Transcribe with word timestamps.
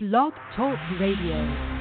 Blog 0.00 0.32
Talk 0.54 0.78
Radio. 1.00 1.77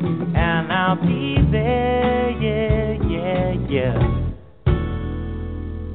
And 0.00 0.72
I'll 0.72 0.96
be 0.96 1.36
there. 1.50 2.30
Yeah, 2.30 2.96
yeah, 3.08 3.52
yeah. 3.68 3.98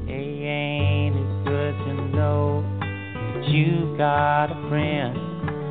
Hey, 0.05 0.29
ain't 0.45 1.15
it 1.15 1.45
good 1.45 1.73
to 1.85 1.93
know 2.15 2.63
that 2.83 3.47
you 3.49 3.95
got 3.97 4.51
a 4.51 4.69
friend? 4.69 5.15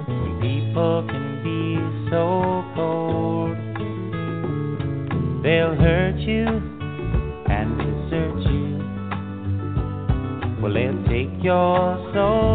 When 0.09 0.41
people 0.41 1.07
can 1.09 1.43
be 1.45 1.79
so 2.11 2.65
cold, 2.75 3.57
they'll 5.45 5.77
hurt 5.77 6.19
you 6.19 6.47
and 7.47 7.79
desert 8.11 8.39
you. 8.51 8.65
Well, 10.63 10.73
they'll 10.73 11.03
take 11.05 11.43
your 11.43 12.13
soul 12.15 12.54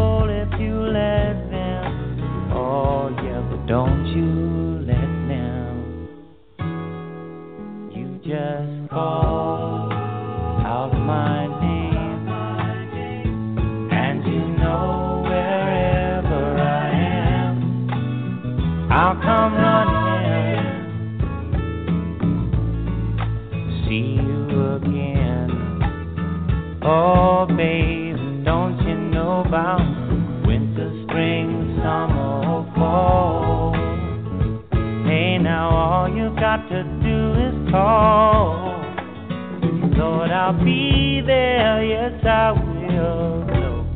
yes, 42.22 42.30
I 42.30 42.52
will. 42.52 43.44
know 43.46 43.86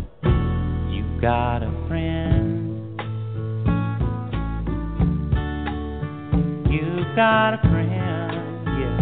you 0.90 1.04
got 1.20 1.62
a 1.62 1.70
friend. 1.88 3.00
You 6.70 7.04
got 7.16 7.54
a 7.54 7.58
friend, 7.70 8.66
yeah. 8.78 9.00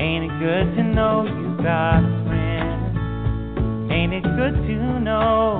Ain't 0.00 0.24
it 0.24 0.34
good 0.38 0.76
to 0.76 0.82
know 0.82 1.24
you 1.24 1.56
got 1.62 1.98
a 1.98 2.24
friend? 2.26 3.92
Ain't 3.92 4.12
it 4.12 4.22
good 4.22 4.54
to 4.54 5.00
know 5.00 5.51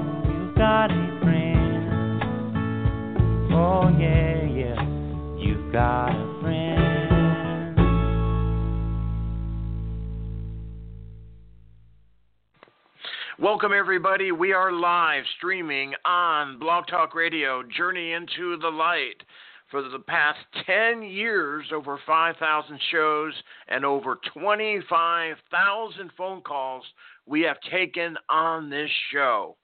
Welcome, 13.62 13.78
everybody. 13.78 14.32
We 14.32 14.52
are 14.52 14.72
live 14.72 15.22
streaming 15.36 15.94
on 16.04 16.58
Blog 16.58 16.88
Talk 16.88 17.14
Radio, 17.14 17.62
Journey 17.62 18.10
into 18.10 18.56
the 18.56 18.68
Light. 18.68 19.22
For 19.70 19.82
the 19.82 20.00
past 20.00 20.40
10 20.66 21.02
years, 21.04 21.66
over 21.72 22.00
5,000 22.04 22.80
shows 22.90 23.32
and 23.68 23.84
over 23.84 24.18
25,000 24.34 26.10
phone 26.18 26.40
calls 26.40 26.82
we 27.24 27.42
have 27.42 27.58
taken 27.70 28.16
on 28.28 28.68
this 28.68 28.90
show. 29.12 29.56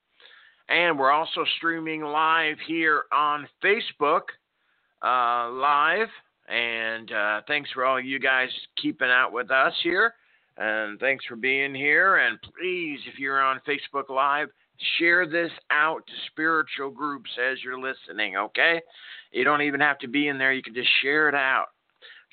And 0.68 0.96
we're 0.96 1.10
also 1.10 1.44
streaming 1.56 2.02
live 2.02 2.58
here 2.68 3.02
on 3.12 3.48
Facebook 3.64 4.28
uh, 5.02 5.50
Live. 5.50 6.08
And 6.48 7.10
uh, 7.10 7.40
thanks 7.48 7.68
for 7.72 7.84
all 7.84 8.00
you 8.00 8.20
guys 8.20 8.50
keeping 8.80 9.08
out 9.08 9.32
with 9.32 9.50
us 9.50 9.74
here 9.82 10.14
And 10.58 10.98
thanks 10.98 11.24
for 11.24 11.36
being 11.36 11.74
here. 11.74 12.16
And 12.16 12.38
please, 12.42 12.98
if 13.06 13.18
you're 13.18 13.40
on 13.40 13.60
Facebook 13.66 14.10
Live, 14.10 14.48
share 14.98 15.24
this 15.26 15.52
out 15.70 16.04
to 16.06 16.12
spiritual 16.30 16.90
groups 16.90 17.30
as 17.40 17.58
you're 17.62 17.80
listening, 17.80 18.36
okay? 18.36 18.80
You 19.32 19.44
don't 19.44 19.62
even 19.62 19.80
have 19.80 19.98
to 20.00 20.08
be 20.08 20.28
in 20.28 20.36
there. 20.36 20.52
You 20.52 20.62
can 20.62 20.74
just 20.74 20.88
share 21.00 21.28
it 21.28 21.34
out. 21.34 21.66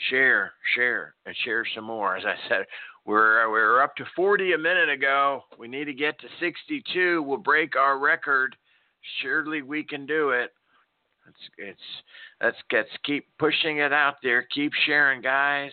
Share, 0.10 0.54
share, 0.75 1.16
and 1.25 1.36
share 1.45 1.66
some 1.74 1.86
more. 1.86 2.18
As 2.18 2.25
I 2.25 2.36
said, 2.50 2.66
we're 3.06 3.50
we're 3.50 3.81
up 3.81 3.95
to 3.95 4.06
40 4.16 4.54
a 4.54 4.57
minute 4.57 4.89
ago. 4.89 5.44
We 5.57 5.68
need 5.68 5.86
to 5.86 5.94
get 5.94 6.19
to 6.19 6.27
62. 6.39 7.24
We'll 7.24 7.38
break 7.38 7.77
our 7.77 7.98
record. 7.98 8.56
Surely 9.22 9.62
we 9.62 9.83
can 9.83 10.06
do 10.06 10.31
it. 10.31 10.51
It's 11.27 11.38
it's 11.57 11.80
let's 12.42 12.57
let's 12.74 12.89
keep 13.06 13.27
pushing 13.39 13.77
it 13.77 13.94
out 13.94 14.16
there. 14.22 14.45
Keep 14.54 14.74
sharing, 14.86 15.22
guys. 15.22 15.72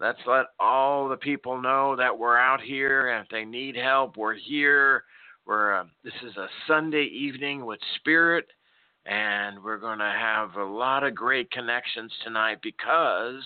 Let's 0.00 0.20
let 0.26 0.46
all 0.58 1.10
the 1.10 1.16
people 1.18 1.60
know 1.60 1.94
that 1.94 2.18
we're 2.18 2.38
out 2.38 2.62
here, 2.62 3.10
and 3.10 3.22
if 3.22 3.30
they 3.30 3.44
need 3.44 3.76
help, 3.76 4.16
we're 4.16 4.34
here. 4.34 5.04
We're 5.44 5.74
uh, 5.74 5.84
this 6.02 6.14
is 6.26 6.34
a 6.38 6.48
Sunday 6.66 7.04
evening 7.04 7.66
with 7.66 7.80
Spirit, 7.96 8.46
and 9.04 9.62
we're 9.62 9.76
going 9.76 9.98
to 9.98 10.04
have 10.04 10.56
a 10.56 10.64
lot 10.64 11.04
of 11.04 11.14
great 11.14 11.50
connections 11.50 12.10
tonight 12.24 12.60
because 12.62 13.42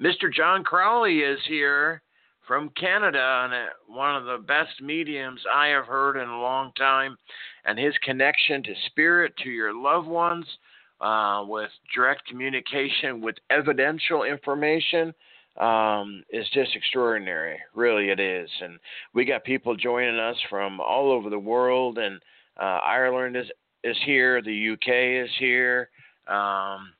Mr. 0.00 0.32
John 0.34 0.64
Crawley 0.64 1.18
is 1.18 1.40
here 1.46 2.00
from 2.46 2.70
Canada 2.70 3.42
and 3.44 3.52
uh, 3.52 3.66
one 3.86 4.16
of 4.16 4.24
the 4.24 4.38
best 4.38 4.80
mediums 4.80 5.42
I 5.54 5.66
have 5.66 5.84
heard 5.84 6.16
in 6.16 6.30
a 6.30 6.40
long 6.40 6.72
time, 6.78 7.18
and 7.66 7.78
his 7.78 7.92
connection 8.02 8.62
to 8.62 8.72
spirit, 8.86 9.34
to 9.44 9.50
your 9.50 9.74
loved 9.74 10.08
ones, 10.08 10.46
uh, 11.02 11.44
with 11.46 11.70
direct 11.94 12.26
communication, 12.26 13.20
with 13.20 13.36
evidential 13.50 14.22
information. 14.22 15.12
Um, 15.58 16.22
is 16.30 16.46
just 16.54 16.76
extraordinary. 16.76 17.58
Really, 17.74 18.10
it 18.10 18.20
is. 18.20 18.48
And 18.60 18.78
we 19.12 19.24
got 19.24 19.42
people 19.42 19.74
joining 19.74 20.20
us 20.20 20.36
from 20.48 20.80
all 20.80 21.10
over 21.10 21.30
the 21.30 21.38
world, 21.38 21.98
and 21.98 22.20
uh, 22.60 22.78
Ireland 22.84 23.36
is 23.36 23.46
is 23.84 23.96
here, 24.04 24.42
the 24.42 24.70
UK 24.72 25.24
is 25.24 25.30
here, 25.38 25.88
um, 26.26 26.92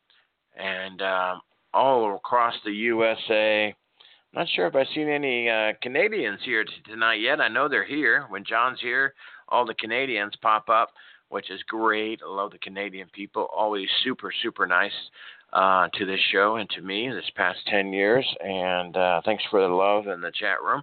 and 0.56 1.02
um, 1.02 1.40
all 1.74 2.16
across 2.16 2.54
the 2.64 2.72
USA. 2.72 3.66
I'm 3.66 4.40
not 4.42 4.48
sure 4.54 4.66
if 4.66 4.74
I've 4.74 4.86
seen 4.94 5.08
any 5.08 5.48
uh, 5.48 5.72
Canadians 5.82 6.40
here 6.44 6.64
t- 6.64 6.70
tonight 6.86 7.20
yet. 7.20 7.40
I 7.40 7.48
know 7.48 7.68
they're 7.68 7.84
here. 7.84 8.26
When 8.28 8.44
John's 8.44 8.80
here, 8.80 9.14
all 9.48 9.64
the 9.64 9.74
Canadians 9.74 10.34
pop 10.42 10.68
up, 10.68 10.90
which 11.28 11.50
is 11.50 11.60
great. 11.68 12.20
I 12.24 12.30
love 12.30 12.52
the 12.52 12.58
Canadian 12.58 13.08
people. 13.12 13.48
Always 13.54 13.88
super, 14.04 14.32
super 14.42 14.66
nice 14.66 14.92
uh, 15.52 15.88
to 15.94 16.04
this 16.04 16.20
show 16.32 16.56
and 16.56 16.68
to 16.70 16.82
me 16.82 17.08
this 17.08 17.30
past 17.34 17.58
10 17.68 17.92
years. 17.92 18.26
And 18.40 18.96
uh, 18.96 19.20
thanks 19.24 19.44
for 19.50 19.60
the 19.60 19.74
love 19.74 20.06
in 20.06 20.20
the 20.20 20.32
chat 20.32 20.62
room. 20.62 20.82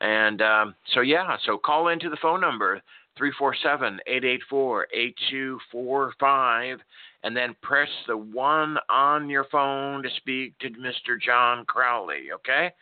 And 0.00 0.42
um, 0.42 0.74
so, 0.94 1.00
yeah, 1.00 1.36
so 1.44 1.58
call 1.58 1.88
into 1.88 2.10
the 2.10 2.18
phone 2.20 2.40
number 2.40 2.82
347 3.16 4.00
884 4.06 4.86
8245 4.92 6.78
and 7.22 7.36
then 7.36 7.56
press 7.62 7.88
the 8.06 8.16
one 8.16 8.76
on 8.88 9.28
your 9.28 9.46
phone 9.50 10.02
to 10.02 10.08
speak 10.16 10.56
to 10.58 10.68
Mr. 10.70 11.20
John 11.20 11.64
Crawley, 11.64 12.30
okay? 12.34 12.72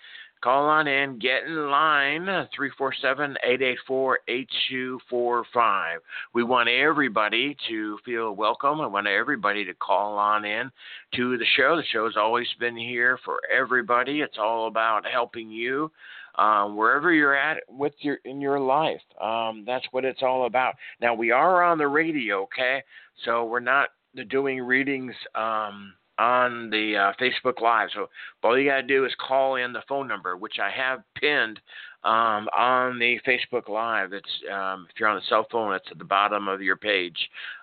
Call 0.45 0.67
on 0.67 0.87
in, 0.87 1.19
get 1.19 1.45
in 1.45 1.71
line, 1.71 2.27
347 2.27 3.31
884 3.43 4.19
8245. 4.29 6.01
We 6.35 6.45
want 6.45 6.69
everybody 6.69 7.57
to 7.71 7.97
feel 8.05 8.37
welcome. 8.37 8.79
I 8.83 8.87
want 8.87 9.07
everybody 9.07 9.65
to 9.65 9.73
call 9.73 10.19
on 10.19 10.45
in 10.45 10.71
to 11.15 11.39
the 11.39 11.47
show. 11.57 11.77
The 11.77 11.83
show's 11.91 12.19
always 12.19 12.47
been 12.61 12.77
here 12.77 13.19
for 13.25 13.41
everybody. 13.51 14.21
It's 14.21 14.37
all 14.39 14.67
about 14.67 15.07
helping 15.11 15.51
you 15.51 15.91
um, 16.35 16.77
wherever 16.77 17.11
you're 17.11 17.35
at 17.35 17.63
with 17.67 17.95
your 18.01 18.19
in 18.27 18.39
your 18.39 18.61
life. 18.61 19.01
Um, 19.19 19.65
that's 19.67 19.87
what 19.93 20.05
it's 20.05 20.23
all 20.23 20.45
about. 20.45 20.75
Now 21.01 21.15
we 21.15 21.31
are 21.31 21.63
on 21.63 21.79
the 21.79 21.89
radio, 21.89 22.43
okay? 22.43 22.83
So 23.25 23.47
we're 23.47 23.61
not 23.61 23.89
doing 24.29 24.61
readings 24.61 25.15
um, 25.35 25.95
on 26.19 26.71
the 26.71 26.97
uh, 26.97 27.13
Facebook 27.21 27.61
Live. 27.61 27.89
So 27.95 28.09
all 28.43 28.59
you 28.59 28.69
got 28.69 28.77
to 28.77 28.83
do 28.83 29.05
is 29.05 29.13
call 29.27 29.57
in 29.57 29.73
the 29.73 29.83
phone 29.89 30.07
number, 30.07 30.37
which 30.37 30.57
I 30.63 30.71
have 30.71 31.03
pinned 31.15 31.61
um, 32.05 32.49
on 32.57 32.99
the 32.99 33.19
Facebook 33.27 33.69
Live. 33.69 34.13
It's 34.13 34.29
um, 34.53 34.87
if 34.91 34.99
you're 34.99 35.09
on 35.09 35.17
a 35.17 35.25
cell 35.29 35.47
phone, 35.51 35.75
it's 35.75 35.87
at 35.91 35.99
the 35.99 36.05
bottom 36.05 36.49
of 36.49 36.63
your 36.63 36.77
page. 36.77 37.17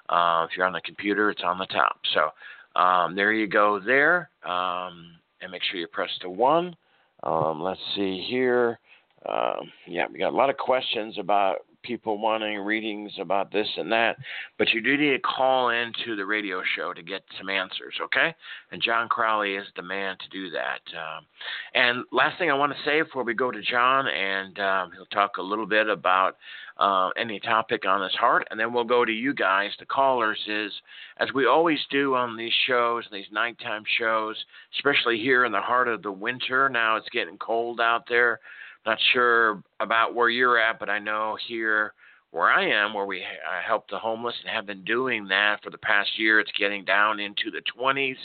Uh, 0.10 0.48
if 0.50 0.58
you're 0.58 0.66
on 0.66 0.74
the 0.74 0.82
computer, 0.82 1.30
it's 1.30 1.44
on 1.44 1.58
the 1.58 1.68
top. 1.68 2.00
So 2.14 2.80
um, 2.80 3.16
there 3.16 3.32
you 3.32 3.48
go 3.48 3.80
there, 3.80 4.30
um, 4.44 5.12
and 5.42 5.52
make 5.52 5.62
sure 5.64 5.80
you 5.80 5.88
press 5.88 6.10
the 6.22 6.30
one. 6.30 6.76
Um, 7.24 7.62
let's 7.62 7.80
see 7.96 8.26
here. 8.30 8.80
Um, 9.28 9.72
yeah, 9.88 10.08
we 10.12 10.18
got 10.18 10.34
a 10.34 10.36
lot 10.36 10.50
of 10.50 10.58
questions 10.58 11.18
about 11.20 11.58
people 11.84 12.18
wanting 12.18 12.60
readings 12.60 13.12
about 13.20 13.52
this 13.52 13.68
and 13.78 13.92
that, 13.92 14.18
but 14.58 14.70
you 14.74 14.82
do 14.82 14.98
need 14.98 15.12
to 15.12 15.20
call 15.20 15.70
into 15.70 16.16
the 16.16 16.26
radio 16.26 16.62
show 16.76 16.94
to 16.94 17.04
get 17.04 17.24
some 17.38 17.50
answers, 17.50 17.96
okay? 18.02 18.34
And 18.72 18.82
John 18.82 19.10
Crawley 19.10 19.56
is 19.56 19.68
the 19.76 19.82
man 19.82 20.18
to 20.20 20.30
do 20.30 20.50
that. 20.52 20.82
Um, 20.96 21.26
and 21.74 22.04
last 22.12 22.38
thing 22.38 22.50
I 22.50 22.56
want 22.56 22.74
to 22.74 22.84
say 22.84 23.02
before 23.02 23.24
we 23.24 23.34
go 23.34 23.52
to 23.52 23.62
John, 23.62 24.08
and 24.08 24.60
um, 24.60 24.92
he'll 24.96 25.06
talk 25.08 25.38
a 25.38 25.42
little 25.42 25.66
bit 25.68 25.90
about 25.90 26.38
uh, 26.78 27.10
any 27.18 27.40
topic 27.40 27.86
on 27.86 28.02
his 28.02 28.14
heart, 28.14 28.48
and 28.50 28.60
then 28.60 28.74
we'll 28.74 28.84
go 28.84 29.06
to 29.06 29.12
you 29.12 29.34
guys, 29.34 29.72
the 29.80 29.86
callers, 29.86 30.40
is 30.48 30.72
as 31.18 31.30
we 31.34 31.46
always 31.46 31.80
do 31.92 32.16
on 32.16 32.36
these 32.36 32.54
shows, 32.68 33.04
these 33.12 33.26
nighttime 33.32 33.84
shows, 34.00 34.36
especially 34.76 35.20
here 35.20 35.46
in 35.46 35.52
the 35.52 35.62
heart 35.62 35.88
of 35.88 36.02
the 36.02 36.12
winter. 36.12 36.70
Now 36.70 36.96
it's 36.96 37.10
getting 37.10 37.38
cold 37.38 37.80
out 37.80 38.06
there. 38.10 38.40
Not 38.86 38.98
sure 39.14 39.64
about 39.80 40.16
where 40.16 40.30
you're 40.30 40.60
at, 40.60 40.80
but 40.80 40.90
I 40.90 41.00
know 41.00 41.38
here 41.48 41.94
where 42.32 42.50
I 42.50 42.66
am, 42.66 42.94
where 42.94 43.06
we 43.06 43.22
uh, 43.22 43.62
help 43.66 43.90
the 43.90 44.00
homeless 44.00 44.36
and 44.42 44.56
have 44.56 44.66
been 44.66 44.84
doing 44.86 45.28
that 45.28 45.62
for 45.62 45.70
the 45.70 45.78
past 45.78 46.18
year, 46.18 46.40
it's 46.40 46.52
getting 46.58 46.86
down 46.86 47.20
into 47.20 47.52
the 47.52 47.62
20s. 47.78 48.16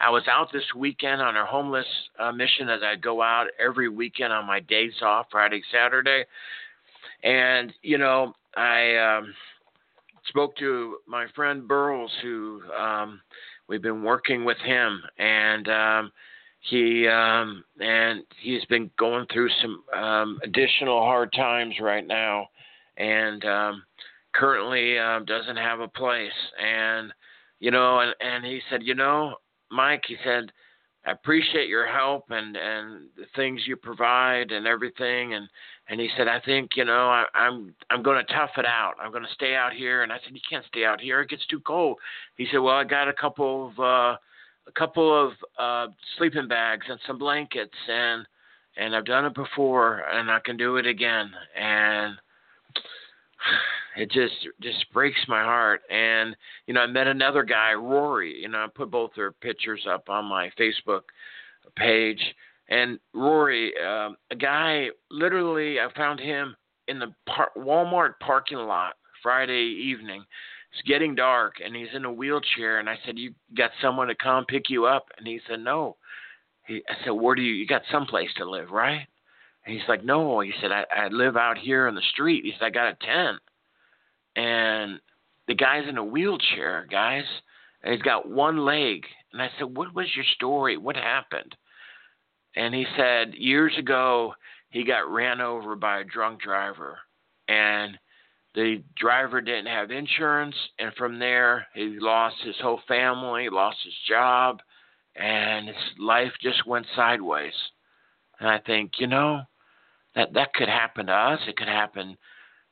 I 0.00 0.10
was 0.10 0.24
out 0.28 0.48
this 0.52 0.64
weekend 0.76 1.22
on 1.22 1.36
our 1.36 1.46
homeless 1.46 1.86
uh, 2.18 2.32
mission 2.32 2.68
as 2.68 2.80
I 2.84 2.96
go 2.96 3.22
out 3.22 3.46
every 3.64 3.88
weekend 3.88 4.32
on 4.32 4.46
my 4.46 4.58
days 4.60 4.94
off, 5.00 5.26
Friday, 5.30 5.62
Saturday. 5.72 6.24
And, 7.22 7.72
you 7.82 7.98
know, 7.98 8.34
I 8.56 8.96
um, 8.96 9.32
spoke 10.26 10.56
to 10.56 10.96
my 11.06 11.26
friend 11.36 11.62
Burles, 11.62 12.10
who 12.20 12.62
um, 12.76 13.20
we've 13.68 13.82
been 13.82 14.02
working 14.02 14.44
with 14.44 14.58
him. 14.58 15.00
And, 15.18 15.68
um, 15.68 16.12
he 16.62 17.08
um, 17.08 17.64
and 17.80 18.22
he's 18.40 18.64
been 18.66 18.90
going 18.96 19.26
through 19.32 19.50
some 19.60 19.82
um, 20.00 20.40
additional 20.44 21.00
hard 21.00 21.32
times 21.32 21.74
right 21.80 22.06
now, 22.06 22.46
and 22.96 23.44
um, 23.44 23.82
currently 24.32 24.96
um, 24.96 25.24
doesn't 25.24 25.56
have 25.56 25.80
a 25.80 25.88
place. 25.88 26.30
And 26.64 27.12
you 27.58 27.72
know, 27.72 28.00
and 28.00 28.14
and 28.20 28.44
he 28.44 28.60
said, 28.70 28.82
you 28.84 28.94
know, 28.94 29.34
Mike, 29.72 30.04
he 30.06 30.16
said, 30.24 30.52
I 31.04 31.10
appreciate 31.10 31.68
your 31.68 31.88
help 31.88 32.26
and 32.30 32.56
and 32.56 33.08
the 33.16 33.26
things 33.34 33.62
you 33.66 33.74
provide 33.76 34.52
and 34.52 34.64
everything. 34.64 35.34
And 35.34 35.48
and 35.88 36.00
he 36.00 36.10
said, 36.16 36.28
I 36.28 36.38
think 36.40 36.70
you 36.76 36.84
know, 36.84 37.08
I, 37.08 37.24
I'm 37.34 37.74
I'm 37.90 38.04
going 38.04 38.24
to 38.24 38.32
tough 38.32 38.50
it 38.56 38.66
out. 38.66 38.94
I'm 39.00 39.10
going 39.10 39.24
to 39.24 39.34
stay 39.34 39.56
out 39.56 39.72
here. 39.72 40.04
And 40.04 40.12
I 40.12 40.18
said, 40.22 40.32
you 40.32 40.40
can't 40.48 40.64
stay 40.66 40.84
out 40.84 41.00
here. 41.00 41.22
It 41.22 41.30
gets 41.30 41.46
too 41.46 41.60
cold. 41.60 41.98
He 42.36 42.46
said, 42.52 42.58
well, 42.58 42.76
I 42.76 42.84
got 42.84 43.08
a 43.08 43.12
couple 43.12 43.72
of 43.76 43.80
uh, 43.80 44.16
a 44.66 44.72
couple 44.72 45.26
of 45.26 45.32
uh, 45.58 45.92
sleeping 46.16 46.48
bags 46.48 46.86
and 46.88 46.98
some 47.06 47.18
blankets 47.18 47.74
and 47.88 48.26
and 48.76 48.96
I've 48.96 49.04
done 49.04 49.26
it 49.26 49.34
before 49.34 50.02
and 50.10 50.30
I 50.30 50.38
can 50.40 50.56
do 50.56 50.76
it 50.76 50.86
again. 50.86 51.30
And 51.58 52.14
it 53.96 54.10
just 54.10 54.34
just 54.60 54.90
breaks 54.92 55.20
my 55.28 55.42
heart. 55.42 55.82
And 55.90 56.36
you 56.66 56.74
know 56.74 56.80
I 56.80 56.86
met 56.86 57.06
another 57.06 57.42
guy 57.42 57.74
Rory. 57.74 58.40
You 58.40 58.48
know 58.48 58.58
I 58.58 58.68
put 58.74 58.90
both 58.90 59.10
their 59.16 59.32
pictures 59.32 59.86
up 59.88 60.08
on 60.08 60.24
my 60.24 60.50
Facebook 60.58 61.02
page. 61.76 62.20
And 62.68 62.98
Rory 63.12 63.72
um, 63.78 64.16
a 64.30 64.36
guy 64.36 64.88
literally 65.10 65.80
I 65.80 65.88
found 65.96 66.20
him 66.20 66.56
in 66.88 66.98
the 66.98 67.14
par- 67.26 67.52
Walmart 67.56 68.14
parking 68.20 68.58
lot 68.58 68.94
Friday 69.22 69.64
evening 69.84 70.24
it's 70.72 70.88
getting 70.88 71.14
dark 71.14 71.56
and 71.64 71.76
he's 71.76 71.88
in 71.94 72.04
a 72.04 72.12
wheelchair 72.12 72.78
and 72.78 72.88
I 72.88 72.98
said, 73.04 73.18
You 73.18 73.34
got 73.56 73.70
someone 73.82 74.08
to 74.08 74.14
come 74.14 74.46
pick 74.46 74.70
you 74.70 74.86
up? 74.86 75.06
And 75.18 75.26
he 75.26 75.40
said, 75.48 75.60
No. 75.60 75.96
He 76.66 76.82
I 76.88 77.04
said, 77.04 77.10
Where 77.10 77.34
do 77.34 77.42
you 77.42 77.54
you 77.54 77.66
got 77.66 77.82
someplace 77.90 78.30
to 78.36 78.48
live, 78.48 78.70
right? 78.70 79.06
And 79.64 79.74
he's 79.74 79.88
like, 79.88 80.04
No. 80.04 80.40
He 80.40 80.52
said, 80.60 80.72
I, 80.72 80.84
I 80.94 81.08
live 81.08 81.36
out 81.36 81.58
here 81.58 81.88
on 81.88 81.94
the 81.94 82.02
street. 82.12 82.44
He 82.44 82.52
said, 82.52 82.66
I 82.66 82.70
got 82.70 82.88
a 82.88 83.06
tent. 83.06 83.38
And 84.34 85.00
the 85.46 85.54
guy's 85.54 85.88
in 85.88 85.98
a 85.98 86.04
wheelchair, 86.04 86.86
guys. 86.90 87.24
And 87.82 87.92
he's 87.92 88.02
got 88.02 88.30
one 88.30 88.64
leg. 88.64 89.04
And 89.32 89.42
I 89.42 89.50
said, 89.58 89.76
What 89.76 89.94
was 89.94 90.06
your 90.16 90.24
story? 90.36 90.78
What 90.78 90.96
happened? 90.96 91.54
And 92.56 92.74
he 92.74 92.86
said, 92.96 93.34
Years 93.34 93.74
ago 93.78 94.34
he 94.70 94.84
got 94.84 95.10
ran 95.10 95.42
over 95.42 95.76
by 95.76 96.00
a 96.00 96.04
drunk 96.04 96.40
driver 96.40 96.98
and 97.46 97.98
the 98.54 98.82
driver 98.96 99.40
didn't 99.40 99.66
have 99.66 99.90
insurance, 99.90 100.54
and 100.78 100.92
from 100.94 101.18
there, 101.18 101.66
he 101.74 101.96
lost 101.98 102.36
his 102.44 102.56
whole 102.60 102.80
family, 102.86 103.48
lost 103.48 103.78
his 103.84 103.94
job, 104.08 104.60
and 105.16 105.68
his 105.68 105.76
life 105.98 106.32
just 106.42 106.66
went 106.66 106.86
sideways. 106.94 107.54
And 108.40 108.48
I 108.48 108.58
think, 108.58 108.92
you 108.98 109.06
know, 109.06 109.42
that 110.14 110.34
that 110.34 110.52
could 110.54 110.68
happen 110.68 111.06
to 111.06 111.12
us. 111.12 111.40
It 111.46 111.56
could 111.56 111.68
happen, 111.68 112.16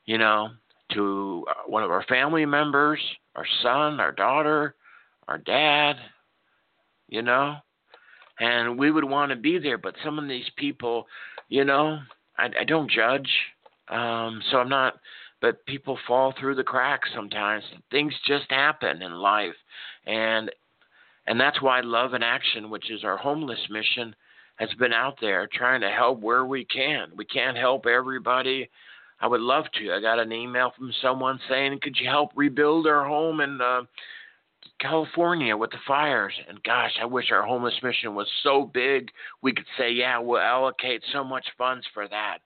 you 0.05 0.17
know, 0.17 0.49
to 0.93 1.45
uh, 1.49 1.53
one 1.65 1.83
of 1.83 1.91
our 1.91 2.03
family 2.03 2.45
members, 2.45 2.99
our 3.35 3.45
son, 3.63 3.99
our 3.99 4.11
daughter, 4.11 4.75
our 5.27 5.37
dad, 5.37 5.95
you 7.07 7.21
know, 7.21 7.55
and 8.39 8.77
we 8.77 8.91
would 8.91 9.03
want 9.03 9.31
to 9.31 9.35
be 9.35 9.57
there. 9.57 9.77
But 9.77 9.95
some 10.03 10.19
of 10.19 10.27
these 10.27 10.49
people, 10.57 11.07
you 11.49 11.63
know, 11.63 11.99
I, 12.37 12.49
I 12.59 12.63
don't 12.65 12.91
judge, 12.91 13.29
um, 13.89 14.41
so 14.51 14.57
I'm 14.57 14.69
not. 14.69 14.99
But 15.41 15.65
people 15.65 15.97
fall 16.07 16.33
through 16.39 16.55
the 16.55 16.63
cracks 16.63 17.09
sometimes. 17.15 17.63
Things 17.89 18.13
just 18.27 18.45
happen 18.49 19.01
in 19.01 19.13
life, 19.13 19.55
and 20.05 20.51
and 21.27 21.39
that's 21.39 21.61
why 21.61 21.81
Love 21.81 22.13
in 22.13 22.23
Action, 22.23 22.69
which 22.69 22.89
is 22.91 23.03
our 23.03 23.17
homeless 23.17 23.59
mission, 23.69 24.15
has 24.55 24.69
been 24.75 24.93
out 24.93 25.17
there 25.19 25.47
trying 25.51 25.81
to 25.81 25.89
help 25.89 26.19
where 26.19 26.45
we 26.45 26.65
can. 26.65 27.09
We 27.15 27.25
can't 27.25 27.57
help 27.57 27.85
everybody. 27.85 28.69
I 29.19 29.27
would 29.27 29.41
love 29.41 29.65
to. 29.79 29.93
I 29.93 30.01
got 30.01 30.19
an 30.19 30.31
email 30.31 30.71
from 30.75 30.91
someone 31.01 31.39
saying, 31.49 31.79
"Could 31.81 31.99
you 31.99 32.09
help 32.09 32.31
rebuild 32.35 32.87
our 32.87 33.07
home 33.07 33.41
in 33.41 33.61
uh, 33.61 33.83
California 34.79 35.55
with 35.57 35.71
the 35.71 35.79
fires?" 35.87 36.33
And 36.47 36.61
gosh, 36.63 36.97
I 36.99 37.05
wish 37.05 37.31
our 37.31 37.43
homeless 37.43 37.81
mission 37.81 38.15
was 38.15 38.29
so 38.43 38.63
big 38.63 39.11
we 39.41 39.53
could 39.53 39.67
say, 39.77 39.91
"Yeah, 39.91 40.19
we'll 40.19 40.39
allocate 40.39 41.03
so 41.11 41.23
much 41.23 41.45
funds 41.57 41.85
for 41.93 42.07
that." 42.07 42.39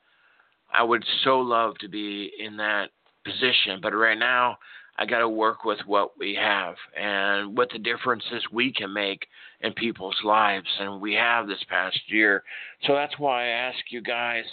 I 0.73 0.83
would 0.83 1.03
so 1.23 1.39
love 1.39 1.77
to 1.79 1.87
be 1.87 2.31
in 2.39 2.57
that 2.57 2.89
position, 3.23 3.79
but 3.81 3.93
right 3.93 4.17
now 4.17 4.57
I 4.97 5.05
got 5.05 5.19
to 5.19 5.29
work 5.29 5.65
with 5.65 5.79
what 5.85 6.17
we 6.17 6.35
have 6.35 6.75
and 6.97 7.57
what 7.57 7.69
the 7.71 7.79
differences 7.79 8.43
we 8.51 8.71
can 8.71 8.93
make 8.93 9.27
in 9.61 9.73
people's 9.73 10.19
lives, 10.23 10.67
and 10.79 11.01
we 11.01 11.13
have 11.15 11.47
this 11.47 11.63
past 11.69 11.99
year. 12.07 12.43
So 12.85 12.93
that's 12.93 13.17
why 13.19 13.45
I 13.45 13.47
ask 13.47 13.77
you 13.89 14.01
guys 14.01 14.45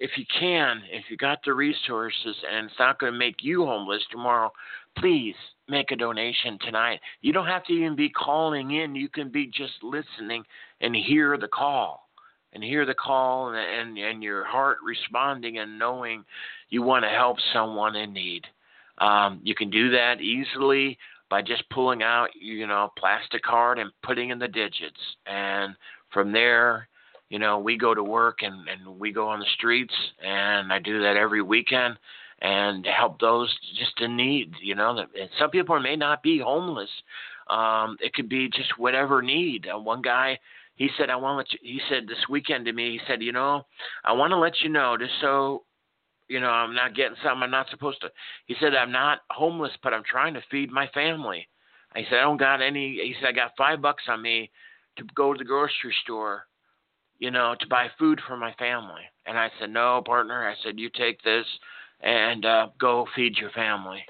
if 0.00 0.10
you 0.16 0.24
can, 0.38 0.82
if 0.90 1.04
you 1.10 1.16
got 1.18 1.40
the 1.44 1.52
resources 1.52 2.36
and 2.50 2.66
it's 2.66 2.78
not 2.78 2.98
going 2.98 3.12
to 3.12 3.18
make 3.18 3.36
you 3.42 3.66
homeless 3.66 4.02
tomorrow, 4.10 4.50
please 4.98 5.34
make 5.68 5.90
a 5.90 5.96
donation 5.96 6.58
tonight. 6.64 7.00
You 7.20 7.34
don't 7.34 7.46
have 7.46 7.64
to 7.66 7.72
even 7.74 7.94
be 7.94 8.08
calling 8.08 8.70
in, 8.72 8.94
you 8.94 9.10
can 9.10 9.28
be 9.30 9.46
just 9.46 9.74
listening 9.82 10.42
and 10.80 10.96
hear 10.96 11.36
the 11.36 11.48
call. 11.48 12.08
And 12.52 12.64
hear 12.64 12.84
the 12.84 12.94
call 12.94 13.48
and, 13.48 13.56
and, 13.56 13.98
and 13.98 14.22
your 14.22 14.44
heart 14.44 14.78
responding 14.84 15.58
and 15.58 15.78
knowing 15.78 16.24
you 16.68 16.82
want 16.82 17.04
to 17.04 17.08
help 17.08 17.36
someone 17.52 17.94
in 17.96 18.12
need. 18.12 18.44
Um, 18.98 19.40
you 19.42 19.54
can 19.54 19.70
do 19.70 19.90
that 19.90 20.20
easily 20.20 20.98
by 21.30 21.42
just 21.42 21.68
pulling 21.70 22.02
out, 22.02 22.28
you 22.38 22.66
know, 22.66 22.92
plastic 22.98 23.42
card 23.42 23.78
and 23.78 23.90
putting 24.02 24.30
in 24.30 24.38
the 24.38 24.48
digits. 24.48 25.00
And 25.26 25.74
from 26.12 26.32
there, 26.32 26.88
you 27.28 27.38
know, 27.38 27.60
we 27.60 27.78
go 27.78 27.94
to 27.94 28.02
work 28.02 28.38
and, 28.42 28.68
and 28.68 28.98
we 28.98 29.12
go 29.12 29.28
on 29.28 29.38
the 29.38 29.46
streets, 29.54 29.94
and 30.22 30.72
I 30.72 30.80
do 30.80 31.00
that 31.00 31.16
every 31.16 31.42
weekend 31.42 31.96
and 32.42 32.84
help 32.86 33.20
those 33.20 33.54
just 33.78 34.00
in 34.00 34.16
need. 34.16 34.52
You 34.60 34.74
know, 34.74 34.96
that 34.96 35.08
some 35.38 35.50
people 35.50 35.78
may 35.78 35.94
not 35.94 36.22
be 36.22 36.40
homeless. 36.40 36.90
Um, 37.48 37.96
it 38.00 38.12
could 38.14 38.28
be 38.28 38.48
just 38.48 38.78
whatever 38.78 39.22
need. 39.22 39.68
Uh, 39.72 39.78
one 39.78 40.02
guy, 40.02 40.38
he 40.80 40.88
said, 40.96 41.10
I 41.10 41.16
want 41.16 41.46
to. 41.48 41.58
He 41.62 41.80
said 41.88 42.08
this 42.08 42.28
weekend 42.28 42.64
to 42.64 42.72
me, 42.72 42.92
he 42.92 43.00
said, 43.06 43.22
you 43.22 43.32
know, 43.32 43.66
I 44.02 44.12
want 44.12 44.30
to 44.30 44.36
let 44.38 44.60
you 44.62 44.70
know 44.70 44.96
just 44.98 45.12
so. 45.20 45.64
You 46.28 46.40
know, 46.40 46.48
I'm 46.48 46.74
not 46.74 46.94
getting 46.94 47.16
something 47.24 47.42
I'm 47.42 47.50
not 47.50 47.68
supposed 47.70 48.00
to. 48.02 48.10
He 48.46 48.54
said, 48.60 48.74
I'm 48.74 48.92
not 48.92 49.18
homeless, 49.30 49.72
but 49.82 49.92
I'm 49.92 50.04
trying 50.08 50.34
to 50.34 50.42
feed 50.48 50.70
my 50.70 50.86
family. 50.94 51.48
I 51.94 52.04
said, 52.04 52.18
I 52.18 52.22
don't 52.22 52.36
got 52.36 52.62
any. 52.62 52.92
He 52.92 53.14
said, 53.20 53.28
I 53.28 53.32
got 53.32 53.50
five 53.58 53.82
bucks 53.82 54.04
on 54.08 54.22
me 54.22 54.50
to 54.96 55.04
go 55.14 55.32
to 55.32 55.38
the 55.38 55.44
grocery 55.44 55.94
store 56.04 56.44
you 57.20 57.30
know, 57.30 57.54
to 57.60 57.66
buy 57.68 57.86
food 57.98 58.20
for 58.26 58.36
my 58.36 58.52
family. 58.54 59.02
And 59.26 59.38
I 59.38 59.50
said, 59.60 59.70
no, 59.70 60.02
partner. 60.04 60.48
I 60.48 60.54
said, 60.64 60.78
you 60.78 60.88
take 60.88 61.22
this 61.22 61.44
and 62.00 62.44
uh, 62.44 62.68
go 62.80 63.06
feed 63.14 63.36
your 63.36 63.50
family. 63.50 64.02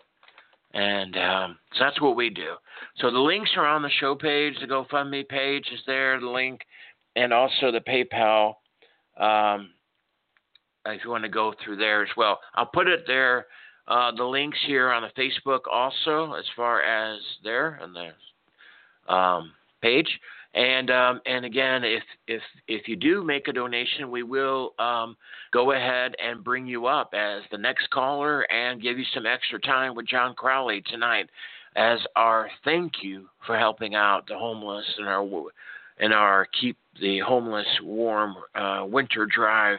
And 0.73 1.17
um, 1.17 1.59
so 1.75 1.85
that's 1.85 2.01
what 2.01 2.17
we 2.17 2.31
do. 2.31 2.55
So 2.99 3.11
the 3.11 3.19
links 3.19 3.51
are 3.57 3.67
on 3.67 3.83
the 3.83 3.91
show 3.99 4.15
page. 4.15 4.55
The 4.61 4.67
GoFundMe 4.67 5.29
page 5.29 5.67
is 5.73 5.81
there, 5.87 6.21
the 6.21 6.29
link, 6.29 6.61
and 7.17 7.33
also 7.33 7.73
the 7.73 7.81
PayPal. 7.81 8.55
Um, 9.19 9.71
if 10.87 11.05
you 11.05 11.11
want 11.11 11.25
to 11.25 11.29
go 11.31 11.53
through 11.65 11.77
there 11.77 12.03
as 12.03 12.09
well, 12.17 12.39
I'll 12.55 12.67
put 12.67 12.89
it 12.89 13.05
there. 13.07 13.47
Uh, 13.89 14.13
the 14.15 14.25
links 14.25 14.59
here 14.67 14.91
on 14.93 15.03
the 15.03 15.21
Facebook 15.21 15.61
also, 15.71 16.35
as 16.35 16.45
far 16.55 16.83
as 16.83 17.21
there 17.43 17.81
on 17.83 17.93
the 17.93 19.13
um, 19.13 19.53
page. 19.83 20.09
And 20.55 20.91
um, 20.91 21.21
and 21.27 21.45
again, 21.45 21.85
if 21.85 22.03
if 22.27 22.43
if 22.67 22.89
you 22.89 22.97
do 22.97 23.23
make 23.23 23.47
a 23.47 23.53
donation, 23.53 24.11
we 24.11 24.25
will 24.25 24.75
um, 24.81 25.17
go 25.53 25.73
ahead 25.73 26.17
and 26.23 26.43
bring 26.43 26.67
you 26.67 26.87
up 26.87 27.15
as 27.15 27.43
the 27.53 27.59
next 27.59 27.89
caller 27.91 28.43
and 28.51 28.83
give 28.83 28.99
you 28.99 29.05
some 29.15 29.27
extra 29.27 29.61
time 29.61 29.95
with 29.95 30.09
John 30.09 30.35
Crawley 30.35 30.83
tonight 30.91 31.31
as 31.77 32.01
our 32.17 32.51
thank 32.65 32.95
you 33.03 33.29
for 33.47 33.57
helping 33.57 33.95
out 33.95 34.27
the 34.27 34.37
homeless 34.37 34.85
and 34.99 35.07
our 35.07 35.25
in 36.01 36.13
our 36.13 36.49
keep 36.61 36.77
the 37.01 37.21
homeless 37.21 37.69
warm 37.85 38.35
uh, 38.57 38.85
winter 38.85 39.27
drive 39.27 39.79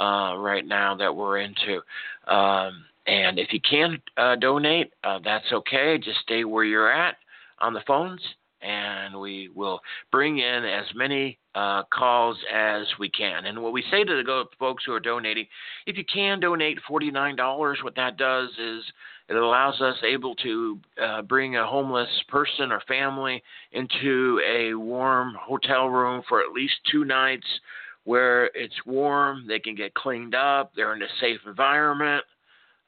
uh, 0.00 0.36
right 0.36 0.66
now 0.66 0.96
that 0.96 1.14
we're 1.14 1.38
into. 1.38 1.80
Um, 2.26 2.84
and 3.06 3.38
if 3.38 3.52
you 3.52 3.60
can't 3.60 4.02
uh, 4.16 4.34
donate, 4.34 4.92
uh, 5.04 5.20
that's 5.24 5.50
okay. 5.52 5.96
Just 5.96 6.18
stay 6.20 6.42
where 6.42 6.64
you're 6.64 6.92
at 6.92 7.16
on 7.60 7.72
the 7.72 7.82
phones 7.86 8.20
and 8.62 9.18
we 9.18 9.50
will 9.54 9.80
bring 10.10 10.38
in 10.38 10.64
as 10.64 10.86
many 10.94 11.38
uh, 11.54 11.82
calls 11.92 12.36
as 12.52 12.86
we 12.98 13.08
can. 13.10 13.46
And 13.46 13.62
what 13.62 13.72
we 13.72 13.82
say 13.90 14.04
to 14.04 14.22
the 14.22 14.44
folks 14.58 14.84
who 14.84 14.92
are 14.92 15.00
donating, 15.00 15.46
if 15.86 15.96
you 15.96 16.04
can 16.12 16.40
donate 16.40 16.78
$49, 16.88 17.84
what 17.84 17.94
that 17.96 18.16
does 18.16 18.50
is 18.58 18.84
it 19.28 19.36
allows 19.36 19.80
us 19.80 19.96
able 20.04 20.34
to 20.36 20.78
uh, 21.02 21.22
bring 21.22 21.56
a 21.56 21.66
homeless 21.66 22.08
person 22.28 22.72
or 22.72 22.80
family 22.88 23.42
into 23.72 24.40
a 24.46 24.74
warm 24.74 25.36
hotel 25.40 25.88
room 25.88 26.22
for 26.28 26.40
at 26.40 26.52
least 26.52 26.74
two 26.90 27.04
nights 27.04 27.46
where 28.04 28.46
it's 28.54 28.74
warm, 28.86 29.44
they 29.46 29.58
can 29.58 29.74
get 29.74 29.92
cleaned 29.94 30.34
up, 30.34 30.72
they're 30.74 30.94
in 30.94 31.02
a 31.02 31.08
safe 31.20 31.40
environment. 31.46 32.24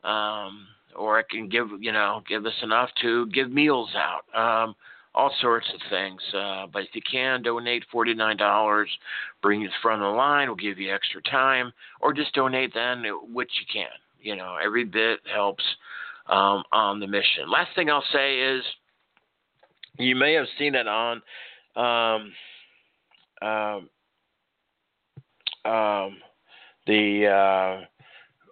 Um, 0.02 0.66
or 0.96 1.20
it 1.20 1.28
can 1.28 1.48
give 1.48 1.68
you 1.78 1.92
know 1.92 2.22
give 2.28 2.46
us 2.46 2.54
enough 2.62 2.90
to 3.02 3.26
give 3.26 3.50
meals 3.50 3.90
out. 3.94 4.24
Um, 4.38 4.74
all 5.14 5.32
sorts 5.40 5.66
of 5.74 5.80
things. 5.90 6.20
Uh, 6.34 6.66
but 6.72 6.82
if 6.82 6.90
you 6.94 7.02
can 7.10 7.42
donate 7.42 7.84
$49, 7.92 8.84
bring 9.42 9.62
it 9.62 9.70
front 9.82 10.02
of 10.02 10.12
the 10.12 10.16
line, 10.16 10.48
we'll 10.48 10.56
give 10.56 10.78
you 10.78 10.94
extra 10.94 11.22
time, 11.22 11.72
or 12.00 12.12
just 12.12 12.34
donate 12.34 12.72
then, 12.74 13.04
which 13.32 13.50
you 13.60 13.66
can. 13.72 13.90
You 14.20 14.36
know, 14.36 14.56
every 14.62 14.84
bit 14.84 15.20
helps 15.32 15.64
um, 16.26 16.62
on 16.72 17.00
the 17.00 17.06
mission. 17.06 17.50
Last 17.50 17.70
thing 17.74 17.90
I'll 17.90 18.04
say 18.12 18.38
is 18.38 18.62
you 19.98 20.14
may 20.14 20.34
have 20.34 20.46
seen 20.58 20.74
it 20.74 20.86
on 20.86 21.22
um, 21.76 22.32
um, 23.42 23.88
um 25.64 26.18
the 26.86 27.26
uh, 27.26 27.84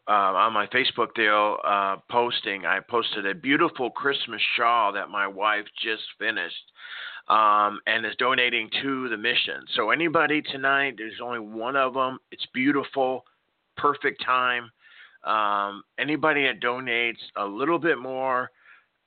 uh, 0.08 0.12
on 0.12 0.52
my 0.52 0.66
Facebook 0.68 1.14
deal 1.14 1.58
uh, 1.64 1.96
posting, 2.10 2.64
I 2.64 2.80
posted 2.80 3.26
a 3.26 3.34
beautiful 3.34 3.90
Christmas 3.90 4.40
shawl 4.56 4.92
that 4.94 5.10
my 5.10 5.26
wife 5.26 5.66
just 5.82 6.02
finished 6.18 6.72
um, 7.28 7.80
and 7.86 8.06
is 8.06 8.14
donating 8.18 8.70
to 8.82 9.08
the 9.10 9.16
mission. 9.16 9.64
So 9.76 9.90
anybody 9.90 10.40
tonight, 10.40 10.94
there's 10.96 11.20
only 11.22 11.40
one 11.40 11.76
of 11.76 11.94
them. 11.94 12.18
It's 12.32 12.46
beautiful, 12.54 13.24
perfect 13.76 14.24
time. 14.24 14.70
Um, 15.24 15.82
anybody 15.98 16.44
that 16.46 16.60
donates 16.60 17.18
a 17.36 17.44
little 17.44 17.78
bit 17.78 17.98
more, 17.98 18.50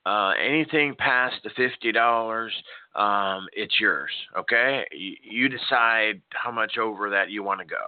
uh, 0.05 0.33
anything 0.39 0.93
past 0.95 1.35
the 1.43 1.49
fifty 1.55 1.91
dollars, 1.91 2.51
um, 2.95 3.47
it's 3.53 3.79
yours. 3.79 4.11
Okay, 4.37 4.83
you, 4.91 5.15
you 5.23 5.49
decide 5.49 6.21
how 6.29 6.51
much 6.51 6.77
over 6.77 7.09
that 7.09 7.31
you 7.31 7.43
want 7.43 7.59
to 7.59 7.65
go. 7.65 7.87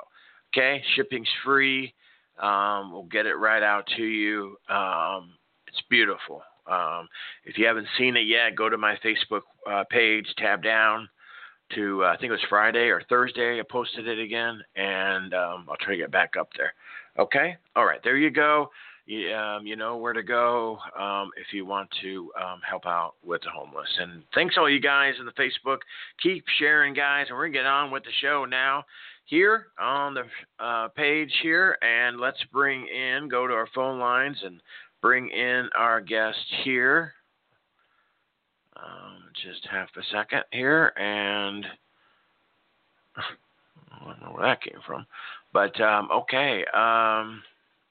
Okay, 0.52 0.82
shipping's 0.96 1.30
free. 1.44 1.94
Um, 2.42 2.92
we'll 2.92 3.04
get 3.04 3.26
it 3.26 3.36
right 3.36 3.64
out 3.64 3.88
to 3.98 4.04
you. 4.04 4.58
Um, 4.70 5.32
it's 5.68 5.82
beautiful. 5.90 6.42
Um, 6.68 7.08
if 7.46 7.58
you 7.58 7.66
haven't 7.66 7.88
seen 7.98 8.16
it 8.16 8.26
yet, 8.28 8.56
go 8.56 8.70
to 8.70 8.78
my 8.78 8.96
Facebook 9.04 9.42
uh, 9.70 9.84
page, 9.90 10.28
tab 10.38 10.64
down 10.64 11.10
to 11.76 12.04
uh, 12.04 12.08
I 12.08 12.18
think 12.18 12.30
it 12.30 12.34
was 12.34 12.46
Friday 12.50 12.90
or 12.90 13.02
Thursday. 13.10 13.60
I 13.60 13.64
posted 13.70 14.08
it 14.08 14.20
again, 14.20 14.62
and 14.76 15.34
um, 15.34 15.66
I'll 15.70 15.78
try 15.80 15.94
to 15.94 15.98
get 15.98 16.12
back 16.12 16.34
up 16.40 16.50
there. 16.58 16.74
Okay, 17.18 17.58
all 17.76 17.86
right, 17.86 18.00
there 18.04 18.18
you 18.18 18.30
go. 18.30 18.70
You, 19.06 19.34
um, 19.34 19.66
you 19.68 19.76
know 19.76 19.98
where 19.98 20.14
to 20.14 20.24
go 20.24 20.78
um, 20.98 21.32
if 21.36 21.48
you 21.52 21.66
want 21.66 21.90
to 22.02 22.32
um, 22.42 22.62
help 22.68 22.86
out 22.86 23.16
with 23.24 23.42
the 23.42 23.50
homeless. 23.50 23.90
And 24.00 24.24
thanks 24.34 24.56
all 24.58 24.70
you 24.70 24.80
guys 24.80 25.16
in 25.20 25.26
the 25.26 25.34
Facebook. 25.34 25.80
Keep 26.22 26.46
sharing, 26.58 26.94
guys, 26.94 27.26
and 27.28 27.38
we're 27.38 27.48
gonna 27.48 27.60
get 27.60 27.66
on 27.66 27.92
with 27.92 28.04
the 28.04 28.12
show 28.22 28.46
now 28.46 28.86
here 29.26 29.68
on 29.80 30.14
the 30.14 30.24
uh, 30.64 30.88
page 30.90 31.32
here, 31.42 31.78
and 31.82 32.20
let's 32.20 32.44
bring 32.52 32.88
in, 32.88 33.30
go 33.30 33.48
to 33.48 33.54
our 33.54 33.68
phone 33.74 34.00
lines 34.00 34.38
and 34.44 34.62
bring 35.02 35.30
in 35.30 35.70
our 35.78 36.02
guest 36.02 36.38
here. 36.64 37.14
Um, 38.76 39.24
just 39.46 39.68
half 39.70 39.90
a 39.98 40.04
second 40.12 40.44
here, 40.52 40.94
and 40.98 41.66
I 43.18 44.06
don't 44.06 44.22
know 44.22 44.34
where 44.34 44.48
that 44.48 44.62
came 44.62 44.80
from. 44.86 45.06
But 45.54 45.80
um, 45.80 46.10
okay. 46.12 46.66
Um, 46.74 47.44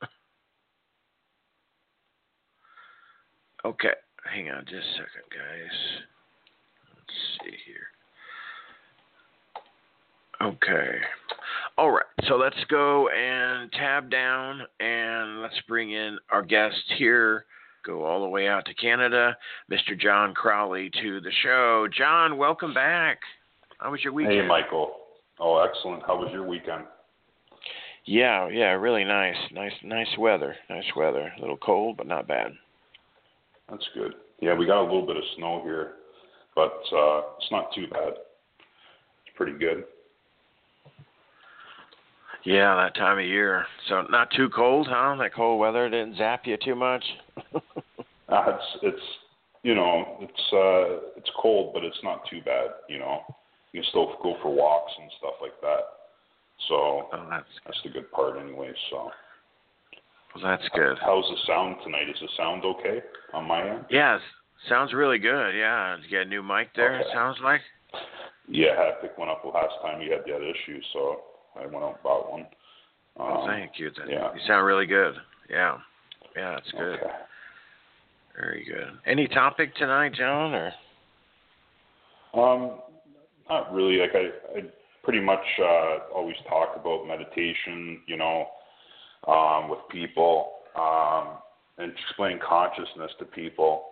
okay. 3.65 3.95
Hang 4.25 4.51
on 4.51 4.65
just 4.65 4.75
a 4.75 4.93
second, 4.97 5.31
guys. 5.31 5.79
Let's 6.95 7.15
see 7.45 7.57
here. 7.67 7.92
Okay. 10.43 10.99
All 11.79 11.91
right. 11.91 12.05
So 12.27 12.35
let's 12.35 12.57
go 12.69 13.09
and 13.09 13.71
tab 13.73 14.11
down 14.11 14.63
and 14.81 15.41
let's 15.41 15.61
bring 15.69 15.93
in 15.93 16.19
our 16.31 16.43
guest 16.43 16.83
here. 16.99 17.45
Go 17.85 18.05
all 18.05 18.23
the 18.23 18.29
way 18.29 18.49
out 18.49 18.65
to 18.67 18.75
Canada, 18.75 19.37
Mr. 19.71 19.99
John 19.99 20.35
Crawley 20.35 20.91
to 21.01 21.21
the 21.21 21.31
show. 21.43 21.89
John, 21.97 22.37
welcome 22.39 22.75
back. 22.75 23.19
How 23.79 23.91
was 23.91 24.03
your 24.03 24.13
weekend? 24.13 24.43
Hey, 24.43 24.47
Michael. 24.47 24.93
Oh, 25.39 25.59
excellent. 25.59 26.03
How 26.07 26.17
was 26.17 26.31
your 26.33 26.47
weekend? 26.47 26.85
Yeah, 28.05 28.49
yeah, 28.49 28.71
really 28.73 29.05
nice. 29.05 29.37
Nice 29.53 29.73
nice 29.85 30.09
weather. 30.19 30.57
Nice 30.69 30.85
weather. 30.97 31.33
A 31.37 31.41
little 31.41 31.57
cold, 31.57 31.97
but 31.97 32.07
not 32.07 32.27
bad. 32.27 32.53
That's 33.71 33.89
good. 33.95 34.15
Yeah, 34.41 34.55
we 34.55 34.67
got 34.67 34.81
a 34.81 34.85
little 34.85 35.07
bit 35.07 35.17
of 35.17 35.23
snow 35.37 35.63
here, 35.65 35.93
but 36.57 36.81
uh 36.93 37.23
it's 37.39 37.51
not 37.53 37.73
too 37.75 37.87
bad. 37.87 38.15
It's 39.27 39.37
pretty 39.37 39.57
good. 39.57 39.85
Yeah, 42.45 42.75
that 42.75 42.95
time 42.97 43.19
of 43.19 43.25
year. 43.25 43.65
So 43.89 44.03
not 44.11 44.31
too 44.37 44.49
cold, 44.51 44.89
huh? 44.91 45.17
That 45.19 45.35
cold 45.35 45.61
weather 45.61 45.89
didn't 45.89 46.17
zap 46.17 46.43
you 46.47 46.57
too 46.63 46.75
much. 46.75 47.05
uh, 47.55 47.61
it's 48.49 48.65
it's 48.83 49.03
you 49.63 49.75
know 49.75 50.19
it's 50.21 50.53
uh 50.53 51.13
it's 51.17 51.31
cold, 51.41 51.73
but 51.73 51.85
it's 51.85 51.99
not 52.03 52.23
too 52.29 52.41
bad. 52.45 52.71
You 52.89 52.99
know, 52.99 53.21
you 53.73 53.81
can 53.81 53.89
still 53.91 54.17
go 54.23 54.37
for 54.43 54.53
walks 54.53 54.93
and 55.01 55.11
stuff 55.19 55.35
like 55.41 55.61
that. 55.61 55.81
So 56.69 56.75
oh, 57.13 57.27
that's 57.31 57.47
that's 57.65 57.79
the 57.85 57.91
good 57.91 58.11
part, 58.11 58.39
anyway. 58.39 58.73
So. 58.91 59.11
Well, 60.35 60.45
that's 60.45 60.69
good. 60.75 60.97
How's 61.03 61.29
the 61.29 61.37
sound 61.47 61.77
tonight? 61.85 62.09
Is 62.09 62.17
the 62.21 62.29
sound 62.39 62.65
okay 62.65 63.03
on 63.35 63.47
my 63.47 63.69
end? 63.69 63.85
Yes, 63.91 64.21
sounds 64.67 64.95
really 64.95 65.19
good. 65.19 65.51
Yeah, 65.55 65.97
you 65.97 66.11
got 66.11 66.27
a 66.27 66.29
new 66.29 66.43
mic 66.43 66.69
there. 66.75 67.01
Okay. 67.01 67.09
It 67.09 67.13
sounds 67.13 67.37
like. 67.45 67.61
Yeah, 68.49 68.71
I 68.79 68.85
had 68.85 68.91
to 68.93 68.97
pick 69.03 69.19
one 69.19 69.29
up 69.29 69.45
last 69.45 69.75
time 69.83 70.01
you 70.01 70.11
had 70.11 70.23
that 70.25 70.43
issue, 70.43 70.81
so 70.95 71.21
I 71.57 71.67
went 71.67 71.77
out 71.77 71.95
and 71.95 72.03
bought 72.03 72.31
one. 72.31 72.47
Um, 73.19 73.29
well, 73.29 73.47
thank 73.47 73.73
you. 73.77 73.91
Yeah. 74.09 74.33
You 74.35 74.41
sound 74.47 74.67
really 74.67 74.87
good. 74.87 75.15
Yeah. 75.51 75.79
Yeah, 76.37 76.53
that's 76.53 76.71
good. 76.73 76.95
Okay. 76.95 77.11
Very 78.39 78.65
good. 78.65 78.89
Any 79.07 79.29
topic 79.29 79.75
tonight, 79.77 80.15
John, 80.15 80.55
or? 80.55 80.73
Um, 82.35 82.79
not 83.49 83.73
really. 83.75 83.99
Like 83.99 84.13
I, 84.15 84.59
I 84.59 84.63
pretty 85.05 85.21
much 85.21 85.45
uh, 85.61 86.15
always 86.15 86.37
talk 86.49 86.77
about 86.77 87.07
meditation, 87.07 88.01
you 88.07 88.17
know, 88.17 88.47
um, 89.29 89.69
with 89.69 89.81
people, 89.91 90.53
um, 90.75 91.37
and 91.77 91.93
explain 92.09 92.39
consciousness 92.47 93.11
to 93.19 93.27
people. 93.27 93.85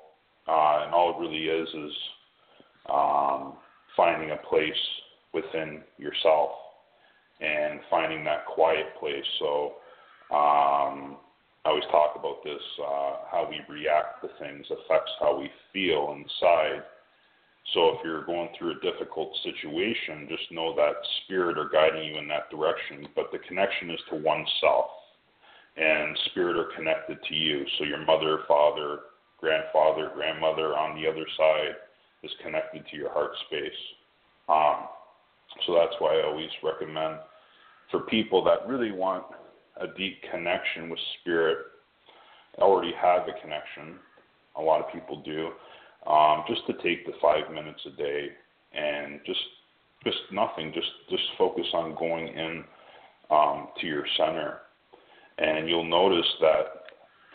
Uh, 0.49 0.85
and 0.85 0.95
all 0.95 1.15
it 1.15 1.21
really 1.21 1.45
is 1.45 1.69
is 1.69 1.97
um, 2.91 3.55
finding 3.97 4.31
a 4.31 4.37
place 4.49 4.73
within 5.35 5.83
yourself 5.99 6.51
and 7.41 7.81
finding 7.89 8.25
that 8.25 8.47
quiet 8.47 8.87
place. 8.99 9.25
So 9.39 9.75
um, 10.31 11.17
I 11.65 11.71
always 11.71 11.85
talk 11.91 12.17
about 12.17 12.43
this: 12.45 12.63
uh, 12.81 13.17
how 13.31 13.49
we 13.49 13.61
react 13.73 14.23
to 14.23 14.29
things 14.39 14.67
affects 14.71 15.13
how 15.21 15.39
we 15.39 15.51
feel 15.73 16.17
inside. 16.17 16.83
So 17.75 17.91
if 17.91 17.99
you're 18.05 18.25
going 18.25 18.49
through 18.59 18.73
a 18.73 18.81
difficult 18.81 19.37
situation, 19.45 20.27
just 20.29 20.51
know 20.51 20.75
that 20.77 20.95
spirit 21.25 21.59
are 21.59 21.69
guiding 21.69 22.05
you 22.05 22.19
in 22.19 22.27
that 22.29 22.51
direction. 22.51 23.07
But 23.15 23.27
the 23.33 23.39
connection 23.47 23.91
is 23.91 24.01
to 24.11 24.17
oneself, 24.17 24.91
and 25.77 26.19
spirit 26.31 26.57
are 26.57 26.75
connected 26.77 27.19
to 27.29 27.35
you. 27.35 27.65
So 27.79 27.85
your 27.85 28.05
mother, 28.05 28.41
father, 28.49 29.01
grandfather, 29.39 30.11
grandmother 30.15 30.77
on 30.77 31.01
the 31.01 31.09
other 31.09 31.27
side 31.37 31.77
is 32.23 32.31
connected 32.43 32.85
to 32.91 32.97
your 32.97 33.13
heart 33.13 33.33
space. 33.47 33.81
Um, 34.49 34.89
so 35.67 35.75
that's 35.75 35.95
why 35.99 36.19
I 36.19 36.27
always 36.27 36.51
recommend 36.63 37.19
for 37.91 38.01
people 38.01 38.45
that 38.45 38.69
really 38.69 38.93
want 38.93 39.25
a 39.81 39.87
deep 39.97 40.19
connection 40.31 40.89
with 40.89 40.99
spirit, 41.21 41.59
already 42.59 42.93
have 43.01 43.23
a 43.23 43.41
connection. 43.41 43.99
A 44.57 44.61
lot 44.61 44.81
of 44.81 44.93
people 44.93 45.23
do. 45.23 45.51
Um, 46.11 46.45
just 46.49 46.67
to 46.67 46.73
take 46.83 47.05
the 47.07 47.13
five 47.21 47.53
minutes 47.53 47.81
a 47.87 47.91
day 47.91 48.29
and 48.73 49.21
just 49.27 49.41
just 50.05 50.17
nothing, 50.33 50.73
just 50.75 50.89
just 51.11 51.23
focus 51.37 51.67
on 51.75 51.95
going 51.95 52.29
in 52.29 52.65
um, 53.31 53.69
to 53.81 53.87
your 53.87 54.05
center, 54.17 54.61
and 55.39 55.69
you'll 55.69 55.85
notice 55.85 56.27
that 56.41 56.65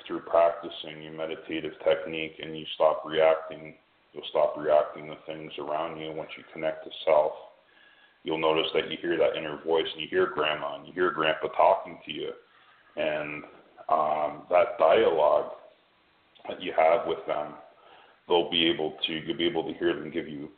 through 0.07 0.21
practicing 0.21 1.01
your 1.03 1.13
meditative 1.13 1.73
technique 1.83 2.33
and 2.41 2.57
you 2.57 2.65
stop 2.73 3.03
reacting, 3.05 3.75
you'll 4.13 4.25
stop 4.29 4.55
reacting 4.57 5.07
to 5.07 5.15
things 5.27 5.51
around 5.59 5.99
you 5.99 6.11
once 6.11 6.29
you 6.37 6.43
connect 6.51 6.83
to 6.85 6.91
self 7.05 7.33
you'll 8.25 8.39
notice 8.39 8.67
that 8.73 8.91
you 8.91 8.97
hear 9.01 9.17
that 9.17 9.37
inner 9.37 9.61
voice 9.63 9.85
and 9.93 10.01
you 10.01 10.07
hear 10.09 10.27
grandma 10.33 10.75
and 10.75 10.87
you 10.87 10.93
hear 10.93 11.11
grandpa 11.11 11.47
talking 11.49 11.97
to 12.05 12.11
you. 12.11 12.31
And 12.97 13.43
um, 13.87 14.43
that 14.49 14.77
dialogue 14.77 15.51
that 16.49 16.61
you 16.61 16.73
have 16.75 17.07
with 17.07 17.19
them 17.27 17.53
they'll 18.27 18.49
be 18.49 18.67
able 18.67 18.95
to 19.05 19.13
you'll 19.13 19.37
be 19.37 19.45
able 19.45 19.63
to 19.63 19.73
hear 19.77 19.93
them 19.93 20.11
give 20.11 20.27
you 20.27 20.49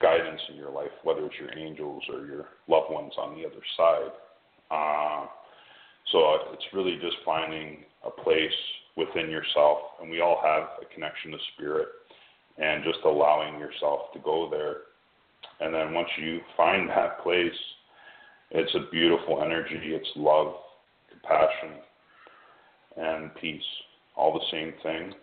guidance 0.00 0.40
in 0.50 0.56
your 0.56 0.70
life 0.70 0.90
whether 1.04 1.24
it's 1.26 1.34
your 1.38 1.56
angels 1.56 2.02
or 2.12 2.26
your 2.26 2.46
loved 2.68 2.90
ones 2.90 3.12
on 3.18 3.36
the 3.36 3.46
other 3.46 3.62
side. 3.76 4.10
Uh, 4.70 5.26
so 6.10 6.18
it's 6.52 6.64
really 6.72 6.96
just 7.00 7.16
finding 7.24 7.84
a 8.04 8.10
place 8.10 8.50
within 8.96 9.30
yourself. 9.30 9.78
And 10.00 10.10
we 10.10 10.20
all 10.20 10.40
have 10.42 10.82
a 10.82 10.92
connection 10.92 11.30
to 11.30 11.38
spirit 11.54 11.88
and 12.58 12.82
just 12.84 12.98
allowing 13.04 13.58
yourself 13.58 14.12
to 14.12 14.18
go 14.18 14.48
there 14.50 14.76
and 15.60 15.72
then 15.72 15.94
once 15.94 16.08
you 16.18 16.40
find 16.56 16.88
that 16.90 17.22
place, 17.22 17.52
it's 18.50 18.74
a 18.74 18.90
beautiful 18.90 19.42
energy. 19.42 19.78
It's 19.80 20.08
love, 20.16 20.54
compassion, 21.10 21.80
and 22.96 23.34
peace, 23.36 23.62
all 24.16 24.32
the 24.34 24.44
same 24.50 24.74
thing. 24.82 25.14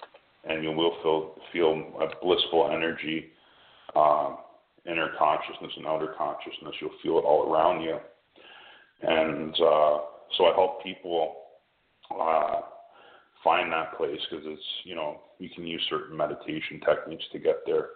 And 0.45 0.63
you 0.63 0.71
will 0.71 0.95
feel 1.03 1.35
feel 1.51 1.71
a 2.01 2.23
blissful 2.23 2.71
energy, 2.73 3.27
uh, 3.95 4.35
inner 4.89 5.09
consciousness 5.17 5.71
and 5.75 5.85
outer 5.85 6.15
consciousness. 6.17 6.73
You'll 6.79 6.91
feel 7.03 7.19
it 7.19 7.25
all 7.25 7.51
around 7.51 7.81
you. 7.81 7.97
And 9.01 9.53
uh, 9.53 9.97
so 10.37 10.45
I 10.45 10.53
help 10.55 10.81
people 10.81 11.35
uh, 12.17 12.61
find 13.43 13.71
that 13.73 13.97
place 13.97 14.19
because 14.29 14.45
it's 14.47 14.63
you 14.85 14.95
know 14.95 15.19
you 15.37 15.49
can 15.53 15.67
use 15.67 15.85
certain 15.89 16.15
meditation 16.15 16.79
techniques 16.85 17.25
to 17.33 17.39
get 17.39 17.57
there 17.65 17.89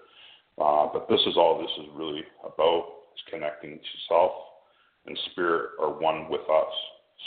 uh, 0.60 0.88
but 0.92 1.08
this 1.10 1.22
is 1.28 1.36
all 1.38 1.60
this 1.60 1.86
is 1.86 1.90
really 1.96 2.24
about 2.44 2.86
is 3.16 3.22
connecting 3.30 3.78
to 3.78 3.98
self 4.08 4.32
and 5.06 5.18
spirit 5.32 5.72
are 5.82 5.90
one 5.90 6.30
with 6.30 6.42
us. 6.42 6.74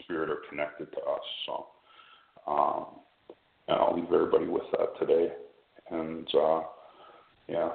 Spirit 0.03 0.31
are 0.31 0.41
connected 0.49 0.91
to 0.93 0.99
us. 0.99 1.21
So, 1.47 1.67
um, 2.47 2.87
and 3.69 3.79
I'll 3.79 3.95
leave 3.97 4.12
everybody 4.12 4.47
with 4.47 4.65
that 4.73 4.99
today. 4.99 5.33
And 5.91 6.29
uh, 6.35 6.61
yeah. 7.49 7.71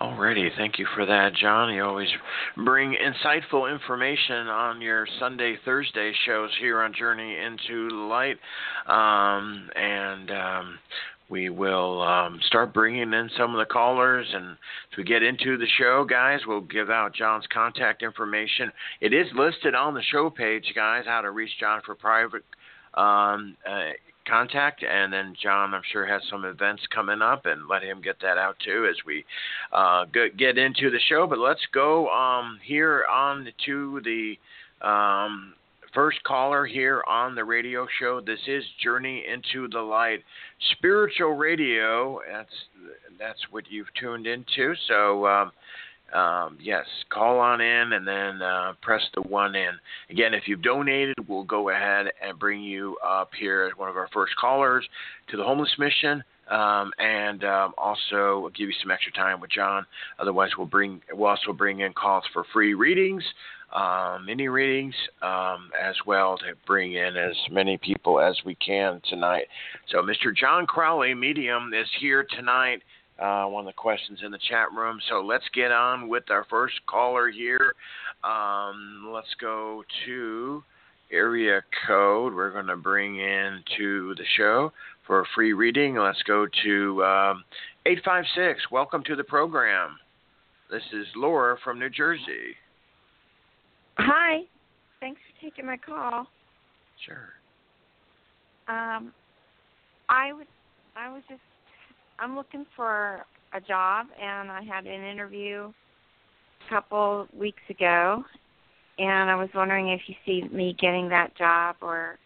Alrighty, 0.00 0.48
thank 0.56 0.78
you 0.78 0.86
for 0.94 1.04
that, 1.04 1.34
John. 1.34 1.74
You 1.74 1.84
always 1.84 2.08
bring 2.56 2.94
insightful 2.94 3.70
information 3.70 4.48
on 4.48 4.80
your 4.80 5.06
Sunday, 5.18 5.58
Thursday 5.64 6.12
shows 6.24 6.48
here 6.58 6.80
on 6.80 6.94
Journey 6.94 7.36
into 7.36 8.08
Light. 8.08 8.38
Um, 8.86 9.68
and 9.76 10.30
um, 10.30 10.78
we 11.30 11.48
will 11.48 12.02
um, 12.02 12.40
start 12.46 12.74
bringing 12.74 13.12
in 13.12 13.30
some 13.38 13.54
of 13.54 13.58
the 13.58 13.72
callers. 13.72 14.26
And 14.34 14.50
as 14.52 14.98
we 14.98 15.04
get 15.04 15.22
into 15.22 15.56
the 15.56 15.66
show, 15.78 16.04
guys, 16.04 16.40
we'll 16.46 16.60
give 16.60 16.90
out 16.90 17.14
John's 17.14 17.46
contact 17.52 18.02
information. 18.02 18.72
It 19.00 19.14
is 19.14 19.26
listed 19.34 19.74
on 19.74 19.94
the 19.94 20.02
show 20.02 20.28
page, 20.28 20.72
guys, 20.74 21.04
how 21.06 21.20
to 21.20 21.30
reach 21.30 21.52
John 21.60 21.80
for 21.86 21.94
private 21.94 22.44
um, 22.94 23.56
uh, 23.68 23.90
contact. 24.26 24.82
And 24.82 25.12
then 25.12 25.34
John, 25.40 25.72
I'm 25.72 25.82
sure, 25.92 26.04
has 26.04 26.22
some 26.28 26.44
events 26.44 26.82
coming 26.92 27.22
up, 27.22 27.46
and 27.46 27.68
let 27.68 27.82
him 27.82 28.02
get 28.02 28.20
that 28.20 28.36
out 28.36 28.56
too 28.64 28.88
as 28.90 28.96
we 29.06 29.24
uh, 29.72 30.06
get 30.36 30.58
into 30.58 30.90
the 30.90 31.00
show. 31.08 31.26
But 31.28 31.38
let's 31.38 31.64
go 31.72 32.08
um, 32.08 32.58
here 32.64 33.04
on 33.10 33.48
to 33.66 34.00
the 34.04 34.34
um, 34.86 35.54
first 35.94 36.22
caller 36.24 36.66
here 36.66 37.02
on 37.08 37.34
the 37.34 37.44
radio 37.44 37.86
show. 37.98 38.20
This 38.20 38.38
is 38.46 38.64
Journey 38.82 39.24
into 39.30 39.68
the 39.68 39.80
Light 39.80 40.22
Spiritual 40.72 41.34
Radio. 41.36 42.20
That's 42.30 42.48
that's 43.18 43.40
what 43.50 43.64
you've 43.70 43.92
tuned 43.98 44.26
into. 44.26 44.74
So 44.88 45.26
um, 45.26 45.52
um, 46.14 46.58
yes, 46.60 46.84
call 47.12 47.38
on 47.38 47.60
in 47.60 47.92
and 47.92 48.06
then 48.06 48.42
uh, 48.42 48.72
press 48.82 49.02
the 49.14 49.22
one 49.22 49.54
in. 49.54 49.70
Again, 50.10 50.34
if 50.34 50.44
you've 50.46 50.62
donated, 50.62 51.16
we'll 51.28 51.44
go 51.44 51.70
ahead 51.70 52.06
and 52.22 52.38
bring 52.38 52.62
you 52.62 52.96
up 53.04 53.30
here 53.38 53.64
as 53.64 53.78
one 53.78 53.88
of 53.88 53.96
our 53.96 54.08
first 54.12 54.34
callers 54.40 54.86
to 55.28 55.36
the 55.36 55.44
homeless 55.44 55.74
mission. 55.78 56.22
Um, 56.50 56.90
and 56.98 57.44
um, 57.44 57.74
also 57.78 58.50
give 58.56 58.66
you 58.66 58.74
some 58.82 58.90
extra 58.90 59.12
time 59.12 59.40
with 59.40 59.52
John. 59.52 59.86
Otherwise, 60.18 60.50
we'll 60.58 60.66
bring 60.66 61.00
we'll 61.12 61.28
also 61.28 61.52
bring 61.52 61.78
in 61.80 61.92
calls 61.92 62.24
for 62.32 62.44
free 62.52 62.74
readings 62.74 63.22
um, 63.72 64.26
mini 64.26 64.48
readings 64.48 64.94
um, 65.22 65.70
as 65.80 65.94
well 66.06 66.36
to 66.38 66.54
bring 66.66 66.94
in 66.94 67.16
as 67.16 67.36
many 67.50 67.78
people 67.78 68.20
as 68.20 68.36
we 68.44 68.54
can 68.56 69.00
tonight. 69.08 69.46
So, 69.90 69.98
Mr. 69.98 70.34
John 70.34 70.66
Crawley, 70.66 71.14
medium, 71.14 71.72
is 71.74 71.86
here 72.00 72.26
tonight. 72.36 72.82
Uh, 73.18 73.44
one 73.44 73.66
of 73.66 73.66
the 73.66 73.76
questions 73.76 74.20
in 74.24 74.30
the 74.30 74.38
chat 74.48 74.72
room. 74.74 74.98
So 75.10 75.20
let's 75.20 75.44
get 75.52 75.70
on 75.70 76.08
with 76.08 76.30
our 76.30 76.46
first 76.48 76.74
caller 76.86 77.28
here. 77.28 77.74
Um, 78.24 79.10
let's 79.12 79.34
go 79.38 79.84
to 80.06 80.64
area 81.12 81.62
code. 81.86 82.34
We're 82.34 82.50
going 82.50 82.66
to 82.68 82.76
bring 82.76 83.18
in 83.18 83.62
to 83.76 84.14
the 84.14 84.24
show 84.38 84.72
for 85.06 85.20
a 85.20 85.24
free 85.34 85.52
reading. 85.52 85.96
Let's 85.96 86.22
go 86.22 86.46
to 86.62 87.04
um, 87.04 87.44
856. 87.84 88.70
Welcome 88.70 89.02
to 89.04 89.16
the 89.16 89.24
program. 89.24 89.98
This 90.70 90.82
is 90.92 91.06
Laura 91.14 91.58
from 91.62 91.78
New 91.78 91.90
Jersey. 91.90 92.56
Hi. 94.00 94.40
Thanks 95.00 95.20
for 95.26 95.44
taking 95.44 95.66
my 95.66 95.76
call. 95.76 96.26
Sure. 97.06 97.28
Um, 98.68 99.12
I 100.08 100.32
was 100.32 100.46
I 100.96 101.12
was 101.12 101.22
just 101.28 101.40
I'm 102.18 102.36
looking 102.36 102.66
for 102.76 103.24
a 103.54 103.60
job, 103.60 104.06
and 104.20 104.50
I 104.50 104.62
had 104.62 104.86
an 104.86 105.04
interview 105.04 105.72
a 106.66 106.70
couple 106.70 107.26
weeks 107.32 107.62
ago, 107.68 108.22
and 108.98 109.30
I 109.30 109.34
was 109.34 109.48
wondering 109.54 109.88
if 109.88 110.00
you 110.06 110.14
see 110.24 110.48
me 110.54 110.76
getting 110.78 111.08
that 111.08 111.36
job, 111.36 111.76
or 111.80 112.18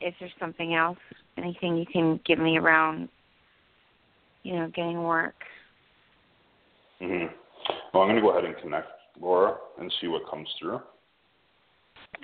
if 0.00 0.14
there's 0.18 0.32
something 0.40 0.74
else, 0.74 0.98
anything 1.36 1.76
you 1.76 1.86
can 1.86 2.18
give 2.26 2.38
me 2.38 2.58
around, 2.58 3.08
you 4.42 4.54
know, 4.54 4.68
getting 4.74 5.02
work. 5.02 5.34
Mm-hmm. 7.00 7.34
Well, 7.92 8.02
I'm 8.02 8.08
going 8.08 8.16
to 8.16 8.22
go 8.22 8.30
ahead 8.30 8.44
and 8.44 8.56
connect 8.58 8.88
Laura 9.20 9.56
and 9.78 9.92
see 10.00 10.08
what 10.08 10.28
comes 10.28 10.48
through. 10.58 10.80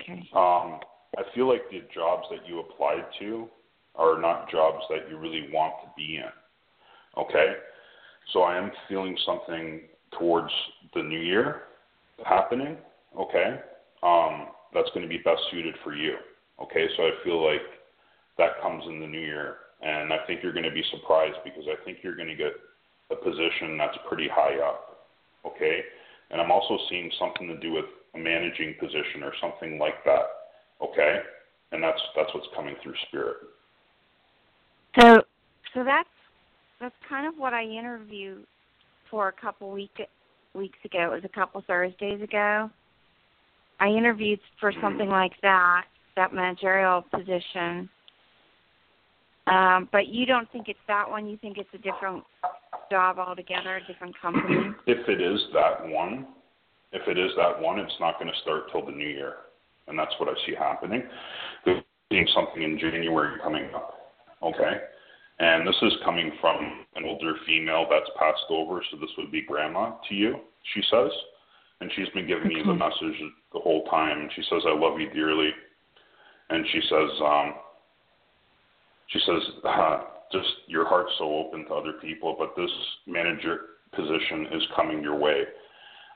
Okay. 0.01 0.27
Um, 0.35 0.79
I 1.17 1.23
feel 1.35 1.47
like 1.47 1.69
the 1.69 1.81
jobs 1.93 2.27
that 2.31 2.47
you 2.47 2.59
applied 2.59 3.05
to 3.19 3.47
are 3.95 4.19
not 4.19 4.49
jobs 4.49 4.83
that 4.89 5.09
you 5.09 5.17
really 5.17 5.49
want 5.51 5.73
to 5.83 5.89
be 5.95 6.17
in. 6.17 7.21
Okay? 7.21 7.53
So 8.31 8.41
I 8.41 8.57
am 8.57 8.71
feeling 8.89 9.15
something 9.25 9.81
towards 10.17 10.51
the 10.95 11.03
new 11.03 11.19
year 11.19 11.63
happening. 12.25 12.77
Okay? 13.19 13.59
Um, 14.01 14.47
that's 14.73 14.89
going 14.93 15.03
to 15.03 15.09
be 15.09 15.19
best 15.19 15.41
suited 15.51 15.75
for 15.83 15.93
you. 15.93 16.15
Okay? 16.61 16.87
So 16.97 17.03
I 17.03 17.11
feel 17.23 17.45
like 17.45 17.61
that 18.37 18.61
comes 18.61 18.83
in 18.87 18.99
the 18.99 19.07
new 19.07 19.19
year. 19.19 19.57
And 19.81 20.13
I 20.13 20.17
think 20.25 20.41
you're 20.41 20.53
going 20.53 20.63
to 20.63 20.71
be 20.71 20.83
surprised 20.91 21.37
because 21.43 21.65
I 21.67 21.83
think 21.85 21.99
you're 22.01 22.15
going 22.15 22.29
to 22.29 22.35
get 22.35 22.53
a 23.11 23.15
position 23.15 23.77
that's 23.77 23.97
pretty 24.07 24.27
high 24.31 24.57
up. 24.65 25.07
Okay? 25.45 25.81
And 26.31 26.41
I'm 26.41 26.51
also 26.51 26.77
seeing 26.89 27.11
something 27.19 27.47
to 27.47 27.59
do 27.59 27.73
with 27.73 27.85
a 28.15 28.19
managing 28.19 28.75
position 28.79 29.23
or 29.23 29.33
something 29.41 29.77
like 29.77 30.03
that. 30.05 30.25
Okay? 30.81 31.19
And 31.71 31.83
that's 31.83 32.01
that's 32.15 32.33
what's 32.33 32.47
coming 32.55 32.75
through 32.83 32.93
spirit. 33.07 33.37
So, 34.99 35.21
so 35.73 35.83
that's 35.83 36.09
that's 36.79 36.95
kind 37.07 37.27
of 37.27 37.35
what 37.37 37.53
I 37.53 37.63
interviewed 37.63 38.45
for 39.09 39.27
a 39.27 39.33
couple 39.33 39.71
week 39.71 39.91
weeks 40.53 40.77
ago. 40.85 41.11
It 41.11 41.15
was 41.15 41.23
a 41.23 41.29
couple 41.29 41.63
Thursdays 41.65 42.21
ago. 42.21 42.69
I 43.79 43.87
interviewed 43.87 44.39
for 44.59 44.71
Mm-hmm. 44.71 44.81
something 44.81 45.09
like 45.09 45.33
that, 45.41 45.85
that 46.15 46.33
managerial 46.33 47.01
position. 47.01 47.89
Um, 49.47 49.89
but 49.91 50.07
you 50.07 50.25
don't 50.25 50.49
think 50.51 50.69
it's 50.69 50.79
that 50.87 51.09
one. 51.09 51.27
You 51.27 51.37
think 51.37 51.57
it's 51.57 51.69
a 51.73 51.77
different 51.79 52.23
job 52.89 53.17
altogether, 53.19 53.77
a 53.77 53.85
different 53.91 54.15
company. 54.21 54.73
If 54.87 55.09
it 55.09 55.21
is 55.21 55.41
that 55.53 55.85
one, 55.87 56.27
if 56.93 57.07
it 57.07 57.17
is 57.17 57.31
that 57.37 57.59
one, 57.59 57.79
it's 57.79 57.99
not 57.99 58.19
going 58.19 58.31
to 58.31 58.39
start 58.41 58.71
till 58.71 58.85
the 58.85 58.91
new 58.91 59.07
year, 59.07 59.35
and 59.87 59.97
that's 59.97 60.13
what 60.19 60.29
I 60.29 60.33
see 60.45 60.55
happening. 60.55 61.03
There's 61.65 61.83
being 62.09 62.27
something 62.33 62.61
in 62.61 62.77
January 62.79 63.39
coming 63.41 63.65
up, 63.75 63.95
okay? 64.41 64.77
And 65.39 65.67
this 65.67 65.75
is 65.81 65.93
coming 66.05 66.31
from 66.39 66.85
an 66.95 67.05
older 67.05 67.33
female 67.47 67.87
that's 67.89 68.09
passed 68.17 68.45
over, 68.49 68.83
so 68.91 68.97
this 68.97 69.09
would 69.17 69.31
be 69.31 69.41
grandma 69.41 69.95
to 70.07 70.15
you, 70.15 70.35
she 70.73 70.81
says. 70.91 71.11
And 71.81 71.91
she's 71.95 72.07
been 72.09 72.27
giving 72.27 72.47
me 72.47 72.61
the 72.65 72.73
message 72.73 73.19
the 73.51 73.59
whole 73.59 73.83
time. 73.85 74.21
And 74.21 74.31
she 74.35 74.43
says, 74.43 74.61
I 74.65 74.73
love 74.73 74.99
you 74.99 75.09
dearly. 75.09 75.49
And 76.49 76.65
she 76.71 76.79
says, 76.87 77.09
um, 77.25 77.53
she 79.07 79.19
says, 79.25 79.41
uh, 79.65 80.01
just 80.31 80.47
your 80.67 80.87
heart's 80.87 81.11
so 81.17 81.25
open 81.35 81.65
to 81.65 81.73
other 81.73 81.93
people, 81.93 82.35
but 82.37 82.55
this 82.55 82.71
manager 83.05 83.59
position 83.95 84.47
is 84.53 84.63
coming 84.75 85.01
your 85.01 85.17
way. 85.17 85.43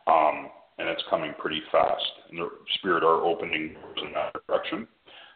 Um, 0.06 0.50
and 0.78 0.88
it's 0.88 1.04
coming 1.10 1.34
pretty 1.40 1.62
fast. 1.72 2.04
And 2.30 2.40
the 2.40 2.50
spirit 2.76 3.04
are 3.04 3.24
opening 3.24 3.74
doors 3.74 4.00
in 4.06 4.14
that 4.14 4.36
direction, 4.48 4.88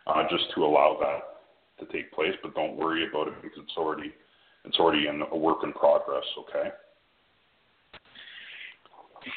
uh, 0.08 0.24
just 0.30 0.46
to 0.56 0.64
allow 0.64 0.98
that 1.02 1.86
to 1.86 1.92
take 1.92 2.12
place. 2.12 2.34
But 2.44 2.56
don't 2.56 2.78
worry 2.78 3.08
about 3.08 3.28
it 3.28 3.42
because 3.42 3.60
it's 3.64 3.78
already 3.78 4.14
it's 4.66 4.78
already 4.78 5.08
in 5.08 5.22
a 5.32 5.38
work 5.38 5.60
in 5.64 5.74
progress. 5.74 6.24
Okay. 6.40 6.70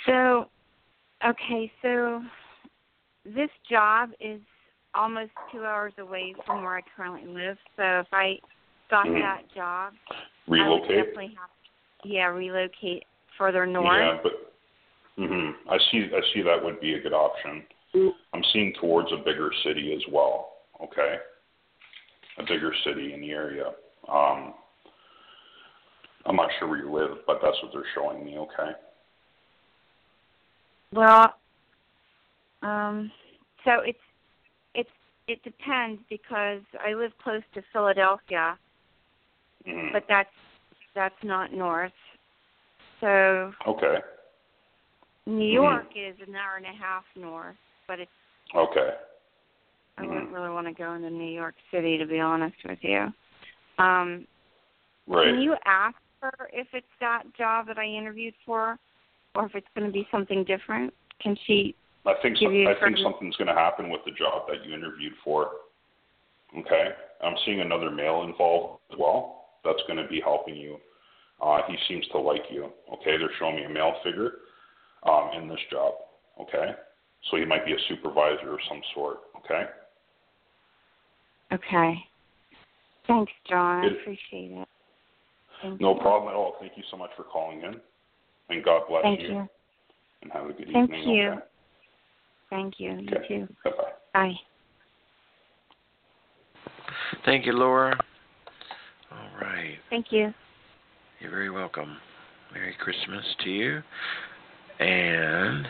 So, 0.06 0.48
okay, 1.26 1.70
so 1.82 2.22
this 3.24 3.50
job 3.70 4.10
is 4.20 4.40
almost 4.94 5.30
two 5.50 5.64
hours 5.64 5.92
away 5.98 6.34
from 6.46 6.62
where 6.62 6.76
I 6.76 6.80
currently 6.96 7.26
live. 7.26 7.56
So 7.76 8.00
if 8.00 8.06
I 8.12 8.38
got 8.90 9.06
Mhm. 9.06 9.20
that 9.20 9.42
job, 9.54 9.94
I 10.10 10.14
Relocate. 10.46 10.88
would 10.88 10.96
definitely 10.96 11.34
have, 11.34 11.50
yeah, 12.04 12.26
relocate 12.26 13.06
further 13.36 13.66
north. 13.66 13.96
Yeah, 13.96 14.20
but 14.22 14.53
hmm 15.16 15.50
I 15.68 15.78
see. 15.90 16.08
I 16.12 16.20
see 16.32 16.42
that 16.42 16.62
would 16.62 16.80
be 16.80 16.94
a 16.94 17.00
good 17.00 17.12
option. 17.12 17.64
I'm 18.32 18.42
seeing 18.52 18.72
towards 18.80 19.12
a 19.12 19.18
bigger 19.18 19.50
city 19.64 19.94
as 19.94 20.02
well. 20.12 20.54
Okay, 20.82 21.16
a 22.38 22.42
bigger 22.42 22.72
city 22.84 23.12
in 23.12 23.20
the 23.20 23.30
area. 23.30 23.66
Um, 24.08 24.54
I'm 26.26 26.36
not 26.36 26.50
sure 26.58 26.68
where 26.68 26.78
you 26.78 26.92
live, 26.92 27.18
but 27.26 27.38
that's 27.42 27.56
what 27.62 27.72
they're 27.72 27.84
showing 27.94 28.24
me. 28.24 28.38
Okay. 28.38 28.72
Well, 30.92 31.34
um, 32.62 33.10
so 33.64 33.80
it's 33.84 33.98
it's 34.74 34.90
it 35.28 35.42
depends 35.42 36.00
because 36.10 36.62
I 36.84 36.94
live 36.94 37.12
close 37.22 37.42
to 37.54 37.62
Philadelphia, 37.72 38.58
hmm 39.64 39.88
but 39.92 40.04
that's 40.08 40.28
that's 40.94 41.14
not 41.22 41.52
north. 41.52 41.92
So 43.00 43.52
Okay. 43.66 43.98
New 45.26 45.50
York 45.50 45.86
is 45.96 46.16
an 46.26 46.34
hour 46.34 46.56
and 46.56 46.66
a 46.66 46.78
half 46.78 47.04
north, 47.16 47.56
but 47.86 48.00
it's 48.00 48.10
Okay. 48.54 48.96
I 49.96 50.02
Mhm. 50.02 50.08
wouldn't 50.08 50.32
really 50.32 50.50
want 50.50 50.66
to 50.66 50.72
go 50.72 50.92
into 50.94 51.08
New 51.08 51.30
York 51.30 51.54
City 51.70 51.98
to 51.98 52.06
be 52.06 52.18
honest 52.20 52.62
with 52.64 52.82
you. 52.82 53.12
Um, 53.78 54.26
Right. 55.06 55.26
Can 55.26 55.42
you 55.42 55.56
ask 55.64 55.96
her 56.22 56.48
if 56.52 56.72
it's 56.74 56.86
that 57.00 57.32
job 57.34 57.66
that 57.66 57.78
I 57.78 57.84
interviewed 57.84 58.34
for, 58.46 58.78
or 59.34 59.46
if 59.46 59.54
it's 59.54 59.68
going 59.74 59.86
to 59.86 59.92
be 59.92 60.08
something 60.10 60.44
different? 60.44 60.94
Can 61.18 61.36
she? 61.36 61.74
I 62.06 62.14
think 62.22 62.38
give 62.38 62.48
some, 62.48 62.54
you 62.54 62.68
I 62.68 62.74
think 62.74 62.98
something's 62.98 63.36
going 63.36 63.48
to 63.48 63.54
happen 63.54 63.90
with 63.90 64.04
the 64.04 64.12
job 64.12 64.48
that 64.48 64.64
you 64.64 64.74
interviewed 64.74 65.14
for. 65.22 65.50
Okay, 66.56 66.94
I'm 67.22 67.36
seeing 67.44 67.60
another 67.60 67.90
male 67.90 68.22
involved 68.22 68.82
as 68.90 68.98
well. 68.98 69.58
That's 69.64 69.82
going 69.86 69.98
to 69.98 70.08
be 70.08 70.20
helping 70.20 70.56
you. 70.56 70.80
Uh, 71.40 71.62
he 71.66 71.76
seems 71.88 72.06
to 72.08 72.18
like 72.18 72.50
you. 72.50 72.72
Okay, 72.92 73.16
they're 73.16 73.30
showing 73.38 73.56
me 73.56 73.64
a 73.64 73.68
male 73.68 73.96
figure 74.02 74.32
um, 75.04 75.30
in 75.40 75.48
this 75.48 75.60
job. 75.70 75.94
Okay, 76.40 76.72
so 77.30 77.36
he 77.36 77.44
might 77.44 77.64
be 77.64 77.72
a 77.72 77.78
supervisor 77.88 78.52
of 78.54 78.60
some 78.68 78.80
sort. 78.94 79.18
Okay. 79.44 79.64
Okay. 81.52 81.94
Thanks, 83.06 83.32
John. 83.48 83.84
I 83.84 83.86
It- 83.88 84.00
appreciate 84.00 84.50
it. 84.52 84.68
Thank 85.62 85.80
No 85.80 85.94
you. 85.94 86.00
problem 86.00 86.28
at 86.30 86.34
all. 86.34 86.56
Thank 86.60 86.76
you 86.76 86.82
so 86.90 86.96
much 86.96 87.10
for 87.16 87.22
calling 87.24 87.62
in, 87.62 87.80
and 88.50 88.64
God 88.64 88.82
bless 88.88 89.02
Thank 89.02 89.20
you, 89.20 89.28
you. 89.28 89.48
and 90.22 90.32
have 90.32 90.46
a 90.46 90.52
good 90.52 90.68
evening. 90.68 90.88
Thank 90.88 91.00
evening. 91.00 91.16
you. 91.16 91.28
Okay. 91.30 91.40
Thank 92.50 92.80
you. 92.80 92.92
You 92.92 93.16
Okay. 93.16 93.28
too. 93.28 93.48
Bye 93.64 93.70
bye. 93.70 93.92
Bye. 94.12 94.40
Thank 97.24 97.46
you, 97.46 97.52
Laura. 97.52 97.98
All 99.10 99.40
right. 99.40 99.78
Thank 99.90 100.12
you. 100.12 100.34
You're 101.20 101.30
very 101.30 101.50
welcome. 101.50 101.96
Merry 102.52 102.74
Christmas 102.74 103.24
to 103.44 103.50
you. 103.50 103.82
And 104.80 105.66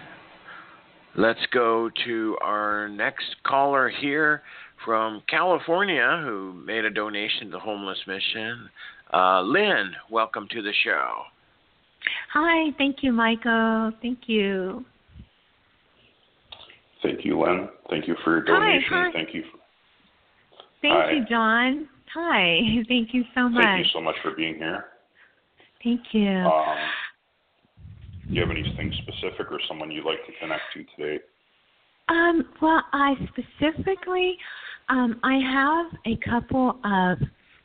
let's 1.17 1.45
go 1.53 1.91
to 2.05 2.37
our 2.43 2.89
next 2.89 3.37
caller 3.47 3.89
here 3.89 4.43
from 4.85 5.23
California 5.29 6.21
who 6.25 6.53
made 6.53 6.85
a 6.85 6.91
donation 6.91 7.47
to 7.47 7.53
the 7.53 7.59
Homeless 7.59 7.99
Mission. 8.07 8.69
Uh, 9.13 9.43
Lynn, 9.43 9.93
welcome 10.11 10.49
to 10.51 10.63
the 10.63 10.73
show. 10.83 11.23
Hi, 12.33 12.71
thank 12.79 13.03
you, 13.03 13.13
Michael. 13.13 13.93
Thank 14.03 14.21
you. 14.27 14.85
Thank 17.03 17.25
you, 17.25 17.39
Len. 17.39 17.69
Thank 17.91 18.09
you 18.09 18.17
for 18.25 18.33
your 18.37 18.45
Hi, 18.47 18.67
donation. 18.67 18.89
hi. 18.91 19.11
Thank 19.13 19.35
you. 19.35 19.43
For, 19.43 19.59
Thank 20.81 20.95
Hi. 20.95 21.13
you, 21.13 21.25
John. 21.29 21.89
Hi. 22.15 22.61
Thank 22.89 23.15
you 23.15 23.25
so 23.35 23.49
much. 23.49 23.63
Thank 23.63 23.87
you 23.87 23.91
so 23.93 24.01
much 24.01 24.17
for 24.23 24.33
being 24.33 24.57
here. 24.57 24.87
Thank 25.83 26.01
you. 26.13 26.29
Um, 26.29 26.77
do 28.35 28.41
you 28.41 28.47
have 28.47 28.57
anything 28.57 28.93
specific 29.03 29.53
or 29.53 29.61
someone 29.69 29.91
you'd 29.91 30.05
like 30.05 30.25
to 30.27 30.33
connect 30.41 30.63
to 30.75 30.85
today? 30.97 31.23
Um, 32.09 32.45
well, 32.61 32.83
I 32.93 33.15
specifically, 33.29 34.37
um, 34.89 35.21
I 35.23 35.39
have 35.39 35.87
a 36.05 36.19
couple 36.29 36.71
of 36.85 37.19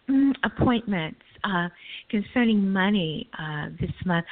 mm, 0.07 0.31
appointments 0.43 1.19
uh, 1.43 1.69
concerning 2.09 2.69
money 2.69 3.29
uh, 3.37 3.69
this 3.81 3.91
month. 4.05 4.25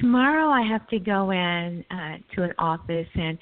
Tomorrow, 0.00 0.48
I 0.48 0.66
have 0.66 0.86
to 0.88 0.98
go 0.98 1.30
in 1.30 1.84
uh, 1.90 2.16
to 2.34 2.42
an 2.42 2.52
office 2.58 3.06
and, 3.14 3.38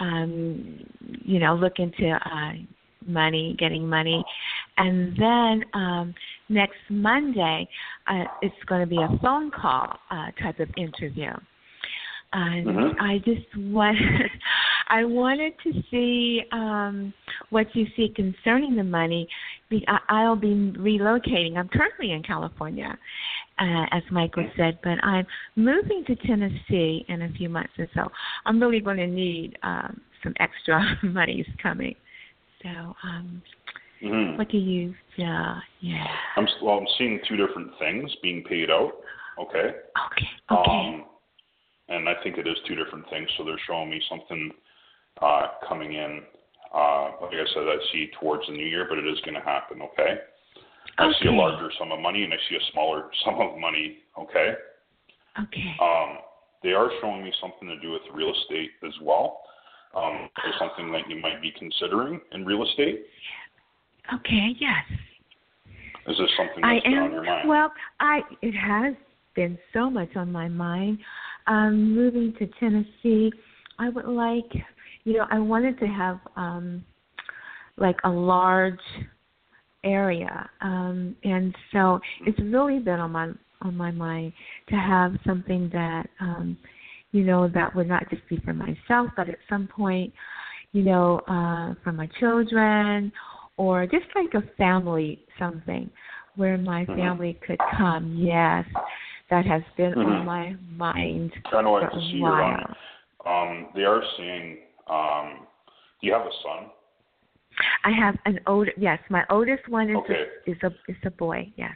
um, 0.00 0.86
you 1.24 1.38
know, 1.38 1.54
look 1.54 1.78
into 1.78 2.10
uh, 2.10 2.52
money, 3.06 3.54
getting 3.58 3.88
money, 3.88 4.24
and 4.78 5.16
then 5.16 5.64
um, 5.74 6.14
next 6.48 6.78
Monday, 6.90 7.68
uh, 8.08 8.24
it's 8.42 8.54
going 8.66 8.80
to 8.80 8.86
be 8.86 9.00
a 9.00 9.18
phone 9.22 9.50
call 9.50 9.96
uh, 10.10 10.30
type 10.42 10.58
of 10.58 10.68
interview. 10.76 11.30
And 12.34 12.66
Mhm. 12.66 12.96
I 13.00 13.18
just 13.18 13.56
wanted, 13.56 14.30
I 14.88 15.04
wanted 15.04 15.54
to 15.60 15.82
see 15.90 16.44
um, 16.50 17.14
what 17.50 17.74
you 17.76 17.86
see 17.96 18.08
concerning 18.08 18.74
the 18.74 18.82
money. 18.82 19.28
I'll 20.08 20.36
be 20.36 20.72
relocating. 20.76 21.56
I'm 21.56 21.68
currently 21.68 22.10
in 22.10 22.22
California, 22.24 22.98
uh, 23.58 23.86
as 23.92 24.02
Michael 24.10 24.50
said, 24.56 24.78
but 24.82 25.02
I'm 25.04 25.26
moving 25.54 26.04
to 26.06 26.16
Tennessee 26.16 27.04
in 27.08 27.22
a 27.22 27.28
few 27.30 27.48
months 27.48 27.72
or 27.78 27.88
so. 27.94 28.10
I'm 28.46 28.60
really 28.60 28.80
going 28.80 28.96
to 28.98 29.06
need 29.06 29.56
um, 29.62 30.00
some 30.22 30.34
extra 30.40 30.82
monies 31.04 31.46
coming. 31.62 31.94
So, 32.62 32.68
um, 33.04 33.42
hmm 34.00 34.36
what 34.36 34.48
do 34.50 34.58
you? 34.58 34.92
Yeah, 35.16 35.60
yeah. 35.80 36.06
I'm 36.36 36.46
well. 36.62 36.78
I'm 36.78 36.86
seeing 36.98 37.20
two 37.28 37.36
different 37.36 37.70
things 37.78 38.10
being 38.22 38.42
paid 38.42 38.70
out. 38.70 38.92
Okay. 39.38 39.70
Okay, 40.10 40.28
okay. 40.50 40.70
Um, 40.70 41.04
and 41.88 42.08
I 42.08 42.14
think 42.22 42.38
it 42.38 42.46
is 42.46 42.56
two 42.66 42.74
different 42.74 43.08
things. 43.10 43.28
So 43.36 43.44
they're 43.44 43.60
showing 43.66 43.90
me 43.90 44.00
something 44.08 44.50
uh, 45.20 45.46
coming 45.68 45.94
in. 45.94 46.22
Uh, 46.74 47.10
like 47.22 47.34
I 47.34 47.46
said, 47.54 47.62
I 47.62 47.76
see 47.92 48.10
towards 48.20 48.46
the 48.46 48.52
new 48.52 48.66
year, 48.66 48.86
but 48.88 48.98
it 48.98 49.06
is 49.06 49.20
going 49.24 49.34
to 49.34 49.40
happen. 49.40 49.80
Okay. 49.82 50.18
I 50.98 51.10
see 51.20 51.28
a 51.28 51.32
larger 51.32 51.70
sum 51.78 51.92
of 51.92 52.00
money 52.00 52.22
and 52.24 52.32
I 52.32 52.36
see 52.48 52.56
a 52.56 52.72
smaller 52.72 53.10
sum 53.24 53.40
of 53.40 53.58
money. 53.58 53.98
Okay. 54.18 54.54
okay. 55.40 55.74
Um, 55.80 56.18
they 56.62 56.72
are 56.72 56.90
showing 57.00 57.22
me 57.22 57.32
something 57.40 57.68
to 57.68 57.78
do 57.80 57.92
with 57.92 58.02
real 58.12 58.32
estate 58.32 58.70
as 58.86 58.94
well. 59.02 59.40
Um, 59.94 60.28
is 60.48 60.54
something 60.58 60.90
that 60.92 61.08
you 61.08 61.20
might 61.20 61.40
be 61.40 61.52
considering 61.56 62.20
in 62.32 62.44
real 62.44 62.64
estate? 62.64 63.04
Okay, 64.12 64.56
yes. 64.58 64.84
Is 66.06 66.18
this 66.18 66.30
something 66.36 66.64
I 66.64 66.74
that's 66.74 66.84
been 66.84 66.94
on 66.94 67.04
am. 67.04 67.12
your 67.12 67.24
mind? 67.24 67.48
Well, 67.48 67.72
I 68.00 68.20
it 68.42 68.52
has 68.52 68.94
been 69.34 69.58
so 69.72 69.88
much 69.88 70.10
on 70.16 70.30
my 70.32 70.48
mind. 70.48 70.98
Um, 71.46 71.94
moving 71.94 72.34
to 72.38 72.46
Tennessee, 72.58 73.30
I 73.78 73.90
would 73.90 74.06
like, 74.06 74.50
you 75.04 75.14
know, 75.14 75.26
I 75.30 75.38
wanted 75.38 75.78
to 75.80 75.86
have 75.86 76.18
um, 76.36 76.84
like 77.76 77.96
a 78.04 78.08
large 78.08 78.78
area, 79.84 80.48
um, 80.62 81.14
and 81.24 81.54
so 81.72 82.00
it's 82.24 82.38
really 82.40 82.78
been 82.78 83.00
on 83.00 83.12
my 83.12 83.30
on 83.60 83.76
my 83.76 83.90
mind 83.90 84.32
to 84.68 84.76
have 84.76 85.14
something 85.26 85.70
that, 85.72 86.06
um, 86.20 86.56
you 87.12 87.24
know, 87.24 87.48
that 87.48 87.74
would 87.74 87.88
not 87.88 88.08
just 88.10 88.26
be 88.28 88.36
for 88.44 88.52
myself, 88.52 89.10
but 89.16 89.28
at 89.28 89.38
some 89.48 89.66
point, 89.66 90.12
you 90.72 90.82
know, 90.82 91.20
uh, 91.28 91.74
for 91.82 91.92
my 91.92 92.08
children 92.20 93.10
or 93.56 93.86
just 93.86 94.06
like 94.14 94.34
a 94.34 94.46
family 94.56 95.24
something 95.38 95.90
where 96.36 96.58
my 96.58 96.84
Mhm. 96.84 96.96
family 96.96 97.34
could 97.46 97.58
come. 97.76 98.14
Yes, 98.16 98.66
that 99.30 99.44
has 99.46 99.62
been 99.76 99.94
Mhm. 99.94 100.20
on 100.20 100.24
my 100.26 100.56
mind 100.76 101.32
I 101.46 101.62
know 101.62 101.76
I 101.76 101.80
for 101.84 101.90
can 101.90 101.98
a 101.98 102.02
see 102.02 102.18
you're 102.18 102.42
on 102.42 102.54
while. 102.54 102.76
Um, 103.26 103.68
they 103.74 103.84
are 103.84 104.02
seeing. 104.16 104.58
um, 104.86 105.46
do 106.00 106.06
you 106.06 106.12
have 106.12 106.26
a 106.26 106.32
son? 106.42 106.70
I 107.84 107.90
have 107.90 108.18
an 108.26 108.38
older. 108.46 108.72
Yes, 108.76 108.98
my 109.08 109.24
oldest 109.30 109.66
one 109.68 109.88
is 109.88 109.96
Okay. 109.96 110.28
a, 110.46 110.50
is 110.50 110.62
a 110.62 110.74
is 110.88 110.96
a 111.04 111.10
boy. 111.10 111.50
Yes. 111.56 111.74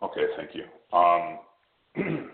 Okay, 0.00 0.26
thank 0.36 0.54
you. 0.54 0.64
Um, 0.92 1.38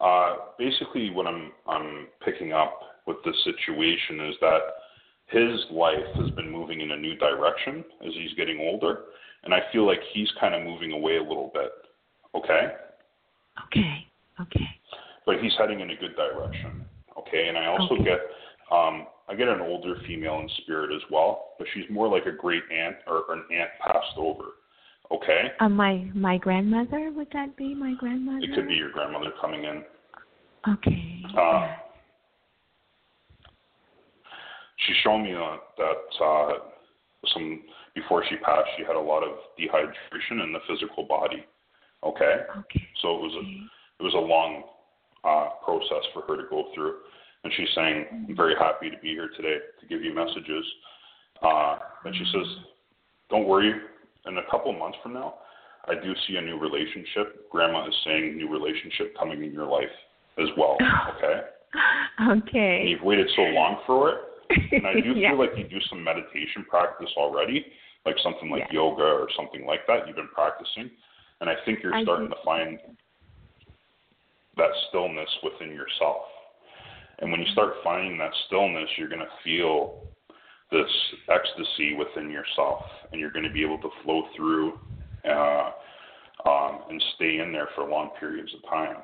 uh, 0.00 0.36
basically, 0.58 1.10
what 1.10 1.26
I'm 1.26 1.52
I'm 1.66 2.06
picking 2.24 2.52
up 2.52 3.02
with 3.06 3.16
this 3.24 3.36
situation 3.44 4.20
is 4.20 4.36
that 4.40 4.60
his 5.26 5.64
life 5.70 6.06
has 6.16 6.30
been 6.36 6.50
moving 6.50 6.80
in 6.82 6.92
a 6.92 6.96
new 6.96 7.16
direction 7.16 7.84
as 8.06 8.12
he's 8.14 8.34
getting 8.34 8.60
older, 8.60 9.04
and 9.44 9.54
I 9.54 9.60
feel 9.72 9.86
like 9.86 10.00
he's 10.12 10.30
kind 10.38 10.54
of 10.54 10.62
moving 10.62 10.92
away 10.92 11.16
a 11.16 11.22
little 11.22 11.50
bit. 11.54 11.72
Okay, 12.34 12.74
Okay. 13.66 14.06
Okay. 14.40 14.68
but 15.26 15.38
he's 15.40 15.52
heading 15.58 15.80
in 15.80 15.90
a 15.90 15.96
good 15.96 16.16
direction. 16.16 16.84
Okay, 17.18 17.48
and 17.48 17.56
I 17.56 17.66
also 17.66 17.94
Okay. 17.94 18.04
get 18.04 18.20
um, 18.70 19.06
I 19.28 19.34
get 19.34 19.48
an 19.48 19.60
older 19.60 19.96
female 20.06 20.40
in 20.40 20.48
spirit 20.62 20.90
as 20.94 21.02
well, 21.10 21.50
but 21.58 21.66
she's 21.74 21.84
more 21.90 22.08
like 22.08 22.24
a 22.26 22.32
great 22.32 22.62
aunt 22.72 22.96
or 23.06 23.24
an 23.32 23.44
aunt 23.52 23.70
passed 23.80 24.16
over. 24.16 24.44
Okay, 25.10 25.52
Uh, 25.60 25.68
my 25.68 26.08
my 26.14 26.38
grandmother 26.38 27.10
would 27.12 27.28
that 27.32 27.54
be 27.56 27.74
my 27.74 27.94
grandmother? 27.94 28.44
it 28.44 28.54
could 28.54 28.66
be 28.68 28.74
your 28.74 28.90
grandmother 28.90 29.30
coming 29.40 29.64
in. 29.64 29.84
Okay. 30.68 31.22
Uh, 31.36 31.76
she's 34.86 34.96
shown 35.04 35.22
me 35.22 35.34
uh, 35.34 35.56
that 35.76 36.24
uh, 36.24 36.52
some 37.34 37.62
before 37.94 38.24
she 38.28 38.36
passed, 38.36 38.68
she 38.78 38.84
had 38.84 38.96
a 38.96 39.00
lot 39.00 39.22
of 39.22 39.36
dehydration 39.58 40.42
in 40.42 40.52
the 40.52 40.60
physical 40.66 41.04
body. 41.04 41.44
Okay, 42.04 42.34
okay. 42.58 42.82
so 43.00 43.14
it 43.16 43.20
was 43.22 43.32
a 43.34 43.44
it 44.00 44.02
was 44.02 44.14
a 44.14 44.18
long 44.18 44.64
uh, 45.24 45.50
process 45.64 46.02
for 46.12 46.22
her 46.22 46.36
to 46.42 46.48
go 46.50 46.66
through, 46.74 46.96
and 47.44 47.52
she's 47.56 47.68
saying, 47.74 48.06
"I'm 48.28 48.36
very 48.36 48.54
happy 48.58 48.90
to 48.90 48.96
be 48.98 49.10
here 49.10 49.30
today 49.36 49.58
to 49.80 49.86
give 49.86 50.02
you 50.02 50.14
messages." 50.14 50.64
Uh, 51.42 51.78
and 52.04 52.14
she 52.14 52.24
says, 52.32 52.46
"Don't 53.30 53.46
worry. 53.46 53.72
In 54.24 54.38
a 54.38 54.42
couple 54.50 54.72
months 54.72 54.96
from 55.02 55.14
now, 55.14 55.34
I 55.88 55.94
do 55.94 56.14
see 56.28 56.36
a 56.36 56.40
new 56.40 56.56
relationship. 56.56 57.50
Grandma 57.50 57.88
is 57.88 57.94
saying 58.04 58.36
new 58.36 58.48
relationship 58.48 59.16
coming 59.18 59.42
in 59.42 59.52
your 59.52 59.66
life 59.66 59.90
as 60.38 60.48
well. 60.56 60.76
Okay." 61.16 61.40
And 62.18 62.42
Okay. 62.42 62.84
you've 62.86 63.02
waited 63.02 63.30
so 63.34 63.42
long 63.42 63.80
for 63.86 64.10
it. 64.10 64.18
And 64.72 64.86
I 64.86 64.92
do 65.00 65.12
yeah. 65.16 65.30
feel 65.30 65.38
like 65.38 65.56
you 65.56 65.64
do 65.64 65.80
some 65.88 66.04
meditation 66.04 66.66
practice 66.68 67.08
already, 67.16 67.64
like 68.04 68.16
something 68.22 68.50
like 68.50 68.64
Yeah. 68.68 68.72
yoga 68.84 69.02
or 69.02 69.28
something 69.34 69.64
like 69.64 69.86
that. 69.86 70.06
You've 70.06 70.16
been 70.16 70.28
practicing. 70.34 70.90
And 71.42 71.50
I 71.50 71.56
think 71.64 71.80
you're 71.82 71.92
I 71.92 72.04
starting 72.04 72.28
do. 72.28 72.34
to 72.34 72.40
find 72.44 72.78
that 74.56 74.70
stillness 74.88 75.28
within 75.42 75.74
yourself. 75.74 76.22
And 77.18 77.32
when 77.32 77.40
you 77.40 77.46
start 77.52 77.74
finding 77.82 78.16
that 78.18 78.30
stillness, 78.46 78.88
you're 78.96 79.08
going 79.08 79.20
to 79.20 79.34
feel 79.42 80.04
this 80.70 80.88
ecstasy 81.28 81.94
within 81.94 82.30
yourself, 82.30 82.82
and 83.10 83.20
you're 83.20 83.32
going 83.32 83.44
to 83.44 83.52
be 83.52 83.64
able 83.64 83.78
to 83.78 83.90
flow 84.04 84.22
through 84.36 84.78
uh, 85.28 85.70
um, 86.46 86.80
and 86.88 87.02
stay 87.16 87.40
in 87.40 87.50
there 87.50 87.68
for 87.74 87.88
long 87.88 88.10
periods 88.20 88.52
of 88.54 88.70
time. 88.70 88.98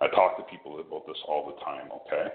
I 0.00 0.08
talk 0.08 0.38
to 0.38 0.44
people 0.44 0.80
about 0.80 1.06
this 1.06 1.18
all 1.28 1.46
the 1.46 1.62
time, 1.62 1.90
okay? 2.06 2.32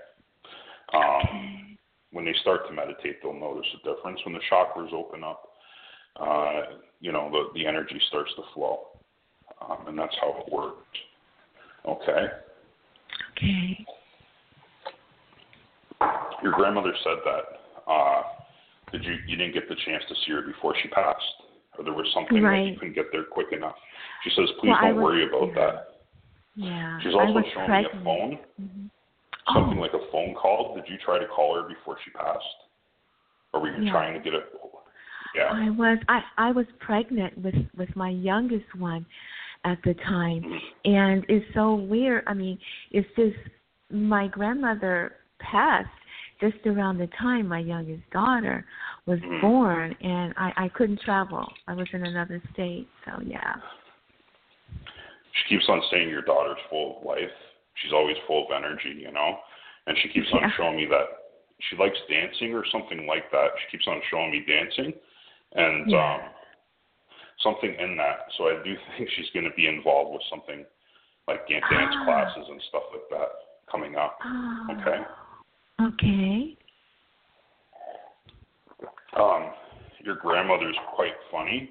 Um, 0.94 1.78
when 2.12 2.24
they 2.24 2.36
start 2.42 2.68
to 2.68 2.74
meditate, 2.74 3.18
they'll 3.24 3.34
notice 3.34 3.66
a 3.74 3.96
difference. 3.96 4.20
When 4.26 4.36
the 4.36 4.42
chakras 4.52 4.94
open 4.94 5.24
up, 5.24 5.50
uh, 6.20 6.78
you 7.00 7.12
know, 7.12 7.32
the, 7.32 7.60
the 7.60 7.66
energy 7.66 8.00
starts 8.10 8.32
to 8.36 8.44
flow. 8.54 8.88
Um, 9.62 9.88
and 9.88 9.98
that's 9.98 10.16
how 10.22 10.44
it 10.46 10.52
worked. 10.54 10.98
Okay? 11.86 12.28
Okay. 13.36 13.86
Your 16.44 16.54
grandmother 16.54 16.94
said 17.04 17.18
that. 17.26 17.92
Uh, 17.92 18.22
did 18.92 19.04
you 19.04 19.16
you 19.28 19.36
didn't 19.36 19.54
get 19.54 19.68
the 19.68 19.76
chance 19.86 20.04
to 20.08 20.16
see 20.26 20.32
her 20.34 20.42
before 20.42 20.76
she 20.82 20.88
passed, 20.90 21.24
or 21.78 21.84
there 21.84 21.94
was 21.94 22.06
something 22.14 22.42
that 22.44 22.66
you 22.66 22.78
couldn't 22.80 22.94
get 22.96 23.06
there 23.12 23.24
quick 23.24 23.48
enough? 23.52 23.76
She 24.24 24.30
says, 24.32 24.48
please 24.60 24.70
Well, 24.70 24.82
don't 24.82 24.96
was- 24.96 25.04
worry 25.04 25.28
about 25.28 25.48
yeah. 25.50 25.54
that. 25.66 25.88
Yeah. 26.56 27.00
She's 27.02 27.14
also 27.14 27.42
showing 27.54 27.66
pregnant. 27.68 27.94
me 27.94 28.00
a 28.00 28.04
phone, 28.04 28.40
Mhm. 28.62 28.90
something 29.54 29.78
oh, 29.78 29.82
like 29.82 29.94
a 29.94 30.06
phone 30.12 30.34
call. 30.36 30.76
Did 30.76 30.88
you 30.90 30.98
try 30.98 31.20
to 31.20 31.28
call 31.28 31.56
her 31.56 31.68
before 31.68 31.98
she 32.04 32.12
passed, 32.12 32.46
or 33.54 33.62
were 33.62 33.76
you 33.76 33.84
Yeah. 33.84 33.92
trying 33.92 34.14
to 34.14 34.20
get 34.20 34.34
it? 34.34 34.54
Yeah. 35.36 35.50
I 35.52 35.70
was 35.70 36.00
I 36.08 36.24
I 36.38 36.52
was 36.52 36.66
pregnant 36.80 37.38
with 37.38 37.56
with 37.76 37.96
my 37.96 38.10
youngest 38.10 38.74
one 38.76 39.06
at 39.68 39.78
the 39.84 39.94
time 39.96 40.42
and 40.86 41.26
it's 41.28 41.46
so 41.54 41.76
weird. 41.76 42.24
I 42.26 42.34
mean, 42.34 42.58
it's 42.92 43.08
just 43.16 43.36
my 43.92 44.28
grandmother 44.28 45.18
passed 45.40 45.90
just 46.40 46.56
around 46.66 46.98
the 47.00 47.10
time 47.20 47.48
my 47.48 47.60
youngest 47.60 48.08
daughter 48.12 48.66
was 49.06 49.20
Mhm. 49.20 49.42
born 49.42 49.96
and 50.02 50.34
I 50.38 50.54
I 50.66 50.68
couldn't 50.70 51.02
travel. 51.02 51.46
I 51.68 51.74
was 51.74 51.88
in 51.94 52.06
another 52.06 52.42
state. 52.54 52.88
So, 53.06 53.12
yeah. 53.24 53.56
she 55.34 55.50
keeps 55.50 55.70
on 55.70 55.82
saying 55.92 56.10
your 56.10 56.24
daughter's 56.24 56.58
full 56.70 56.98
of 56.98 57.06
life. 57.06 57.32
She's 57.76 57.94
always 57.94 58.18
full 58.26 58.46
of 58.46 58.52
energy, 58.52 58.90
you 58.90 59.12
know. 59.12 59.40
And 59.86 59.96
she 60.00 60.10
keeps 60.10 60.32
on 60.34 60.40
Yeah. 60.42 60.52
showing 60.58 60.78
me 60.78 60.86
that 60.88 61.08
she 61.60 61.76
likes 61.76 62.00
dancing 62.10 62.54
or 62.56 62.66
something 62.66 63.06
like 63.06 63.30
that. 63.32 63.50
She 63.60 63.78
keeps 63.78 63.88
on 63.88 64.02
showing 64.10 64.32
me 64.32 64.40
dancing, 64.42 64.94
and 65.54 65.92
Yeah. 65.92 66.14
um, 66.16 66.22
something 67.42 67.74
in 67.80 67.96
that. 67.98 68.28
So 68.38 68.46
I 68.46 68.62
do 68.64 68.76
think 68.98 69.10
she's 69.16 69.30
going 69.34 69.46
to 69.46 69.56
be 69.56 69.68
involved 69.68 70.14
with 70.14 70.22
something 70.30 70.66
like 71.28 71.48
dance 71.48 71.64
Ah. 71.70 72.04
classes 72.06 72.46
and 72.50 72.62
stuff 72.70 72.84
like 72.94 73.10
that 73.12 73.30
coming 73.72 73.96
up. 73.96 74.18
Oh. 74.24 74.68
Okay. 74.72 75.00
Okay. 75.82 76.58
Um, 79.20 79.52
your 80.04 80.16
grandmother's 80.16 80.76
quite 80.96 81.14
funny 81.32 81.70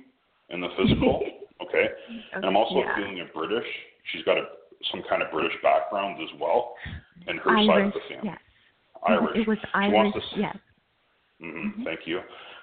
in 0.50 0.61
the 0.61 0.68
physical, 0.76 1.22
okay? 1.62 1.87
And 2.35 2.44
I'm 2.44 2.57
also 2.57 2.81
yeah. 2.81 2.96
feeling 2.96 3.20
a 3.20 3.24
British. 3.37 3.66
She's 4.12 4.22
got 4.24 4.37
a 4.37 4.44
some 4.92 5.02
kind 5.09 5.22
of 5.22 5.31
British 5.33 5.55
background 5.62 6.20
as 6.22 6.29
well, 6.40 6.74
in 7.29 7.38
her 7.38 7.50
Irish, 7.50 7.66
side 7.66 7.87
of 7.87 7.92
the 7.94 8.00
family. 8.14 8.31
yes. 8.31 8.38
Irish. 9.09 9.37
It 9.38 9.48
was 9.48 9.59
She 9.61 9.68
Irish, 9.74 9.94
wants 9.94 10.18
to 10.18 10.22
s- 10.22 10.33
yes. 10.37 10.57
hmm 11.40 11.83
Thank 11.85 12.00
you. 12.07 12.20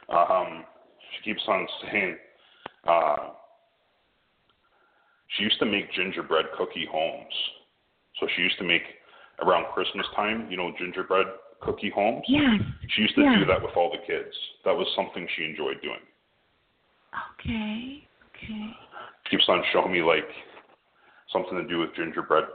Um, 0.09 0.63
she 1.17 1.31
keeps 1.31 1.41
on 1.47 1.67
saying 1.91 2.17
uh, 2.87 3.29
she 5.37 5.43
used 5.43 5.59
to 5.59 5.65
make 5.65 5.91
gingerbread 5.93 6.45
cookie 6.57 6.87
homes. 6.91 7.33
So 8.19 8.27
she 8.35 8.43
used 8.43 8.57
to 8.59 8.63
make 8.63 8.83
around 9.41 9.65
Christmas 9.73 10.05
time, 10.15 10.47
you 10.49 10.57
know, 10.57 10.71
gingerbread 10.77 11.25
cookie 11.61 11.91
homes. 11.93 12.23
Yes. 12.27 12.61
She 12.89 13.01
used 13.01 13.15
to 13.15 13.21
yeah. 13.21 13.39
do 13.39 13.45
that 13.45 13.61
with 13.61 13.71
all 13.75 13.91
the 13.91 14.05
kids. 14.05 14.33
That 14.65 14.73
was 14.73 14.87
something 14.95 15.27
she 15.35 15.43
enjoyed 15.43 15.81
doing. 15.81 16.03
Okay. 17.39 18.07
Okay. 18.35 18.69
She 19.25 19.37
keeps 19.37 19.45
on 19.47 19.63
showing 19.71 19.91
me 19.91 20.01
like 20.01 20.27
something 21.31 21.57
to 21.57 21.67
do 21.67 21.79
with 21.79 21.95
gingerbread, 21.95 22.45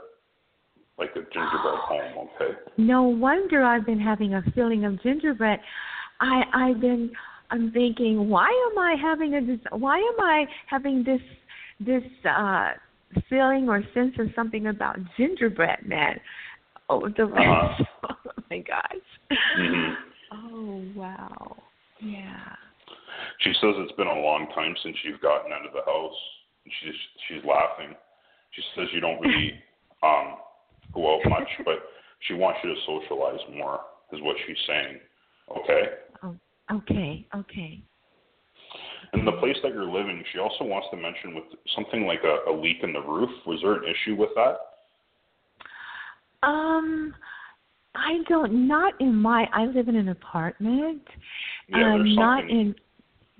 like 0.97 1.11
a 1.11 1.21
gingerbread 1.21 1.29
home. 1.33 2.29
Okay. 2.35 2.53
No 2.77 3.03
wonder 3.03 3.63
I've 3.63 3.85
been 3.85 3.99
having 3.99 4.35
a 4.35 4.43
feeling 4.55 4.85
of 4.85 5.01
gingerbread. 5.01 5.59
I 6.21 6.43
I've 6.53 6.79
been 6.79 7.11
I'm 7.51 7.71
thinking 7.71 8.29
why 8.29 8.47
am 8.71 8.77
I 8.77 8.95
having 9.01 9.33
a 9.33 9.75
why 9.75 9.97
am 9.97 10.19
I 10.19 10.45
having 10.67 11.03
this 11.03 11.21
this 11.79 12.03
uh 12.25 12.71
feeling 13.29 13.67
or 13.69 13.81
sense 13.93 14.13
of 14.19 14.27
something 14.35 14.67
about 14.67 14.97
gingerbread 15.17 15.85
man. 15.85 16.19
Oh 16.89 17.07
the 17.09 17.23
Uh-huh. 17.23 17.83
oh 18.09 18.43
my 18.49 18.59
gosh. 18.59 19.37
Mhm. 19.57 19.95
Oh 20.31 20.83
wow. 20.95 21.57
Yeah. 22.01 22.55
She 23.39 23.53
says 23.53 23.75
it's 23.77 23.93
been 23.93 24.07
a 24.07 24.19
long 24.21 24.47
time 24.53 24.75
since 24.83 24.95
you've 25.03 25.21
gotten 25.21 25.51
out 25.51 25.65
of 25.65 25.73
the 25.73 25.83
house. 25.85 26.15
She's 26.65 26.95
she's 27.27 27.43
laughing. 27.45 27.95
She 28.51 28.61
says 28.75 28.87
you 28.93 28.99
don't 28.99 29.19
really 29.21 29.53
um 30.03 30.37
go 30.93 31.15
out 31.15 31.29
much, 31.29 31.49
but 31.65 31.79
she 32.27 32.33
wants 32.33 32.59
you 32.63 32.73
to 32.73 32.81
socialize 32.85 33.39
more, 33.55 33.79
is 34.11 34.21
what 34.21 34.35
she's 34.45 34.57
saying. 34.67 34.99
Okay? 35.49 35.83
Oh 36.23 36.35
okay, 36.71 37.25
okay. 37.35 37.81
And 39.13 39.27
the 39.27 39.31
place 39.33 39.55
that 39.63 39.71
you're 39.71 39.89
living, 39.89 40.23
she 40.31 40.39
also 40.39 40.63
wants 40.63 40.87
to 40.91 40.97
mention 40.97 41.33
with 41.33 41.45
something 41.75 42.05
like 42.05 42.19
a, 42.23 42.51
a 42.51 42.53
leak 42.53 42.77
in 42.83 42.93
the 42.93 43.01
roof. 43.01 43.29
Was 43.47 43.59
there 43.61 43.73
an 43.73 43.83
issue 43.83 44.15
with 44.15 44.29
that? 44.35 44.57
Um 46.47 47.13
I 47.95 48.19
don't 48.29 48.67
not 48.67 48.93
in 49.01 49.15
my 49.15 49.47
I 49.51 49.65
live 49.65 49.87
in 49.87 49.95
an 49.95 50.09
apartment. 50.09 51.01
Yeah, 51.67 51.95
um, 51.95 52.15
not 52.15 52.41
something. 52.41 52.59
in 52.59 52.75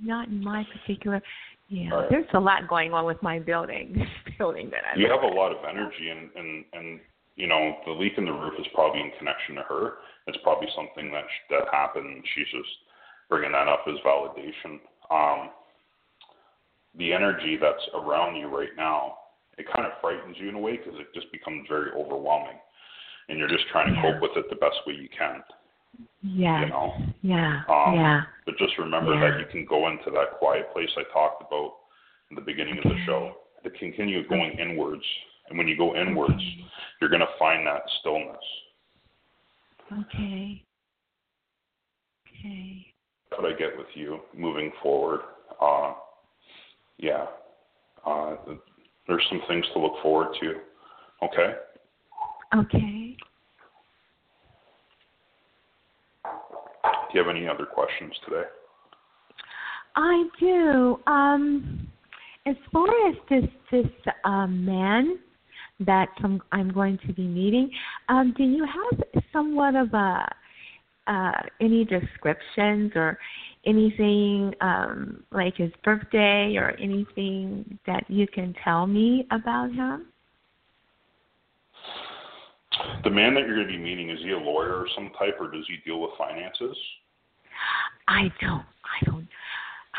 not 0.01 0.27
in 0.27 0.43
my 0.43 0.65
particular 0.73 1.21
yeah. 1.69 1.89
Right. 1.89 2.09
There's 2.09 2.25
a 2.33 2.39
lot 2.39 2.67
going 2.67 2.93
on 2.93 3.05
with 3.05 3.21
my 3.21 3.37
building 3.37 3.93
this 3.95 4.35
building 4.37 4.69
that 4.71 4.81
I 4.91 4.99
you 4.99 5.07
have 5.09 5.21
a 5.21 5.35
lot 5.35 5.51
of 5.51 5.57
energy 5.69 6.09
and 6.09 6.29
and 6.35 6.65
and 6.73 6.99
you 7.35 7.47
know 7.47 7.75
the 7.85 7.91
leak 7.91 8.13
in 8.17 8.25
the 8.25 8.31
roof 8.31 8.53
is 8.59 8.65
probably 8.73 9.01
in 9.01 9.11
connection 9.19 9.55
to 9.55 9.61
her 9.61 9.93
it's 10.27 10.37
probably 10.43 10.67
something 10.75 11.11
that 11.11 11.23
sh- 11.23 11.47
that 11.51 11.71
happened 11.71 12.23
she's 12.35 12.47
just 12.51 12.88
bringing 13.29 13.51
that 13.51 13.67
up 13.67 13.81
as 13.87 13.95
validation 14.05 14.79
um 15.11 15.49
the 16.97 17.13
energy 17.13 17.57
that's 17.61 17.87
around 17.93 18.35
you 18.35 18.47
right 18.47 18.75
now 18.75 19.15
it 19.57 19.65
kind 19.73 19.85
of 19.85 19.93
frightens 20.01 20.35
you 20.39 20.49
in 20.49 20.55
a 20.55 20.59
way 20.59 20.77
because 20.77 20.99
it 20.99 21.07
just 21.13 21.31
becomes 21.31 21.65
very 21.69 21.91
overwhelming 21.91 22.57
and 23.29 23.37
you're 23.37 23.47
just 23.47 23.67
trying 23.71 23.87
to 23.87 23.93
Yeah. 23.93 24.01
cope 24.13 24.21
with 24.21 24.37
it 24.37 24.49
the 24.49 24.55
best 24.55 24.77
way 24.87 24.93
you 24.93 25.09
can 25.09 25.43
Yes. 26.21 26.63
you 26.65 26.69
know 26.69 26.95
Yeah. 27.21 27.61
Um, 27.69 27.95
yeah. 27.95 28.23
but 28.45 28.57
just 28.57 28.77
remember 28.77 29.13
Yeah. 29.13 29.31
that 29.31 29.39
you 29.39 29.45
can 29.45 29.65
go 29.65 29.87
into 29.87 30.09
that 30.11 30.31
quiet 30.39 30.71
place 30.73 30.89
I 30.97 31.03
talked 31.13 31.41
about 31.43 31.75
in 32.31 32.35
the 32.35 32.41
beginning 32.41 32.77
of 32.77 32.83
the 32.83 32.97
show 33.05 33.35
to 33.63 33.69
continue 33.71 34.27
going 34.27 34.57
inwards 34.57 35.05
and 35.49 35.57
when 35.57 35.67
you 35.67 35.77
go 35.77 35.95
inwards 35.95 36.41
you're 37.01 37.09
going 37.09 37.21
to 37.21 37.37
find 37.37 37.65
that 37.65 37.81
stillness. 37.99 38.43
Okay. 39.91 40.63
Okay. 42.27 42.88
What 43.35 43.45
I 43.45 43.57
get 43.57 43.77
with 43.77 43.87
you 43.93 44.19
moving 44.35 44.71
forward. 44.81 45.21
Uh, 45.61 45.93
yeah, 46.97 47.25
uh, 48.05 48.35
there's 49.07 49.25
some 49.29 49.41
things 49.47 49.65
to 49.73 49.79
look 49.79 49.93
forward 50.01 50.35
to. 50.41 50.55
Okay. 51.23 51.53
Okay. 52.55 53.17
Do 56.23 57.17
you 57.17 57.23
have 57.23 57.35
any 57.35 57.47
other 57.47 57.65
questions 57.65 58.13
today? 58.25 58.43
I 59.95 60.23
do. 60.39 60.99
Um 61.07 61.87
as 62.45 62.55
far 62.71 62.87
as 63.09 63.15
this 63.29 63.49
this 63.71 63.91
um 64.23 64.65
man 64.65 65.19
that 65.79 66.09
I'm, 66.23 66.41
I'm 66.51 66.71
going 66.71 66.97
to 67.07 67.13
be 67.13 67.25
meeting, 67.27 67.69
um, 68.09 68.33
do 68.35 68.43
you 68.43 68.65
have 68.65 69.03
somewhat 69.31 69.75
of 69.75 69.93
a 69.93 70.27
uh, 71.09 71.31
any 71.59 71.83
descriptions 71.85 72.91
or 72.95 73.17
anything 73.65 74.53
um, 74.61 75.23
like 75.31 75.57
his 75.57 75.71
birthday 75.83 76.55
or 76.55 76.71
anything 76.79 77.79
that 77.87 78.03
you 78.07 78.27
can 78.27 78.55
tell 78.63 78.85
me 78.87 79.27
about 79.31 79.71
him? 79.71 80.05
The 83.03 83.09
man 83.09 83.33
that 83.33 83.41
you're 83.41 83.55
going 83.55 83.67
to 83.67 83.73
be 83.73 83.79
meeting 83.79 84.09
is 84.09 84.19
he 84.21 84.31
a 84.31 84.37
lawyer 84.37 84.83
of 84.83 84.87
some 84.95 85.09
type, 85.17 85.35
or 85.41 85.51
does 85.51 85.65
he 85.67 85.77
deal 85.83 85.99
with 85.99 86.11
finances? 86.17 86.77
I 88.07 88.31
don't. 88.39 88.63
I 88.85 89.05
don't. 89.05 89.27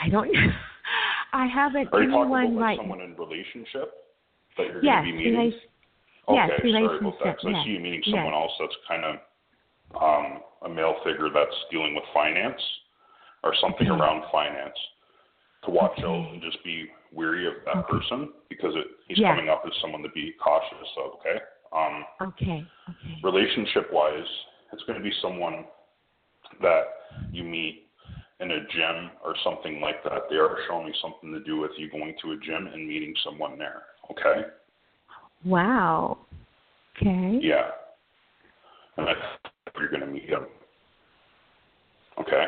I 0.02 0.08
don't. 0.08 0.30
I 1.32 1.46
haven't 1.46 1.88
Are 1.92 2.02
you 2.02 2.10
talking 2.10 2.22
anyone 2.22 2.44
about 2.44 2.52
like 2.54 2.62
right. 2.62 2.78
someone 2.78 3.00
in 3.00 3.14
relationship 3.16 3.92
that 4.56 4.66
you're 4.66 4.84
yes, 4.84 5.02
going 5.02 5.04
to 5.04 5.12
be 5.12 5.16
meeting? 5.18 5.32
relation, 5.34 5.60
Okay, 6.28 6.38
yes, 6.64 6.72
sorry 6.86 6.98
about 6.98 7.14
that. 7.24 7.38
'cause 7.38 7.52
I 7.54 7.64
see 7.64 7.70
you 7.70 7.80
meeting 7.80 8.02
yes. 8.04 8.14
someone 8.14 8.34
else 8.34 8.52
that's 8.58 8.76
kind 8.86 9.04
of 9.04 9.16
um, 10.00 10.40
a 10.62 10.68
male 10.68 10.96
figure 11.04 11.28
that's 11.32 11.56
dealing 11.70 11.94
with 11.94 12.04
finance 12.12 12.60
or 13.42 13.54
something 13.60 13.88
Okay. 13.90 14.00
around 14.00 14.24
finance. 14.30 14.76
To 15.64 15.70
watch 15.70 15.92
Okay. 15.98 16.04
out 16.04 16.32
and 16.32 16.40
just 16.40 16.62
be 16.64 16.86
weary 17.12 17.46
of 17.46 17.54
that 17.66 17.84
Okay. 17.84 17.92
person 17.92 18.32
because 18.48 18.74
it, 18.76 18.86
he's 19.08 19.18
Yeah. 19.18 19.34
coming 19.34 19.50
up 19.50 19.62
as 19.66 19.72
someone 19.80 20.02
to 20.02 20.08
be 20.10 20.32
cautious 20.42 20.88
of. 20.96 21.12
Okay. 21.20 21.40
Um, 21.72 22.04
Okay. 22.22 22.66
Okay. 22.88 23.18
relationship 23.22 23.92
wise, 23.92 24.26
it's 24.72 24.82
going 24.84 24.98
to 24.98 25.02
be 25.02 25.12
someone 25.20 25.66
that 26.62 26.84
you 27.32 27.44
meet 27.44 27.88
in 28.40 28.50
a 28.50 28.66
gym 28.68 29.10
or 29.22 29.34
something 29.44 29.80
like 29.80 30.02
that. 30.04 30.22
They 30.30 30.36
are 30.36 30.56
showing 30.66 30.86
me 30.86 30.94
something 31.02 31.32
to 31.32 31.40
do 31.40 31.58
with 31.58 31.72
you 31.76 31.90
going 31.90 32.14
to 32.22 32.32
a 32.32 32.36
gym 32.38 32.66
and 32.66 32.88
meeting 32.88 33.14
someone 33.22 33.58
there. 33.58 33.82
Okay. 34.10 34.46
Wow. 35.44 36.18
Okay. 36.96 37.38
Yeah. 37.42 37.70
And 38.96 39.08
I 39.08 39.14
think 39.14 39.49
you're 39.78 39.88
going 39.88 40.00
to 40.00 40.06
meet 40.06 40.28
him. 40.28 40.46
Okay. 42.18 42.46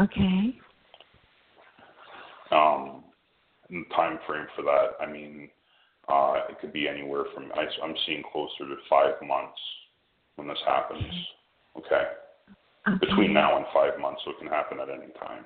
Okay. 0.00 0.58
Um, 2.50 3.04
and 3.68 3.84
the 3.84 3.94
time 3.94 4.18
frame 4.26 4.46
for 4.56 4.62
that, 4.62 4.90
I 5.00 5.10
mean, 5.10 5.48
uh, 6.08 6.34
it 6.48 6.60
could 6.60 6.72
be 6.72 6.88
anywhere 6.88 7.24
from, 7.34 7.50
I, 7.54 7.66
I'm 7.82 7.94
seeing 8.06 8.22
closer 8.32 8.68
to 8.68 8.76
five 8.90 9.14
months 9.26 9.58
when 10.36 10.48
this 10.48 10.58
happens. 10.66 11.02
Okay. 11.78 12.04
Okay. 12.88 12.98
Between 13.06 13.32
now 13.32 13.56
and 13.56 13.66
five 13.72 13.98
months, 14.00 14.22
so 14.24 14.32
it 14.32 14.38
can 14.38 14.48
happen 14.48 14.78
at 14.80 14.88
any 14.88 15.12
time. 15.12 15.44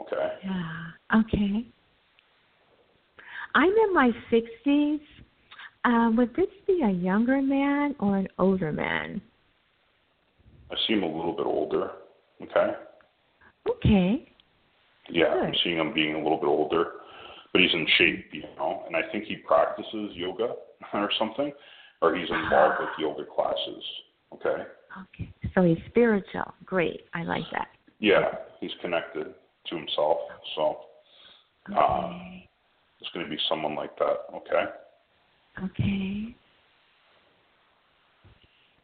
Okay. 0.00 0.28
Yeah. 0.44 1.20
Okay. 1.20 1.66
I'm 3.54 3.70
in 3.70 3.94
my 3.94 4.10
sixties. 4.30 5.00
Uh, 5.84 6.10
would 6.16 6.34
this 6.36 6.46
be 6.66 6.82
a 6.84 6.90
younger 6.90 7.42
man 7.42 7.94
or 7.98 8.16
an 8.16 8.28
older 8.38 8.70
man? 8.70 9.20
I 10.70 10.74
see 10.86 10.94
him 10.94 11.02
a 11.02 11.16
little 11.16 11.32
bit 11.32 11.46
older. 11.46 11.90
Okay. 12.42 12.72
Okay. 13.68 14.32
Yeah, 15.08 15.26
I'm 15.26 15.54
seeing 15.62 15.76
him 15.76 15.94
being 15.94 16.14
a 16.14 16.22
little 16.22 16.38
bit 16.38 16.48
older, 16.48 16.92
but 17.52 17.62
he's 17.62 17.72
in 17.72 17.86
shape, 17.96 18.26
you 18.32 18.42
know. 18.56 18.82
And 18.86 18.96
I 18.96 19.02
think 19.12 19.24
he 19.24 19.36
practices 19.36 20.10
yoga 20.14 20.54
or 20.94 21.10
something, 21.18 21.52
or 22.02 22.16
he's 22.16 22.28
involved 22.28 22.76
with 22.80 22.88
yoga 22.98 23.24
classes. 23.24 23.84
Okay. 24.34 24.64
Okay. 25.14 25.32
So 25.54 25.62
he's 25.62 25.78
spiritual. 25.88 26.52
Great. 26.64 27.02
I 27.14 27.22
like 27.22 27.44
that. 27.52 27.68
Yeah, 27.98 28.30
he's 28.60 28.72
connected 28.80 29.32
to 29.68 29.76
himself. 29.76 30.18
So 30.56 30.78
Okay. 31.68 31.78
Uh, 31.80 32.12
it's 33.00 33.10
going 33.12 33.26
to 33.26 33.30
be 33.30 33.38
someone 33.48 33.74
like 33.74 33.96
that. 33.98 34.26
Okay. 34.34 34.64
Okay. 35.64 36.34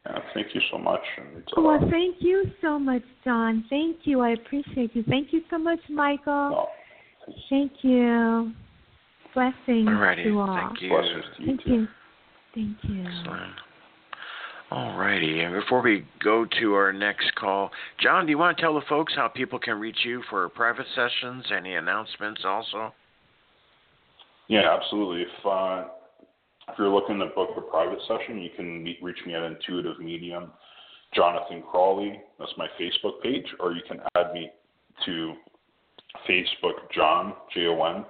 Yeah, 0.07 0.19
thank 0.35 0.49
you 0.55 0.61
so 0.71 0.79
much. 0.79 1.01
And 1.19 1.43
uh, 1.57 1.61
Well, 1.63 1.79
thank 1.91 2.17
you 2.21 2.45
so 2.61 2.79
much, 2.79 3.03
John. 3.25 3.65
Thank 3.71 3.99
you. 4.05 4.21
I 4.21 4.31
appreciate 4.31 4.95
you. 4.97 5.05
Thank 5.09 5.33
you 5.33 5.43
so 5.51 5.59
much, 5.59 5.79
Michael. 5.89 6.51
no, 6.51 6.67
Thank 7.49 7.73
you. 7.83 8.53
Blessings 9.35 9.89
Alrighty. 9.89 10.25
to 10.25 10.41
all. 10.41 10.47
Thank 10.69 10.83
you. 10.83 10.89
blessings 10.91 11.25
to 11.37 11.43
you 11.43 11.47
Thank 11.47 11.65
too. 11.65 11.71
you. 11.71 11.89
Thank 12.55 12.77
you. 12.83 13.01
Excellent. 13.07 13.53
All 14.71 14.97
righty. 14.97 15.41
And 15.41 15.55
before 15.55 15.83
we 15.83 16.05
go 16.23 16.47
to 16.61 16.75
our 16.75 16.93
next 16.93 17.35
call, 17.37 17.71
John, 18.01 18.27
do 18.27 18.31
you 18.31 18.39
want 18.39 18.57
to 18.57 18.63
tell 18.63 18.75
the 18.75 18.81
folks 18.89 19.13
how 19.15 19.29
people 19.29 19.59
can 19.59 19.79
reach 19.79 19.99
you 20.05 20.23
for 20.31 20.49
private 20.49 20.87
sessions? 20.95 21.45
Any 21.55 21.75
announcements 21.75 22.41
also? 22.45 22.93
Yeah, 24.49 24.75
absolutely. 24.79 25.23
If 25.23 25.47
uh, 25.47 25.85
if 26.69 26.79
you're 26.79 26.89
looking 26.89 27.19
to 27.19 27.27
book 27.27 27.51
a 27.57 27.61
private 27.61 27.99
session, 28.07 28.41
you 28.41 28.51
can 28.57 28.83
meet, 28.83 28.99
reach 29.03 29.19
me 29.27 29.35
at 29.35 29.43
Intuitive 29.43 29.99
Medium, 29.99 30.53
Jonathan 31.15 31.63
Crawley. 31.71 32.21
That's 32.39 32.53
my 32.57 32.69
Facebook 32.81 33.21
page, 33.23 33.47
or 33.61 33.73
you 33.73 33.83
can 33.87 34.01
add 34.17 34.33
me 34.33 34.51
to 35.05 35.35
Facebook, 36.29 36.91
Jon 36.95 37.35
J 37.55 37.67
O 37.67 37.85
N 37.85 38.05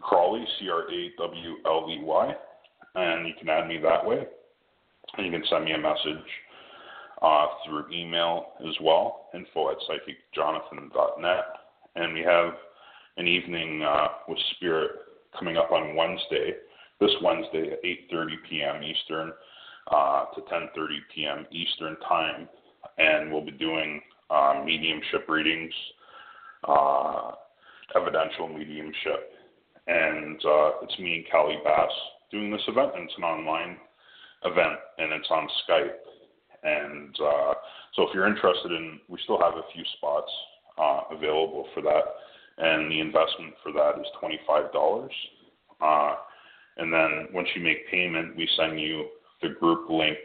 Crawley 0.00 0.44
C 0.58 0.68
R 0.68 0.90
A 0.90 1.10
W 1.18 1.54
L 1.66 1.86
E 1.90 1.98
Y, 2.02 2.34
and 2.94 3.26
you 3.26 3.34
can 3.38 3.48
add 3.48 3.68
me 3.68 3.78
that 3.82 4.04
way. 4.04 4.24
And 5.16 5.26
you 5.26 5.32
can 5.32 5.44
send 5.50 5.64
me 5.64 5.72
a 5.72 5.78
message 5.78 6.24
uh, 7.22 7.46
through 7.64 7.84
email 7.92 8.46
as 8.66 8.74
well, 8.80 9.28
info 9.34 9.70
at 9.70 9.76
psychicjonathan.net. 9.88 11.44
And 11.96 12.14
we 12.14 12.20
have 12.20 12.54
an 13.16 13.28
evening 13.28 13.82
uh, 13.82 14.08
with 14.28 14.38
Spirit 14.56 14.92
coming 15.38 15.56
up 15.56 15.70
on 15.70 15.94
Wednesday, 15.94 16.54
this 17.02 17.10
Wednesday 17.22 17.72
at 17.72 17.82
8:30 17.82 18.26
p.m. 18.48 18.82
Eastern 18.82 19.32
uh, 19.90 20.24
to 20.34 20.40
10:30 20.42 20.86
p.m. 21.14 21.46
Eastern 21.50 21.96
time, 22.08 22.48
and 22.98 23.32
we'll 23.32 23.44
be 23.44 23.50
doing 23.50 24.00
uh, 24.30 24.62
mediumship 24.64 25.28
readings, 25.28 25.72
uh, 26.68 27.32
evidential 27.96 28.48
mediumship, 28.48 29.32
and 29.88 30.36
uh, 30.44 30.70
it's 30.82 30.98
me 31.00 31.16
and 31.16 31.24
Callie 31.30 31.58
Bass 31.64 31.90
doing 32.30 32.52
this 32.52 32.62
event, 32.68 32.92
and 32.94 33.04
it's 33.04 33.18
an 33.18 33.24
online 33.24 33.76
event, 34.44 34.78
and 34.98 35.12
it's 35.12 35.28
on 35.30 35.48
Skype. 35.68 35.98
And 36.62 37.16
uh, 37.20 37.54
so, 37.96 38.02
if 38.04 38.10
you're 38.14 38.28
interested 38.28 38.70
in, 38.70 39.00
we 39.08 39.18
still 39.24 39.40
have 39.40 39.54
a 39.54 39.66
few 39.74 39.82
spots 39.96 40.30
uh, 40.78 41.00
available 41.10 41.66
for 41.74 41.82
that, 41.82 42.04
and 42.58 42.90
the 42.90 43.00
investment 43.00 43.54
for 43.60 43.72
that 43.72 44.00
is 44.00 44.06
twenty-five 44.20 44.72
dollars. 44.72 45.12
And 46.76 46.92
then 46.92 47.28
once 47.32 47.48
you 47.54 47.62
make 47.62 47.88
payment, 47.90 48.36
we 48.36 48.48
send 48.56 48.80
you 48.80 49.06
the 49.42 49.50
group 49.50 49.90
link 49.90 50.16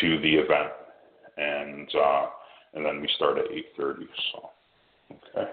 to 0.00 0.20
the 0.20 0.34
event, 0.34 0.72
and 1.36 1.88
uh, 1.94 2.26
and 2.74 2.84
then 2.84 3.00
we 3.00 3.08
start 3.16 3.38
at 3.38 3.44
eight 3.52 3.68
thirty. 3.76 4.06
So, 4.32 4.50
okay. 5.12 5.50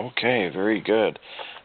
Okay, 0.00 0.50
very 0.52 0.80
good. 0.80 1.18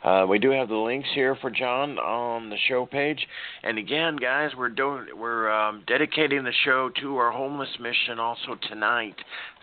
Uh, 0.03 0.25
we 0.27 0.39
do 0.39 0.49
have 0.49 0.67
the 0.67 0.75
links 0.75 1.07
here 1.13 1.35
for 1.41 1.51
John 1.51 1.99
on 1.99 2.49
the 2.49 2.57
show 2.67 2.87
page, 2.87 3.27
and 3.61 3.77
again, 3.77 4.15
guys, 4.15 4.51
we're 4.57 4.69
do- 4.69 5.05
we're 5.15 5.51
um, 5.51 5.83
dedicating 5.85 6.43
the 6.43 6.53
show 6.65 6.89
to 7.01 7.17
our 7.17 7.31
homeless 7.31 7.69
mission 7.79 8.19
also 8.19 8.57
tonight. 8.67 9.15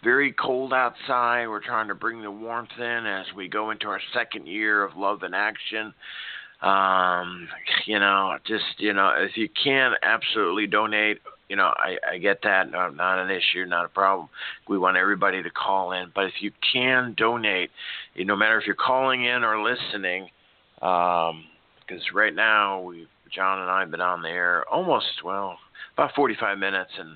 Very 0.04 0.32
cold 0.32 0.72
outside. 0.72 1.48
We're 1.48 1.64
trying 1.64 1.88
to 1.88 1.94
bring 1.94 2.22
the 2.22 2.30
warmth 2.30 2.78
in 2.78 3.06
as 3.06 3.26
we 3.34 3.48
go 3.48 3.70
into 3.70 3.88
our 3.88 4.00
second 4.12 4.46
year 4.46 4.84
of 4.84 4.96
Love 4.96 5.24
in 5.24 5.34
Action. 5.34 5.92
Um, 6.62 7.48
you 7.86 7.98
know, 7.98 8.36
just 8.46 8.64
you 8.78 8.92
know, 8.92 9.14
if 9.16 9.36
you 9.36 9.48
can, 9.62 9.92
absolutely 10.02 10.66
donate 10.66 11.18
you 11.48 11.56
know, 11.56 11.72
I, 11.76 11.96
I 12.12 12.18
get 12.18 12.42
that. 12.42 12.70
No, 12.70 12.90
not 12.90 13.18
an 13.18 13.30
issue, 13.30 13.64
not 13.64 13.86
a 13.86 13.88
problem. 13.88 14.28
We 14.68 14.78
want 14.78 14.96
everybody 14.96 15.42
to 15.42 15.50
call 15.50 15.92
in. 15.92 16.12
But 16.14 16.26
if 16.26 16.34
you 16.40 16.52
can 16.72 17.14
donate, 17.16 17.70
you, 18.14 18.24
no 18.24 18.36
matter 18.36 18.60
if 18.60 18.66
you're 18.66 18.76
calling 18.76 19.24
in 19.24 19.44
or 19.44 19.62
listening, 19.62 20.28
because 20.74 21.32
um, 21.32 22.14
right 22.14 22.34
now 22.34 22.82
we, 22.82 23.06
John 23.34 23.60
and 23.60 23.70
I 23.70 23.80
have 23.80 23.90
been 23.90 24.00
on 24.00 24.22
the 24.22 24.28
air 24.28 24.64
almost, 24.70 25.24
well, 25.24 25.58
about 25.94 26.14
45 26.14 26.58
minutes, 26.58 26.90
and 26.98 27.10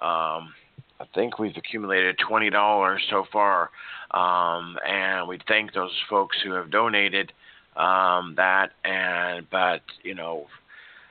um, 0.00 0.52
I 1.00 1.04
think 1.14 1.38
we've 1.38 1.56
accumulated 1.56 2.16
$20 2.28 2.98
so 3.10 3.24
far. 3.32 3.70
Um, 4.10 4.76
and 4.86 5.28
we 5.28 5.38
thank 5.46 5.74
those 5.74 5.92
folks 6.08 6.36
who 6.42 6.52
have 6.52 6.70
donated 6.70 7.32
um, 7.76 8.34
that. 8.36 8.70
And, 8.84 9.46
but, 9.50 9.82
you 10.02 10.14
know, 10.14 10.46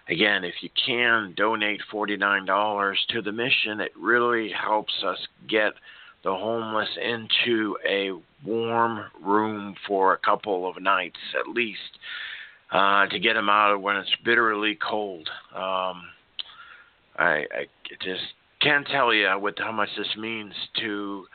Again, 0.10 0.44
if 0.44 0.56
you 0.62 0.70
can 0.86 1.34
donate 1.38 1.80
$49 1.92 2.96
to 3.10 3.22
the 3.22 3.32
mission, 3.32 3.80
it 3.80 3.94
really 3.98 4.52
helps 4.52 4.94
us 5.06 5.18
get 5.48 5.74
the 6.24 6.34
homeless 6.34 6.90
into 7.02 7.78
a 7.88 8.12
warm 8.46 9.06
room 9.22 9.76
for 9.88 10.14
a 10.14 10.18
couple 10.18 10.68
of 10.68 10.82
nights 10.82 11.20
at 11.40 11.54
least 11.54 11.80
uh, 12.72 13.08
to 13.08 13.20
get 13.20 13.34
them 13.34 13.50
out 13.50 13.74
of 13.74 13.82
when 13.82 13.96
it's 13.96 14.14
bitterly 14.26 14.76
cold. 14.76 15.30
Um, 15.56 16.04
I, 17.18 17.46
I 17.54 17.68
just 18.02 18.24
can't 18.62 18.88
tell 18.88 19.14
you 19.14 19.30
what 19.40 19.58
how 19.58 19.72
much 19.72 19.90
this 19.98 20.16
means 20.18 20.54
to 20.82 21.26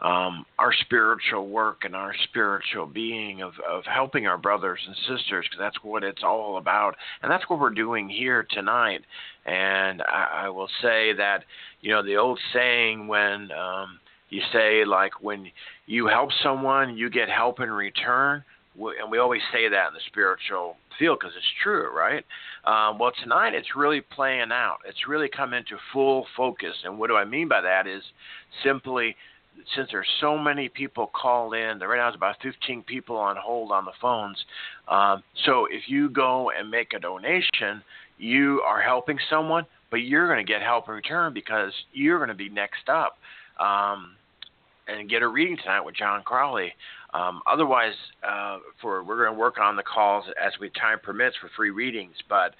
um, 0.00 0.46
our 0.58 0.72
spiritual 0.72 1.48
work 1.48 1.84
and 1.84 1.96
our 1.96 2.14
spiritual 2.28 2.86
being 2.86 3.42
of, 3.42 3.54
of 3.68 3.84
helping 3.84 4.26
our 4.26 4.38
brothers 4.38 4.78
and 4.86 4.94
sisters 4.96 5.44
because 5.44 5.58
that's 5.58 5.82
what 5.82 6.04
it's 6.04 6.22
all 6.22 6.58
about 6.58 6.94
and 7.22 7.30
that's 7.30 7.48
what 7.48 7.58
we're 7.58 7.70
doing 7.70 8.08
here 8.08 8.46
tonight 8.50 9.00
and 9.44 10.02
I, 10.02 10.44
I 10.44 10.48
will 10.50 10.68
say 10.82 11.12
that 11.14 11.44
you 11.80 11.90
know 11.90 12.04
the 12.04 12.16
old 12.16 12.38
saying 12.52 13.08
when 13.08 13.50
um, 13.50 13.98
you 14.30 14.40
say 14.52 14.84
like 14.84 15.20
when 15.20 15.50
you 15.86 16.06
help 16.06 16.30
someone 16.42 16.96
you 16.96 17.10
get 17.10 17.28
help 17.28 17.60
in 17.60 17.70
return 17.70 18.44
and 19.00 19.10
we 19.10 19.18
always 19.18 19.42
say 19.52 19.68
that 19.68 19.88
in 19.88 19.94
the 19.94 20.00
spiritual 20.06 20.76
field 20.98 21.18
because 21.20 21.34
it's 21.36 21.46
true, 21.62 21.90
right? 21.96 22.24
Um, 22.64 22.98
well, 22.98 23.12
tonight 23.22 23.54
it's 23.54 23.74
really 23.76 24.00
playing 24.00 24.52
out. 24.52 24.78
It's 24.86 25.08
really 25.08 25.28
come 25.28 25.54
into 25.54 25.76
full 25.92 26.26
focus. 26.36 26.74
And 26.84 26.98
what 26.98 27.08
do 27.08 27.16
I 27.16 27.24
mean 27.24 27.48
by 27.48 27.60
that 27.60 27.86
is 27.86 28.02
simply 28.64 29.16
since 29.74 29.88
there's 29.90 30.08
so 30.20 30.36
many 30.36 30.68
people 30.68 31.10
called 31.14 31.54
in, 31.54 31.78
there 31.78 31.88
right 31.88 31.98
now 31.98 32.04
there's 32.04 32.16
about 32.16 32.36
15 32.42 32.82
people 32.82 33.16
on 33.16 33.36
hold 33.36 33.72
on 33.72 33.84
the 33.84 33.92
phones. 34.00 34.36
Um, 34.88 35.22
so 35.44 35.66
if 35.70 35.88
you 35.88 36.10
go 36.10 36.50
and 36.50 36.70
make 36.70 36.92
a 36.94 36.98
donation, 36.98 37.82
you 38.18 38.62
are 38.66 38.80
helping 38.80 39.18
someone, 39.30 39.64
but 39.90 39.98
you're 39.98 40.26
going 40.26 40.44
to 40.44 40.50
get 40.50 40.62
help 40.62 40.88
in 40.88 40.94
return 40.94 41.32
because 41.32 41.72
you're 41.92 42.18
going 42.18 42.28
to 42.28 42.34
be 42.34 42.48
next 42.48 42.88
up 42.88 43.18
um, 43.60 44.14
and 44.86 45.08
get 45.08 45.22
a 45.22 45.28
reading 45.28 45.56
tonight 45.56 45.80
with 45.80 45.94
John 45.94 46.22
Crawley. 46.22 46.72
Um, 47.14 47.40
otherwise, 47.50 47.94
uh, 48.26 48.58
for 48.82 49.02
we're 49.02 49.24
going 49.24 49.34
to 49.34 49.38
work 49.38 49.58
on 49.58 49.76
the 49.76 49.82
calls 49.82 50.24
as 50.44 50.52
we 50.60 50.70
time 50.70 50.98
permits 51.02 51.36
for 51.40 51.50
free 51.56 51.70
readings, 51.70 52.14
but 52.28 52.54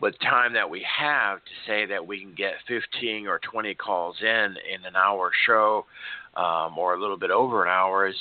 with 0.00 0.18
time 0.20 0.52
that 0.54 0.68
we 0.68 0.86
have 0.98 1.38
to 1.38 1.50
say 1.66 1.86
that 1.86 2.06
we 2.06 2.20
can 2.20 2.34
get 2.34 2.54
15 2.68 3.26
or 3.26 3.38
20 3.38 3.74
calls 3.74 4.16
in 4.20 4.26
in 4.26 4.84
an 4.86 4.96
hour 4.96 5.30
show 5.46 5.84
um, 6.34 6.78
or 6.78 6.94
a 6.94 7.00
little 7.00 7.18
bit 7.18 7.30
over 7.30 7.64
an 7.64 7.70
hour 7.70 8.08
is 8.08 8.16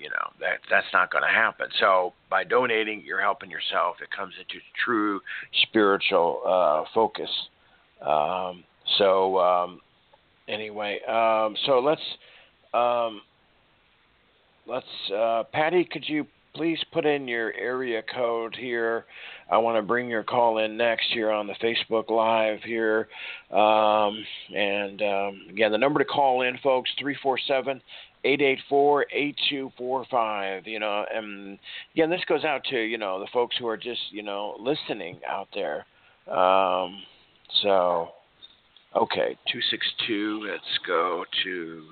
you 0.00 0.08
know, 0.08 0.30
that 0.40 0.58
that's 0.70 0.86
not 0.92 1.10
going 1.12 1.22
to 1.22 1.30
happen. 1.30 1.68
So 1.78 2.12
by 2.28 2.44
donating, 2.44 3.02
you're 3.04 3.20
helping 3.20 3.50
yourself. 3.50 3.96
It 4.02 4.10
comes 4.10 4.34
into 4.38 4.60
true 4.84 5.20
spiritual 5.62 6.42
uh, 6.46 6.84
focus. 6.94 7.30
Um, 8.04 8.64
so 8.98 9.38
um, 9.38 9.80
anyway, 10.48 11.00
um, 11.06 11.54
so 11.66 11.78
let's 11.80 12.00
um, 12.72 13.20
let's 14.66 14.86
uh, 15.14 15.44
Patty, 15.52 15.84
could 15.84 16.08
you 16.08 16.26
please 16.54 16.78
put 16.92 17.06
in 17.06 17.28
your 17.28 17.52
area 17.54 18.02
code 18.14 18.56
here. 18.58 19.04
I 19.50 19.58
want 19.58 19.76
to 19.76 19.82
bring 19.82 20.08
your 20.08 20.22
call 20.22 20.58
in 20.58 20.76
next 20.76 21.06
here 21.12 21.30
on 21.30 21.46
the 21.46 21.54
Facebook 21.54 22.10
Live 22.10 22.62
here. 22.62 23.08
Um, 23.50 24.24
and 24.54 25.02
um, 25.02 25.42
again, 25.50 25.72
the 25.72 25.78
number 25.78 25.98
to 25.98 26.04
call 26.04 26.42
in, 26.42 26.58
folks, 26.58 26.90
347 26.98 27.80
884 28.24 29.06
8245. 29.12 30.66
You 30.66 30.78
know, 30.78 31.04
and 31.12 31.58
again, 31.94 32.10
this 32.10 32.22
goes 32.28 32.44
out 32.44 32.62
to, 32.70 32.78
you 32.78 32.98
know, 32.98 33.20
the 33.20 33.28
folks 33.32 33.56
who 33.58 33.66
are 33.66 33.76
just, 33.76 34.00
you 34.10 34.22
know, 34.22 34.56
listening 34.60 35.20
out 35.28 35.48
there. 35.54 35.86
Um, 36.30 37.02
so, 37.62 38.10
okay, 38.94 39.36
262, 39.50 40.46
let's 40.48 40.62
go 40.86 41.24
to 41.44 41.82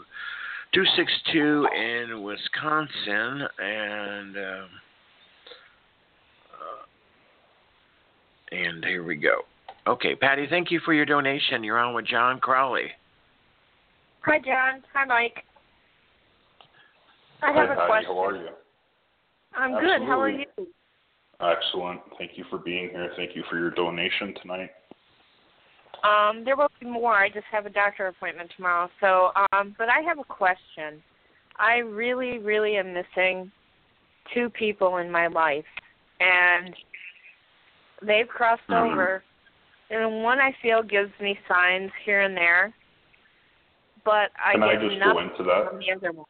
262 0.75 1.69
in 1.75 2.23
Wisconsin, 2.23 3.49
and 3.59 4.37
um, 4.37 4.69
uh, 6.53 6.85
and 8.53 8.85
here 8.85 9.03
we 9.03 9.17
go. 9.17 9.43
Okay, 9.87 10.15
Patty, 10.15 10.47
thank 10.51 10.71
you 10.71 10.81
for 10.85 10.93
your 10.93 11.07
donation. 11.07 11.65
You're 11.65 11.79
on 11.79 11.95
with 11.95 12.07
John 12.07 12.39
Crawley. 12.41 12.91
Hi, 14.23 14.39
John. 14.39 14.83
Hi, 14.93 15.05
Mike. 15.07 15.45
I 17.43 17.47
have 17.53 17.57
Hi, 17.57 17.63
a 17.65 17.77
Patty. 17.77 17.87
question. 17.87 18.15
How 18.15 18.25
are 18.25 18.37
you? 18.37 18.49
I'm 19.57 19.75
Absolutely. 19.75 19.99
good. 19.99 20.07
How 20.07 20.21
are 20.21 20.31
you? 20.31 20.47
Excellent. 21.41 22.01
Thank 22.19 22.33
you 22.37 22.45
for 22.51 22.59
being 22.59 22.91
here. 22.91 23.11
Thank 23.17 23.35
you 23.35 23.43
for 23.49 23.59
your 23.59 23.71
donation 23.71 24.35
tonight. 24.43 24.71
Um, 26.05 26.45
there 26.45 26.57
will 26.57 26.71
be 26.81 26.87
more. 26.87 27.15
I 27.15 27.29
just 27.29 27.47
have 27.51 27.67
a 27.67 27.71
doctor 27.71 28.07
appointment 28.07 28.51
tomorrow. 28.57 28.89
So, 29.01 29.33
um, 29.53 29.75
but 29.79 29.89
I 29.89 30.01
have 30.01 30.19
a 30.19 30.25
question. 30.25 31.03
I 31.57 31.79
really, 31.79 32.39
really 32.39 32.77
am 32.77 32.95
missing 32.95 33.51
two 34.33 34.49
people 34.51 34.99
in 34.99 35.11
my 35.11 35.27
life, 35.27 35.65
and 36.21 36.75
they've 38.03 38.29
crossed 38.29 38.67
Mhm. 38.69 38.93
over 38.93 39.23
and 39.91 40.23
one 40.23 40.39
I 40.39 40.53
feel 40.61 40.83
gives 40.83 41.11
me 41.21 41.39
signs 41.49 41.91
here 42.05 42.21
and 42.21 42.37
there, 42.37 42.73
but 44.05 44.31
I 44.43 44.53
Can 44.53 44.61
get 44.61 44.69
I 44.69 44.77
just 44.77 45.03
go 45.03 45.19
into 45.19 45.43
that? 45.45 45.71
from 45.71 45.79
the 45.79 45.93
other 45.93 46.13
one. 46.13 46.27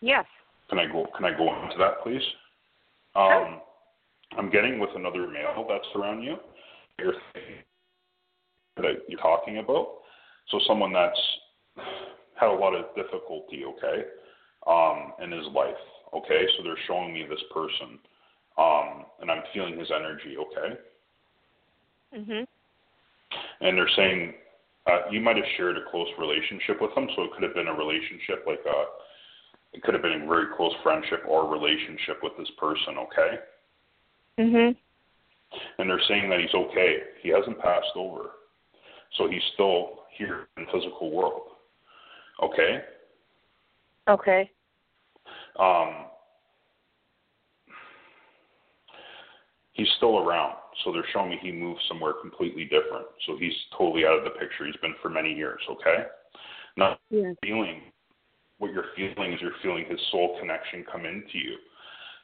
Yes. 0.00 0.24
Can 0.70 0.78
I 0.78 0.86
go? 0.86 1.06
Can 1.16 1.24
I 1.24 1.36
go 1.36 1.54
into 1.64 1.78
that, 1.78 2.02
please? 2.02 2.22
Um, 3.14 3.60
I'm 4.36 4.50
getting 4.50 4.78
with 4.78 4.90
another 4.94 5.26
male 5.26 5.66
that's 5.68 5.88
around 5.96 6.22
you. 6.22 6.36
You're 6.98 7.14
that 8.82 9.04
you're 9.08 9.20
talking 9.20 9.58
about. 9.58 9.98
So 10.50 10.58
someone 10.66 10.92
that's 10.92 11.20
had 12.40 12.48
a 12.48 12.52
lot 12.52 12.74
of 12.74 12.94
difficulty, 12.94 13.64
okay, 13.64 14.04
um, 14.66 15.12
in 15.22 15.30
his 15.30 15.46
life. 15.52 15.74
Okay, 16.14 16.46
so 16.56 16.62
they're 16.62 16.78
showing 16.86 17.12
me 17.12 17.24
this 17.28 17.42
person, 17.52 17.98
um, 18.56 19.04
and 19.20 19.30
I'm 19.30 19.42
feeling 19.52 19.78
his 19.78 19.90
energy. 19.90 20.36
Okay, 20.38 20.78
Mhm. 22.14 22.46
and 23.60 23.76
they're 23.76 23.88
saying 23.90 24.34
uh, 24.86 25.02
you 25.10 25.20
might 25.20 25.36
have 25.36 25.46
shared 25.56 25.76
a 25.76 25.84
close 25.90 26.08
relationship 26.16 26.80
with 26.80 26.92
him, 26.96 27.10
so 27.14 27.24
it 27.24 27.32
could 27.32 27.42
have 27.42 27.54
been 27.54 27.68
a 27.68 27.74
relationship 27.74 28.46
like 28.46 28.64
a, 28.64 28.86
it 29.74 29.82
could 29.82 29.92
have 29.92 30.02
been 30.02 30.22
a 30.22 30.26
very 30.26 30.46
close 30.56 30.74
friendship 30.82 31.22
or 31.26 31.46
relationship 31.46 32.22
with 32.22 32.34
this 32.38 32.50
person. 32.52 32.96
Okay, 32.96 33.40
Mhm. 34.38 34.76
and 35.78 35.90
they're 35.90 36.00
saying 36.08 36.30
that 36.30 36.40
he's 36.40 36.54
okay. 36.54 37.04
He 37.20 37.28
hasn't 37.28 37.58
passed 37.58 37.94
over, 37.96 38.37
so 39.16 39.28
he's 39.28 39.42
still 39.54 40.00
here 40.16 40.48
in 40.56 40.64
the 40.64 40.72
physical 40.72 41.10
world. 41.10 41.42
Okay. 42.42 42.82
Okay. 44.08 44.50
Um, 45.58 46.06
he's 49.72 49.88
still 49.96 50.18
around, 50.18 50.54
so 50.84 50.92
they're 50.92 51.04
showing 51.12 51.30
me 51.30 51.38
he 51.40 51.52
moved 51.52 51.80
somewhere 51.88 52.12
completely 52.20 52.64
different. 52.64 53.06
So 53.26 53.36
he's 53.38 53.52
totally 53.76 54.04
out 54.04 54.18
of 54.18 54.24
the 54.24 54.30
picture. 54.30 54.66
He's 54.66 54.76
been 54.76 54.94
for 55.02 55.08
many 55.08 55.32
years. 55.32 55.60
Okay. 55.70 56.06
Now, 56.76 56.98
Yeah. 57.10 57.32
feeling 57.42 57.92
what 58.58 58.72
you're 58.72 58.90
feeling 58.96 59.32
is 59.32 59.40
you're 59.40 59.52
feeling 59.62 59.84
his 59.86 60.00
soul 60.10 60.38
connection 60.38 60.84
come 60.84 61.04
into 61.06 61.38
you, 61.38 61.56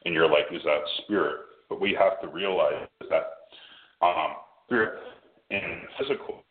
and 0.05 0.15
you're 0.15 0.29
like, 0.29 0.47
is 0.53 0.63
that 0.65 0.83
spirit? 1.03 1.41
But 1.69 1.81
we 1.81 1.93
have 1.95 2.21
to 2.21 2.29
realize 2.29 2.89
that 3.09 3.31
um, 4.03 4.37
spirit 4.67 5.01
and 5.51 5.89
physical. 5.99 6.44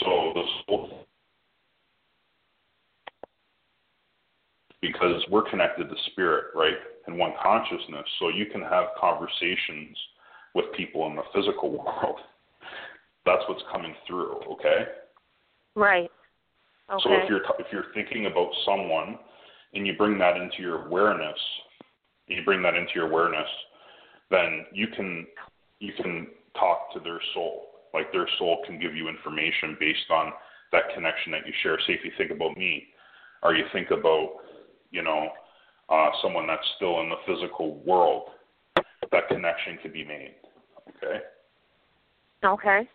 So 0.00 0.32
the 0.34 0.42
soul 0.66 1.06
because 4.82 5.24
we're 5.30 5.48
connected 5.48 5.88
to 5.88 5.94
spirit, 6.10 6.46
right? 6.54 6.74
In 7.06 7.16
one 7.16 7.32
consciousness. 7.40 8.04
So 8.18 8.28
you 8.28 8.46
can 8.46 8.60
have 8.62 8.86
conversations 9.00 9.96
with 10.54 10.66
people 10.76 11.06
in 11.06 11.16
the 11.16 11.22
physical 11.34 11.70
world. 11.70 12.18
That's 13.24 13.42
what's 13.48 13.62
coming 13.72 13.94
through, 14.06 14.40
okay? 14.52 14.86
Right. 15.76 16.10
Okay. 16.90 17.02
So 17.04 17.10
if 17.12 17.30
you're 17.30 17.42
if 17.58 17.66
you're 17.72 17.94
thinking 17.94 18.26
about 18.26 18.50
someone 18.66 19.18
and 19.72 19.86
you 19.86 19.96
bring 19.96 20.18
that 20.18 20.36
into 20.36 20.60
your 20.60 20.86
awareness, 20.86 21.38
you 22.26 22.42
bring 22.44 22.60
that 22.62 22.74
into 22.74 22.90
your 22.94 23.06
awareness, 23.06 23.48
then 24.30 24.66
you 24.72 24.88
can 24.88 25.26
you 25.78 25.92
can 25.94 26.26
talk 26.58 26.92
to 26.92 27.00
their 27.00 27.20
soul. 27.32 27.68
Like 27.94 28.10
their 28.12 28.28
soul 28.38 28.62
can 28.66 28.80
give 28.80 28.94
you 28.94 29.08
information 29.08 29.76
based 29.78 30.10
on 30.10 30.32
that 30.72 30.82
connection 30.94 31.32
that 31.32 31.46
you 31.46 31.52
share. 31.62 31.78
Say 31.86 31.94
if 31.94 32.04
you 32.04 32.12
think 32.16 32.30
about 32.30 32.56
me, 32.56 32.86
or 33.42 33.54
you 33.54 33.64
think 33.72 33.90
about, 33.90 34.30
you 34.90 35.02
know, 35.02 35.28
uh, 35.88 36.08
someone 36.22 36.46
that's 36.46 36.66
still 36.76 37.00
in 37.00 37.10
the 37.10 37.16
physical 37.26 37.76
world, 37.84 38.30
that 39.10 39.28
connection 39.28 39.78
could 39.82 39.92
be 39.92 40.04
made. 40.04 40.34
Okay. 40.88 41.20
okay. 42.44 42.88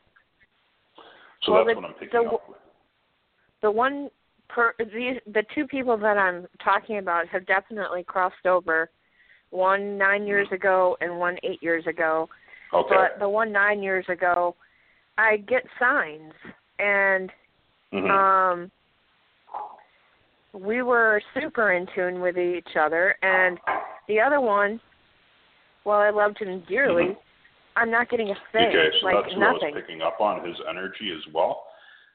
So 1.44 1.52
Well, 1.52 1.66
that's 1.66 1.76
the- 1.76 1.82
what 1.82 1.90
I'm 1.90 1.94
picking 1.96 2.24
the- 2.24 2.30
up 2.30 2.50
with. 2.50 2.58
The 3.62 3.72
one 3.72 4.10
per 4.50 4.74
the 4.78 5.20
the 5.28 5.44
two 5.54 5.68
people 5.68 5.98
that 5.98 6.18
I'm 6.18 6.48
talking 6.60 6.98
about 7.00 7.28
have 7.28 7.46
definitely 7.46 8.04
crossed 8.04 8.46
over. 8.46 8.90
One 9.50 9.98
nine 9.98 10.28
years 10.28 10.52
ago 10.52 10.98
and 11.02 11.20
one 11.20 11.38
eight 11.44 11.62
years 11.64 11.86
ago. 11.88 12.30
Okay. 12.74 12.96
But 12.96 13.20
the 13.20 13.30
one 13.30 13.52
nine 13.52 13.82
years 13.82 14.08
ago, 14.10 14.56
I 15.18 15.38
get 15.38 15.64
signs, 15.80 16.34
and 16.80 17.32
Mhm. 17.92 18.10
um, 18.12 18.72
we 20.54 20.82
were 20.82 21.22
super 21.34 21.72
in 21.72 21.88
tune 21.88 22.22
with 22.22 22.38
each 22.38 22.76
other. 22.76 23.18
And 23.22 23.60
the 24.08 24.22
other 24.22 24.40
one, 24.40 24.80
well, 25.84 26.00
I 26.00 26.10
loved 26.10 26.40
him 26.40 26.62
dearly. 26.62 27.10
Mhm. 27.10 27.18
I'm 27.76 27.92
not 27.92 28.10
getting 28.10 28.32
a 28.32 28.36
thing, 28.52 28.68
Okay, 28.70 29.00
so 29.00 29.06
like 29.06 29.24
that's 29.24 29.34
who 29.36 29.42
I 29.42 29.52
nothing. 29.52 29.74
was 29.76 29.82
picking 29.82 30.02
up 30.02 30.20
on 30.20 30.44
his 30.44 30.60
energy 30.68 31.12
as 31.12 31.26
well. 31.28 31.68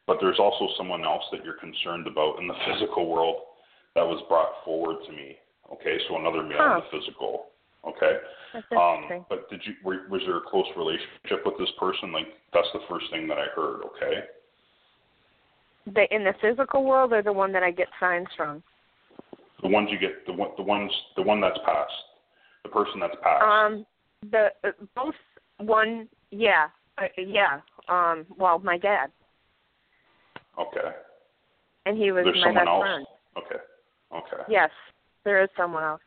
But 0.07 0.18
there's 0.20 0.40
also 0.40 0.66
someone 0.76 1.05
else 1.05 1.28
that 1.30 1.44
you're 1.44 1.55
concerned 1.55 2.09
about 2.09 2.40
in 2.40 2.48
the 2.48 2.55
physical 2.66 3.07
world 3.07 3.46
that 3.94 4.07
was 4.07 4.20
brought 4.22 4.64
forward 4.64 5.05
to 5.05 5.12
me. 5.12 5.38
Okay, 5.70 5.98
so 6.09 6.16
another 6.16 6.42
male 6.42 6.64
in 6.64 6.80
the 6.80 6.98
physical. 6.98 7.51
Okay. 7.87 8.18
That's 8.53 8.66
Um, 8.72 9.24
but 9.28 9.49
did 9.51 9.61
you 9.64 9.74
were, 9.83 10.07
was 10.11 10.22
there 10.26 10.37
a 10.37 10.41
close 10.41 10.66
relationship 10.76 11.45
with 11.45 11.59
this 11.59 11.70
person? 11.78 12.12
Like 12.12 12.26
that's 12.53 12.68
the 12.72 12.80
first 12.89 13.07
thing 13.11 13.26
that 13.28 13.39
I 13.39 13.47
heard. 13.55 13.83
Okay. 13.85 14.20
the 15.87 16.14
in 16.14 16.24
the 16.24 16.35
physical 16.41 16.85
world, 16.85 17.12
or 17.12 17.22
the 17.22 17.33
one 17.33 17.53
that 17.53 17.62
I 17.62 17.70
get 17.70 17.89
signs 17.99 18.28
from. 18.37 18.62
The 19.62 19.68
ones 19.68 19.89
you 19.91 19.99
get 19.99 20.26
the 20.26 20.33
one 20.33 20.51
the 20.57 20.62
ones 20.62 20.93
the 21.16 21.22
one 21.22 21.41
that's 21.41 21.59
passed, 21.64 21.93
the 22.62 22.68
person 22.68 23.01
that's 23.01 23.16
passed. 23.22 23.43
Um, 23.43 23.87
the 24.30 24.49
uh, 24.64 24.70
both 24.95 25.14
one, 25.59 26.09
yeah, 26.30 26.68
uh, 26.99 27.07
yeah. 27.16 27.61
Um, 27.89 28.26
well, 28.37 28.59
my 28.59 28.78
dad, 28.78 29.11
okay. 30.59 30.95
and 31.87 31.97
he 31.97 32.12
was 32.12 32.24
There's 32.24 32.45
my 32.45 32.53
best 32.53 32.68
else. 32.68 32.83
friend. 32.83 33.07
Okay. 33.39 33.62
Okay. 34.14 34.43
Yes, 34.49 34.70
there 35.24 35.43
is 35.43 35.49
someone 35.57 35.83
else. 35.83 36.01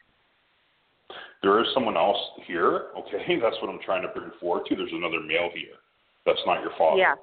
There 1.41 1.59
is 1.61 1.67
someone 1.73 1.97
else 1.97 2.17
here, 2.47 2.87
okay? 2.97 3.39
That's 3.41 3.55
what 3.61 3.69
I'm 3.69 3.79
trying 3.85 4.01
to 4.01 4.07
bring 4.09 4.31
forward 4.39 4.65
to. 4.67 4.75
There's 4.75 4.91
another 4.91 5.19
male 5.21 5.49
here. 5.53 5.77
That's 6.25 6.41
not 6.45 6.61
your 6.61 6.71
father. 6.77 6.97
Yeah. 6.97 7.15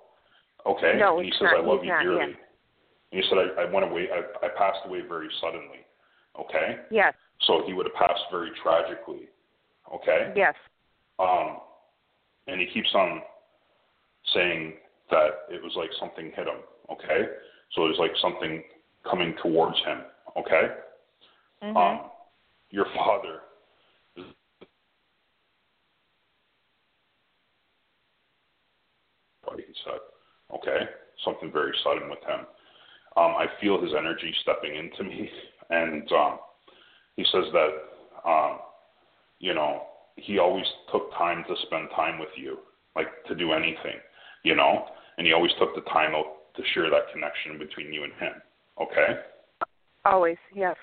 Okay. 0.66 0.94
No, 0.98 1.18
and 1.18 1.26
he 1.26 1.32
says, 1.32 1.48
not. 1.52 1.56
I 1.56 1.66
love 1.66 1.82
you 1.82 1.90
not, 1.90 2.02
dearly. 2.02 2.18
yeah. 2.18 2.24
And 2.24 2.36
he 3.10 3.22
said, 3.28 3.38
I, 3.38 3.62
I 3.62 3.72
went 3.72 3.90
away, 3.90 4.08
I, 4.12 4.46
I 4.46 4.48
passed 4.56 4.78
away 4.86 5.00
very 5.06 5.28
suddenly. 5.40 5.84
Okay? 6.38 6.76
Yes. 6.90 7.14
So 7.46 7.62
he 7.66 7.74
would 7.74 7.86
have 7.86 7.94
passed 7.94 8.22
very 8.30 8.50
tragically. 8.62 9.28
Okay? 9.92 10.32
Yes. 10.36 10.54
Um, 11.18 11.58
and 12.46 12.60
he 12.60 12.66
keeps 12.66 12.88
on 12.94 13.20
saying 14.34 14.74
that 15.10 15.50
it 15.50 15.62
was 15.62 15.72
like 15.76 15.90
something 15.98 16.26
hit 16.26 16.46
him. 16.46 16.62
Okay? 16.90 17.26
So 17.74 17.84
it 17.86 17.88
was 17.88 17.98
like 17.98 18.12
something 18.20 18.62
coming 19.08 19.34
towards 19.42 19.76
him. 19.84 20.02
Okay? 20.36 20.68
Mhm. 21.62 21.76
Um, 21.76 22.10
your 22.70 22.86
father 22.96 23.40
what 29.52 29.60
he 29.60 29.72
said. 29.84 30.00
Okay, 30.54 30.88
something 31.24 31.52
very 31.52 31.72
sudden 31.84 32.08
with 32.08 32.20
him. 32.20 32.46
Um, 33.16 33.36
I 33.36 33.46
feel 33.60 33.80
his 33.80 33.92
energy 33.96 34.32
stepping 34.42 34.74
into 34.76 35.04
me, 35.04 35.28
and 35.70 36.10
um, 36.12 36.38
he 37.16 37.24
says 37.30 37.44
that 37.52 38.28
um, 38.28 38.58
you 39.38 39.54
know 39.54 39.82
he 40.16 40.38
always 40.38 40.66
took 40.90 41.12
time 41.12 41.44
to 41.48 41.54
spend 41.66 41.88
time 41.94 42.18
with 42.18 42.32
you, 42.36 42.58
like 42.96 43.08
to 43.28 43.34
do 43.34 43.52
anything, 43.52 44.00
you 44.42 44.54
know, 44.54 44.86
and 45.16 45.26
he 45.26 45.32
always 45.32 45.52
took 45.58 45.74
the 45.74 45.82
time 45.90 46.14
out 46.14 46.54
to 46.56 46.62
share 46.74 46.90
that 46.90 47.12
connection 47.12 47.58
between 47.58 47.92
you 47.92 48.04
and 48.04 48.12
him. 48.14 48.32
Okay. 48.80 49.20
Always. 50.04 50.36
Yes. 50.54 50.76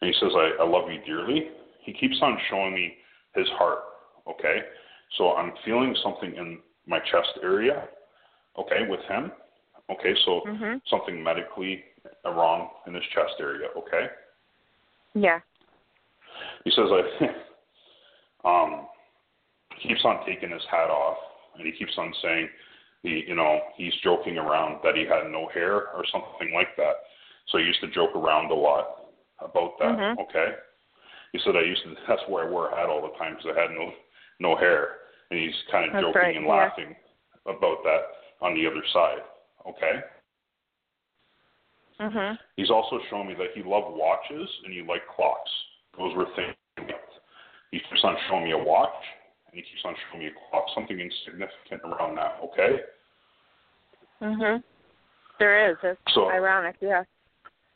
And 0.00 0.12
he 0.12 0.20
says, 0.20 0.32
I, 0.34 0.62
I 0.62 0.68
love 0.68 0.90
you 0.90 1.00
dearly. 1.04 1.48
He 1.82 1.92
keeps 1.92 2.16
on 2.22 2.36
showing 2.50 2.74
me 2.74 2.94
his 3.34 3.48
heart. 3.58 3.80
Okay. 4.28 4.60
So 5.18 5.32
I'm 5.32 5.52
feeling 5.64 5.96
something 6.02 6.34
in 6.36 6.58
my 6.86 7.00
chest 7.00 7.38
area. 7.42 7.88
Okay. 8.58 8.86
With 8.88 9.00
him. 9.02 9.32
Okay. 9.90 10.14
So 10.24 10.42
Mhm. 10.46 10.80
something 10.86 11.22
medically 11.22 11.84
wrong 12.24 12.70
in 12.86 12.94
his 12.94 13.04
chest 13.06 13.34
area. 13.40 13.68
Okay. 13.76 14.10
Yeah. 15.14 15.40
He 16.64 16.70
says, 16.70 16.90
I, 16.90 17.34
um, 18.44 18.88
he 19.76 19.88
keeps 19.88 20.04
on 20.04 20.24
taking 20.26 20.50
his 20.50 20.64
hat 20.70 20.90
off 20.90 21.18
and 21.56 21.66
he 21.66 21.72
keeps 21.72 21.96
on 21.98 22.12
saying, 22.22 22.48
he, 23.02 23.24
you 23.28 23.34
know, 23.34 23.60
he's 23.76 23.94
joking 24.02 24.38
around 24.38 24.80
that 24.82 24.96
he 24.96 25.04
had 25.04 25.30
no 25.30 25.48
hair 25.48 25.88
or 25.92 26.04
something 26.10 26.52
like 26.54 26.74
that. 26.76 26.94
So 27.48 27.58
he 27.58 27.64
used 27.64 27.80
to 27.80 27.88
joke 27.88 28.16
around 28.16 28.50
a 28.50 28.54
lot 28.54 29.12
about 29.40 29.78
that. 29.78 29.98
Mhm. 29.98 30.18
Okay. 30.18 30.56
He 31.32 31.38
said 31.40 31.56
I 31.56 31.60
used 31.62 31.82
to. 31.82 31.94
That's 32.08 32.22
why 32.28 32.42
I 32.42 32.48
wore 32.48 32.70
a 32.70 32.76
hat 32.76 32.88
all 32.88 33.02
the 33.02 33.16
time 33.18 33.34
because 33.34 33.52
I 33.56 33.60
had 33.60 33.70
no 33.70 33.92
no 34.40 34.56
hair, 34.56 34.96
and 35.30 35.38
he's 35.40 35.54
kind 35.70 35.86
of 35.86 35.92
That's 35.92 36.04
joking 36.04 36.20
right, 36.22 36.36
and 36.36 36.46
yeah. 36.46 36.52
laughing 36.52 36.96
about 37.46 37.82
that 37.84 38.02
on 38.40 38.54
the 38.54 38.66
other 38.66 38.82
side. 38.92 39.22
Okay. 39.68 40.00
Mhm. 42.00 42.38
He's 42.56 42.70
also 42.70 42.98
shown 43.08 43.28
me 43.28 43.34
that 43.34 43.52
he 43.54 43.62
loved 43.62 43.96
watches 43.96 44.48
and 44.64 44.72
he 44.72 44.82
liked 44.82 45.06
clocks. 45.08 45.50
Those 45.96 46.14
were 46.14 46.26
things. 46.34 46.54
he 47.70 47.80
keeps 47.80 48.04
on 48.04 48.16
showing 48.28 48.44
me 48.44 48.52
a 48.52 48.58
watch 48.58 48.94
and 49.46 49.54
he 49.56 49.62
keeps 49.62 49.84
on 49.84 49.94
showing 50.10 50.24
me 50.24 50.26
a 50.28 50.32
clock, 50.50 50.64
something 50.74 50.98
insignificant 50.98 51.82
around 51.84 52.14
that. 52.16 52.38
Okay. 52.42 52.82
Mhm. 54.20 54.62
There 55.38 55.70
is. 55.70 55.78
It's 55.82 56.00
So- 56.14 56.30
ironic, 56.30 56.76
yeah. 56.80 57.04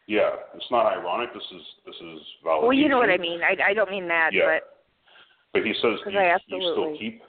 Yeah, 0.07 0.37
it's 0.55 0.71
not 0.71 0.87
ironic. 0.87 1.33
This 1.35 1.51
is 1.53 1.75
this 1.85 2.01
is 2.01 2.21
validation. 2.43 2.63
Well, 2.63 2.73
you 2.73 2.89
know 2.89 2.99
what 2.99 3.11
I 3.11 3.19
mean. 3.19 3.43
I 3.43 3.57
I 3.63 3.75
don't 3.75 3.91
mean 3.91 4.09
that, 4.09 4.33
Yeah. 4.33 4.47
but 4.61 4.75
But 5.53 5.65
he 5.67 5.73
says, 5.75 6.01
do 6.05 6.11
you, 6.11 6.39
do 6.49 6.57
you 6.57 6.73
still 6.73 6.97
keep 6.99 7.23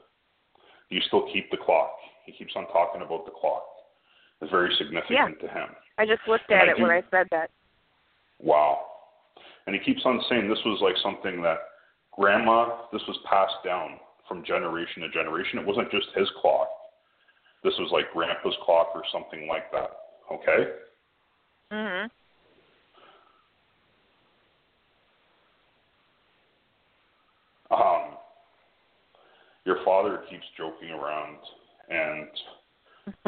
you 0.89 1.01
still 1.07 1.27
keep 1.31 1.49
the 1.51 1.57
clock? 1.57 1.91
He 2.25 2.31
keeps 2.31 2.53
on 2.55 2.67
talking 2.67 3.01
about 3.01 3.25
the 3.25 3.31
clock. 3.31 3.63
It's 4.41 4.51
very 4.51 4.73
significant 4.77 5.39
to 5.41 5.47
him. 5.47 5.69
I 5.97 6.05
just 6.05 6.21
looked 6.27 6.49
And 6.49 6.61
at 6.61 6.67
I 6.69 6.71
it 6.71 6.77
do- 6.77 6.83
when 6.83 6.91
I 6.91 7.03
said 7.11 7.27
that. 7.31 7.51
Wow. 8.39 8.85
And 9.67 9.75
he 9.75 9.81
keeps 9.81 10.01
on 10.05 10.21
saying 10.29 10.47
this 10.49 10.63
was 10.65 10.79
like 10.81 10.95
something 11.03 11.41
that 11.41 11.57
grandma, 12.11 12.87
this 12.91 13.01
was 13.07 13.17
passed 13.29 13.57
down 13.65 13.99
from 14.27 14.43
generation 14.45 15.01
to 15.01 15.09
generation. 15.09 15.59
It 15.59 15.65
wasn't 15.65 15.91
just 15.91 16.07
his 16.15 16.29
clock. 16.41 16.69
This 17.63 17.73
was 17.77 17.91
like 17.91 18.05
grandpa's 18.13 18.55
clock 18.63 18.91
or 18.95 19.03
something 19.11 19.47
like 19.47 19.69
that. 19.71 19.91
Okay? 20.31 20.71
Mhm. 21.71 22.09
Um, 27.71 28.17
your 29.69 29.77
father 29.85 30.23
keeps 30.29 30.45
joking 30.57 30.89
around 30.89 31.37
and 31.89 32.27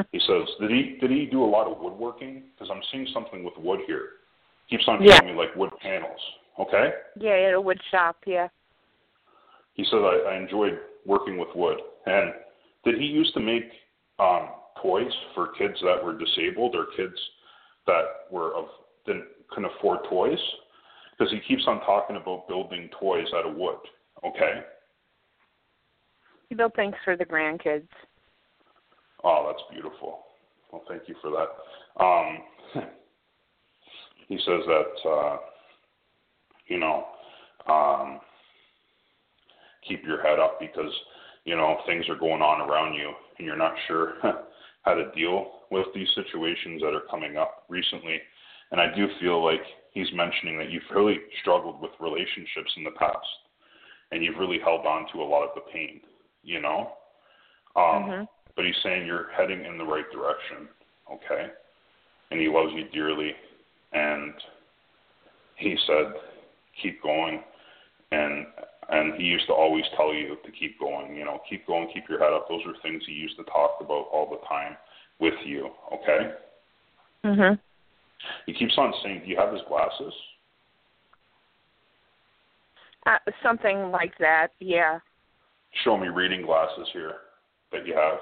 he 0.12 0.20
says, 0.20 0.48
"Did 0.60 0.72
he 0.72 0.98
did 1.00 1.12
he 1.12 1.28
do 1.28 1.44
a 1.44 1.46
lot 1.46 1.68
of 1.68 1.80
woodworking? 1.80 2.44
Because 2.54 2.70
I'm 2.74 2.82
seeing 2.92 3.08
something 3.14 3.44
with 3.44 3.54
wood 3.58 3.82
here. 3.86 4.06
Keeps 4.70 4.86
on 4.88 5.04
Yeah. 5.04 5.20
showing 5.20 5.36
me 5.36 5.40
like 5.40 5.56
wood 5.56 5.70
panels. 5.82 6.20
Okay. 6.60 6.94
Yeah, 7.20 7.48
at 7.48 7.54
a 7.54 7.62
wood 7.62 7.80
shop, 7.92 8.18
yeah. 8.26 8.48
He 9.74 9.86
said 9.86 10.00
I, 10.00 10.34
I 10.34 10.36
enjoyed 10.38 10.80
working 11.06 11.38
with 11.38 11.50
wood. 11.56 11.78
And 12.06 12.34
did 12.84 12.96
he 13.00 13.06
used 13.06 13.34
to 13.36 13.40
make 13.40 13.70
um, 14.20 14.50
toys 14.82 15.12
for 15.36 15.50
kids 15.60 15.78
that 15.84 16.04
were 16.04 16.18
disabled 16.18 16.76
or 16.76 16.88
kids 16.98 17.18
that 17.86 18.06
were 18.32 18.54
of 18.56 18.66
didn't 19.06 19.26
couldn't 19.52 19.72
afford 19.78 20.00
toys? 20.10 20.40
Because 21.12 21.32
he 21.32 21.40
keeps 21.48 21.64
on 21.68 21.82
talking 21.82 22.16
about 22.16 22.48
building 22.48 22.90
toys 23.00 23.28
out 23.36 23.46
of 23.46 23.56
wood. 23.56 23.78
Okay. 24.26 24.64
He 26.52 26.56
built 26.56 26.76
things 26.76 26.96
for 27.06 27.16
the 27.16 27.24
grandkids. 27.24 27.88
Oh, 29.24 29.50
that's 29.50 29.64
beautiful. 29.72 30.20
Well, 30.70 30.84
thank 30.86 31.04
you 31.08 31.16
for 31.22 31.32
that. 31.32 32.04
Um, 32.04 32.84
he 34.28 34.36
says 34.36 34.60
that 34.68 35.10
uh, 35.10 35.38
you 36.68 36.78
know 36.78 37.06
um, 37.70 38.20
keep 39.88 40.04
your 40.04 40.22
head 40.22 40.40
up 40.40 40.60
because 40.60 40.92
you 41.46 41.56
know 41.56 41.78
things 41.86 42.04
are 42.10 42.18
going 42.18 42.42
on 42.42 42.70
around 42.70 42.96
you 42.96 43.14
and 43.38 43.48
you're 43.48 43.56
not 43.56 43.74
sure 43.88 44.16
how 44.82 44.94
to 44.94 45.10
deal 45.16 45.52
with 45.72 45.88
these 45.96 46.10
situations 46.16 46.82
that 46.82 46.94
are 46.94 47.08
coming 47.10 47.38
up 47.38 47.64
recently. 47.70 48.20
And 48.72 48.82
I 48.82 48.94
do 48.94 49.08
feel 49.22 49.42
like 49.42 49.64
he's 49.94 50.12
mentioning 50.14 50.58
that 50.58 50.70
you've 50.70 50.84
really 50.94 51.16
struggled 51.40 51.82
with 51.82 51.92
relationships 52.02 52.74
in 52.76 52.84
the 52.84 52.92
past 53.00 53.26
and 54.12 54.22
you've 54.22 54.38
really 54.38 54.60
held 54.60 54.86
on 54.86 55.06
to 55.14 55.22
a 55.22 55.24
lot 55.24 55.44
of 55.44 55.56
the 55.56 55.62
pain. 55.72 56.02
You 56.44 56.60
know. 56.62 56.98
Um, 57.76 58.04
Mhm. 58.04 58.28
but 58.56 58.66
he's 58.66 58.78
saying 58.84 59.08
you're 59.08 59.30
heading 59.32 59.66
in 59.66 59.78
the 59.78 59.86
right 59.86 60.10
direction, 60.12 60.68
okay? 61.10 61.52
And 62.30 62.40
he 62.40 62.50
loves 62.50 62.74
you 62.74 62.84
dearly, 62.86 63.36
and 63.94 64.34
he 65.56 65.78
said, 65.78 66.14
keep 66.82 67.02
going, 67.02 67.44
and 68.12 68.48
and 68.90 69.16
he 69.16 69.24
used 69.24 69.48
to 69.48 69.54
always 69.54 69.86
tell 69.96 70.14
you 70.14 70.36
to 70.44 70.52
keep 70.52 70.78
going, 70.78 71.16
you 71.16 71.24
know, 71.24 71.42
keep 71.50 71.66
going, 71.66 71.88
keep 71.94 72.10
your 72.10 72.20
head 72.20 72.34
up. 72.34 72.50
Those 72.50 72.66
are 72.66 72.74
things 72.82 73.06
he 73.06 73.14
used 73.14 73.38
to 73.38 73.44
talk 73.46 73.78
about 73.80 74.10
all 74.12 74.30
the 74.30 74.46
time 74.48 74.76
with 75.20 75.36
you, 75.46 75.72
okay? 75.94 76.36
Mhm. 77.24 77.60
He 78.46 78.54
keeps 78.54 78.78
on 78.78 78.94
saying, 79.02 79.22
do 79.22 79.28
you 79.28 79.38
have 79.38 79.54
his 79.54 79.62
glasses? 79.64 80.14
Uh, 83.06 83.20
something 83.42 83.92
like 83.92 84.18
that, 84.18 84.52
yeah. 84.60 85.00
Show 85.84 85.98
me 85.98 86.10
reading 86.10 86.42
glasses 86.46 86.88
here 86.92 87.14
that 87.72 87.88
you 87.88 87.94
have, 87.96 88.20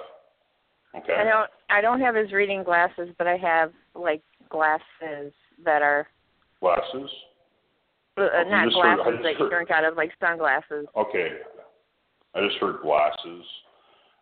okay? 1.02 1.14
I 1.20 1.24
don't 1.24 1.50
I 1.70 1.82
don't 1.82 2.00
have 2.00 2.16
his 2.16 2.32
reading 2.32 2.64
glasses, 2.64 3.10
but 3.18 3.26
I 3.28 3.38
have 3.38 3.72
like 3.96 4.22
glasses 4.50 5.34
that 5.66 5.82
are 5.82 6.08
Glasses? 6.60 7.10
uh, 8.18 8.22
uh, 8.22 8.44
not 8.50 8.66
heard- 8.66 8.74
glasses 8.74 9.06
just 9.14 9.24
that 9.24 9.32
you 9.34 9.38
heard- 9.40 9.50
drink 9.50 9.72
out 9.72 9.84
of, 9.86 9.96
like 9.98 10.12
sunglasses. 10.20 10.86
Okay. 10.96 11.40
I 12.36 12.42
just 12.46 12.58
heard 12.58 12.82
glasses. 12.82 13.46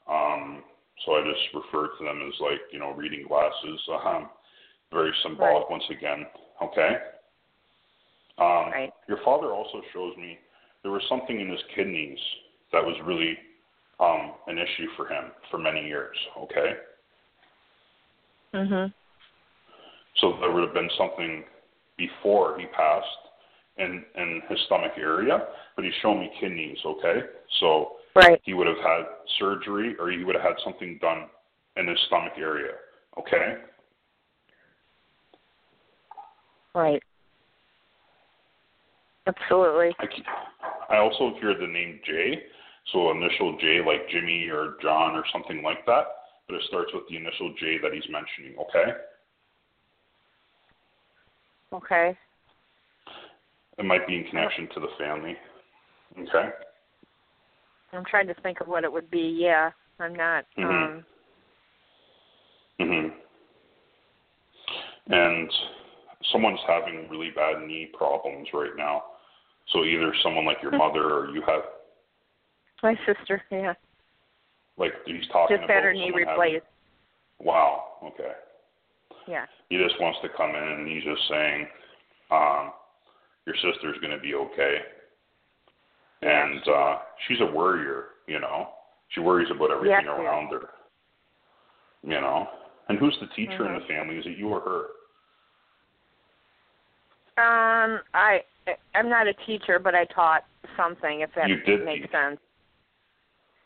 Um, 0.07 0.63
so 1.05 1.13
I 1.15 1.23
just 1.25 1.53
refer 1.53 1.87
to 1.97 2.03
them 2.03 2.21
as 2.27 2.39
like, 2.39 2.61
you 2.71 2.79
know, 2.79 2.91
reading 2.91 3.25
glasses. 3.27 3.81
Um, 4.05 4.29
very 4.91 5.11
symbolic 5.21 5.63
Right. 5.63 5.71
once 5.71 5.83
again. 5.89 6.25
Okay. 6.61 6.97
Um, 8.37 8.71
Right. 8.71 8.93
Your 9.09 9.17
father 9.25 9.51
also 9.51 9.81
shows 9.93 10.15
me 10.15 10.39
there 10.83 10.91
was 10.91 11.03
something 11.09 11.39
in 11.41 11.49
his 11.49 11.61
kidneys 11.75 12.19
that 12.71 12.83
was 12.83 12.95
really 13.05 13.37
um, 13.99 14.33
an 14.47 14.57
issue 14.57 14.87
for 14.95 15.07
him 15.07 15.31
for 15.49 15.57
many 15.57 15.85
years. 15.87 16.17
Okay. 16.37 16.77
Mhm. 18.53 18.93
So 20.17 20.37
there 20.39 20.51
would 20.51 20.63
have 20.63 20.73
been 20.73 20.89
something 20.97 21.45
before 21.97 22.59
he 22.59 22.65
passed 22.67 23.17
in 23.77 24.05
in 24.15 24.41
his 24.49 24.59
stomach 24.65 24.93
area, 24.97 25.47
but 25.75 25.85
he's 25.85 25.93
shown 26.01 26.19
me 26.19 26.31
kidneys. 26.39 26.79
Okay. 26.85 27.23
So 27.59 27.93
Right. 28.15 28.41
he 28.43 28.53
would 28.55 28.65
have 28.65 28.79
had 28.79 29.05
surgery 29.37 29.95
or 29.99 30.09
he 30.09 30.23
would 30.23 30.35
have 30.35 30.43
had 30.43 30.59
something 30.63 30.97
done 30.97 31.29
in 31.75 31.87
his 31.87 31.99
stomach 32.07 32.33
area. 32.37 32.73
Okay? 33.17 33.57
Right. 36.73 37.03
Absolutely. 39.27 39.95
I, 39.99 40.95
I 40.95 40.97
also 40.97 41.35
hear 41.39 41.53
the 41.53 41.67
name 41.67 41.99
J, 42.05 42.43
so 42.91 43.11
initial 43.11 43.57
J 43.59 43.81
like 43.85 44.09
Jimmy 44.09 44.47
or 44.49 44.75
John 44.81 45.15
or 45.15 45.23
something 45.31 45.61
like 45.61 45.85
that, 45.85 46.05
but 46.47 46.55
it 46.55 46.63
starts 46.67 46.91
with 46.93 47.03
the 47.09 47.17
initial 47.17 47.53
J 47.59 47.77
that 47.83 47.93
he's 47.93 48.09
mentioning. 48.09 48.57
Okay? 48.59 48.93
Okay. 51.73 52.17
It 53.77 53.85
might 53.85 54.07
be 54.07 54.17
in 54.17 54.23
connection 54.25 54.67
to 54.73 54.79
the 54.79 54.87
family. 54.97 55.35
Okay? 56.17 56.49
I'm 57.93 58.05
trying 58.05 58.27
to 58.27 58.33
think 58.35 58.61
of 58.61 58.67
what 58.67 58.83
it 58.83 58.91
would 58.91 59.09
be. 59.11 59.37
Yeah. 59.39 59.71
I'm 59.99 60.15
not 60.15 60.45
Mhm. 60.57 60.65
um 60.65 61.05
Mhm. 62.79 63.13
And 65.07 65.53
someone's 66.31 66.61
having 66.61 67.09
really 67.09 67.31
bad 67.31 67.61
knee 67.61 67.87
problems 67.87 68.53
right 68.53 68.75
now. 68.75 69.03
So 69.67 69.83
either 69.83 70.13
someone 70.15 70.45
like 70.45 70.61
your 70.61 70.71
mother 70.71 71.13
or 71.13 71.29
you 71.29 71.41
have 71.41 71.63
my 72.83 72.95
sister, 73.05 73.41
yeah. 73.51 73.73
like 74.77 74.93
he's 75.05 75.27
talking 75.31 75.57
Just 75.57 75.65
about 75.65 75.75
had 75.75 75.83
her 75.83 75.93
knee 75.93 76.11
replaced. 76.13 76.65
Wow. 77.39 77.83
Okay. 78.03 78.31
Yeah. 79.27 79.45
He 79.69 79.77
just 79.77 79.99
wants 79.99 80.19
to 80.21 80.29
come 80.35 80.51
in 80.51 80.63
and 80.63 80.87
he's 80.87 81.03
just 81.03 81.21
saying, 81.29 81.67
um, 82.31 82.71
your 83.45 83.55
sister's 83.55 83.97
going 84.01 84.11
to 84.11 84.19
be 84.19 84.33
okay. 84.33 84.77
And 86.21 86.67
uh, 86.67 86.97
she's 87.27 87.39
a 87.41 87.45
worrier, 87.45 88.05
you 88.27 88.39
know. 88.39 88.69
She 89.09 89.19
worries 89.19 89.49
about 89.51 89.71
everything 89.71 90.05
Yeah. 90.05 90.17
around 90.17 90.51
her. 90.51 90.69
You 92.03 92.21
know. 92.21 92.47
And 92.89 92.97
who's 92.97 93.17
the 93.19 93.27
teacher 93.35 93.65
in 93.65 93.73
Mhm. 93.75 93.81
the 93.81 93.85
family? 93.87 94.17
Is 94.17 94.25
it 94.25 94.37
you 94.37 94.49
or 94.49 94.61
her? 94.61 94.85
Um 97.37 98.01
I 98.13 98.43
I'm 98.95 99.09
not 99.09 99.27
a 99.27 99.33
teacher, 99.45 99.77
but 99.79 99.93
I 99.93 100.05
taught 100.05 100.43
something 100.75 101.21
if 101.21 101.33
that 101.35 101.47
makes 101.85 102.01
teach. 102.03 102.11
sense. 102.11 102.39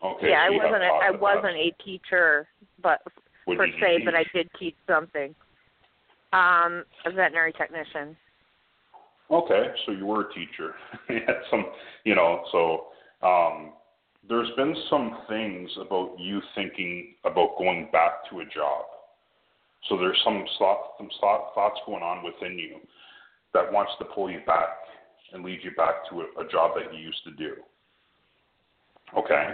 Okay. 0.04 0.30
yeah, 0.30 0.48
so 0.48 0.54
I 0.54 0.58
wasn't 0.58 0.84
a, 0.84 0.88
I 0.88 1.12
wasn't 1.12 1.56
a 1.56 1.72
teacher 1.84 2.48
but 2.82 3.02
What 3.46 3.58
per 3.58 3.68
se, 3.68 4.02
but 4.04 4.16
I 4.16 4.26
did 4.34 4.50
teach 4.58 4.76
something. 4.88 5.36
Um, 6.34 6.86
a 7.06 7.12
veterinary 7.12 7.54
technician. 7.54 8.16
Okay, 9.30 9.68
so 9.86 9.92
you 9.92 10.06
were 10.06 10.30
a 10.30 10.34
teacher. 10.34 10.76
you 11.10 11.20
had 11.26 11.38
some, 11.50 11.66
you 12.04 12.16
know, 12.16 12.44
so 12.52 12.88
um, 13.26 13.74
there's 14.28 14.50
been 14.58 14.76
some 14.90 15.20
things 15.30 15.70
about 15.80 16.16
you 16.18 16.42
thinking 16.56 17.16
about 17.24 17.58
going 17.58 17.90
back 17.92 18.30
to 18.30 18.40
a 18.40 18.46
job. 18.46 18.86
So 19.90 19.98
there's 19.98 20.20
some 20.24 20.44
thought, 20.58 20.92
some 20.98 21.10
thought, 21.20 21.54
thoughts 21.54 21.80
going 21.86 22.04
on 22.04 22.24
within 22.24 22.58
you 22.58 22.78
that 23.54 23.72
wants 23.72 23.92
to 24.00 24.06
pull 24.06 24.30
you 24.30 24.40
back 24.46 24.70
and 25.34 25.44
lead 25.44 25.60
you 25.64 25.72
back 25.72 26.10
to 26.10 26.22
a, 26.22 26.46
a 26.46 26.50
job 26.50 26.72
that 26.76 26.94
you 26.94 27.00
used 27.00 27.24
to 27.24 27.32
do. 27.32 27.56
Okay, 29.18 29.54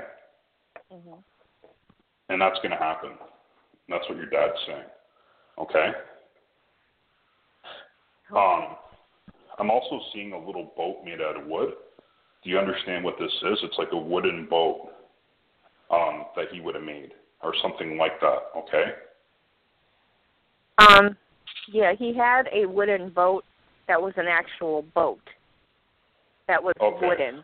Mm-hmm. 0.94 1.20
and 2.30 2.42
that's 2.42 2.58
going 2.58 2.72
to 2.72 2.78
happen. 2.78 3.12
That's 3.90 4.08
what 4.08 4.18
your 4.18 4.28
dad's 4.28 4.54
saying. 4.66 4.84
Okay. 5.60 5.92
Um, 8.36 8.76
I'm 9.60 9.70
also 9.70 10.00
seeing 10.14 10.34
a 10.34 10.38
little 10.38 10.72
boat 10.78 10.98
made 11.04 11.22
out 11.22 11.40
of 11.40 11.48
wood. 11.48 11.74
Do 12.44 12.50
you 12.50 12.58
understand 12.60 13.04
what 13.04 13.16
this 13.20 13.32
is? 13.32 13.60
It's 13.64 13.78
like 13.78 13.92
a 13.92 13.98
wooden 13.98 14.48
boat. 14.50 14.92
um, 15.90 16.26
that 16.36 16.48
he 16.52 16.60
would 16.60 16.76
have 16.76 16.84
made, 16.84 17.14
or 17.42 17.54
something 17.62 17.98
like 17.98 18.20
that. 18.20 18.40
Okay. 18.58 18.94
Um, 20.80 21.16
yeah, 21.72 21.94
he 21.98 22.14
had 22.14 22.50
a 22.54 22.66
wooden 22.66 23.10
boat 23.10 23.46
that 23.88 24.02
was 24.02 24.14
an 24.18 24.28
actual 24.28 24.82
boat 24.94 25.22
that 26.50 26.62
was 26.62 26.74
Okay. 26.82 27.08
wooden, 27.08 27.44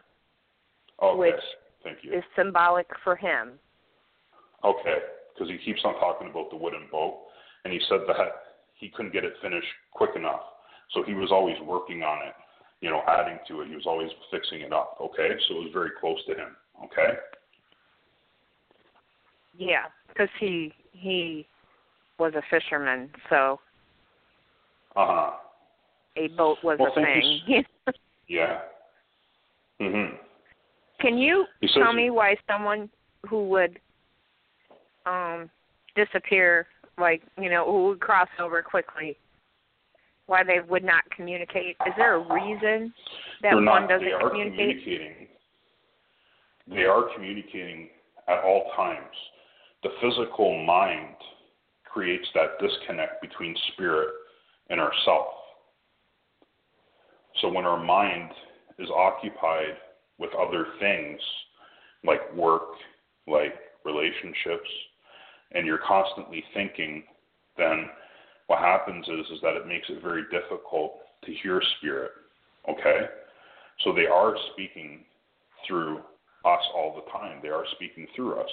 Okay. 1.02 1.18
Which 1.18 1.42
Thank 1.84 1.98
you. 2.04 2.14
is 2.14 2.24
symbolic 2.36 2.88
for 3.04 3.16
him. 3.16 3.54
Okay, 4.64 4.98
because 5.34 5.50
he 5.52 5.58
keeps 5.58 5.82
on 5.84 5.94
talking 5.96 6.30
about 6.30 6.50
the 6.50 6.56
wooden 6.56 6.88
boat, 6.92 7.20
and 7.66 7.74
he 7.74 7.80
said 7.90 8.00
that 8.08 8.18
he 8.76 8.90
couldn't 8.90 9.12
get 9.12 9.24
it 9.26 9.34
finished 9.42 9.68
quick 9.92 10.12
enough, 10.16 10.42
so 10.92 11.04
he 11.04 11.14
was 11.14 11.32
always 11.32 11.58
working 11.66 12.02
on 12.04 12.26
it, 12.26 12.34
you 12.82 12.90
know, 12.90 13.02
adding 13.08 13.40
to 13.48 13.62
it. 13.62 13.68
He 13.68 13.76
was 13.76 13.86
always 13.86 14.10
fixing 14.32 14.62
it 14.62 14.72
up. 14.72 14.98
Okay, 15.02 15.30
so 15.48 15.56
it 15.56 15.64
was 15.64 15.72
very 15.74 15.90
close 16.00 16.20
to 16.28 16.36
him. 16.36 16.56
Okay. 16.86 17.18
Yeah, 19.58 19.86
because 20.08 20.30
he 20.40 20.74
he 20.92 21.46
was 22.18 22.34
a 22.36 22.42
fisherman, 22.50 23.10
so 23.30 23.60
Uh 24.96 25.06
huh. 25.08 25.32
a 26.16 26.28
boat 26.30 26.58
was 26.64 26.78
Well, 26.80 26.92
a 26.92 27.02
thank 27.02 27.26
you 27.26 27.40
thing. 27.48 27.66
Yeah. 28.28 28.62
Mhm. 29.82 30.18
Can 31.04 31.18
you 31.18 31.46
tell 31.74 31.92
me 31.92 32.10
why 32.12 32.38
someone 32.50 32.90
who 33.30 33.50
would 33.50 33.78
um 35.06 35.50
disappear, 35.98 36.66
like 36.98 37.22
you 37.38 37.50
know, 37.50 37.66
who 37.66 37.88
would 37.90 38.00
cross 38.00 38.30
over 38.40 38.64
quickly, 38.64 39.18
why 40.28 40.46
they 40.46 40.62
would 40.62 40.84
not 40.84 41.04
communicate? 41.14 41.76
Is 41.86 41.94
there 41.98 42.16
a 42.16 42.34
reason 42.34 42.94
that 43.42 43.50
They're 43.50 43.56
one 43.58 43.66
not. 43.66 43.90
doesn't 43.90 44.06
they 44.06 44.14
are 44.14 44.30
communicate? 44.30 44.82
communicating. 44.82 45.28
They 46.70 46.86
are 46.86 47.04
communicating 47.14 47.90
at 48.30 48.40
all 48.40 48.72
times. 48.78 49.16
The 49.84 49.90
physical 50.02 50.64
mind 50.64 51.18
creates 51.84 52.28
that 52.34 52.58
disconnect 52.66 53.22
between 53.22 53.54
spirit 53.74 54.08
and 54.70 54.80
ourself. 54.80 55.28
So 57.42 57.50
when 57.50 57.66
our 57.66 57.84
mind 57.84 58.32
is 58.80 58.90
occupied 58.90 59.76
with 60.20 60.32
other 60.36 60.66
things 60.80 61.20
like 62.06 62.34
work, 62.36 62.70
like 63.28 63.54
relationships, 63.86 64.70
and 65.52 65.66
you're 65.66 65.80
constantly 65.86 66.44
thinking, 66.54 67.04
then 67.58 67.90
what 68.48 68.60
happens 68.60 69.08
is 69.08 69.26
is 69.34 69.42
that 69.42 69.56
it 69.56 69.68
makes 69.68 69.90
it 69.90 70.02
very 70.02 70.24
difficult 70.32 71.00
to 71.26 71.34
hear 71.42 71.62
spirit. 71.78 72.12
Okay? 72.70 73.08
So 73.84 73.94
they 73.94 74.08
are 74.08 74.36
speaking 74.54 75.06
through 75.68 75.98
us 76.46 76.62
all 76.76 76.96
the 76.96 77.12
time. 77.12 77.40
They 77.42 77.50
are 77.50 77.66
speaking 77.76 78.08
through 78.16 78.36
us. 78.36 78.50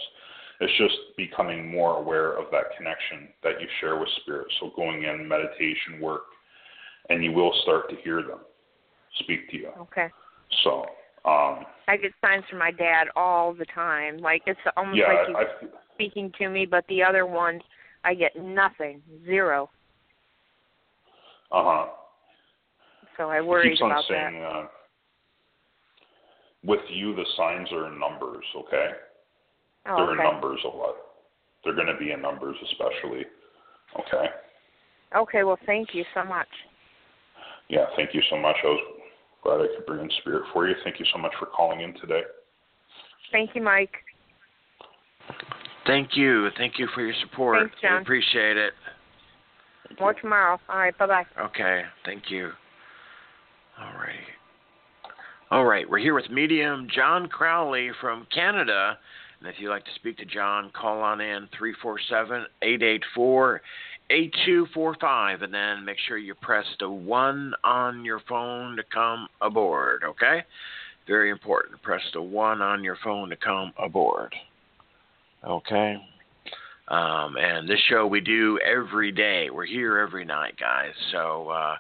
It's 0.61 0.77
just 0.79 0.95
becoming 1.17 1.71
more 1.71 1.99
aware 1.99 2.39
of 2.39 2.47
that 2.53 2.77
connection 2.77 3.29
that 3.43 3.61
you 3.61 3.67
share 3.81 3.99
with 3.99 4.09
spirit. 4.21 4.47
So 4.61 4.71
going 4.77 5.05
in 5.05 5.27
meditation 5.27 6.01
work 6.01 6.23
and 7.09 7.25
you 7.25 7.33
will 7.33 7.53
start 7.63 7.89
to 7.91 7.97
hear 8.05 8.23
them 8.23 8.41
speak 9.19 9.51
to 9.51 9.57
you. 9.57 9.69
Okay. 9.81 10.09
So 10.65 10.85
um 11.25 11.65
I 11.89 11.97
get 11.97 12.13
signs 12.21 12.45
from 12.49 12.59
my 12.61 12.71
dad 12.71 13.09
all 13.17 13.53
the 13.53 13.65
time. 13.67 14.19
Like 14.19 14.43
it's 14.47 14.61
almost 14.77 14.99
yeah, 14.99 15.09
like 15.09 15.27
he's 15.27 15.37
I, 15.37 15.67
speaking 15.95 16.33
to 16.39 16.49
me, 16.49 16.67
but 16.67 16.85
the 16.89 17.03
other 17.03 17.27
ones 17.27 17.63
I 18.05 18.15
get 18.15 18.37
nothing, 18.37 19.03
zero. 19.25 19.71
uh 21.53 21.63
huh. 21.65 21.87
So 23.17 23.29
I 23.29 23.41
He 23.41 23.47
worried 23.47 23.71
keeps 23.71 23.83
on 23.83 23.91
about 23.91 24.05
saying 24.09 24.43
uh 24.43 24.67
with 26.63 26.81
you 26.91 27.15
the 27.17 27.25
signs 27.37 27.73
are 27.73 27.87
in 27.93 27.99
numbers, 27.99 28.45
okay? 28.57 28.91
Oh, 29.87 29.97
They're 29.97 30.13
okay. 30.13 30.25
in 30.27 30.33
numbers 30.33 30.61
a 30.65 30.69
lot. 30.69 30.95
They're 31.65 31.75
gonna 31.75 31.99
be 31.99 32.13
in 32.13 32.23
numbers 32.23 32.57
especially. 32.71 33.25
Okay. 33.99 34.27
Okay, 35.17 35.43
well, 35.43 35.59
thank 35.67 35.95
you 35.95 36.05
so 36.15 36.23
much. 36.25 36.49
Yeah, 37.69 37.87
thank 37.97 38.15
you 38.15 38.23
so 38.31 38.37
much. 38.37 38.57
I 38.63 38.67
was 38.67 39.00
glad 39.43 39.61
I 39.61 39.67
could 39.75 39.87
bring 39.87 40.01
in 40.01 40.11
spirit 40.21 40.45
for 40.53 40.69
you. 40.69 40.75
Thank 40.85 40.99
you 41.01 41.07
so 41.13 41.19
much 41.19 41.33
for 41.39 41.47
calling 41.47 41.81
in 41.81 41.95
today. 42.01 42.23
Thank 43.33 43.51
you, 43.55 43.63
Mike. 43.63 43.95
Thank 45.87 46.17
you. 46.17 46.49
Thank 46.57 46.79
you 46.79 46.89
for 46.95 47.03
your 47.03 47.15
support. 47.21 47.59
Thanks, 47.61 47.77
John. 47.83 47.97
We 47.97 48.03
appreciate 48.03 48.57
it. 48.57 48.73
More 49.99 50.15
tomorrow. 50.15 50.59
All 50.69 50.79
right, 50.79 50.97
bye 50.97 51.07
bye. 51.07 51.27
Okay. 51.39 51.83
Thank 52.05 52.31
you. 52.31 52.51
All 53.81 53.93
right. 53.95 54.15
All 55.51 55.65
right. 55.65 55.89
We're 55.89 55.99
here 55.99 56.15
with 56.15 56.31
medium 56.31 56.87
John 56.95 57.27
Crawley 57.29 57.91
from 58.01 58.27
Canada. 58.33 58.99
And 59.41 59.49
if 59.49 59.57
you'd 59.59 59.71
like 59.71 59.85
to 59.85 59.91
speak 59.97 60.19
to 60.19 60.25
John, 60.25 60.71
call 60.79 61.01
on 61.01 61.21
in 61.21 61.49
347 61.59 62.47
884 62.63 63.63
8245. 64.11 65.43
And 65.43 65.55
then 65.55 65.85
make 65.85 65.97
sure 66.07 66.19
you 66.19 66.35
press 66.35 66.67
the 66.79 66.91
1 66.91 67.55
on 67.65 68.05
your 68.05 68.21
phone 68.29 68.77
to 68.77 68.83
come 68.93 69.29
aboard. 69.41 70.03
Okay? 70.05 70.43
Very 71.07 71.31
important. 71.31 71.81
Press 71.83 72.03
the 72.13 72.23
1 72.23 72.61
on 72.61 72.85
your 72.85 72.97
phone 73.03 73.31
to 73.31 73.37
come 73.37 73.73
aboard. 73.79 74.35
Okay? 75.47 75.97
Um, 76.89 77.37
and 77.37 77.69
this 77.69 77.79
show 77.89 78.07
we 78.07 78.21
do 78.21 78.59
every 78.59 79.13
day. 79.13 79.49
We're 79.51 79.65
here 79.65 79.99
every 79.99 80.25
night, 80.25 80.55
guys. 80.59 80.93
So, 81.13 81.49
uh, 81.49 81.77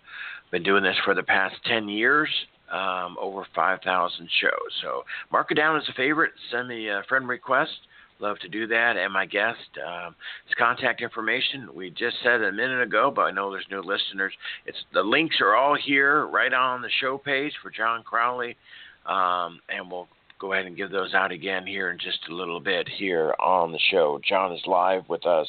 been 0.53 0.63
doing 0.63 0.83
this 0.83 0.97
for 1.05 1.15
the 1.15 1.23
past 1.23 1.57
10 1.67 1.89
years, 1.89 2.29
um, 2.71 3.17
over 3.21 3.45
5,000 3.55 4.29
shows. 4.41 4.51
So, 4.83 5.05
mark 5.33 5.51
it 5.51 5.55
down 5.55 5.77
as 5.77 5.89
a 5.89 5.93
favorite. 5.95 6.33
Send 6.53 6.69
me 6.69 6.89
a 6.89 7.03
friend 7.09 7.29
request. 7.29 7.73
Love 8.21 8.39
to 8.41 8.49
do 8.49 8.67
that. 8.67 8.97
And 8.97 9.13
my 9.13 9.27
guest, 9.27 9.59
um, 9.85 10.15
his 10.47 10.55
contact 10.57 11.01
information, 11.01 11.69
we 11.75 11.91
just 11.91 12.17
said 12.23 12.43
a 12.43 12.53
minute 12.53 12.83
ago, 12.83 13.13
but 13.15 13.23
I 13.23 13.31
know 13.31 13.51
there's 13.51 13.67
new 13.71 13.83
listeners. 13.83 14.33
It's 14.67 14.79
The 14.93 15.03
links 15.03 15.37
are 15.41 15.57
all 15.57 15.75
here 15.75 16.27
right 16.27 16.53
on 16.53 16.83
the 16.83 16.91
show 17.01 17.19
page 17.19 17.53
for 17.63 17.71
John 17.71 18.03
Crawley. 18.03 18.57
Um, 19.07 19.61
and 19.69 19.91
we'll 19.91 20.09
go 20.39 20.53
ahead 20.53 20.67
and 20.67 20.77
give 20.77 20.91
those 20.91 21.15
out 21.15 21.33
again 21.33 21.67
here 21.67 21.91
in 21.91 21.99
just 21.99 22.21
a 22.31 22.35
little 22.35 22.61
bit 22.61 22.89
here 22.89 23.35
on 23.41 23.73
the 23.73 23.81
show. 23.91 24.21
John 24.27 24.53
is 24.53 24.63
live 24.67 25.09
with 25.09 25.27
us 25.27 25.49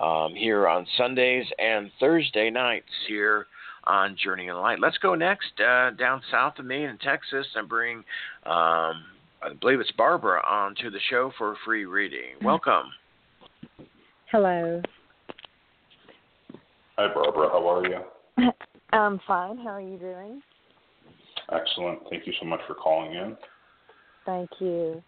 um, 0.00 0.34
here 0.34 0.66
on 0.68 0.86
Sundays 0.96 1.46
and 1.58 1.90
Thursday 2.00 2.50
nights 2.50 2.88
here 3.06 3.46
on 3.84 4.16
Journey 4.22 4.48
in 4.48 4.54
the 4.54 4.60
Light. 4.60 4.80
Let's 4.80 4.98
go 4.98 5.14
next 5.14 5.60
uh, 5.60 5.90
down 5.90 6.22
south 6.30 6.58
of 6.58 6.64
me 6.64 6.84
in 6.84 6.98
Texas 6.98 7.46
and 7.54 7.68
bring, 7.68 7.98
um, 8.44 9.04
I 9.44 9.52
believe 9.60 9.80
it's 9.80 9.92
Barbara, 9.92 10.40
on 10.48 10.74
to 10.76 10.90
the 10.90 10.98
show 11.10 11.30
for 11.36 11.52
a 11.52 11.56
free 11.66 11.84
reading. 11.84 12.36
Welcome. 12.42 12.86
Hello. 14.30 14.80
Hi, 16.96 17.12
Barbara. 17.12 17.50
How 17.50 17.68
are 17.68 17.86
you? 17.86 18.50
I'm 18.92 19.20
fine. 19.26 19.58
How 19.58 19.70
are 19.70 19.80
you 19.82 19.98
doing? 19.98 20.40
Excellent. 21.52 21.98
Thank 22.08 22.26
you 22.26 22.32
so 22.40 22.46
much 22.46 22.60
for 22.66 22.74
calling 22.74 23.12
in. 23.12 23.36
Thank 24.24 24.48
you. 24.60 25.02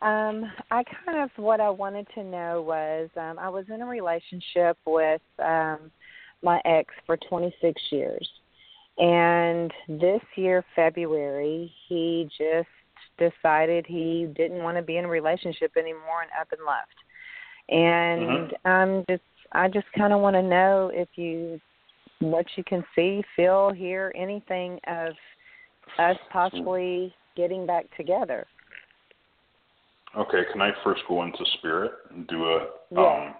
Um, 0.00 0.50
I 0.70 0.82
kind 1.04 1.22
of 1.22 1.30
what 1.36 1.60
I 1.60 1.68
wanted 1.68 2.06
to 2.14 2.24
know 2.24 2.62
was 2.62 3.10
um, 3.16 3.38
I 3.38 3.50
was 3.50 3.66
in 3.72 3.82
a 3.82 3.86
relationship 3.86 4.78
with 4.86 5.20
um, 5.38 5.90
my 6.42 6.58
ex 6.64 6.92
for 7.04 7.18
26 7.28 7.80
years, 7.90 8.28
and 8.96 9.70
this 9.88 10.22
year 10.36 10.64
February 10.74 11.70
he 11.88 12.28
just 12.38 12.68
decided 13.18 13.86
he 13.86 14.28
didn't 14.36 14.62
want 14.62 14.76
to 14.76 14.82
be 14.82 14.96
in 14.96 15.04
a 15.04 15.08
relationship 15.08 15.72
anymore 15.76 16.22
and 16.22 16.30
up 16.40 16.48
and 16.52 16.60
left. 16.66 16.94
And 17.68 18.52
I'm 18.64 19.04
just 19.08 19.22
I 19.52 19.68
just 19.68 19.86
kind 19.96 20.12
of 20.12 20.20
want 20.20 20.34
to 20.34 20.42
know 20.42 20.90
if 20.92 21.08
you 21.16 21.60
what 22.20 22.46
you 22.56 22.64
can 22.64 22.84
see, 22.94 23.22
feel, 23.36 23.72
hear 23.72 24.12
anything 24.16 24.78
of 24.86 25.12
us 25.98 26.16
possibly 26.32 27.14
getting 27.36 27.66
back 27.66 27.84
together. 27.96 28.46
Okay, 30.16 30.42
can 30.52 30.60
I 30.60 30.70
first 30.82 31.02
go 31.08 31.22
into 31.22 31.44
spirit 31.58 31.92
and 32.10 32.26
do 32.28 32.44
a 32.44 32.68
Yeah. 32.90 33.00
um 33.00 33.34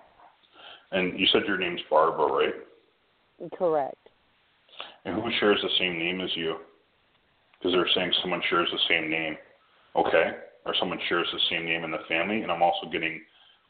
and 0.93 1.19
you 1.19 1.27
said 1.27 1.43
your 1.47 1.59
name's 1.59 1.81
Barbara, 1.91 2.27
right? 2.27 2.55
Correct. 3.59 3.97
And 5.05 5.17
who 5.17 5.31
shares 5.41 5.59
the 5.61 5.71
same 5.79 5.99
name 5.99 6.21
as 6.21 6.31
you? 6.37 6.57
Because 7.59 7.73
they're 7.73 7.89
saying 7.95 8.13
someone 8.23 8.43
shares 8.49 8.69
the 8.71 8.79
same 8.89 9.11
name. 9.11 9.37
Okay? 9.97 10.31
Or 10.67 10.75
someone 10.79 10.99
shares 11.09 11.27
the 11.33 11.41
same 11.51 11.67
name 11.67 11.85
in 11.85 11.91
the 11.91 12.05
family, 12.09 12.43
and 12.43 12.51
I'm 12.51 12.63
also 12.63 12.89
getting 12.91 13.21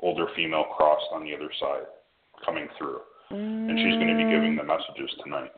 older 0.00 0.26
female 0.36 0.64
crossed 0.76 1.06
on 1.12 1.24
the 1.24 1.34
other 1.34 1.50
side 1.60 1.86
coming 2.44 2.68
through. 2.78 3.00
And 3.30 3.78
she's 3.78 3.94
going 3.94 4.08
to 4.08 4.16
be 4.16 4.30
giving 4.30 4.54
the 4.54 4.62
messages 4.62 5.10
tonight. 5.24 5.50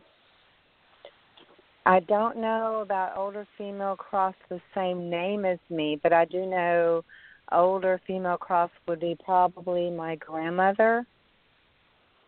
I 1.84 2.00
don't 2.00 2.36
know 2.38 2.80
about 2.80 3.16
older 3.16 3.46
female 3.58 3.96
cross 3.96 4.34
the 4.48 4.60
same 4.74 5.10
name 5.10 5.44
as 5.44 5.58
me, 5.70 6.00
but 6.02 6.12
I 6.12 6.24
do 6.24 6.46
know 6.46 7.04
older 7.52 8.00
female 8.06 8.38
cross 8.38 8.70
would 8.88 9.00
be 9.00 9.16
probably 9.24 9.90
my 9.90 10.16
grandmother. 10.16 11.06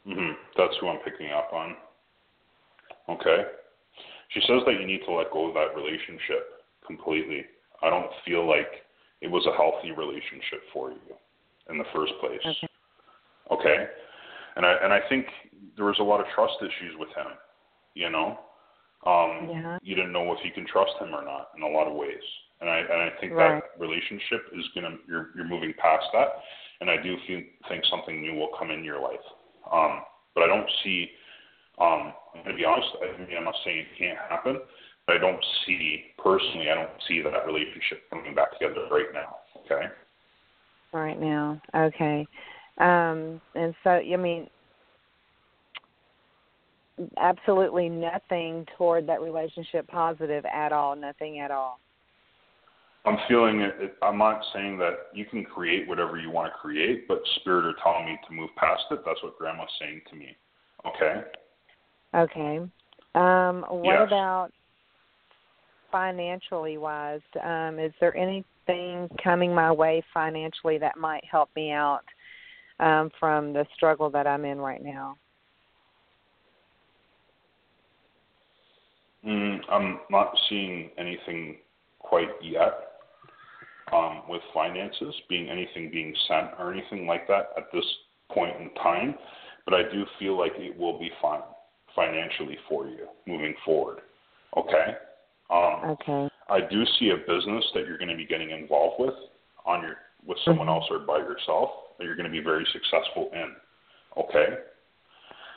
hmm 0.04 0.32
That's 0.56 0.74
who 0.80 0.88
I'm 0.88 1.00
picking 1.00 1.30
up 1.30 1.50
on. 1.52 1.76
Okay. 3.08 3.44
She 4.30 4.40
says 4.40 4.60
that 4.66 4.78
you 4.78 4.86
need 4.86 5.00
to 5.06 5.12
let 5.12 5.32
go 5.32 5.48
of 5.48 5.54
that 5.54 5.74
relationship 5.74 6.64
completely. 6.86 7.44
I 7.82 7.90
don't 7.90 8.10
feel 8.24 8.46
like 8.46 8.68
it 9.20 9.30
was 9.30 9.46
a 9.46 9.54
healthy 9.56 9.92
relationship 9.92 10.62
for 10.72 10.90
you. 10.90 11.14
in 11.70 11.76
the 11.76 11.84
first 11.92 12.12
place. 12.18 12.40
Okay. 12.46 12.66
Okay. 13.50 13.86
And 14.56 14.64
I 14.64 14.72
and 14.82 14.90
I 14.92 15.00
think 15.08 15.26
there 15.76 15.84
was 15.84 15.98
a 16.00 16.02
lot 16.02 16.18
of 16.20 16.26
trust 16.34 16.54
issues 16.62 16.96
with 16.98 17.10
him. 17.10 17.26
You 17.94 18.08
know, 18.08 18.38
um, 19.04 19.50
Yeah. 19.50 19.78
you 19.82 19.94
didn't 19.94 20.12
know 20.12 20.32
if 20.32 20.42
you 20.44 20.50
can 20.50 20.66
trust 20.66 20.96
him 20.98 21.14
or 21.14 21.22
not 21.22 21.50
in 21.56 21.62
a 21.62 21.68
lot 21.68 21.86
of 21.86 21.92
ways. 21.94 22.22
And 22.60 22.70
I 22.70 22.78
and 22.78 23.02
I 23.02 23.10
think 23.20 23.34
Right. 23.34 23.62
that 23.62 23.78
relationship 23.78 24.48
is 24.52 24.66
gonna 24.74 24.96
you're 25.06 25.30
you're 25.36 25.44
moving 25.44 25.74
past 25.74 26.06
that. 26.14 26.42
And 26.80 26.88
I 26.90 26.96
do 26.96 27.18
feel, 27.26 27.42
think 27.68 27.84
something 27.86 28.20
new 28.22 28.34
will 28.34 28.54
come 28.58 28.70
in 28.70 28.82
your 28.84 28.98
life. 29.00 29.20
Um, 29.70 30.04
but 30.34 30.42
I 30.44 30.46
don't 30.46 30.70
see. 30.82 31.12
Um, 31.78 32.14
I'm 32.34 32.42
gonna 32.44 32.56
be 32.56 32.64
honest. 32.64 32.88
I 33.02 33.18
mean, 33.18 33.36
I'm 33.36 33.44
not 33.44 33.56
saying 33.62 33.78
it 33.78 33.94
can't 33.98 34.18
happen, 34.18 34.60
I 35.08 35.18
don't 35.18 35.42
see 35.66 36.04
personally. 36.22 36.70
I 36.70 36.74
don't 36.74 36.90
see 37.06 37.22
that 37.22 37.46
relationship 37.46 38.08
coming 38.10 38.34
back 38.34 38.52
together 38.52 38.86
right 38.90 39.06
now. 39.12 39.36
Okay. 39.64 39.86
Right 40.92 41.18
now. 41.18 41.60
Okay. 41.74 42.26
Um 42.78 43.40
and 43.54 43.74
so 43.82 43.90
I 43.90 44.16
mean 44.16 44.48
absolutely 47.16 47.88
nothing 47.88 48.66
toward 48.76 49.06
that 49.06 49.20
relationship 49.20 49.86
positive 49.88 50.44
at 50.44 50.72
all, 50.72 50.96
nothing 50.96 51.40
at 51.40 51.50
all. 51.50 51.78
I'm 53.04 53.18
feeling 53.28 53.60
it. 53.60 53.96
I'm 54.02 54.18
not 54.18 54.42
saying 54.52 54.76
that 54.78 54.94
you 55.14 55.24
can 55.24 55.44
create 55.44 55.88
whatever 55.88 56.18
you 56.18 56.30
want 56.30 56.52
to 56.52 56.58
create, 56.58 57.08
but 57.08 57.22
spirit 57.36 57.64
are 57.64 57.74
telling 57.82 58.06
me 58.06 58.18
to 58.28 58.34
move 58.34 58.50
past 58.56 58.82
it. 58.90 59.00
That's 59.06 59.22
what 59.22 59.38
Grandma's 59.38 59.68
saying 59.80 60.02
to 60.10 60.16
me. 60.16 60.36
Okay. 60.86 61.22
Okay. 62.14 62.58
Um 63.14 63.64
what 63.70 63.94
Yes. 63.94 64.08
about 64.08 64.50
financially 65.90 66.78
wise? 66.78 67.20
Um 67.44 67.78
is 67.78 67.92
there 68.00 68.16
anything 68.16 69.08
coming 69.22 69.54
my 69.54 69.72
way 69.72 70.02
financially 70.12 70.78
that 70.78 70.98
might 70.98 71.24
help 71.30 71.50
me 71.56 71.72
out 71.72 72.04
um 72.80 73.10
from 73.18 73.52
the 73.52 73.66
struggle 73.74 74.10
that 74.10 74.26
I'm 74.26 74.44
in 74.44 74.58
right 74.58 74.82
now? 74.82 75.16
Mm, 79.26 79.58
I'm 79.70 80.00
not 80.10 80.32
seeing 80.48 80.90
anything 80.96 81.56
quite 81.98 82.28
yet 82.40 82.88
um, 83.92 84.22
with 84.28 84.42
finances 84.54 85.14
being 85.28 85.48
anything 85.48 85.90
being 85.90 86.14
sent 86.26 86.48
or 86.58 86.72
anything 86.72 87.06
like 87.06 87.26
that 87.28 87.50
at 87.56 87.64
this 87.72 87.84
point 88.32 88.54
in 88.60 88.70
time. 88.82 89.14
But 89.64 89.74
I 89.74 89.82
do 89.92 90.04
feel 90.18 90.38
like 90.38 90.52
it 90.56 90.78
will 90.78 90.98
be 90.98 91.10
fine 91.20 91.40
financially 91.94 92.56
for 92.68 92.86
you 92.86 93.06
moving 93.26 93.54
forward. 93.64 94.00
Okay. 94.56 94.96
Um, 95.50 95.96
Okay. 96.00 96.28
I 96.48 96.60
do 96.60 96.84
see 96.98 97.10
a 97.10 97.16
business 97.16 97.64
that 97.74 97.86
you're 97.86 97.98
going 97.98 98.08
to 98.08 98.16
be 98.16 98.24
getting 98.24 98.50
involved 98.50 99.00
with 99.00 99.14
on 99.64 99.82
your 99.82 99.96
with 100.24 100.38
someone 100.40 100.66
Mhm. 100.66 100.74
else 100.74 100.90
or 100.90 100.98
by 100.98 101.18
yourself 101.18 101.96
that 101.96 102.04
you're 102.04 102.16
going 102.16 102.26
to 102.26 102.32
be 102.32 102.40
very 102.40 102.64
successful 102.66 103.30
in. 103.32 103.54
Okay. 104.16 104.58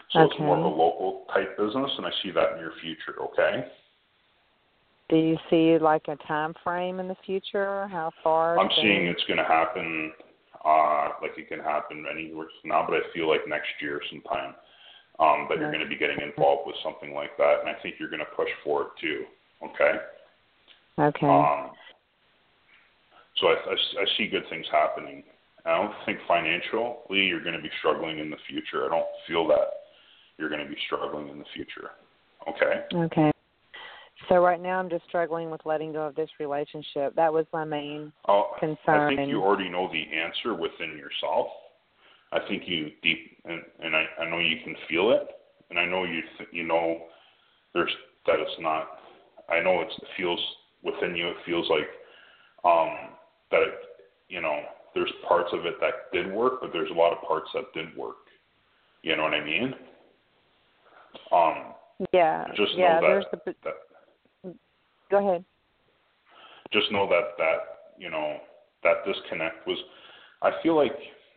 So 0.09 0.23
it's 0.23 0.37
more 0.39 0.57
of 0.57 0.63
a 0.63 0.67
local 0.67 1.25
type 1.33 1.57
business, 1.57 1.97
and 1.97 2.05
I 2.05 2.11
see 2.21 2.31
that 2.31 2.53
in 2.53 2.59
your 2.59 2.73
future. 2.73 3.15
Okay. 3.21 3.71
Do 5.09 5.17
you 5.17 5.37
see 5.49 5.77
like 5.77 6.07
a 6.07 6.15
time 6.17 6.53
frame 6.63 6.99
in 6.99 7.07
the 7.07 7.15
future? 7.15 7.87
How 7.87 8.11
far? 8.23 8.59
I'm 8.59 8.69
seeing 8.71 9.07
it's 9.07 9.23
going 9.25 9.37
to 9.37 9.43
happen. 9.45 10.13
Uh, 10.63 11.13
like 11.21 11.37
it 11.37 11.47
can 11.47 11.59
happen 11.59 12.05
anywhere 12.05 12.47
now, 12.63 12.85
but 12.87 12.95
I 12.95 13.01
feel 13.13 13.27
like 13.27 13.47
next 13.47 13.81
year 13.81 13.99
sometime 14.11 14.53
um, 15.19 15.47
that 15.49 15.57
you're 15.57 15.71
going 15.71 15.83
to 15.83 15.89
be 15.89 15.95
getting 15.97 16.21
involved 16.21 16.67
with 16.67 16.75
something 16.83 17.13
like 17.13 17.35
that, 17.37 17.61
and 17.61 17.69
I 17.69 17.73
think 17.81 17.95
you're 17.99 18.09
going 18.09 18.19
to 18.19 18.35
push 18.35 18.49
for 18.63 18.83
it 18.83 18.87
too. 19.01 19.25
Okay. 19.63 19.93
Okay. 20.99 21.27
Um, 21.27 21.71
so 23.37 23.47
I, 23.47 23.51
I, 23.51 23.73
I 23.73 24.05
see 24.17 24.27
good 24.27 24.43
things 24.49 24.65
happening. 24.71 25.23
I 25.65 25.77
don't 25.77 25.93
think 26.05 26.19
financially 26.27 27.25
you're 27.25 27.43
going 27.43 27.55
to 27.55 27.61
be 27.61 27.69
struggling 27.79 28.19
in 28.19 28.29
the 28.29 28.37
future. 28.47 28.85
I 28.85 28.89
don't 28.89 29.05
feel 29.27 29.47
that 29.47 29.67
you're 30.37 30.49
going 30.49 30.63
to 30.63 30.69
be 30.69 30.77
struggling 30.87 31.29
in 31.29 31.39
the 31.39 31.45
future. 31.53 31.91
Okay. 32.47 32.85
Okay. 32.93 33.31
So 34.29 34.35
right 34.35 34.61
now 34.61 34.79
I'm 34.79 34.89
just 34.89 35.05
struggling 35.07 35.49
with 35.49 35.61
letting 35.65 35.93
go 35.93 36.05
of 36.05 36.15
this 36.15 36.29
relationship. 36.39 37.15
That 37.15 37.31
was 37.31 37.45
my 37.53 37.63
main 37.63 38.11
Oh, 38.27 38.51
I 38.55 38.59
concern. 38.59 39.15
think 39.15 39.29
you 39.29 39.41
already 39.41 39.69
know 39.69 39.89
the 39.91 40.03
answer 40.15 40.53
within 40.53 40.97
yourself. 40.97 41.47
I 42.31 42.39
think 42.47 42.63
you 42.65 42.91
deep, 43.03 43.37
and, 43.45 43.61
and 43.83 43.95
I, 43.95 44.05
I 44.21 44.29
know 44.29 44.39
you 44.39 44.57
can 44.63 44.75
feel 44.87 45.11
it, 45.11 45.27
and 45.69 45.77
I 45.77 45.85
know 45.85 46.05
you 46.05 46.21
th- 46.37 46.49
you 46.53 46.63
know 46.63 47.07
there's 47.73 47.91
that 48.25 48.39
it's 48.39 48.59
not. 48.59 48.87
I 49.49 49.59
know 49.59 49.81
it's, 49.81 49.93
it 49.97 50.07
feels 50.17 50.39
within 50.83 51.15
you. 51.15 51.29
It 51.29 51.37
feels 51.45 51.67
like 51.69 51.87
um, 52.63 52.95
that 53.51 53.61
it, 53.61 53.73
you 54.29 54.41
know 54.41 54.59
there's 54.93 55.11
parts 55.27 55.49
of 55.53 55.65
it 55.65 55.75
that 55.79 56.11
did 56.13 56.31
work, 56.31 56.61
but 56.61 56.71
there's 56.73 56.91
a 56.91 56.93
lot 56.93 57.13
of 57.13 57.21
parts 57.27 57.49
that 57.53 57.63
didn't 57.73 57.97
work. 57.97 58.15
You 59.03 59.15
know 59.15 59.23
what 59.23 59.33
I 59.33 59.43
mean? 59.43 59.73
Um, 61.31 61.73
yeah. 62.13 62.47
just 62.55 62.73
yeah, 62.75 62.99
know 62.99 63.07
there's 63.07 63.25
that, 63.31 63.45
the 63.45 63.55
that 63.63 63.73
Go 65.09 65.29
ahead. 65.29 65.43
just 66.71 66.91
know 66.91 67.07
that 67.09 67.37
that 67.37 67.93
you 67.97 68.09
know 68.09 68.37
that 68.83 69.05
disconnect 69.05 69.67
was 69.67 69.77
i 70.41 70.51
feel 70.63 70.75
like 70.75 70.95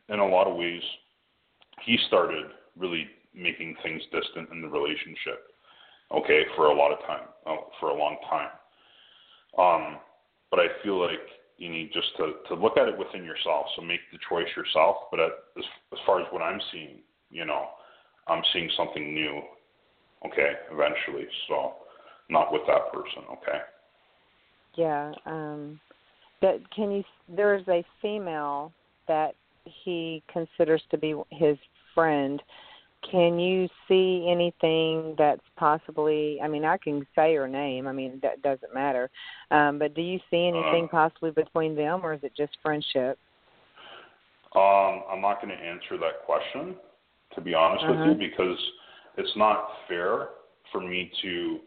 in 0.09 0.21
a 0.21 0.27
lot 0.27 0.47
of 0.47 0.57
ways 0.57 0.81
he 1.85 1.99
started 2.07 2.47
really 2.79 3.07
making 3.35 3.75
things 3.83 4.01
distant 4.13 4.49
in 4.51 4.63
the 4.63 4.69
relationship 4.69 5.54
okay 6.13 6.43
for 6.57 6.67
a 6.67 6.75
lot 6.75 6.93
of 6.93 6.99
time 7.07 7.29
uh, 7.47 7.57
for 7.81 7.91
a 7.91 7.95
long 7.95 8.17
time 8.29 8.51
um 9.59 9.99
but 10.51 10.61
i 10.61 10.67
feel 10.83 11.01
like 11.01 11.21
you 11.59 11.69
need 11.71 11.91
just 11.93 12.09
to 12.17 12.35
to 12.49 12.61
look 12.61 12.77
at 12.77 12.89
it 12.89 12.99
within 12.99 13.25
yourself 13.25 13.67
so 13.77 13.83
make 13.83 14.01
the 14.13 14.19
choice 14.29 14.49
yourself 14.57 14.97
but 15.11 15.21
at, 15.21 15.31
as 15.59 15.65
as 15.93 15.99
far 16.07 16.21
as 16.21 16.27
what 16.31 16.43
i'm 16.43 16.61
seeing 16.73 16.99
you 17.31 17.45
know 17.45 17.67
i'm 18.29 18.43
seeing 18.53 18.71
something 18.77 19.15
new 19.15 19.41
okay 20.27 20.53
eventually 20.71 21.27
so 21.49 21.75
not 22.31 22.53
with 22.53 22.63
that 22.67 22.93
person 22.93 23.23
okay 23.31 23.59
Yeah. 24.77 25.13
Um 25.27 25.81
but 26.41 26.59
can 26.75 26.91
you 26.91 27.05
there's 27.29 27.67
a 27.69 27.85
female 28.03 28.73
that 29.09 29.35
he 29.65 30.23
considers 30.33 30.83
to 30.91 30.99
be 30.99 31.15
his 31.31 31.57
friend. 31.95 32.43
Can 33.11 33.39
you 33.39 33.69
see 33.89 34.27
anything 34.31 35.15
that's 35.19 35.43
possibly 35.57 36.41
I 36.43 36.49
mean 36.49 36.65
I 36.65 36.79
can 36.79 37.07
say 37.15 37.35
her 37.35 37.49
name, 37.49 37.87
I 37.87 37.93
mean 37.93 38.19
that 38.23 38.43
doesn't 38.43 38.75
matter. 38.75 39.11
Um 39.51 39.79
but 39.79 39.95
do 39.95 40.03
you 40.03 40.19
see 40.31 40.47
anything 40.49 40.85
Uh, 40.85 40.89
possibly 40.89 41.31
between 41.31 41.75
them 41.77 42.01
or 42.05 42.15
is 42.15 42.23
it 42.23 42.33
just 42.37 42.57
friendship? 42.63 43.19
Um, 44.55 45.03
I'm 45.11 45.21
not 45.21 45.43
going 45.43 45.57
to 45.57 45.63
answer 45.63 45.99
that 45.99 46.25
question, 46.25 46.77
to 47.35 47.41
be 47.41 47.55
honest 47.55 47.85
with 47.89 47.99
Uh-huh. 47.99 48.11
you, 48.11 48.15
because 48.15 48.59
it's 49.17 49.37
not 49.37 49.69
fair 49.89 50.29
for 50.71 50.81
me 50.81 51.11
to 51.23 51.61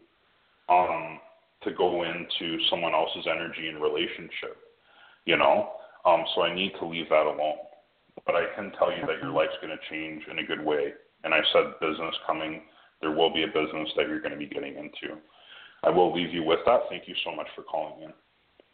um 0.68 1.20
to 1.62 1.72
go 1.72 2.04
into 2.04 2.58
someone 2.70 2.94
else's 2.94 3.26
energy 3.26 3.68
and 3.68 3.82
relationship. 3.82 4.56
You 5.24 5.36
know, 5.36 5.72
um, 6.04 6.24
so 6.34 6.42
I 6.42 6.54
need 6.54 6.72
to 6.80 6.86
leave 6.86 7.08
that 7.10 7.26
alone. 7.26 7.58
But 8.26 8.34
I 8.36 8.46
can 8.54 8.72
tell 8.78 8.90
you 8.90 9.04
that 9.06 9.20
your 9.22 9.30
life's 9.32 9.56
going 9.60 9.76
to 9.76 9.82
change 9.90 10.22
in 10.30 10.38
a 10.38 10.44
good 10.44 10.64
way. 10.64 10.92
And 11.24 11.34
I 11.34 11.40
said 11.52 11.74
business 11.80 12.14
coming. 12.26 12.62
There 13.00 13.12
will 13.12 13.32
be 13.32 13.44
a 13.44 13.46
business 13.46 13.88
that 13.96 14.08
you're 14.08 14.20
going 14.20 14.32
to 14.32 14.38
be 14.38 14.46
getting 14.46 14.76
into. 14.76 15.16
I 15.82 15.90
will 15.90 16.14
leave 16.14 16.32
you 16.32 16.42
with 16.44 16.60
that. 16.66 16.80
Thank 16.90 17.06
you 17.06 17.14
so 17.24 17.34
much 17.34 17.46
for 17.54 17.62
calling 17.62 18.02
in. 18.02 18.12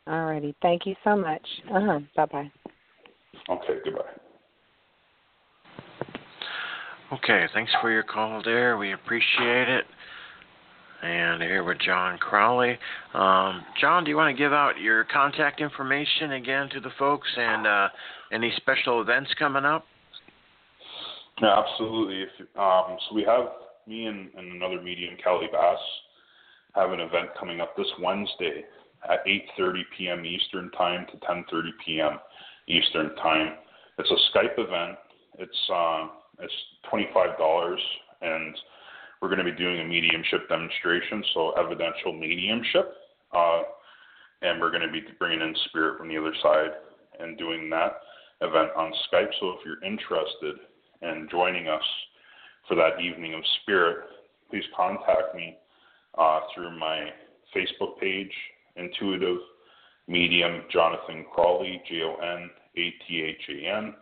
All 0.07 0.25
righty. 0.25 0.55
Thank 0.63 0.87
you 0.87 0.95
so 1.05 1.17
much. 1.17 1.47
Uh 1.71 1.81
huh. 1.81 2.01
Bye 2.17 2.27
bye. 2.27 2.53
Okay, 3.49 3.79
goodbye. 3.85 4.03
Okay, 7.13 7.47
thanks 7.53 7.73
for 7.81 7.91
your 7.91 8.03
call 8.03 8.43
there. 8.45 8.77
We 8.77 8.93
appreciate 8.93 9.69
it. 9.69 9.85
And 11.03 11.43
here 11.43 11.63
with 11.63 11.79
John 11.81 12.17
Crawley. 12.19 12.79
Um, 13.13 13.63
John, 13.79 14.05
do 14.05 14.11
you 14.11 14.17
want 14.17 14.35
to 14.35 14.43
give 14.43 14.55
out 14.55 14.79
your 14.81 15.05
contact 15.05 15.61
information 15.61 16.33
again 16.33 16.71
to 16.71 16.81
the 16.81 16.89
folks 16.99 17.29
and 17.37 17.67
uh, 17.67 17.89
any 18.33 18.53
special 18.57 19.03
events 19.03 19.31
coming 19.39 19.67
up? 19.67 19.85
Yeah, 21.41 21.63
absolutely. 21.67 22.23
If, 22.23 22.57
um, 22.57 22.97
so 23.09 23.15
we 23.15 23.25
have 23.25 23.47
me 23.87 24.07
and, 24.07 24.31
and 24.37 24.53
another 24.53 24.81
medium, 24.81 25.17
Callie 25.23 25.49
Bass, 25.51 25.79
have 26.75 26.91
an 26.91 27.01
event 27.01 27.31
coming 27.39 27.61
up 27.61 27.77
this 27.77 27.87
Wednesday 28.01 28.65
at 29.09 29.25
8:30 29.27 29.83
p.m. 29.97 30.25
Eastern 30.25 30.71
Time 30.73 31.07
to 31.11 31.17
10:30 31.27 31.71
p.m. 31.85 32.19
Eastern 32.69 33.15
Time. 33.17 33.55
It's 33.99 34.11
a 34.11 34.37
Skype 34.39 34.59
event. 34.59 34.99
It's 35.39 35.71
uh, 35.73 36.09
it's 36.41 36.53
twenty-five 36.89 37.37
dollars, 37.39 37.81
and 38.23 38.57
we're 39.21 39.29
going 39.29 39.45
to 39.45 39.51
be 39.51 39.57
doing 39.57 39.81
a 39.81 39.85
mediumship 39.85 40.49
demonstration, 40.49 41.23
so 41.35 41.53
evidential 41.53 42.13
mediumship, 42.13 42.95
uh, 43.33 43.63
and 44.43 44.61
we're 44.61 44.71
going 44.71 44.87
to 44.87 44.93
be 44.93 45.03
bringing 45.19 45.41
in 45.41 45.55
spirit 45.67 45.99
from 45.99 46.09
the 46.09 46.17
other 46.17 46.35
side 46.43 46.71
and 47.21 47.39
doing 47.39 47.71
that 47.71 48.01
event 48.41 48.71
on 48.77 48.93
Skype. 49.11 49.31
So 49.41 49.51
if 49.51 49.61
you're 49.65 49.83
interested 49.85 50.57
in 51.05 51.29
joining 51.31 51.69
us 51.69 51.83
for 52.69 52.75
that 52.77 53.01
evening 53.01 53.35
of 53.35 53.43
spirit, 53.63 54.05
please 54.51 54.65
contact 54.77 55.35
me 55.35 55.57
uh, 56.19 56.41
through 56.55 56.79
my 56.79 57.11
Facebook 57.55 57.99
page, 58.01 58.33
Intuitive 58.77 59.39
Medium 60.09 60.63
Jonathan 60.73 61.25
Crawley, 61.33 61.81
J 61.89 62.03
O 62.03 62.17
N 62.17 62.51
A 62.77 62.95
T 63.07 63.23
H 63.23 63.43
A 63.49 63.77
N, 63.77 63.95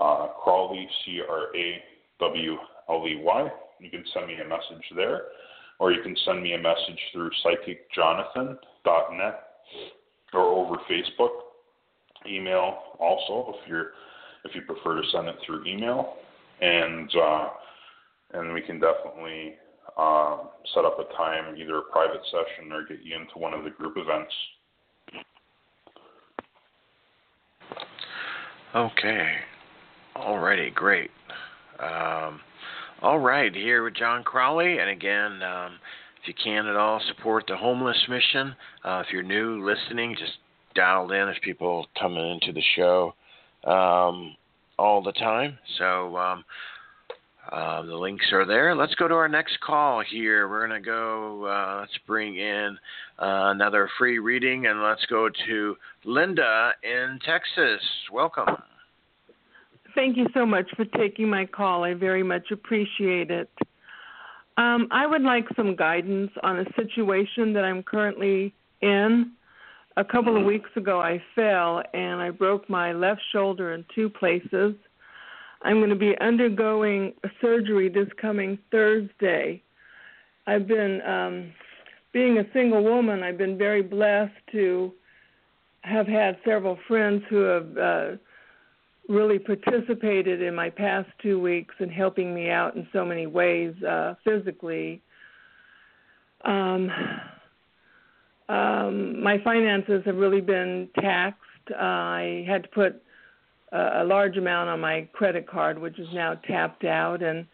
uh, 0.00 0.28
Crawley, 0.42 0.88
C 1.04 1.20
R 1.28 1.54
A 1.56 1.82
W 2.20 2.56
L 2.88 3.04
E 3.06 3.16
Y. 3.22 3.48
You 3.80 3.90
can 3.90 4.04
send 4.12 4.26
me 4.26 4.34
a 4.34 4.48
message 4.48 4.84
there, 4.94 5.22
or 5.78 5.92
you 5.92 6.02
can 6.02 6.16
send 6.24 6.42
me 6.42 6.54
a 6.54 6.58
message 6.58 6.98
through 7.12 7.30
psychicjonathan.net 7.44 9.40
or 10.34 10.40
over 10.40 10.76
Facebook. 10.90 11.30
Email 12.26 12.78
also 12.98 13.54
if 13.54 13.68
you're 13.68 13.92
if 14.44 14.54
you 14.54 14.62
prefer 14.62 15.00
to 15.00 15.08
send 15.10 15.28
it 15.28 15.36
through 15.46 15.64
email, 15.66 16.16
and 16.60 17.10
uh, 17.16 17.48
and 18.34 18.52
we 18.52 18.60
can 18.60 18.80
definitely 18.80 19.54
um, 19.98 20.48
set 20.74 20.84
up 20.84 20.98
a 20.98 21.14
time, 21.16 21.56
either 21.56 21.78
a 21.78 21.82
private 21.82 22.22
session 22.30 22.72
or 22.72 22.84
get 22.86 23.02
you 23.02 23.16
into 23.16 23.38
one 23.38 23.54
of 23.54 23.64
the 23.64 23.70
group 23.70 23.96
events. 23.96 24.32
Okay. 28.74 29.34
Alrighty, 30.16 30.72
great. 30.74 31.10
Um, 31.80 32.40
all 33.02 33.18
right, 33.18 33.54
here 33.54 33.82
with 33.82 33.94
Jon 33.94 34.22
Crawley, 34.22 34.78
and 34.78 34.90
again, 34.90 35.42
um, 35.42 35.72
if 36.22 36.28
you 36.28 36.34
can 36.44 36.66
at 36.66 36.76
all 36.76 37.00
support 37.08 37.44
the 37.48 37.56
homeless 37.56 37.96
mission, 38.08 38.54
uh, 38.84 39.02
if 39.04 39.12
you're 39.12 39.22
new 39.22 39.64
listening, 39.64 40.14
just 40.18 40.34
dialed 40.74 41.10
in 41.10 41.28
as 41.28 41.36
people 41.42 41.86
coming 41.98 42.30
into 42.30 42.52
the 42.52 42.62
show 42.76 43.14
um, 43.64 44.36
all 44.80 45.02
the 45.02 45.12
time. 45.12 45.58
So 45.78 46.16
um, 46.16 46.44
uh, 47.52 47.82
the 47.82 47.94
links 47.94 48.26
are 48.32 48.46
there. 48.46 48.74
Let's 48.74 48.94
go 48.94 49.08
to 49.08 49.14
our 49.14 49.28
next 49.28 49.60
call 49.60 50.02
here. 50.08 50.48
We're 50.48 50.66
going 50.66 50.82
to 50.82 50.84
go, 50.84 51.44
uh, 51.44 51.80
let's 51.80 51.98
bring 52.06 52.36
in 52.36 52.78
uh, 53.18 53.52
another 53.54 53.90
free 53.98 54.18
reading, 54.18 54.66
and 54.66 54.82
let's 54.82 55.04
go 55.06 55.28
to 55.46 55.76
Linda 56.04 56.72
in 56.82 57.18
Texas. 57.24 57.82
Welcome. 58.10 58.46
Thank 59.94 60.16
you 60.16 60.26
so 60.32 60.46
much 60.46 60.66
for 60.76 60.84
taking 60.84 61.28
my 61.28 61.44
call. 61.44 61.84
I 61.84 61.94
very 61.94 62.22
much 62.22 62.50
appreciate 62.50 63.30
it. 63.30 63.50
Um, 64.56 64.88
I 64.90 65.06
would 65.06 65.22
like 65.22 65.46
some 65.56 65.76
guidance 65.76 66.30
on 66.42 66.60
a 66.60 66.64
situation 66.74 67.52
that 67.52 67.64
I'm 67.64 67.82
currently 67.82 68.54
in. 68.80 69.32
A 70.00 70.04
couple 70.04 70.34
of 70.34 70.46
weeks 70.46 70.70
ago, 70.76 70.98
I 70.98 71.22
fell 71.34 71.82
and 71.92 72.22
I 72.22 72.30
broke 72.30 72.70
my 72.70 72.90
left 72.90 73.20
shoulder 73.32 73.74
in 73.74 73.84
two 73.94 74.08
places. 74.08 74.74
I'm 75.60 75.76
going 75.76 75.90
to 75.90 75.94
be 75.94 76.14
undergoing 76.22 77.12
surgery 77.38 77.90
this 77.90 78.08
coming 78.18 78.58
Thursday. 78.70 79.62
I've 80.46 80.66
been, 80.66 81.02
um, 81.02 81.52
being 82.14 82.38
a 82.38 82.44
single 82.54 82.82
woman, 82.82 83.22
I've 83.22 83.36
been 83.36 83.58
very 83.58 83.82
blessed 83.82 84.32
to 84.52 84.90
have 85.82 86.06
had 86.06 86.38
several 86.46 86.78
friends 86.88 87.22
who 87.28 87.42
have 87.42 87.76
uh, 87.76 88.10
really 89.06 89.38
participated 89.38 90.40
in 90.40 90.54
my 90.54 90.70
past 90.70 91.10
two 91.22 91.38
weeks 91.38 91.74
and 91.78 91.92
helping 91.92 92.34
me 92.34 92.48
out 92.48 92.74
in 92.74 92.88
so 92.90 93.04
many 93.04 93.26
ways 93.26 93.74
uh, 93.82 94.14
physically. 94.24 95.02
Um, 96.46 96.90
um, 98.50 99.22
my 99.22 99.38
finances 99.44 100.02
have 100.04 100.16
really 100.16 100.40
been 100.40 100.88
taxed. 101.00 101.40
Uh, 101.70 101.76
I 101.78 102.44
had 102.48 102.64
to 102.64 102.68
put 102.70 103.02
a, 103.70 104.02
a 104.02 104.04
large 104.04 104.36
amount 104.36 104.68
on 104.68 104.80
my 104.80 105.08
credit 105.12 105.48
card, 105.48 105.78
which 105.78 105.98
is 105.98 106.08
now 106.12 106.34
tapped 106.34 106.84
out, 106.84 107.22
and 107.22 107.46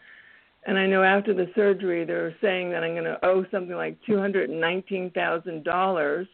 and 0.67 0.79
I 0.79 0.87
know 0.87 1.03
after 1.03 1.35
the 1.35 1.47
surgery 1.55 2.05
they're 2.05 2.35
saying 2.41 2.71
that 2.71 2.83
I'm 2.83 2.93
going 2.93 3.05
to 3.05 3.25
owe 3.25 3.45
something 3.51 3.77
like 3.77 3.99
two 4.07 4.19
hundred 4.19 4.49
and 4.49 4.61
nineteen 4.61 5.11
thousand 5.11 5.65
dollars 5.65 6.27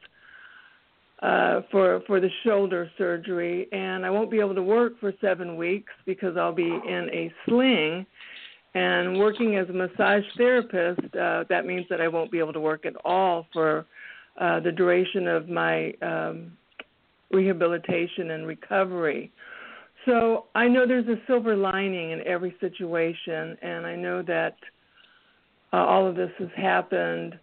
uh, 1.23 1.63
for 1.73 2.01
for 2.07 2.21
the 2.21 2.31
shoulder 2.45 2.89
surgery, 2.97 3.67
and 3.73 4.07
I 4.07 4.11
won't 4.11 4.31
be 4.31 4.39
able 4.39 4.55
to 4.55 4.63
work 4.63 5.01
for 5.01 5.13
seven 5.21 5.57
weeks 5.57 5.93
because 6.07 6.37
I'll 6.37 6.55
be 6.55 6.71
in 6.71 7.09
a 7.13 7.33
sling. 7.47 8.07
And 8.75 9.19
working 9.19 9.57
as 9.57 9.69
a 9.69 9.73
massage 9.73 10.25
therapist, 10.39 11.15
uh, 11.15 11.45
that 11.51 11.67
means 11.67 11.85
that 11.91 12.01
I 12.01 12.09
won't 12.09 12.31
be 12.31 12.39
able 12.39 12.55
to 12.55 12.61
work 12.61 12.87
at 12.87 12.95
all 13.05 13.47
for 13.53 13.85
uh, 14.41 14.61
the 14.61 14.73
duration 14.73 15.27
of 15.29 15.49
my 15.49 15.93
um, 16.03 16.53
rehabilitation 17.31 18.31
and 18.33 18.47
recovery. 18.47 19.33
So 20.07 20.47
I 20.55 20.69
know 20.69 20.87
there's 20.87 21.07
a 21.07 21.21
silver 21.27 21.57
lining 21.57 22.11
in 22.11 22.27
every 22.27 22.57
situation, 22.61 23.57
and 23.63 23.87
I 23.87 23.95
know 23.95 24.23
that 24.23 24.57
uh, 25.73 25.77
all 25.77 26.07
of 26.07 26.17
this 26.17 26.31
has 26.39 26.49
happened 26.57 27.39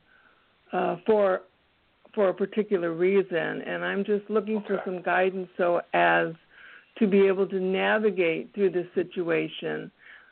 uh, 0.74 0.98
for 1.06 1.42
for 2.16 2.30
a 2.30 2.34
particular 2.34 2.94
reason, 2.94 3.38
and 3.38 3.86
I'm 3.86 4.04
just 4.04 4.28
looking 4.30 4.64
for 4.66 4.82
some 4.84 5.02
guidance 5.04 5.48
so 5.58 5.82
as 5.94 6.30
to 6.98 7.08
be 7.08 7.28
able 7.28 7.48
to 7.48 7.60
navigate 7.60 8.54
through 8.54 8.72
this 8.72 8.88
situation 8.96 9.92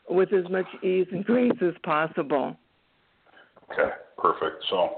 with 0.10 0.34
as 0.34 0.49
much 0.49 0.66
ease 0.84 1.08
and 1.12 1.24
grace 1.24 1.51
as 1.62 1.74
possible. 1.84 2.55
Okay, 3.72 3.91
perfect. 4.18 4.64
So, 4.70 4.97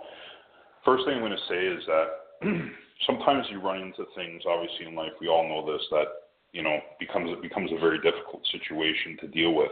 first 0.86 1.06
thing 1.06 1.16
I'm 1.16 1.22
going 1.22 1.32
to 1.32 1.50
say 1.50 1.60
is 1.60 1.84
that 1.88 2.08
sometimes 3.08 3.46
you 3.52 3.62
run 3.62 3.82
into 3.82 4.06
things, 4.16 4.44
obviously 4.48 4.88
in 4.88 4.96
life, 4.96 5.14
we 5.22 5.28
all 5.28 5.48
know 5.48 5.72
this, 5.72 5.82
that 5.92 6.08
you 6.52 6.64
know 6.64 6.78
becomes 7.00 7.30
it 7.32 7.42
becomes 7.42 7.72
a 7.72 7.80
very 7.80 7.98
difficult 8.02 8.42
situation 8.52 9.18
to 9.22 9.28
deal 9.28 9.54
with. 9.54 9.72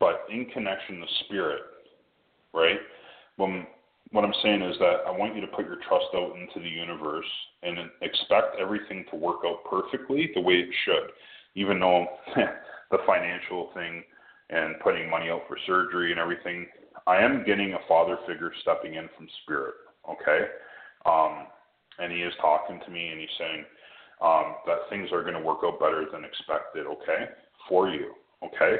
But 0.00 0.26
in 0.30 0.46
connection 0.46 1.00
to 1.00 1.06
spirit, 1.24 1.62
right? 2.54 2.78
When 3.36 3.66
what 4.10 4.24
I'm 4.24 4.34
saying 4.42 4.62
is 4.62 4.76
that 4.78 5.04
I 5.06 5.10
want 5.10 5.34
you 5.34 5.40
to 5.42 5.46
put 5.48 5.66
your 5.66 5.78
trust 5.88 6.06
out 6.14 6.34
into 6.36 6.60
the 6.60 6.68
universe 6.68 7.26
and 7.62 7.76
expect 8.00 8.56
everything 8.58 9.04
to 9.10 9.16
work 9.16 9.40
out 9.44 9.58
perfectly 9.68 10.30
the 10.34 10.40
way 10.40 10.54
it 10.54 10.70
should, 10.84 11.10
even 11.54 11.78
though 11.78 12.06
the 12.90 12.98
financial 13.06 13.70
thing 13.74 14.02
and 14.50 14.80
putting 14.80 15.10
money 15.10 15.28
out 15.28 15.42
for 15.46 15.58
surgery 15.66 16.10
and 16.10 16.20
everything. 16.20 16.66
I 17.06 17.18
am 17.18 17.44
getting 17.44 17.74
a 17.74 17.86
father 17.86 18.18
figure 18.26 18.52
stepping 18.62 18.94
in 18.94 19.08
from 19.16 19.28
spirit, 19.42 19.74
okay? 20.08 20.46
Um, 21.06 21.46
and 21.98 22.12
he 22.12 22.18
is 22.18 22.32
talking 22.40 22.80
to 22.84 22.90
me 22.90 23.08
and 23.08 23.20
he's 23.20 23.28
saying, 23.38 23.64
um, 24.20 24.56
that 24.66 24.88
things 24.90 25.10
are 25.12 25.22
going 25.22 25.34
to 25.34 25.40
work 25.40 25.58
out 25.64 25.78
better 25.78 26.06
than 26.12 26.24
expected, 26.24 26.86
okay, 26.86 27.30
for 27.68 27.88
you, 27.88 28.12
okay? 28.42 28.76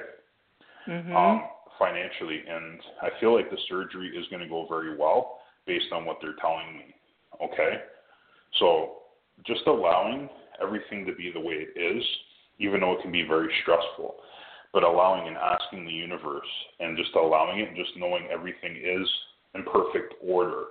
Mm-hmm. 0.89 1.14
Um, 1.14 1.43
financially, 1.79 2.43
and 2.49 2.81
I 3.03 3.09
feel 3.20 3.35
like 3.35 3.51
the 3.51 3.59
surgery 3.68 4.09
is 4.09 4.26
going 4.31 4.43
to 4.43 4.49
go 4.49 4.66
very 4.68 4.97
well 4.97 5.39
based 5.66 5.93
on 5.93 6.05
what 6.05 6.18
they're 6.20 6.35
telling 6.41 6.76
me, 6.76 6.95
okay? 7.43 7.83
So 8.59 8.95
just 9.47 9.61
allowing 9.66 10.29
everything 10.61 11.07
to 11.07 11.14
be 11.14 11.31
the 11.33 11.41
way 11.41 11.66
it 11.68 11.79
is, 11.79 12.03
even 12.59 12.81
though 12.81 12.95
it 12.95 13.03
can 13.03 13.12
be 13.12 13.22
very 13.22 13.53
stressful, 13.62 14.16
but 14.72 14.83
allowing 14.83 15.29
and 15.29 15.37
asking 15.37 15.85
the 15.85 15.93
universe 15.93 16.49
and 16.81 16.97
just 16.97 17.14
allowing 17.14 17.61
it 17.61 17.68
and 17.68 17.76
just 17.76 17.97
knowing 17.97 18.26
everything 18.31 18.76
is 18.76 19.09
in 19.55 19.62
perfect 19.64 20.14
order 20.22 20.64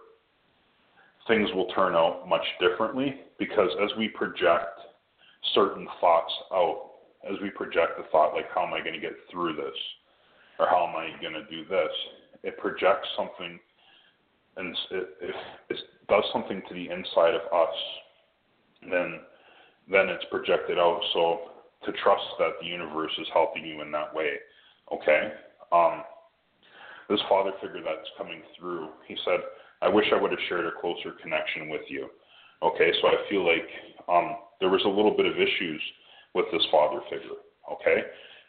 things 1.27 1.49
will 1.53 1.67
turn 1.67 1.95
out 1.95 2.27
much 2.27 2.45
differently 2.59 3.21
because 3.39 3.69
as 3.83 3.89
we 3.97 4.07
project 4.09 4.79
certain 5.53 5.87
thoughts 5.99 6.33
out, 6.53 6.91
as 7.29 7.37
we 7.41 7.49
project 7.49 7.97
the 7.97 8.03
thought 8.11 8.33
like, 8.33 8.45
how 8.53 8.65
am 8.65 8.73
I 8.73 8.79
going 8.79 8.93
to 8.93 8.99
get 8.99 9.13
through 9.31 9.55
this? 9.55 9.75
Or 10.59 10.67
how 10.67 10.87
am 10.87 10.95
I 10.95 11.19
going 11.21 11.33
to 11.33 11.45
do 11.49 11.67
this? 11.67 11.91
It 12.43 12.57
projects 12.57 13.07
something 13.15 13.59
and 14.57 14.75
it, 14.91 15.09
it, 15.21 15.35
it 15.69 15.77
does 16.09 16.23
something 16.33 16.61
to 16.67 16.73
the 16.73 16.89
inside 16.89 17.35
of 17.35 17.41
us. 17.53 17.75
Then, 18.81 19.19
then 19.89 20.09
it's 20.09 20.25
projected 20.31 20.79
out. 20.79 21.01
So 21.13 21.39
to 21.85 21.91
trust 22.03 22.25
that 22.39 22.53
the 22.61 22.67
universe 22.67 23.11
is 23.19 23.27
helping 23.33 23.65
you 23.65 23.81
in 23.81 23.91
that 23.91 24.13
way. 24.13 24.33
Okay. 24.93 25.33
Um, 25.71 26.03
this 27.09 27.19
father 27.29 27.51
figure 27.61 27.81
that's 27.83 28.09
coming 28.17 28.41
through, 28.59 28.89
he 29.07 29.15
said, 29.23 29.39
I 29.81 29.89
wish 29.89 30.05
I 30.13 30.21
would 30.21 30.31
have 30.31 30.39
shared 30.49 30.65
a 30.65 30.71
closer 30.79 31.13
connection 31.21 31.69
with 31.69 31.81
you. 31.87 32.09
Okay, 32.63 32.91
so 33.01 33.07
I 33.07 33.29
feel 33.29 33.45
like 33.45 33.67
um, 34.09 34.37
there 34.59 34.69
was 34.69 34.81
a 34.85 34.89
little 34.89 35.15
bit 35.15 35.25
of 35.25 35.33
issues 35.33 35.81
with 36.33 36.45
this 36.51 36.65
father 36.71 36.99
figure. 37.09 37.37
Okay, 37.71 38.03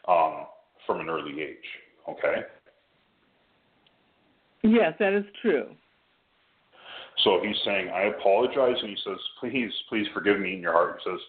um, 0.07 0.45
from 0.85 1.01
an 1.01 1.09
early 1.09 1.41
age. 1.41 1.57
Okay. 2.07 2.41
Yes, 4.63 4.93
that 4.99 5.13
is 5.13 5.25
true. 5.41 5.67
So 7.23 7.39
he's 7.43 7.55
saying, 7.65 7.89
I 7.89 8.03
apologize, 8.03 8.77
and 8.81 8.89
he 8.89 8.97
says, 9.05 9.17
please, 9.39 9.71
please 9.89 10.07
forgive 10.13 10.39
me 10.39 10.53
in 10.53 10.61
your 10.61 10.71
heart. 10.71 10.99
He 11.03 11.11
says, 11.11 11.19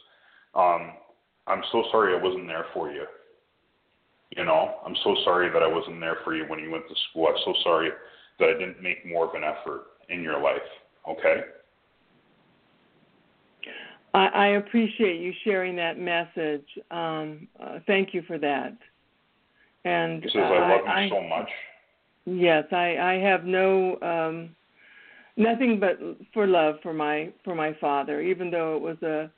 um, 0.54 0.92
I'm 1.46 1.62
so 1.72 1.84
sorry 1.90 2.16
I 2.16 2.22
wasn't 2.22 2.46
there 2.46 2.66
for 2.72 2.90
you. 2.90 3.04
You 4.36 4.44
know, 4.44 4.76
I'm 4.86 4.94
so 5.02 5.16
sorry 5.24 5.50
that 5.52 5.62
I 5.62 5.66
wasn't 5.66 6.00
there 6.00 6.18
for 6.22 6.34
you 6.34 6.44
when 6.46 6.60
you 6.60 6.70
went 6.70 6.88
to 6.88 6.94
school. 7.10 7.26
I'm 7.26 7.42
so 7.44 7.52
sorry 7.64 7.90
that 8.40 8.48
I 8.50 8.52
didn't 8.58 8.82
make 8.82 9.06
more 9.06 9.28
of 9.28 9.34
an 9.34 9.42
effort 9.44 9.82
in 10.08 10.22
your 10.22 10.40
life. 10.40 10.58
Okay? 11.08 11.42
I, 14.12 14.26
I 14.26 14.46
appreciate 14.48 15.20
you 15.20 15.32
sharing 15.44 15.76
that 15.76 15.98
message. 15.98 16.66
Um, 16.90 17.46
uh, 17.62 17.78
thank 17.86 18.12
you 18.12 18.22
for 18.26 18.38
that. 18.38 18.76
And 19.84 20.22
says, 20.24 20.32
I, 20.36 20.40
I 20.40 20.70
love 20.70 20.80
you 20.84 20.90
I, 20.90 21.08
so 21.08 21.22
much. 21.22 21.48
Yes, 22.26 22.64
I, 22.72 22.96
I 22.98 23.12
have 23.14 23.44
no 23.44 23.98
um, 24.02 24.50
nothing 25.36 25.80
but 25.80 25.98
for 26.34 26.46
love 26.46 26.76
for 26.82 26.92
my 26.92 27.30
for 27.44 27.54
my 27.54 27.74
father. 27.80 28.20
Even 28.20 28.50
though 28.50 28.76
it 28.76 28.82
was 28.82 29.02
a 29.02 29.30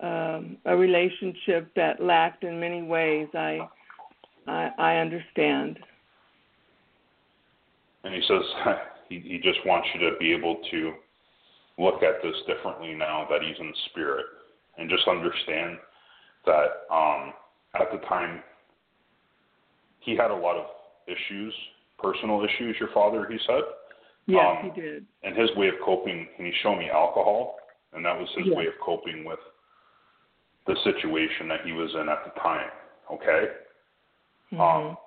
um, 0.00 0.58
a 0.64 0.76
relationship 0.76 1.70
that 1.76 2.02
lacked 2.02 2.44
in 2.44 2.58
many 2.58 2.82
ways. 2.82 3.28
I, 3.34 3.60
I, 4.46 4.70
I 4.78 4.96
understand. 4.96 5.78
And 8.04 8.14
he 8.14 8.22
says 8.28 8.42
he, 9.08 9.20
he 9.20 9.38
just 9.38 9.58
wants 9.66 9.88
you 9.94 10.10
to 10.10 10.16
be 10.18 10.32
able 10.32 10.60
to 10.70 10.92
look 11.78 12.02
at 12.02 12.22
this 12.22 12.36
differently 12.46 12.94
now 12.94 13.26
that 13.30 13.42
he's 13.42 13.58
in 13.58 13.72
spirit, 13.90 14.26
and 14.78 14.88
just 14.88 15.06
understand 15.08 15.78
that 16.46 16.86
um, 16.92 17.32
at 17.74 17.90
the 17.92 17.98
time 18.06 18.42
he 20.00 20.16
had 20.16 20.30
a 20.30 20.36
lot 20.36 20.56
of 20.56 20.66
issues, 21.06 21.54
personal 21.98 22.44
issues. 22.44 22.76
Your 22.78 22.90
father, 22.92 23.26
he 23.30 23.38
said. 23.46 23.62
Yes, 24.26 24.58
um, 24.62 24.70
he 24.70 24.80
did. 24.80 25.06
And 25.22 25.36
his 25.36 25.50
way 25.56 25.68
of 25.68 25.74
coping, 25.84 26.26
and 26.38 26.46
he 26.46 26.52
showed 26.62 26.76
me 26.76 26.90
alcohol, 26.90 27.56
and 27.92 28.04
that 28.04 28.18
was 28.18 28.28
his 28.36 28.46
Yes. 28.46 28.56
way 28.56 28.66
of 28.66 28.74
coping 28.84 29.24
with 29.24 29.38
the 30.66 30.76
situation 30.76 31.48
that 31.48 31.60
he 31.64 31.72
was 31.72 31.94
in 31.94 32.08
at 32.08 32.24
the 32.24 32.40
time. 32.40 32.70
Okay. 33.10 33.50
Mhm. 34.52 34.60
Um, 34.60 34.98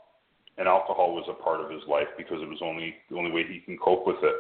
and 0.58 0.68
alcohol 0.68 1.14
was 1.14 1.26
a 1.30 1.44
part 1.44 1.62
of 1.62 1.70
his 1.70 1.82
life 1.88 2.08
because 2.18 2.42
it 2.42 2.50
was 2.50 2.60
only 2.64 2.96
the 3.10 3.18
only 3.18 3.32
way 3.32 3.44
he 3.48 3.60
can 3.60 3.78
cope 3.78 4.08
with 4.08 4.18
it. 4.24 4.36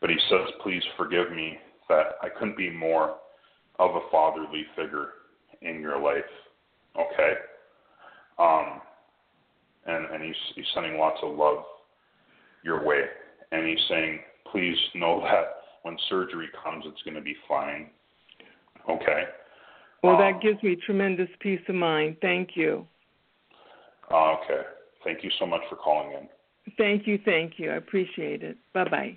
But 0.00 0.10
he 0.10 0.18
says, 0.28 0.48
"Please 0.62 0.82
forgive 0.96 1.30
me 1.30 1.58
that 1.88 2.16
I 2.22 2.28
couldn't 2.28 2.56
be 2.56 2.70
more 2.70 3.16
of 3.78 3.94
a 3.94 4.00
fatherly 4.10 4.64
figure 4.76 5.14
in 5.62 5.80
your 5.80 5.98
life." 5.98 6.24
Okay. 6.96 7.34
Um, 8.38 8.80
and 9.86 10.06
and 10.06 10.24
he's 10.24 10.36
he's 10.54 10.66
sending 10.74 10.98
lots 10.98 11.18
of 11.22 11.36
love 11.36 11.64
your 12.62 12.84
way, 12.84 13.02
and 13.52 13.66
he's 13.66 13.86
saying, 13.88 14.20
"Please 14.50 14.76
know 14.94 15.20
that 15.20 15.62
when 15.82 15.96
surgery 16.08 16.48
comes, 16.62 16.84
it's 16.86 17.02
going 17.02 17.14
to 17.14 17.20
be 17.20 17.36
fine." 17.48 17.90
Okay. 18.88 19.24
well, 20.02 20.14
um, 20.14 20.20
that 20.20 20.40
gives 20.40 20.60
me 20.62 20.74
tremendous 20.74 21.28
peace 21.38 21.60
of 21.68 21.74
mind. 21.74 22.16
Thank 22.20 22.56
you. 22.56 22.86
Uh, 24.10 24.32
okay. 24.32 24.62
Thank 25.04 25.24
you 25.24 25.30
so 25.38 25.46
much 25.46 25.62
for 25.68 25.76
calling 25.76 26.12
in. 26.12 26.28
Thank 26.76 27.06
you, 27.06 27.18
thank 27.24 27.58
you. 27.58 27.70
I 27.70 27.76
appreciate 27.76 28.42
it. 28.42 28.56
Bye 28.72 28.84
bye. 28.84 29.16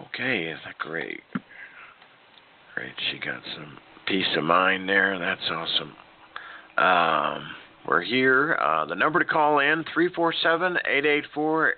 Okay, 0.00 0.44
is 0.44 0.58
that 0.64 0.78
great? 0.78 1.20
Great, 2.74 2.92
she 3.10 3.18
got 3.18 3.42
some 3.54 3.78
peace 4.06 4.26
of 4.36 4.44
mind 4.44 4.88
there. 4.88 5.18
That's 5.18 5.50
awesome. 5.50 5.92
Um, 6.78 7.48
we're 7.86 8.02
here. 8.02 8.58
Uh, 8.60 8.86
the 8.86 8.94
number 8.94 9.18
to 9.18 9.24
call 9.24 9.58
in 9.60 9.84
three 9.92 10.12
four 10.14 10.34
seven 10.42 10.76
eight 10.88 11.06
eight 11.06 11.24
four 11.34 11.74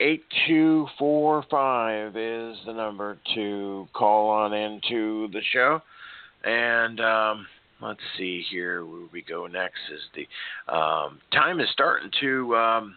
eight 0.00 0.24
two 0.46 0.86
four 0.98 1.44
five 1.50 2.16
is 2.16 2.56
the 2.66 2.72
number 2.72 3.18
to 3.34 3.86
call 3.92 4.30
on 4.30 4.52
into 4.52 5.28
the 5.32 5.40
show. 5.52 5.80
And 6.44 7.00
um, 7.00 7.46
let's 7.80 8.00
see 8.16 8.44
here 8.50 8.84
where 8.84 9.06
we 9.12 9.22
go 9.22 9.46
next 9.46 9.80
is 9.92 10.00
the 10.14 10.72
um, 10.72 11.18
time 11.32 11.60
is 11.60 11.68
starting 11.72 12.10
to 12.20 12.56
um, 12.56 12.94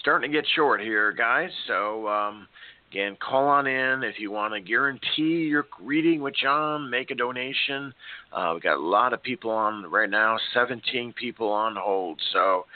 starting 0.00 0.30
to 0.30 0.36
get 0.36 0.46
short 0.54 0.80
here, 0.80 1.12
guys. 1.12 1.50
So. 1.66 2.08
Um, 2.08 2.48
Again, 2.92 3.16
call 3.26 3.48
on 3.48 3.66
in 3.66 4.02
if 4.02 4.16
you 4.18 4.30
want 4.30 4.52
to 4.52 4.60
guarantee 4.60 5.46
your 5.48 5.64
reading 5.80 6.20
with 6.20 6.34
Jon. 6.34 6.90
Make 6.90 7.10
a 7.10 7.14
donation. 7.14 7.94
Uh, 8.30 8.52
we 8.54 8.60
got 8.60 8.76
a 8.76 8.86
lot 8.86 9.14
of 9.14 9.22
people 9.22 9.50
on 9.50 9.90
right 9.90 10.10
now. 10.10 10.36
17 10.52 11.14
people 11.18 11.48
on 11.50 11.74
hold. 11.74 12.20
So, 12.34 12.66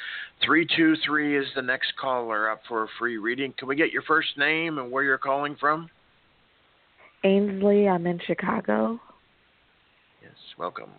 323 0.42 1.36
is 1.36 1.46
the 1.54 1.60
next 1.60 1.92
caller 2.00 2.50
up 2.50 2.62
for 2.66 2.84
a 2.84 2.88
free 2.98 3.18
reading. 3.18 3.52
Can 3.58 3.68
we 3.68 3.76
get 3.76 3.92
your 3.92 4.00
first 4.08 4.38
name 4.38 4.78
and 4.78 4.90
where 4.90 5.04
you're 5.04 5.18
calling 5.18 5.54
from? 5.60 5.90
Ainsley, 7.22 7.86
I'm 7.86 8.06
in 8.06 8.18
Chicago. 8.26 8.98
Yes, 10.22 10.32
welcome. 10.58 10.92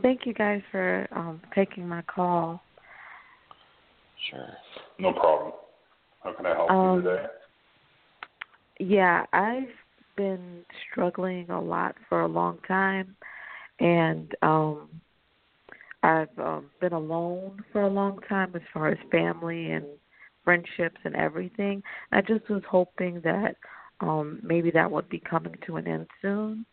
Thank 0.00 0.26
you 0.26 0.32
guys 0.32 0.62
for 0.70 1.06
um, 1.12 1.40
taking 1.54 1.86
my 1.86 2.02
call. 2.02 2.62
Sure. 4.30 4.48
No 4.98 5.12
problem. 5.12 5.52
How 6.22 6.32
can 6.32 6.46
I 6.46 6.54
help 6.54 6.70
Um, 6.70 6.96
you 6.96 7.02
today? 7.02 7.26
Yeah, 8.80 9.26
I've 9.32 9.68
been 10.16 10.64
struggling 10.90 11.50
a 11.50 11.60
lot 11.60 11.96
for 12.08 12.22
a 12.22 12.28
long 12.28 12.58
time, 12.66 13.16
and 13.80 14.34
um, 14.42 14.88
I've 16.02 16.36
um, 16.38 16.70
been 16.80 16.92
alone 16.92 17.62
for 17.72 17.82
a 17.82 17.88
long 17.88 18.18
time 18.28 18.52
as 18.54 18.62
far 18.72 18.88
as 18.88 18.98
family 19.10 19.72
and 19.72 19.84
friendships 20.44 20.98
and 21.04 21.14
everything. 21.14 21.82
I 22.10 22.20
just 22.22 22.48
was 22.48 22.62
hoping 22.68 23.20
that 23.22 23.56
um, 24.00 24.40
maybe 24.42 24.70
that 24.72 24.90
would 24.90 25.08
be 25.08 25.20
coming 25.20 25.54
to 25.66 25.76
an 25.76 25.86
end 25.86 26.06
soon. 26.20 26.66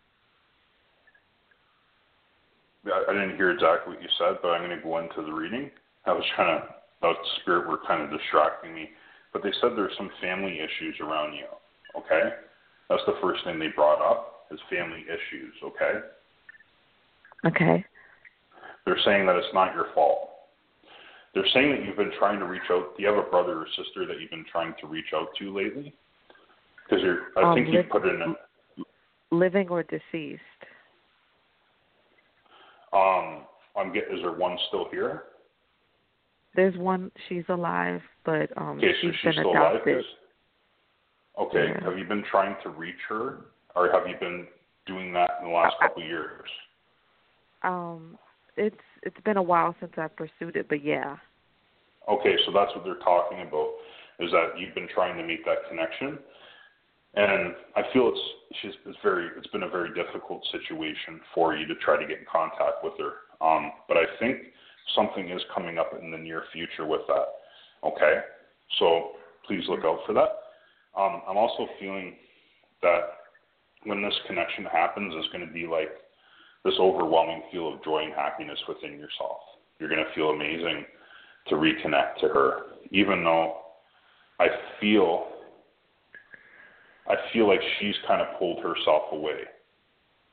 I, 2.85 3.13
didn't 3.13 3.35
hear 3.35 3.51
exactly 3.51 3.93
what 3.93 4.01
you 4.01 4.09
said, 4.17 4.37
but 4.41 4.49
I'm 4.49 4.65
going 4.65 4.77
to 4.77 4.83
go 4.83 4.99
into 4.99 5.21
the 5.21 5.31
reading. 5.31 5.69
I 6.05 6.13
was 6.13 6.23
trying 6.35 6.61
to, 6.61 6.67
that 7.01 7.15
spirit 7.41 7.67
were 7.67 7.79
kind 7.87 8.01
of 8.01 8.17
distracting 8.17 8.73
me. 8.73 8.89
But 9.33 9.43
they 9.43 9.51
said 9.61 9.71
there's 9.75 9.95
some 9.97 10.09
family 10.21 10.59
issues 10.59 10.95
around 11.01 11.33
you. 11.33 11.45
Okay? 11.97 12.33
That's 12.89 13.03
the 13.05 13.17
first 13.21 13.43
thing 13.43 13.59
they 13.59 13.67
brought 13.75 14.01
up 14.01 14.47
is 14.51 14.59
family 14.69 15.03
issues. 15.05 15.53
Okay? 15.63 15.99
Okay. 17.45 17.85
They're 18.85 18.99
saying 19.05 19.27
that 19.27 19.35
it's 19.35 19.53
not 19.53 19.75
your 19.75 19.87
fault. 19.93 20.29
They're 21.35 21.47
saying 21.53 21.71
that 21.71 21.85
you've 21.85 21.97
been 21.97 22.11
trying 22.17 22.39
to 22.39 22.45
reach 22.45 22.63
out. 22.71 22.97
Do 22.97 23.03
you 23.03 23.09
have 23.09 23.17
a 23.17 23.29
brother 23.29 23.59
or 23.59 23.67
sister 23.77 24.07
that 24.07 24.19
you've 24.19 24.31
been 24.31 24.45
trying 24.51 24.73
to 24.81 24.87
reach 24.87 25.13
out 25.13 25.27
to 25.37 25.55
lately? 25.55 25.93
Because 26.83 27.03
you're, 27.03 27.27
I 27.37 27.49
Um, 27.49 27.55
think 27.55 27.69
you 27.69 27.83
put 27.83 28.05
in 28.05 28.21
a, 28.21 28.35
Living 29.31 29.69
or 29.69 29.83
deceased? 29.83 30.41
Um, 32.93 33.43
I'm 33.75 33.93
get, 33.93 34.05
is 34.11 34.21
there 34.21 34.31
one 34.33 34.57
still 34.67 34.87
here? 34.91 35.23
There's 36.55 36.75
one. 36.77 37.11
She's 37.27 37.43
alive, 37.49 38.01
but 38.25 38.49
um, 38.57 38.77
Okay, 38.77 38.91
so 38.93 38.93
she's 39.01 39.15
she's 39.15 39.23
been 39.23 39.33
still 39.33 39.51
alive. 39.51 39.75
adopted. 39.75 39.95
'cause- 39.97 40.15
Okay, 41.37 41.67
Yeah. 41.69 41.83
have 41.85 41.97
you 41.97 42.03
been 42.03 42.23
trying 42.23 42.57
to 42.63 42.69
reach 42.69 42.99
her, 43.07 43.45
or 43.75 43.89
have 43.91 44.05
you 44.09 44.15
been 44.17 44.45
doing 44.85 45.13
that 45.13 45.37
in 45.39 45.45
the 45.47 45.53
last 45.53 45.77
I- 45.79 45.87
couple 45.87 46.03
of 46.03 46.09
years? 46.09 46.49
Um, 47.63 48.17
it's 48.57 48.75
it's 49.03 49.19
been 49.21 49.37
a 49.37 49.41
while 49.41 49.73
since 49.79 49.97
I 49.97 50.07
pursued 50.09 50.57
it, 50.57 50.67
but 50.67 50.81
yeah. 50.83 51.15
Okay, 52.09 52.35
so 52.45 52.51
that's 52.51 52.73
what 52.75 52.83
they're 52.83 52.95
talking 52.95 53.41
about, 53.41 53.71
is 54.19 54.31
that 54.31 54.57
you've 54.57 54.73
been 54.75 54.87
trying 54.89 55.15
to 55.17 55.23
make 55.23 55.45
that 55.45 55.65
connection, 55.69 56.19
and 57.15 57.53
I 57.75 57.81
feel 57.93 58.09
it's 58.13 58.59
she's 58.61 58.73
it's 58.85 58.97
very 59.03 59.29
it's 59.37 59.47
been 59.47 59.63
a 59.63 59.69
very 59.69 59.89
difficult 59.93 60.45
situation 60.51 61.19
for 61.33 61.55
you 61.55 61.65
to 61.67 61.75
try 61.75 61.99
to 61.99 62.07
get 62.07 62.19
in 62.19 62.25
contact 62.31 62.83
with 62.83 62.93
her. 62.99 63.45
Um, 63.45 63.71
but 63.87 63.97
I 63.97 64.05
think 64.19 64.37
something 64.95 65.29
is 65.29 65.41
coming 65.53 65.77
up 65.77 65.91
in 66.01 66.11
the 66.11 66.17
near 66.17 66.43
future 66.53 66.85
with 66.85 67.01
that. 67.07 67.25
Okay, 67.83 68.19
so 68.77 69.11
please 69.47 69.63
look 69.67 69.83
out 69.85 69.99
for 70.05 70.13
that. 70.13 70.29
Um, 70.99 71.21
I'm 71.27 71.37
also 71.37 71.67
feeling 71.79 72.15
that 72.81 73.01
when 73.85 74.01
this 74.01 74.13
connection 74.27 74.65
happens, 74.65 75.13
it's 75.15 75.31
going 75.31 75.45
to 75.45 75.53
be 75.53 75.65
like 75.65 75.89
this 76.65 76.73
overwhelming 76.79 77.43
feel 77.51 77.73
of 77.73 77.83
joy 77.83 78.03
and 78.03 78.13
happiness 78.13 78.59
within 78.67 78.99
yourself. 78.99 79.37
You're 79.79 79.89
going 79.89 80.03
to 80.03 80.13
feel 80.13 80.29
amazing 80.31 80.85
to 81.47 81.55
reconnect 81.55 82.19
to 82.21 82.27
her, 82.27 82.63
even 82.91 83.23
though 83.23 83.57
I 84.39 84.47
feel 84.81 85.27
I 87.09 87.15
feel 87.33 87.47
like 87.47 87.59
she's 87.79 87.95
kind 88.07 88.21
of 88.21 88.37
pulled 88.37 88.63
herself 88.63 89.03
away. 89.11 89.41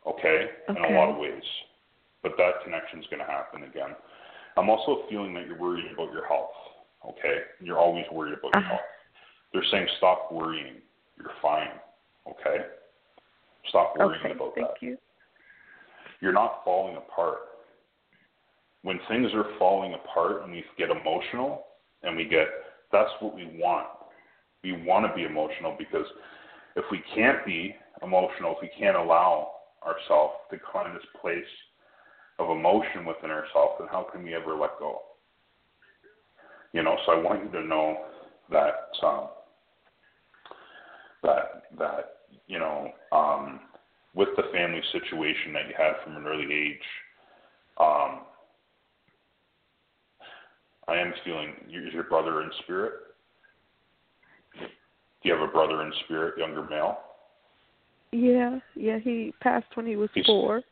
Okay, 0.06 0.46
in 0.68 0.76
a 0.76 0.90
lot 0.94 1.10
of 1.10 1.16
ways, 1.16 1.42
but 2.22 2.32
that 2.38 2.62
connection's 2.62 3.06
going 3.10 3.18
to 3.18 3.26
happen 3.26 3.64
again. 3.64 3.90
I'm 4.56 4.70
also 4.70 5.02
feeling 5.10 5.34
that 5.34 5.46
you're 5.48 5.58
worried 5.58 5.90
about 5.92 6.12
your 6.12 6.26
health. 6.28 6.54
Okay, 7.04 7.38
you're 7.60 7.78
always 7.78 8.04
worried 8.12 8.34
about 8.38 8.52
your 8.54 8.62
Uh-huh. 8.62 8.76
health. 8.76 8.80
They're 9.52 9.64
saying 9.64 9.88
stop 9.98 10.30
worrying. 10.30 10.80
You're 11.18 11.32
fine. 11.42 11.80
Okay, 12.28 12.66
stop 13.68 13.96
worrying 13.96 14.20
Okay. 14.26 14.32
about 14.32 14.54
Thank 14.54 14.68
that 14.68 14.82
you. 14.82 14.98
you're 16.20 16.32
not 16.32 16.64
falling 16.64 16.96
apart. 16.96 17.40
When 18.82 19.00
things 19.08 19.34
are 19.34 19.44
falling 19.58 19.94
apart 19.94 20.42
and 20.42 20.52
we 20.52 20.64
get 20.78 20.90
emotional 20.90 21.66
and 22.02 22.16
we 22.16 22.24
get, 22.24 22.46
that's 22.92 23.10
what 23.20 23.34
we 23.34 23.46
want. 23.58 23.88
We 24.62 24.72
want 24.84 25.04
to 25.06 25.12
be 25.14 25.24
emotional 25.24 25.74
because 25.76 26.06
if 26.76 26.84
we 26.90 27.02
can't 27.14 27.44
be 27.44 27.74
emotional, 28.02 28.52
if 28.52 28.58
we 28.62 28.70
can't 28.78 28.96
allow 28.96 29.52
ourselves 29.84 30.34
to 30.50 30.58
find 30.72 30.94
this 30.94 31.04
place 31.20 31.44
of 32.38 32.50
emotion 32.50 33.06
within 33.06 33.30
ourselves, 33.30 33.74
then 33.78 33.88
how 33.90 34.06
can 34.12 34.22
we 34.22 34.34
ever 34.34 34.54
let 34.54 34.78
go? 34.78 35.00
You 36.72 36.82
know, 36.82 36.96
so 37.06 37.12
I 37.12 37.22
want 37.22 37.44
you 37.44 37.50
to 37.60 37.66
know 37.66 37.96
that 38.50 38.90
um, 39.02 39.28
that 41.22 41.62
that 41.78 42.04
you 42.46 42.58
know 42.58 42.90
um, 43.12 43.60
with 44.14 44.28
the 44.36 44.44
family 44.52 44.82
situation 44.92 45.54
that 45.54 45.68
you 45.68 45.74
had 45.76 45.94
from 46.04 46.16
an 46.16 46.26
early 46.26 46.52
age, 46.52 46.78
um, 47.80 48.20
I 50.86 50.96
am 50.96 51.14
feeling 51.24 51.54
is 51.70 51.94
your 51.94 52.04
brother 52.04 52.42
in 52.42 52.50
spirit? 52.64 52.92
Do 55.26 55.32
you 55.32 55.38
have 55.40 55.48
a 55.48 55.52
brother 55.52 55.82
in 55.82 55.92
spirit, 56.04 56.38
younger 56.38 56.62
male? 56.70 56.98
Yeah, 58.12 58.60
yeah. 58.76 59.00
He 59.00 59.34
passed 59.40 59.66
when 59.74 59.84
he 59.84 59.96
was 59.96 60.08
He's- 60.14 60.24
four. 60.24 60.62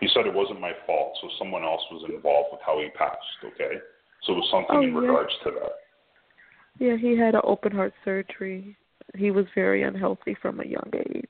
He 0.00 0.08
said 0.08 0.24
it 0.26 0.32
wasn't 0.32 0.62
my 0.62 0.72
fault, 0.86 1.18
so 1.20 1.28
someone 1.38 1.64
else 1.64 1.82
was 1.90 2.08
involved 2.08 2.48
with 2.52 2.62
how 2.64 2.80
he 2.80 2.88
passed. 2.96 3.44
Okay, 3.44 3.82
so 4.22 4.32
it 4.32 4.36
was 4.36 4.48
something 4.50 4.76
Oh, 4.76 4.80
in 4.80 4.94
yeah. 4.94 4.98
regards 5.10 5.36
to 5.44 5.50
that. 5.50 5.72
Yeah, 6.78 6.96
he 6.96 7.18
had 7.18 7.34
an 7.34 7.42
open 7.44 7.72
heart 7.72 7.92
surgery. 8.02 8.74
He 9.14 9.30
was 9.30 9.44
very 9.54 9.82
unhealthy 9.82 10.32
from 10.40 10.60
a 10.60 10.64
young 10.64 10.90
age. 10.94 11.28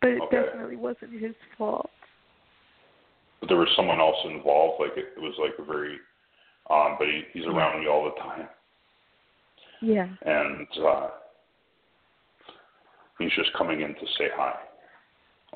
But 0.00 0.10
it 0.10 0.20
Okay. 0.22 0.36
definitely 0.40 0.76
wasn't 0.76 1.20
his 1.20 1.34
fault. 1.58 1.90
But 3.40 3.48
there 3.48 3.58
was 3.58 3.74
someone 3.74 3.98
else 3.98 4.24
involved. 4.24 4.78
Like 4.80 4.96
it, 4.96 5.14
it 5.16 5.20
was 5.20 5.34
like 5.38 5.58
a 5.58 5.64
very, 5.64 5.98
um, 6.70 6.94
but 6.96 7.08
he, 7.08 7.24
he's 7.32 7.46
around 7.46 7.80
me 7.80 7.88
all 7.88 8.04
the 8.04 8.12
time, 8.20 8.48
Yeah. 9.82 10.08
and 10.24 10.66
uh, 10.86 11.08
he's 13.18 13.32
just 13.36 13.52
coming 13.56 13.80
in 13.80 13.94
to 13.94 14.06
say 14.18 14.28
hi. 14.34 14.54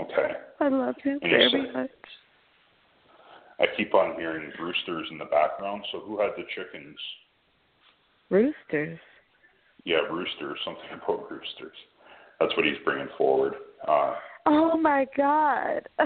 Okay. 0.01 0.33
I 0.61 0.69
love 0.69 0.95
him 1.03 1.19
And 1.23 1.31
very 1.31 1.73
much. 1.73 1.91
I 3.61 3.67
keep 3.77 3.95
on 3.95 4.17
hearing 4.17 4.51
roosters 4.59 5.07
in 5.11 5.19
the 5.19 5.27
background. 5.27 5.85
So 5.93 6.01
who 6.01 6.21
had 6.21 6.31
the 6.37 6.43
chickens? 6.55 6.97
Roosters. 8.31 8.99
Yeah, 9.85 9.99
roosters. 10.11 10.59
Something 10.65 10.85
about 11.05 11.31
roosters. 11.31 11.77
That's 12.41 12.55
what 12.57 12.65
he's 12.67 12.79
bringing 12.85 13.09
forward. 13.17 13.55
Uh, 13.87 14.15
Oh 14.47 14.77
my 14.77 15.07
God. 15.17 15.89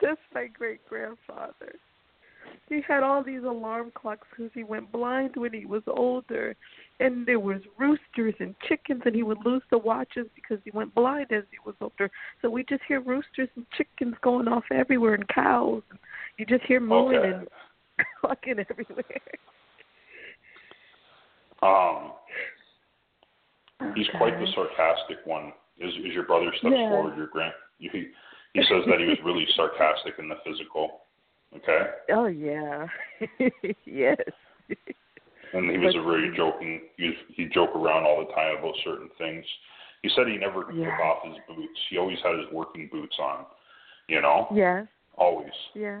That's 0.00 0.20
my 0.34 0.46
great 0.46 0.84
grandfather. 0.88 1.74
He 2.68 2.80
had 2.88 3.02
all 3.02 3.22
these 3.22 3.42
alarm 3.42 3.92
clocks 3.94 4.26
because 4.30 4.50
he 4.54 4.64
went 4.64 4.90
blind 4.90 5.36
when 5.36 5.52
he 5.52 5.66
was 5.66 5.82
older, 5.86 6.56
and 6.98 7.26
there 7.26 7.38
was 7.40 7.60
roosters 7.78 8.34
and 8.40 8.54
chickens, 8.66 9.02
and 9.04 9.14
he 9.14 9.22
would 9.22 9.44
lose 9.44 9.62
the 9.70 9.76
watches 9.78 10.26
because 10.34 10.58
he 10.64 10.70
went 10.72 10.94
blind 10.94 11.30
as 11.30 11.44
he 11.50 11.58
was 11.66 11.74
older. 11.82 12.10
So 12.40 12.48
we 12.48 12.64
just 12.64 12.82
hear 12.88 13.00
roosters 13.00 13.48
and 13.56 13.66
chickens 13.76 14.14
going 14.22 14.48
off 14.48 14.64
everywhere, 14.72 15.14
and 15.14 15.28
cows. 15.28 15.82
You 16.38 16.46
just 16.46 16.64
hear 16.64 16.80
mooing 16.80 17.16
Okay. 17.18 17.32
and 17.32 17.48
clucking 18.20 18.58
everywhere. 18.70 19.20
um, 21.62 22.12
he's 23.94 24.08
quite 24.16 24.38
the 24.40 24.46
sarcastic 24.54 25.18
one. 25.26 25.52
Is 25.78 25.92
is 25.96 26.12
your 26.14 26.24
brother 26.24 26.50
steps 26.58 26.74
Yeah. 26.76 26.88
forward? 26.88 27.16
Your 27.16 27.26
grand. 27.26 27.52
He 27.78 27.88
he 27.88 28.62
says 28.62 28.84
that 28.86 29.00
he 29.00 29.06
was 29.06 29.18
really 29.22 29.46
sarcastic 29.54 30.14
in 30.18 30.28
the 30.28 30.36
physical. 30.46 31.00
Okay. 31.56 31.80
Oh 32.10 32.26
yeah, 32.26 32.86
yes. 33.84 34.16
and 35.52 35.70
he 35.70 35.78
was 35.78 35.94
But- 35.94 36.00
a 36.00 36.04
very 36.04 36.36
joking. 36.36 36.82
He 36.96 37.12
he'd 37.34 37.52
joke 37.52 37.74
around 37.74 38.04
all 38.04 38.24
the 38.26 38.32
time 38.34 38.58
about 38.58 38.74
certain 38.84 39.08
things. 39.18 39.44
He 40.02 40.10
said 40.14 40.26
he 40.26 40.36
never 40.36 40.64
took 40.64 41.00
off 41.02 41.24
his 41.24 41.36
boots. 41.48 41.80
He 41.88 41.96
always 41.96 42.18
had 42.22 42.36
his 42.38 42.50
working 42.52 42.88
boots 42.92 43.16
on. 43.18 43.46
You 44.08 44.20
know, 44.20 44.46
Yes, 44.54 44.86
always. 45.16 45.48
yeah. 45.74 46.00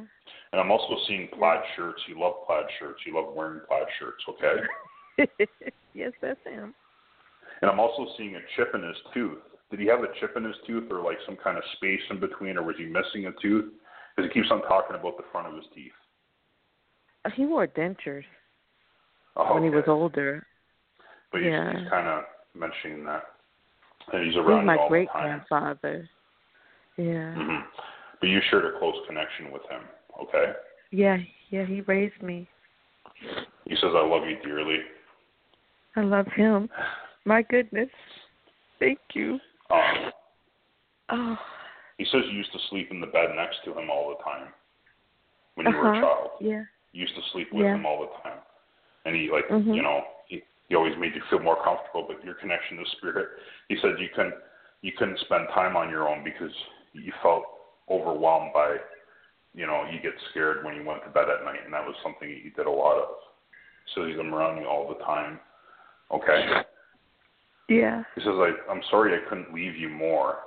And 0.52 0.60
I'm 0.60 0.70
also 0.70 0.94
seeing 1.08 1.28
plaid 1.38 1.60
shirts. 1.74 2.02
He 2.06 2.12
loved 2.14 2.44
plaid 2.46 2.66
shirts. 2.78 3.00
He 3.04 3.10
loved 3.10 3.34
wearing 3.34 3.60
plaid 3.66 3.86
shirts. 3.98 4.22
Okay. 4.28 5.26
yes, 5.94 6.12
that's 6.20 6.38
him. 6.44 6.74
And 7.62 7.70
I'm 7.70 7.80
also 7.80 8.06
seeing 8.18 8.36
a 8.36 8.40
chip 8.56 8.74
in 8.74 8.82
his 8.82 8.96
tooth. 9.14 9.38
Did 9.70 9.80
he 9.80 9.86
have 9.86 10.00
a 10.00 10.08
chip 10.20 10.36
in 10.36 10.44
his 10.44 10.54
tooth, 10.66 10.84
or 10.90 11.00
like 11.02 11.16
some 11.24 11.36
kind 11.42 11.56
of 11.56 11.64
space 11.76 12.02
in 12.10 12.20
between, 12.20 12.58
or 12.58 12.62
was 12.62 12.76
he 12.76 12.84
missing 12.84 13.26
a 13.26 13.32
tooth? 13.40 13.72
Because 14.14 14.30
he 14.30 14.40
keeps 14.40 14.50
on 14.50 14.62
talking 14.62 14.96
about 14.96 15.16
the 15.16 15.24
front 15.32 15.48
of 15.48 15.54
his 15.54 15.64
teeth. 15.74 15.92
He 17.34 17.46
wore 17.46 17.66
dentures 17.66 18.24
Oh, 19.36 19.54
when 19.54 19.64
he 19.64 19.70
was 19.70 19.82
okay. 19.82 19.90
older. 19.90 20.46
But 21.32 21.40
he's, 21.40 21.50
yeah. 21.50 21.72
he's 21.80 21.88
kind 21.90 22.06
of 22.06 22.24
mentioning 22.54 23.04
that. 23.06 23.24
And 24.12 24.24
he's 24.24 24.34
He's 24.34 24.38
around 24.38 24.66
my 24.66 24.74
you 24.74 24.80
all 24.80 24.88
great 24.88 25.08
grandfather. 25.08 26.08
Yeah. 26.96 27.34
hmm 27.34 27.60
But 28.20 28.28
you 28.28 28.40
shared 28.50 28.66
a 28.66 28.78
close 28.78 28.94
connection 29.08 29.50
with 29.50 29.62
him, 29.62 29.80
okay? 30.22 30.52
Yeah, 30.92 31.16
yeah, 31.50 31.66
he 31.66 31.80
raised 31.82 32.22
me. 32.22 32.46
He 33.64 33.74
says, 33.76 33.90
I 33.94 34.06
love 34.06 34.22
you 34.28 34.36
dearly. 34.44 34.78
I 35.96 36.02
love 36.02 36.26
him. 36.36 36.68
My 37.24 37.42
goodness. 37.42 37.88
Thank 38.78 38.98
you. 39.14 39.38
Um, 39.70 40.10
Oh. 41.10 41.36
He 41.98 42.04
says 42.06 42.22
you 42.26 42.36
used 42.38 42.52
to 42.52 42.58
sleep 42.70 42.90
in 42.90 43.00
the 43.00 43.06
bed 43.06 43.30
next 43.36 43.58
to 43.64 43.76
him 43.78 43.90
all 43.90 44.10
the 44.10 44.22
time 44.24 44.48
when 45.54 45.66
you 45.66 45.76
were 45.76 45.86
a 45.86 45.90
Uh-huh. 45.90 46.00
child. 46.00 46.30
Yeah. 46.40 46.64
You 46.92 47.00
used 47.02 47.14
to 47.16 47.22
sleep 47.32 47.52
with 47.52 47.64
Yeah. 47.64 47.74
him 47.74 47.86
all 47.86 48.00
the 48.00 48.12
time. 48.22 48.40
And 49.04 49.14
he, 49.14 49.30
like, 49.30 49.46
Mhm. 49.48 49.74
you 49.74 49.82
know, 49.82 50.06
he, 50.26 50.42
he 50.68 50.74
always 50.74 50.96
made 50.96 51.14
you 51.14 51.20
feel 51.22 51.40
more 51.40 51.62
comfortable, 51.62 52.02
but 52.02 52.24
your 52.24 52.34
connection 52.34 52.78
to 52.78 52.86
spirit, 52.96 53.28
he 53.68 53.76
said 53.76 53.98
you 53.98 54.08
couldn't, 54.08 54.34
you 54.82 54.92
couldn't 54.92 55.18
spend 55.20 55.48
time 55.50 55.76
on 55.76 55.90
your 55.90 56.08
own 56.08 56.24
because 56.24 56.52
you 56.92 57.12
felt 57.22 57.44
overwhelmed 57.90 58.52
by, 58.52 58.78
you 59.54 59.66
know, 59.66 59.84
you 59.90 60.00
get 60.00 60.14
scared 60.30 60.64
when 60.64 60.74
you 60.74 60.84
went 60.84 61.02
to 61.04 61.10
bed 61.10 61.28
at 61.28 61.44
night, 61.44 61.64
and 61.64 61.72
that 61.72 61.86
was 61.86 61.96
something 62.02 62.28
that 62.28 62.42
you 62.44 62.50
did 62.50 62.66
a 62.66 62.70
lot 62.70 62.96
of. 62.98 63.08
So 63.94 64.06
he's 64.06 64.16
around 64.16 64.58
you 64.60 64.66
all 64.66 64.88
the 64.88 65.04
time. 65.04 65.38
Okay. 66.10 66.62
Yeah. 67.68 68.04
He 68.14 68.20
says, 68.20 68.34
I, 68.36 68.52
I'm 68.70 68.82
sorry 68.90 69.14
I 69.14 69.28
couldn't 69.28 69.52
leave 69.52 69.76
you 69.76 69.88
more. 69.88 70.38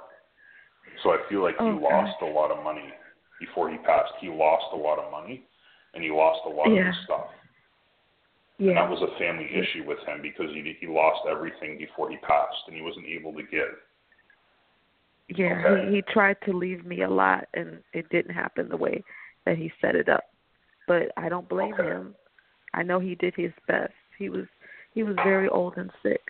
So 1.03 1.11
I 1.11 1.17
feel 1.29 1.41
like 1.41 1.55
he 1.57 1.65
Oh, 1.65 1.79
lost 1.81 2.21
a 2.21 2.25
lot 2.25 2.51
of 2.51 2.63
money 2.63 2.93
before 3.39 3.69
he 3.69 3.77
passed. 3.77 4.13
He 4.19 4.29
lost 4.29 4.65
a 4.73 4.77
lot 4.77 4.99
of 4.99 5.11
money 5.11 5.43
and 5.93 6.03
he 6.03 6.09
lost 6.09 6.41
a 6.45 6.49
lot 6.49 6.71
of 6.71 6.85
his 6.85 6.95
stuff. 7.03 7.27
Yeah. 8.57 8.69
And 8.69 8.77
that 8.77 8.89
was 8.89 9.01
a 9.01 9.17
family 9.19 9.47
issue 9.53 9.83
with 9.85 9.99
him 10.07 10.21
because 10.21 10.49
he 10.51 10.75
he 10.79 10.87
lost 10.87 11.21
everything 11.29 11.77
before 11.77 12.09
he 12.09 12.17
passed 12.17 12.57
and 12.67 12.75
he 12.75 12.81
wasn't 12.81 13.05
able 13.05 13.33
to 13.33 13.43
give. 13.43 13.75
Yeah, 15.29 15.63
Okay. 15.65 15.89
he 15.89 15.95
he 15.95 16.01
tried 16.01 16.37
to 16.45 16.53
leave 16.53 16.85
me 16.85 17.01
a 17.01 17.09
lot, 17.09 17.47
and 17.53 17.83
it 17.93 18.09
didn't 18.09 18.33
happen 18.33 18.69
the 18.69 18.77
way 18.77 19.03
that 19.45 19.57
he 19.57 19.71
set 19.81 19.95
it 19.95 20.09
up. 20.09 20.23
But 20.87 21.11
I 21.17 21.29
don't 21.29 21.47
blame 21.47 21.73
Okay. 21.73 21.83
him. 21.83 22.15
I 22.73 22.83
know 22.83 22.99
he 22.99 23.15
did 23.15 23.35
his 23.35 23.51
best. 23.67 23.93
He 24.17 24.29
was 24.29 24.45
he 24.93 25.03
was 25.03 25.15
very 25.17 25.49
old 25.49 25.77
and 25.77 25.91
sick. 26.01 26.23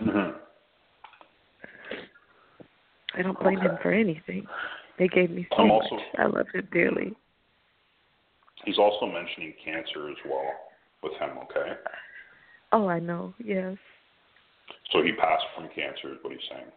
Mm-hmm. 0.00 0.36
I 3.16 3.22
don't 3.22 3.38
blame 3.40 3.60
him 3.60 3.78
for 3.82 3.92
anything. 3.92 4.46
They 4.98 5.08
gave 5.08 5.30
me 5.30 5.46
so 5.50 5.58
I'm 5.62 5.68
much. 5.68 5.82
also- 5.90 6.04
I 6.18 6.26
love 6.26 6.46
him 6.54 6.68
dearly. 6.72 7.14
He's 8.64 8.78
also 8.78 9.06
mentioning 9.06 9.52
cancer 9.64 10.08
as 10.10 10.16
well 10.24 10.50
with 11.02 11.12
him, 11.14 11.38
okay? 11.44 11.74
Oh, 12.72 12.88
I 12.88 12.98
know. 12.98 13.32
Yes, 13.42 13.76
So 14.90 15.02
he 15.02 15.12
passed 15.12 15.44
from 15.54 15.68
cancer 15.68 16.12
is 16.12 16.18
what 16.22 16.32
he's 16.32 16.48
saying. 16.50 16.72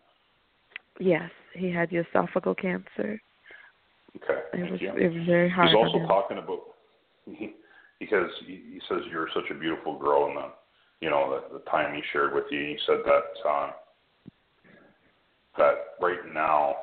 yes. 0.99 1.32
He 1.53 1.72
had 1.72 1.90
esophageal 1.90 2.56
cancer. 2.57 3.20
Okay. 4.18 4.41
It 4.53 4.72
was 4.72 4.80
it 4.82 5.14
was 5.14 5.26
very 5.26 5.49
hard 5.49 5.70
He's 5.70 5.76
also 5.78 6.06
talking 6.07 6.38
about 6.38 6.60
he, 7.26 7.53
because 7.99 8.30
he, 8.45 8.61
he 8.74 8.82
says 8.88 8.99
you're 9.11 9.30
such 9.34 9.49
a 9.49 9.53
beautiful 9.56 9.98
girl, 9.98 10.28
and 10.28 10.38
the 10.38 10.52
you 11.02 11.10
know 11.10 11.41
the, 11.49 11.57
the 11.60 11.64
time 11.66 11.95
he 11.95 12.02
shared 12.11 12.34
with 12.36 12.45
you. 12.52 12.60
He 12.60 12.78
said 12.86 12.98
that 13.06 13.49
uh, 13.49 13.72
that 15.60 15.99
right 16.02 16.19
now 16.34 16.76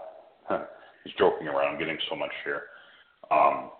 he's 1.04 1.14
joking 1.18 1.48
around, 1.48 1.74
I'm 1.74 1.78
getting 1.78 1.98
so 2.08 2.14
much 2.14 2.30
here. 2.44 2.62
Um, 3.30 3.70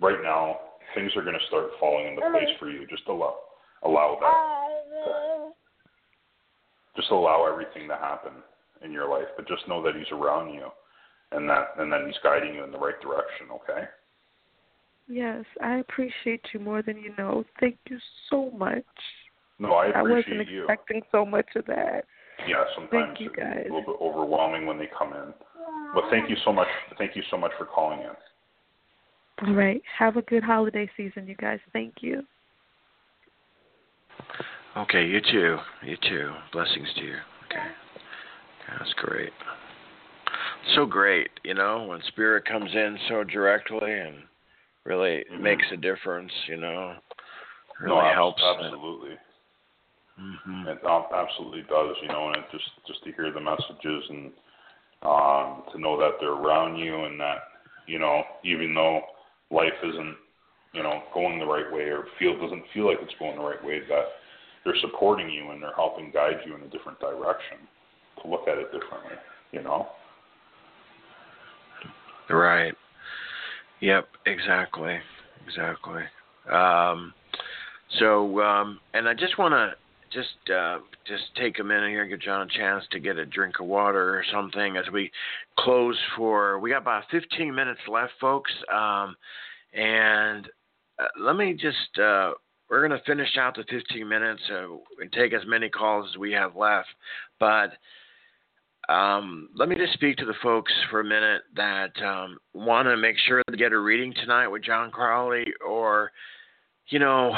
right 0.00 0.18
now, 0.22 0.58
things 0.94 1.12
are 1.16 1.22
going 1.22 1.38
to 1.38 1.46
start 1.46 1.66
falling 1.78 2.08
into 2.08 2.22
place 2.30 2.50
for 2.58 2.68
you. 2.68 2.86
Just 2.88 3.06
allow 3.08 3.36
allow 3.84 4.18
that. 4.20 5.52
Just 6.96 7.10
allow 7.10 7.46
everything 7.50 7.88
to 7.88 7.94
happen 7.94 8.32
in 8.82 8.90
your 8.90 9.08
life, 9.08 9.28
but 9.36 9.46
just 9.46 9.68
know 9.68 9.82
that 9.82 9.94
he's 9.94 10.10
around 10.10 10.52
you, 10.52 10.68
and 11.32 11.48
that 11.48 11.68
and 11.78 11.92
that 11.92 12.04
he's 12.06 12.16
guiding 12.22 12.54
you 12.54 12.64
in 12.64 12.72
the 12.72 12.78
right 12.78 13.00
direction. 13.00 13.46
Okay. 13.52 13.84
Yes, 15.08 15.44
I 15.62 15.76
appreciate 15.76 16.42
you 16.52 16.58
more 16.58 16.82
than 16.82 16.98
you 16.98 17.14
know. 17.16 17.44
Thank 17.60 17.78
you 17.88 17.98
so 18.28 18.50
much. 18.50 18.84
No, 19.58 19.72
I 19.72 19.86
appreciate 19.86 20.02
you. 20.02 20.34
I 20.34 20.38
wasn't 20.38 20.48
you. 20.48 20.62
expecting 20.62 21.02
so 21.12 21.24
much 21.24 21.46
of 21.54 21.64
that. 21.66 22.04
Yeah, 22.46 22.64
sometimes 22.74 23.18
you, 23.18 23.30
it's 23.36 23.68
a 23.68 23.72
little 23.72 23.94
bit 23.94 23.96
overwhelming 24.00 24.66
when 24.66 24.78
they 24.78 24.88
come 24.96 25.12
in. 25.12 25.32
But 25.94 26.04
thank 26.10 26.28
you 26.28 26.36
so 26.44 26.52
much. 26.52 26.68
Thank 26.98 27.16
you 27.16 27.22
so 27.30 27.36
much 27.36 27.52
for 27.58 27.64
calling 27.64 28.00
in. 28.00 29.48
All 29.48 29.54
right. 29.54 29.82
Have 29.98 30.16
a 30.16 30.22
good 30.22 30.42
holiday 30.42 30.88
season, 30.96 31.26
you 31.26 31.34
guys. 31.36 31.58
Thank 31.72 31.94
you. 32.00 32.22
Okay, 34.76 35.06
you 35.06 35.20
too. 35.20 35.58
You 35.82 35.96
too. 36.02 36.32
Blessings 36.52 36.88
to 36.96 37.02
you. 37.02 37.16
Okay. 37.46 37.66
That's 38.78 38.92
great. 38.94 39.32
So 40.74 40.84
great, 40.84 41.30
you 41.44 41.54
know, 41.54 41.84
when 41.84 42.02
spirit 42.08 42.44
comes 42.44 42.70
in 42.74 42.98
so 43.08 43.24
directly 43.24 43.92
and 43.92 44.24
really 44.84 45.24
Mhm. 45.30 45.40
makes 45.40 45.70
a 45.70 45.76
difference, 45.76 46.32
you 46.46 46.56
know. 46.56 46.96
Really 47.78 47.96
no, 47.96 48.12
helps. 48.12 48.42
Absolutely, 48.42 49.18
hmm 50.18 50.66
it 50.66 50.78
absolutely 50.84 51.62
does. 51.62 51.96
You 52.02 52.08
know, 52.08 52.28
and 52.28 52.44
just 52.50 52.64
just 52.86 53.04
to 53.04 53.12
hear 53.12 53.32
the 53.32 53.40
messages 53.40 54.04
and 54.10 54.32
um, 55.02 55.62
to 55.72 55.78
know 55.78 55.98
that 55.98 56.16
they're 56.20 56.32
around 56.32 56.76
you 56.76 57.04
and 57.04 57.20
that 57.20 57.38
you 57.86 57.98
know 57.98 58.22
even 58.44 58.74
though 58.74 59.00
life 59.50 59.76
isn't 59.82 60.16
you 60.72 60.82
know 60.82 61.02
going 61.14 61.38
the 61.38 61.46
right 61.46 61.70
way 61.72 61.82
or 61.82 62.04
feel 62.18 62.38
doesn't 62.38 62.64
feel 62.72 62.86
like 62.86 62.98
it's 63.02 63.14
going 63.18 63.36
the 63.36 63.44
right 63.44 63.62
way 63.64 63.80
that 63.88 64.04
they're 64.64 64.76
supporting 64.80 65.30
you 65.30 65.50
and 65.50 65.62
they're 65.62 65.74
helping 65.76 66.10
guide 66.12 66.40
you 66.44 66.54
in 66.54 66.62
a 66.62 66.68
different 66.68 66.98
direction 66.98 67.58
to 68.22 68.28
look 68.28 68.48
at 68.48 68.58
it 68.58 68.72
differently. 68.72 69.16
You 69.52 69.62
know. 69.62 69.86
Right. 72.28 72.74
Yep. 73.80 74.08
Exactly. 74.26 74.98
Exactly. 75.46 76.02
Um, 76.50 77.12
so, 78.00 78.40
um, 78.40 78.80
and 78.94 79.08
I 79.08 79.14
just 79.14 79.38
want 79.38 79.52
to 79.52 79.72
just 80.12 80.50
uh, 80.54 80.78
just 81.06 81.24
take 81.36 81.58
a 81.58 81.64
minute 81.64 81.90
here 81.90 82.06
give 82.06 82.20
Jon 82.20 82.48
a 82.48 82.58
chance 82.58 82.84
to 82.90 82.98
get 82.98 83.16
a 83.16 83.26
drink 83.26 83.60
of 83.60 83.66
water 83.66 84.16
or 84.16 84.24
something 84.32 84.76
as 84.76 84.84
we 84.92 85.10
close 85.58 85.98
for. 86.16 86.58
We 86.58 86.70
got 86.70 86.82
about 86.82 87.04
15 87.10 87.54
minutes 87.54 87.80
left, 87.88 88.12
folks, 88.20 88.52
um, 88.72 89.16
and 89.72 90.46
uh, 90.98 91.08
let 91.20 91.36
me 91.36 91.52
just. 91.54 91.98
Uh, 91.98 92.32
we're 92.68 92.86
going 92.86 92.98
to 92.98 93.04
finish 93.06 93.36
out 93.38 93.54
the 93.54 93.64
15 93.70 94.08
minutes 94.08 94.42
uh, 94.50 94.66
and 95.00 95.12
take 95.12 95.32
as 95.32 95.42
many 95.46 95.68
calls 95.68 96.10
as 96.12 96.18
we 96.18 96.32
have 96.32 96.56
left, 96.56 96.88
but. 97.40 97.72
Um, 98.88 99.48
let 99.56 99.68
me 99.68 99.74
just 99.74 99.94
speak 99.94 100.16
to 100.18 100.24
the 100.24 100.34
folks 100.44 100.72
for 100.92 101.00
a 101.00 101.04
minute 101.04 101.42
that 101.56 101.90
um, 102.04 102.38
want 102.54 102.86
to 102.86 102.96
make 102.96 103.16
sure 103.26 103.42
to 103.50 103.56
get 103.56 103.72
a 103.72 103.78
reading 103.80 104.14
tonight 104.14 104.46
with 104.46 104.62
Jon 104.62 104.92
Crawley, 104.92 105.44
or, 105.66 106.12
you 106.90 107.00
know, 107.00 107.36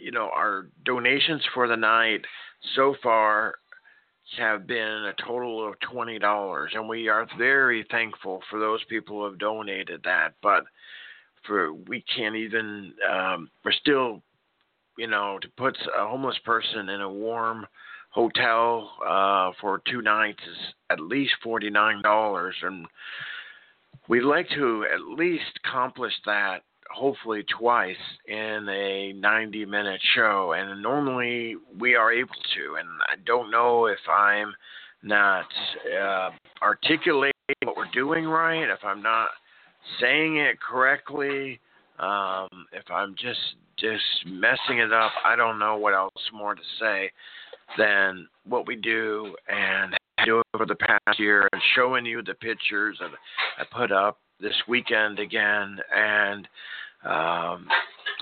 you 0.00 0.10
know, 0.10 0.30
our 0.34 0.68
donations 0.84 1.42
for 1.54 1.68
the 1.68 1.76
night 1.76 2.24
so 2.74 2.94
far 3.02 3.54
have 4.36 4.66
been 4.66 4.78
a 5.06 5.14
total 5.26 5.66
of 5.66 5.74
twenty 5.80 6.18
dollars, 6.18 6.72
and 6.74 6.88
we 6.88 7.08
are 7.08 7.26
very 7.38 7.86
thankful 7.90 8.42
for 8.50 8.58
those 8.58 8.84
people 8.84 9.18
who 9.18 9.24
have 9.24 9.38
donated 9.38 10.02
that. 10.04 10.34
But 10.42 10.64
for 11.46 11.72
we 11.72 12.04
can't 12.14 12.36
even, 12.36 12.92
um, 13.10 13.50
we're 13.64 13.72
still, 13.72 14.22
you 14.98 15.06
know, 15.06 15.38
to 15.40 15.48
put 15.56 15.76
a 15.98 16.06
homeless 16.06 16.38
person 16.44 16.88
in 16.90 17.00
a 17.00 17.10
warm 17.10 17.66
hotel 18.10 18.90
uh, 19.06 19.52
for 19.60 19.80
two 19.90 20.02
nights 20.02 20.40
is 20.42 20.74
at 20.90 21.00
least 21.00 21.32
forty 21.42 21.70
nine 21.70 22.02
dollars, 22.02 22.54
and 22.62 22.86
we'd 24.08 24.22
like 24.22 24.48
to 24.50 24.84
at 24.92 25.00
least 25.18 25.58
accomplish 25.64 26.12
that 26.26 26.62
hopefully 26.90 27.44
twice 27.58 27.96
in 28.26 28.66
a 28.68 29.12
90 29.12 29.64
minute 29.66 30.00
show 30.14 30.54
and 30.56 30.82
normally 30.82 31.56
we 31.78 31.94
are 31.94 32.12
able 32.12 32.34
to 32.54 32.76
and 32.78 32.88
i 33.08 33.14
don't 33.26 33.50
know 33.50 33.86
if 33.86 33.98
i'm 34.10 34.52
not 35.02 35.46
uh, 36.00 36.30
articulating 36.62 37.32
what 37.64 37.76
we're 37.76 37.90
doing 37.92 38.24
right 38.24 38.68
if 38.70 38.82
i'm 38.84 39.02
not 39.02 39.28
saying 40.00 40.38
it 40.38 40.58
correctly 40.60 41.60
um, 41.98 42.48
if 42.72 42.84
i'm 42.90 43.14
just 43.14 43.38
just 43.78 44.02
messing 44.26 44.78
it 44.78 44.92
up 44.92 45.12
i 45.24 45.36
don't 45.36 45.58
know 45.58 45.76
what 45.76 45.94
else 45.94 46.12
more 46.32 46.54
to 46.54 46.62
say 46.80 47.10
than 47.76 48.26
what 48.44 48.66
we 48.66 48.76
do 48.76 49.34
and 49.48 49.94
do 50.24 50.42
over 50.54 50.66
the 50.66 50.74
past 50.74 51.18
year 51.18 51.48
and 51.52 51.62
showing 51.76 52.04
you 52.04 52.22
the 52.22 52.34
pictures 52.34 52.96
that 53.00 53.10
i 53.58 53.64
put 53.76 53.92
up 53.92 54.18
this 54.40 54.54
weekend 54.68 55.18
again 55.18 55.78
and 55.94 56.48
um, 57.04 57.68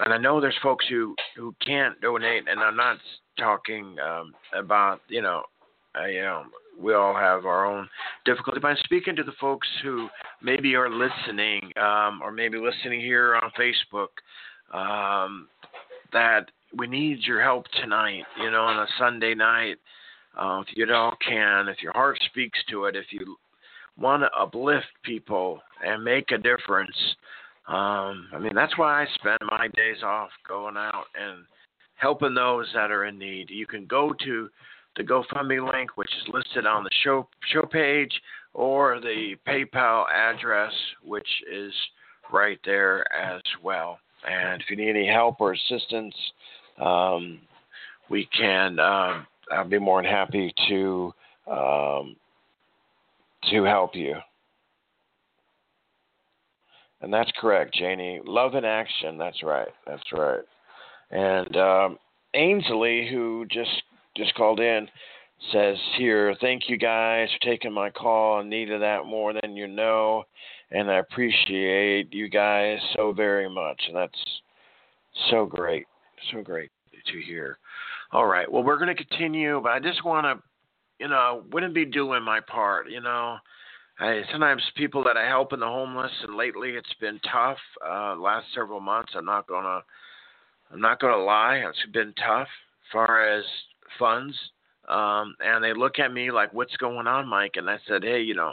and 0.04 0.12
I 0.12 0.18
know 0.18 0.40
there's 0.40 0.58
folks 0.62 0.84
who 0.88 1.14
who 1.36 1.54
can't 1.64 2.00
donate, 2.00 2.48
and 2.48 2.60
I'm 2.60 2.76
not 2.76 2.98
talking 3.38 3.96
um, 3.98 4.34
about 4.54 5.00
you 5.08 5.22
know, 5.22 5.42
you 6.08 6.22
know, 6.22 6.44
we 6.78 6.94
all 6.94 7.14
have 7.14 7.46
our 7.46 7.66
own 7.66 7.88
difficulty. 8.24 8.60
But 8.60 8.68
I'm 8.68 8.76
speaking 8.84 9.16
to 9.16 9.22
the 9.22 9.32
folks 9.40 9.68
who 9.82 10.08
maybe 10.42 10.74
are 10.74 10.90
listening, 10.90 11.72
um, 11.80 12.20
or 12.22 12.30
maybe 12.30 12.58
listening 12.58 13.00
here 13.00 13.36
on 13.36 13.50
Facebook, 13.58 14.08
um, 14.74 15.48
that 16.12 16.50
we 16.76 16.86
need 16.86 17.20
your 17.20 17.42
help 17.42 17.66
tonight. 17.80 18.24
You 18.38 18.50
know, 18.50 18.62
on 18.62 18.78
a 18.78 18.86
Sunday 18.98 19.34
night, 19.34 19.76
uh, 20.38 20.62
if 20.66 20.76
you 20.76 20.92
all 20.94 21.16
can, 21.26 21.68
if 21.68 21.82
your 21.82 21.92
heart 21.92 22.18
speaks 22.26 22.58
to 22.68 22.84
it, 22.84 22.96
if 22.96 23.06
you 23.10 23.36
want 23.98 24.22
to 24.22 24.30
uplift 24.38 24.86
people 25.04 25.60
and 25.84 26.04
make 26.04 26.30
a 26.30 26.38
difference 26.38 26.96
um, 27.68 28.28
I 28.32 28.38
mean, 28.38 28.54
that's 28.54 28.78
why 28.78 29.02
I 29.02 29.06
spend 29.14 29.38
my 29.50 29.66
days 29.74 30.02
off 30.04 30.30
going 30.46 30.76
out 30.76 31.06
and 31.20 31.44
helping 31.96 32.34
those 32.34 32.66
that 32.74 32.92
are 32.92 33.06
in 33.06 33.18
need. 33.18 33.50
You 33.50 33.66
can 33.66 33.86
go 33.86 34.14
to 34.24 34.48
the 34.96 35.02
GoFundMe 35.02 35.72
link, 35.72 35.96
which 35.96 36.10
is 36.22 36.32
listed 36.32 36.64
on 36.64 36.84
the 36.84 36.90
show 37.02 37.26
show 37.52 37.62
page, 37.62 38.12
or 38.54 39.00
the 39.00 39.34
PayPal 39.48 40.04
address, 40.08 40.72
which 41.04 41.28
is 41.52 41.72
right 42.32 42.60
there 42.64 43.04
as 43.12 43.42
well. 43.62 43.98
And 44.28 44.62
if 44.62 44.70
you 44.70 44.76
need 44.76 44.90
any 44.90 45.08
help 45.08 45.40
or 45.40 45.52
assistance, 45.52 46.14
um, 46.80 47.40
we 48.08 48.28
can. 48.36 48.78
Uh, 48.78 49.24
I'll 49.50 49.68
be 49.68 49.78
more 49.78 50.02
than 50.02 50.10
happy 50.10 50.54
to 50.68 51.12
um, 51.50 52.16
to 53.50 53.64
help 53.64 53.94
you. 53.94 54.14
And 57.00 57.12
that's 57.12 57.30
correct, 57.38 57.74
Janie. 57.74 58.20
Love 58.24 58.54
in 58.54 58.64
action. 58.64 59.18
That's 59.18 59.42
right. 59.42 59.68
That's 59.86 60.12
right. 60.12 60.40
And 61.10 61.56
um, 61.56 61.98
Ainsley, 62.34 63.08
who 63.10 63.46
just 63.50 63.82
just 64.16 64.34
called 64.34 64.60
in, 64.60 64.88
says 65.52 65.76
here, 65.98 66.34
thank 66.40 66.68
you 66.68 66.78
guys 66.78 67.28
for 67.32 67.50
taking 67.50 67.72
my 67.72 67.90
call. 67.90 68.40
I 68.40 68.44
needed 68.44 68.80
that 68.80 69.04
more 69.04 69.32
than 69.34 69.56
you 69.56 69.66
know, 69.66 70.24
and 70.70 70.90
I 70.90 70.96
appreciate 70.96 72.12
you 72.12 72.28
guys 72.28 72.78
so 72.96 73.12
very 73.12 73.48
much. 73.48 73.80
And 73.86 73.96
that's 73.96 74.18
so 75.30 75.44
great, 75.44 75.86
so 76.32 76.42
great 76.42 76.70
to 77.12 77.20
hear. 77.20 77.58
All 78.12 78.26
right, 78.26 78.50
well, 78.50 78.62
we're 78.62 78.78
going 78.78 78.94
to 78.94 79.04
continue, 79.04 79.60
but 79.62 79.72
I 79.72 79.80
just 79.80 80.04
want 80.04 80.24
to, 80.24 80.42
you 80.98 81.08
know, 81.08 81.44
wouldn't 81.52 81.74
be 81.74 81.84
doing 81.84 82.22
my 82.22 82.40
part, 82.40 82.90
you 82.90 83.00
know. 83.00 83.36
I, 83.98 84.22
sometimes 84.30 84.62
people 84.76 85.02
that 85.04 85.16
I 85.16 85.26
help 85.26 85.52
in 85.52 85.60
the 85.60 85.66
homeless, 85.66 86.12
and 86.22 86.36
lately 86.36 86.70
it's 86.70 86.92
been 87.00 87.18
tough. 87.32 87.58
Uh, 87.86 88.14
last 88.16 88.46
several 88.54 88.80
months, 88.80 89.12
I'm 89.16 89.24
not 89.24 89.46
gonna, 89.46 89.80
I'm 90.72 90.80
not 90.80 91.00
gonna 91.00 91.22
lie, 91.22 91.62
it's 91.68 91.92
been 91.92 92.12
tough 92.14 92.48
as 92.48 92.92
far 92.92 93.26
as 93.26 93.44
funds. 93.98 94.34
Um, 94.88 95.34
and 95.40 95.64
they 95.64 95.72
look 95.72 95.98
at 95.98 96.12
me 96.12 96.30
like, 96.30 96.52
"What's 96.52 96.76
going 96.76 97.06
on, 97.06 97.26
Mike?" 97.26 97.56
And 97.56 97.68
I 97.68 97.78
said, 97.88 98.04
"Hey, 98.04 98.20
you 98.20 98.34
know, 98.34 98.52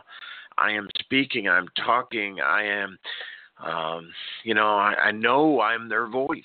I 0.57 0.72
am 0.72 0.88
speaking, 0.99 1.48
I'm 1.48 1.68
talking, 1.86 2.40
I 2.40 2.64
am, 2.64 2.98
um, 3.64 4.10
you 4.44 4.53
know, 4.53 4.76
I, 4.76 4.95
I 4.95 5.11
know 5.11 5.61
I'm 5.61 5.90
their 5.90 6.07
voice, 6.07 6.41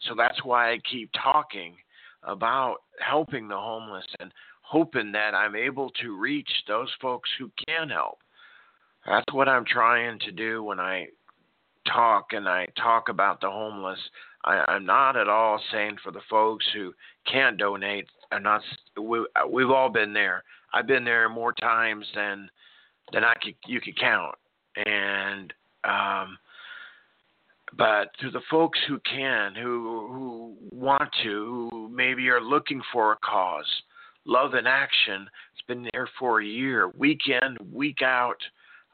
so 0.00 0.14
that's 0.14 0.44
why 0.44 0.72
I 0.72 0.78
keep 0.90 1.10
talking 1.12 1.74
about 2.22 2.76
helping 3.00 3.48
the 3.48 3.56
homeless 3.56 4.06
and 4.20 4.32
hoping 4.64 5.12
that 5.12 5.34
I'm 5.34 5.54
able 5.54 5.90
to 6.02 6.18
reach 6.18 6.50
those 6.66 6.90
folks 7.00 7.30
who 7.38 7.50
can 7.66 7.90
help. 7.90 8.18
That's 9.06 9.32
what 9.32 9.48
I'm 9.48 9.64
trying 9.64 10.18
to 10.20 10.32
do 10.32 10.62
when 10.62 10.80
I 10.80 11.08
talk 11.86 12.32
and 12.32 12.48
I 12.48 12.66
talk 12.76 13.10
about 13.10 13.40
the 13.40 13.50
homeless. 13.50 13.98
I, 14.44 14.64
I'm 14.68 14.86
not 14.86 15.16
at 15.16 15.28
all 15.28 15.60
saying 15.70 15.98
for 16.02 16.10
the 16.10 16.22
folks 16.30 16.64
who 16.74 16.94
can't 17.30 17.58
donate. 17.58 18.06
I'm 18.32 18.42
not. 18.42 18.62
We, 19.00 19.26
we've 19.50 19.70
all 19.70 19.90
been 19.90 20.12
there. 20.12 20.42
I've 20.72 20.86
been 20.86 21.04
there 21.04 21.28
more 21.28 21.52
times 21.52 22.06
than 22.14 22.50
than 23.12 23.24
I 23.24 23.34
could 23.42 23.54
you 23.66 23.80
could 23.80 23.98
count. 23.98 24.34
And 24.86 25.52
um, 25.84 26.38
but 27.76 28.10
to 28.20 28.30
the 28.30 28.40
folks 28.50 28.78
who 28.88 28.98
can, 29.00 29.54
who 29.54 30.08
who 30.08 30.56
want 30.72 31.10
to, 31.22 31.68
who 31.70 31.88
maybe 31.88 32.28
are 32.28 32.40
looking 32.40 32.80
for 32.92 33.12
a 33.12 33.16
cause, 33.16 33.70
love 34.26 34.54
in 34.54 34.66
action. 34.66 35.28
It's 35.52 35.66
been 35.66 35.88
there 35.92 36.08
for 36.18 36.40
a 36.40 36.46
year, 36.46 36.88
week 36.96 37.22
in, 37.26 37.56
week 37.72 38.02
out. 38.02 38.38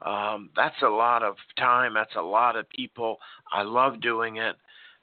Um, 0.05 0.51
that's 0.57 0.81
a 0.83 0.89
lot 0.89 1.23
of 1.23 1.37
time. 1.59 1.95
That's 1.95 2.15
a 2.17 2.23
lot 2.23 2.57
of 2.57 2.69
people. 2.71 3.19
I 3.53 3.63
love 3.63 4.01
doing 4.01 4.37
it, 4.37 4.57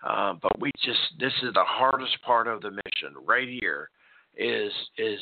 uh, 0.08 0.34
but 0.42 0.60
we 0.60 0.72
just 0.84 1.00
this 1.20 1.34
is 1.44 1.54
the 1.54 1.64
hardest 1.64 2.18
part 2.24 2.48
of 2.48 2.62
the 2.62 2.72
mission 2.72 3.14
right 3.26 3.48
here. 3.48 3.90
Is 4.36 4.72
is 4.98 5.20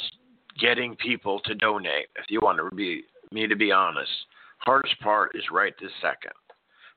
getting 0.59 0.95
people 0.95 1.39
to 1.41 1.55
donate. 1.55 2.07
If 2.15 2.25
you 2.29 2.39
want 2.41 2.57
to 2.57 2.75
be 2.75 3.03
me 3.31 3.47
to 3.47 3.55
be 3.55 3.71
honest, 3.71 4.11
hardest 4.59 4.99
part 5.01 5.31
is 5.35 5.43
right 5.51 5.73
this 5.81 5.91
second 6.01 6.33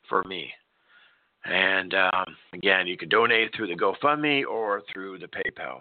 for 0.08 0.22
me. 0.24 0.50
And 1.44 1.94
um, 1.94 2.36
again, 2.52 2.86
you 2.86 2.96
can 2.96 3.08
donate 3.08 3.54
through 3.54 3.68
the 3.68 3.74
GoFundMe 3.74 4.44
or 4.44 4.82
through 4.92 5.18
the 5.18 5.28
PayPal. 5.28 5.80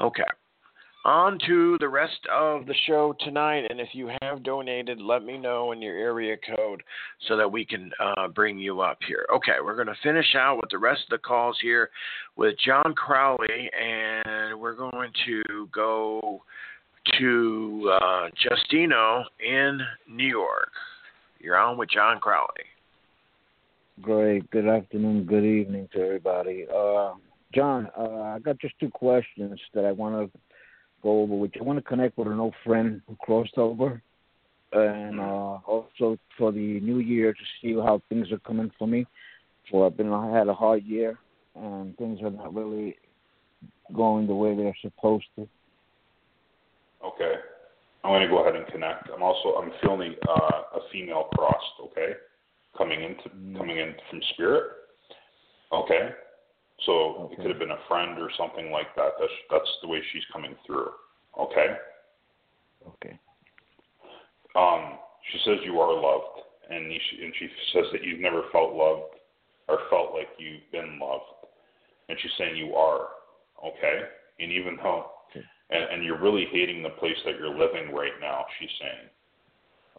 Okay 0.00 0.24
on 1.04 1.38
to 1.46 1.76
the 1.80 1.88
rest 1.88 2.20
of 2.32 2.66
the 2.66 2.74
show 2.86 3.14
tonight. 3.20 3.64
And 3.68 3.80
if 3.80 3.88
you 3.92 4.10
have 4.22 4.42
donated, 4.42 5.00
let 5.00 5.24
me 5.24 5.36
know 5.36 5.72
in 5.72 5.82
your 5.82 5.96
area 5.96 6.36
code 6.56 6.82
so 7.28 7.36
that 7.36 7.50
we 7.50 7.64
can 7.64 7.90
uh, 8.00 8.28
bring 8.28 8.58
you 8.58 8.80
up 8.80 8.98
here. 9.06 9.26
Okay, 9.34 9.56
we're 9.62 9.74
going 9.74 9.88
to 9.88 9.96
finish 10.02 10.34
out 10.36 10.56
with 10.56 10.70
the 10.70 10.78
rest 10.78 11.02
of 11.04 11.10
the 11.10 11.18
calls 11.18 11.58
here 11.60 11.90
with 12.36 12.54
Jon 12.64 12.94
Crawley, 12.96 13.70
and 13.80 14.58
we're 14.58 14.74
going 14.74 15.10
to 15.26 15.68
go 15.72 16.42
to 17.18 17.92
uh, 18.00 18.28
Justino 18.44 19.24
in 19.40 19.80
New 20.08 20.28
York. 20.28 20.70
You're 21.40 21.58
on 21.58 21.76
with 21.76 21.90
Jon 21.90 22.20
Crawley. 22.20 22.46
Great. 24.00 24.48
Good 24.50 24.68
afternoon. 24.68 25.24
Good 25.24 25.44
evening 25.44 25.88
to 25.92 26.00
everybody. 26.00 26.66
Uh, 26.72 27.14
Jon, 27.54 27.88
uh, 27.98 28.34
I 28.34 28.38
got 28.38 28.58
just 28.58 28.74
two 28.80 28.88
questions 28.88 29.60
that 29.74 29.84
I 29.84 29.92
want 29.92 30.32
to 30.32 30.38
go 31.02 31.22
over 31.22 31.34
with 31.34 31.52
you. 31.54 31.62
I 31.62 31.64
want 31.64 31.78
to 31.78 31.82
connect 31.82 32.16
with 32.16 32.28
an 32.28 32.40
old 32.40 32.54
friend 32.64 33.02
who 33.06 33.16
crossed 33.16 33.58
over, 33.58 34.02
and 34.72 35.20
uh, 35.20 35.58
also 35.66 36.18
for 36.38 36.52
the 36.52 36.80
new 36.80 36.98
year 36.98 37.32
to 37.32 37.40
see 37.60 37.74
how 37.74 38.00
things 38.08 38.30
are 38.32 38.38
coming 38.40 38.70
for 38.78 38.86
me. 38.86 39.06
For 39.70 39.86
I've 39.86 39.96
been 39.96 40.12
I 40.12 40.36
had 40.36 40.48
a 40.48 40.54
hard 40.54 40.84
year, 40.84 41.18
and 41.54 41.96
things 41.96 42.20
are 42.22 42.30
not 42.30 42.54
really 42.54 42.96
going 43.92 44.26
the 44.26 44.34
way 44.34 44.56
they're 44.56 44.76
supposed 44.80 45.26
to. 45.36 45.48
Okay. 47.04 47.34
I'm 48.04 48.10
going 48.10 48.22
to 48.22 48.28
go 48.28 48.42
ahead 48.42 48.56
and 48.56 48.66
connect. 48.66 49.10
I'm 49.14 49.22
also 49.22 49.50
I'm 49.50 49.70
feeling 49.80 50.14
uh, 50.28 50.78
a 50.78 50.80
female 50.90 51.28
crossed. 51.34 51.80
Okay, 51.84 52.14
coming 52.76 53.02
into 53.02 53.28
Mm. 53.28 53.56
coming 53.56 53.78
in 53.78 53.94
from 54.10 54.20
spirit. 54.34 54.64
Okay. 55.72 56.10
So 56.86 56.92
Okay. 56.92 57.34
it 57.34 57.36
could 57.36 57.50
have 57.50 57.58
been 57.58 57.70
a 57.70 57.86
friend 57.88 58.18
or 58.18 58.30
something 58.36 58.70
like 58.70 58.94
that. 58.96 59.12
That's 59.18 59.32
that's 59.50 59.78
the 59.82 59.88
way 59.88 60.02
she's 60.12 60.24
coming 60.32 60.56
through. 60.66 60.90
Okay. 61.38 61.76
Okay. 62.86 63.18
Um, 64.56 64.98
she 65.30 65.38
says 65.44 65.58
you 65.64 65.80
are 65.80 65.94
loved, 65.94 66.40
and 66.68 66.92
you, 66.92 67.00
and 67.22 67.34
she 67.38 67.48
says 67.72 67.86
that 67.92 68.02
you've 68.02 68.20
never 68.20 68.42
felt 68.52 68.74
loved 68.74 69.14
or 69.68 69.78
felt 69.88 70.12
like 70.12 70.28
you've 70.38 70.68
been 70.72 70.98
loved, 70.98 71.46
and 72.08 72.18
she's 72.20 72.32
saying 72.38 72.56
you 72.56 72.74
are. 72.74 73.08
Okay. 73.64 74.02
And 74.40 74.50
even 74.50 74.76
though, 74.76 75.06
Okay. 75.30 75.46
and, 75.70 75.84
and 75.84 76.04
you're 76.04 76.20
really 76.20 76.46
hating 76.50 76.82
the 76.82 76.90
place 76.90 77.16
that 77.24 77.38
you're 77.38 77.56
living 77.56 77.94
right 77.94 78.18
now. 78.20 78.44
She's 78.58 78.70
saying. 78.80 79.08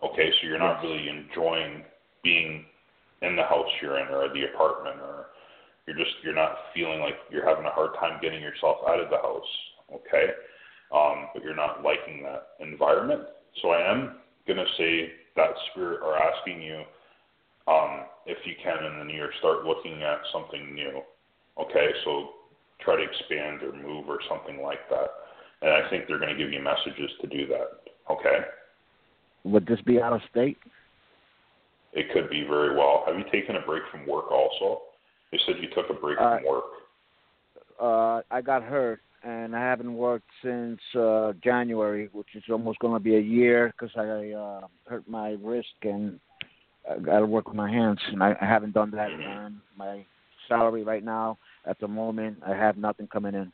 Okay, 0.04 0.30
so 0.30 0.48
you're 0.48 0.60
not 0.60 0.84
really 0.84 1.08
enjoying 1.08 1.84
being 2.24 2.66
in 3.22 3.38
the 3.38 3.44
house 3.44 3.70
you're 3.82 4.00
in 4.00 4.08
or 4.08 4.28
the 4.34 4.54
apartment 4.54 5.00
or 5.00 5.28
you're 5.88 5.98
just 5.98 6.12
you're 6.24 6.36
not 6.36 6.56
feeling 6.74 7.00
like 7.00 7.16
you're 7.30 7.48
having 7.48 7.66
a 7.66 7.72
hard 7.72 7.92
time 8.00 8.20
getting 8.22 8.42
yourself 8.42 8.78
out 8.88 9.00
of 9.00 9.10
the 9.10 9.18
house 9.18 9.52
okay 9.94 10.32
um, 10.94 11.30
but 11.34 11.44
you're 11.44 11.56
not 11.56 11.84
liking 11.84 12.24
that 12.24 12.56
environment 12.60 13.22
so 13.62 13.70
i 13.70 13.82
am 13.92 14.18
going 14.48 14.58
to 14.58 14.66
say 14.78 15.12
that 15.36 15.50
spirit 15.72 16.02
are 16.04 16.18
asking 16.18 16.62
you 16.62 16.84
um, 17.68 18.06
if 18.26 18.38
you 18.46 18.54
can 18.62 18.84
in 18.84 19.00
the 19.00 19.06
new 19.06 19.14
year 19.14 19.32
start 19.40 19.66
looking 19.66 20.04
at 20.04 20.20
something 20.32 20.74
new 20.74 21.02
okay 21.60 21.90
so 22.04 22.30
try 22.82 22.96
to 22.96 23.04
expand 23.04 23.62
or 23.64 23.72
move 23.72 24.10
or 24.10 24.20
something 24.30 24.62
like 24.62 24.88
that 24.90 25.08
and 25.62 25.72
i 25.72 25.90
think 25.90 26.06
they're 26.08 26.20
going 26.20 26.36
to 26.36 26.42
give 26.42 26.52
you 26.52 26.62
messages 26.62 27.12
to 27.22 27.28
do 27.28 27.48
that 27.48 27.84
okay 28.12 28.40
Would 29.46 29.66
this 29.66 29.82
be 29.82 30.02
out 30.02 30.14
of 30.14 30.22
state? 30.32 30.58
It 31.94 32.08
could 32.14 32.30
be 32.30 32.44
very 32.48 32.76
well. 32.76 33.04
Have 33.06 33.18
you 33.18 33.26
taken 33.32 33.56
a 33.58 33.62
break 33.62 33.84
from 33.92 34.08
work 34.08 34.32
also? 34.32 34.82
You 35.34 35.40
said 35.48 35.56
you 35.60 35.70
took 35.74 35.90
a 35.90 36.00
break 36.00 36.20
Uh, 36.20 36.38
from 36.38 36.46
work. 36.46 36.64
Uh, 37.82 38.22
I 38.30 38.42
got 38.42 38.62
hurt, 38.62 39.02
and 39.24 39.56
I 39.56 39.60
haven't 39.60 39.92
worked 39.96 40.30
since 40.44 40.80
uh, 40.96 41.34
January, 41.44 42.08
which 42.14 42.36
is 42.36 42.44
almost 42.52 42.78
going 42.78 42.94
to 42.94 43.00
be 43.00 43.16
a 43.16 43.20
year 43.20 43.74
because 43.74 43.90
I 43.98 44.30
uh, 44.32 44.68
hurt 44.86 45.10
my 45.10 45.32
wrist 45.42 45.74
and 45.82 46.20
I 46.88 47.00
got 47.00 47.20
to 47.20 47.26
work 47.26 47.48
with 47.48 47.56
my 47.56 47.70
hands, 47.70 48.00
and 48.12 48.22
I, 48.22 48.36
I 48.40 48.46
haven't 48.46 48.74
done 48.74 48.92
that. 48.92 49.10
And 49.10 49.56
my 49.76 50.06
salary 50.48 50.84
right 50.84 51.04
now, 51.04 51.40
at 51.66 51.80
the 51.80 51.88
moment, 51.88 52.38
I 52.46 52.52
have 52.52 52.78
nothing 52.78 53.08
coming 53.08 53.34
in. 53.34 53.52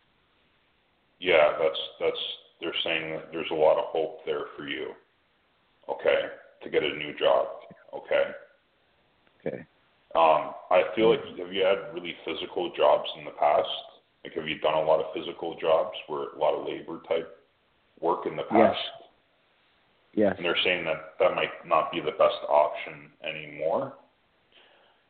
Yeah, 1.19 1.57
that's 1.61 1.80
that's 2.01 2.23
they're 2.60 2.73
saying 2.84 3.11
that 3.11 3.31
there's 3.31 3.51
a 3.51 3.56
lot 3.56 3.77
of 3.77 3.85
hope 3.85 4.26
there 4.26 4.45
for 4.57 4.68
you. 4.68 4.91
Okay, 5.88 6.19
to 6.64 6.69
get 6.69 6.84
a 6.84 6.97
new 6.97 7.18
job. 7.18 7.47
Okay. 7.93 8.23
Okay. 9.39 9.65
Um, 10.15 10.57
I 10.72 10.84
feel 10.95 11.11
like 11.11 11.22
have 11.38 11.53
you 11.53 11.64
had 11.64 11.94
really 11.94 12.15
physical 12.26 12.72
jobs 12.76 13.07
in 13.18 13.26
the 13.26 13.38
past? 13.38 13.69
Like 14.23 14.34
have 14.34 14.48
you 14.48 14.60
done 14.60 14.73
a 14.73 14.81
lot 14.81 14.99
of 14.99 15.14
physical 15.14 15.56
jobs 15.60 15.95
where 16.07 16.34
a 16.34 16.40
lot 16.40 16.56
of 16.56 16.65
labor 16.65 17.02
type 17.07 17.38
work 18.02 18.26
in 18.26 18.36
the 18.36 18.44
past? 18.44 18.77
Yes. 18.77 19.10
Yes. 20.15 20.34
and 20.38 20.45
they're 20.45 20.57
saying 20.64 20.86
that 20.86 21.14
that 21.19 21.36
might 21.36 21.53
not 21.65 21.91
be 21.91 22.02
the 22.02 22.18
best 22.18 22.41
option 22.49 23.14
anymore. 23.22 23.94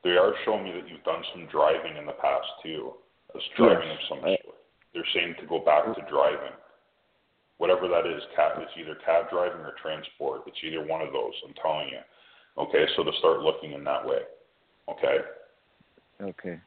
They 0.04 0.20
are 0.20 0.34
showing 0.44 0.64
me 0.64 0.72
that 0.76 0.90
you've 0.90 1.04
done 1.04 1.24
some 1.34 1.48
driving 1.48 1.98
in 1.98 2.06
the 2.06 2.20
past 2.20 2.48
too, 2.64 2.94
as 3.36 3.42
driving 3.56 3.88
Yes, 3.88 3.98
of 4.04 4.08
some 4.10 4.22
sort. 4.22 4.60
They're 4.94 5.12
saying 5.14 5.36
to 5.40 5.48
go 5.48 5.60
back 5.60 5.86
to 5.86 6.02
driving, 6.10 6.56
whatever 7.58 7.88
that 7.88 8.08
is. 8.08 8.22
Cab, 8.36 8.60
it's 8.60 8.72
either 8.80 8.96
cab 9.06 9.30
driving 9.30 9.62
or 9.62 9.76
transport. 9.82 10.44
It's 10.48 10.60
either 10.64 10.86
one 10.86 11.02
of 11.02 11.14
those. 11.14 11.34
I'm 11.48 11.54
telling 11.62 11.90
you. 11.90 12.04
Okay, 12.58 12.86
so 12.96 13.04
to 13.04 13.12
start 13.20 13.40
looking 13.40 13.74
in 13.74 13.84
that 13.84 14.06
way. 14.06 14.28
Okay, 14.90 15.18
Okay. 16.22 16.60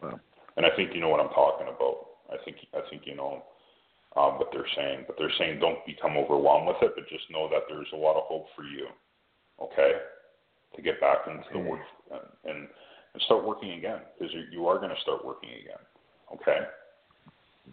Well, 0.00 0.20
and 0.56 0.66
I 0.66 0.70
think 0.76 0.94
you 0.94 1.00
know 1.00 1.08
what 1.08 1.20
I'm 1.20 1.32
talking 1.32 1.68
about. 1.68 2.06
I 2.32 2.36
think 2.44 2.56
I 2.74 2.80
think 2.90 3.02
you 3.04 3.14
know 3.14 3.44
um, 4.16 4.38
what 4.38 4.48
they're 4.52 4.66
saying, 4.76 5.04
but 5.06 5.16
they're 5.18 5.32
saying 5.38 5.60
don't 5.60 5.84
become 5.86 6.16
overwhelmed 6.16 6.68
with 6.68 6.82
it, 6.82 6.92
but 6.96 7.08
just 7.08 7.30
know 7.30 7.48
that 7.50 7.62
there's 7.68 7.88
a 7.92 7.96
lot 7.96 8.16
of 8.16 8.24
hope 8.24 8.46
for 8.56 8.64
you. 8.64 8.86
Okay, 9.62 9.92
to 10.74 10.82
get 10.82 11.00
back 11.00 11.18
into 11.26 11.44
the 11.52 11.58
work 11.58 11.80
and 12.10 12.20
and, 12.44 12.68
and 13.14 13.22
start 13.22 13.44
working 13.44 13.72
again 13.72 14.00
because 14.18 14.34
you, 14.34 14.42
you 14.50 14.66
are 14.66 14.78
going 14.78 14.94
to 14.94 15.00
start 15.02 15.24
working 15.24 15.50
again. 15.50 15.82
Okay. 16.32 16.66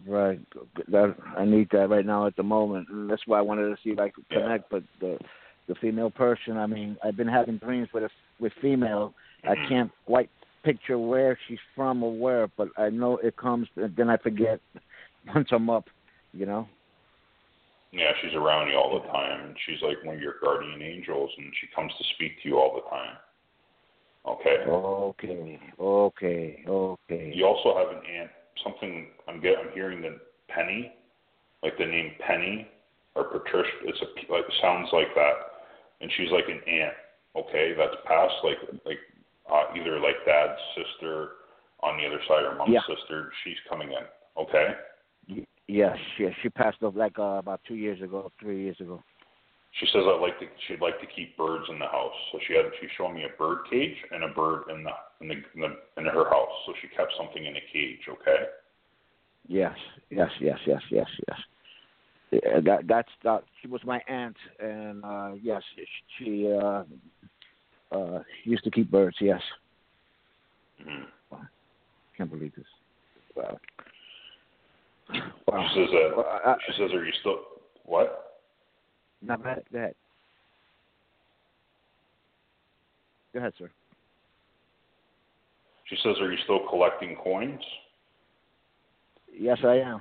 right. 0.06 0.40
That 0.88 1.16
I 1.36 1.44
need 1.44 1.68
that 1.72 1.88
right 1.88 2.06
now 2.06 2.26
at 2.26 2.36
the 2.36 2.42
moment. 2.42 2.88
And 2.88 3.10
that's 3.10 3.22
why 3.26 3.38
I 3.38 3.42
wanted 3.42 3.68
to 3.68 3.76
see 3.82 3.90
if 3.90 3.98
I 3.98 4.10
could 4.10 4.24
Yeah. 4.30 4.42
connect. 4.42 4.70
But 4.70 4.84
the 5.00 5.18
the 5.68 5.74
female 5.76 6.10
person, 6.10 6.56
I 6.56 6.66
mean, 6.66 6.96
I've 7.04 7.16
been 7.16 7.28
having 7.28 7.58
dreams 7.58 7.88
with 7.94 8.04
a, 8.04 8.10
with 8.38 8.52
female. 8.54 9.14
I 9.44 9.54
Mhm. 9.54 9.68
can't 9.68 9.92
quite 10.06 10.30
picture 10.62 10.98
where 10.98 11.36
she's 11.46 11.60
from 11.74 12.02
or 12.02 12.12
where, 12.12 12.48
but 12.56 12.68
I 12.76 12.90
know 12.90 13.16
it 13.18 13.36
comes, 13.36 13.68
and 13.76 13.94
then 13.96 14.08
I 14.08 14.16
forget 14.16 14.60
once 15.34 15.50
I'm 15.52 15.70
up. 15.70 15.88
You 16.32 16.46
know. 16.46 16.68
Yeah, 17.92 18.12
she's 18.22 18.34
around 18.34 18.68
you 18.68 18.76
all 18.76 18.98
the 18.98 19.06
time, 19.08 19.44
and 19.44 19.56
she's 19.66 19.82
like 19.82 20.02
one 20.02 20.16
of 20.16 20.22
your 20.22 20.36
guardian 20.42 20.80
angels, 20.80 21.30
and 21.36 21.52
she 21.60 21.66
comes 21.74 21.92
to 21.98 22.04
speak 22.14 22.40
to 22.42 22.48
you 22.48 22.58
all 22.58 22.74
the 22.74 22.88
time. 22.88 23.16
Okay. 24.24 24.64
Okay. 24.66 25.60
Okay. 25.78 26.64
Okay. 26.66 27.32
You 27.34 27.44
also 27.44 27.76
have 27.76 27.96
an 27.96 28.02
aunt. 28.06 28.30
Something 28.64 29.08
I'm 29.28 29.40
get. 29.40 29.58
I'm 29.58 29.72
hearing 29.74 30.00
the 30.00 30.20
Penny, 30.48 30.92
like 31.62 31.76
the 31.76 31.86
name 31.86 32.12
Penny 32.26 32.68
or 33.14 33.24
Patricia. 33.24 33.70
It's 33.84 34.00
a 34.00 34.32
like 34.32 34.44
sounds 34.62 34.88
like 34.92 35.14
that, 35.14 35.34
and 36.00 36.10
she's 36.16 36.30
like 36.30 36.48
an 36.48 36.60
aunt. 36.66 36.94
Okay, 37.36 37.72
that's 37.76 37.96
passed 38.06 38.34
like 38.44 38.58
like 38.84 38.98
uh, 39.50 39.64
either 39.76 39.98
like 40.00 40.16
dad's 40.26 40.58
sister 40.76 41.30
on 41.82 41.96
the 41.96 42.06
other 42.06 42.20
side 42.28 42.44
or 42.44 42.54
mom's 42.56 42.72
Yeah. 42.72 42.80
sister. 42.86 43.32
She's 43.44 43.56
coming 43.68 43.88
in. 43.92 44.04
Okay. 44.36 44.74
Y- 45.28 45.46
Yes. 45.68 45.96
Yes. 46.18 46.34
She 46.42 46.50
passed 46.50 46.82
off 46.82 46.94
like 46.96 47.18
uh, 47.18 47.38
about 47.40 47.60
two 47.66 47.76
years 47.76 48.02
ago, 48.02 48.30
three 48.40 48.62
years 48.62 48.78
ago. 48.80 49.02
She 49.80 49.86
says 49.86 50.02
I'd 50.04 50.20
like 50.20 50.38
to. 50.40 50.46
She'd 50.68 50.82
like 50.82 51.00
to 51.00 51.06
keep 51.06 51.34
birds 51.38 51.64
in 51.70 51.78
the 51.78 51.86
house, 51.86 52.12
so 52.30 52.38
she 52.46 52.52
had. 52.54 52.66
She's 52.78 52.90
showing 52.98 53.14
me 53.14 53.24
a 53.24 53.34
bird 53.38 53.58
cage 53.70 53.96
and 54.10 54.24
a 54.24 54.28
bird 54.28 54.64
in 54.68 54.84
the 54.84 54.90
in 55.22 55.28
the 55.28 55.34
in, 55.54 55.60
the, 55.62 55.76
in 55.96 56.04
her 56.06 56.28
house. 56.28 56.50
So 56.66 56.74
she 56.82 56.88
kept 56.94 57.12
something 57.16 57.46
in 57.46 57.56
a 57.56 57.60
cage. 57.72 58.00
Okay. 58.06 58.44
Yes, 59.48 59.74
yes, 60.10 60.30
yes, 60.40 60.58
yes, 60.66 60.82
yes, 60.90 61.08
yes. 61.28 61.38
Yeah, 62.32 62.60
that 62.64 62.86
that's 62.88 63.10
that. 63.24 63.44
She 63.60 63.68
was 63.68 63.82
my 63.84 64.00
aunt, 64.08 64.36
and 64.58 65.04
uh 65.04 65.32
yes, 65.42 65.62
she 66.18 66.50
uh 66.50 66.84
uh 67.92 68.22
used 68.44 68.64
to 68.64 68.70
keep 68.70 68.90
birds. 68.90 69.16
Yes, 69.20 69.40
Mm-hmm. 70.80 71.36
can't 72.16 72.30
believe 72.30 72.52
this. 72.56 72.64
Wow. 73.36 73.58
She 75.12 75.20
says 75.74 75.88
that. 75.92 76.12
Well, 76.16 76.26
I- 76.44 76.56
she 76.66 76.72
says, 76.72 76.90
"Are 76.92 77.04
you 77.04 77.12
still 77.20 77.40
what?" 77.84 78.40
No, 79.20 79.36
go 79.36 79.42
ahead. 79.44 79.64
Go 79.70 79.78
ahead. 79.78 79.94
Go 83.34 83.38
ahead, 83.40 83.52
sir. 83.58 83.70
She 85.84 85.96
says, 86.02 86.16
"Are 86.20 86.32
you 86.32 86.38
still 86.44 86.66
collecting 86.68 87.14
coins?" 87.16 87.62
Yes, 89.38 89.58
I 89.64 89.76
am. 89.76 90.00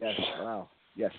Yes. 0.00 0.14
Wow. 0.40 0.68
Yes. 0.98 1.12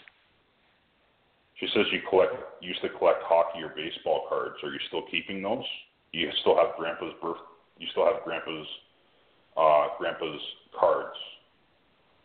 She 1.59 1.67
says 1.73 1.85
you 1.91 2.01
collect 2.09 2.33
used 2.61 2.81
to 2.81 2.89
collect 2.89 3.19
hockey 3.23 3.63
or 3.63 3.69
baseball 3.69 4.25
cards. 4.27 4.55
Are 4.63 4.69
you 4.69 4.79
still 4.87 5.03
keeping 5.09 5.41
those? 5.41 5.63
You 6.11 6.29
still 6.41 6.57
have 6.57 6.75
grandpa's 6.77 7.13
birth. 7.21 7.37
You 7.77 7.87
still 7.91 8.05
have 8.05 8.23
grandpa's 8.23 8.67
uh, 9.55 9.87
grandpa's 9.97 10.41
cards, 10.77 11.15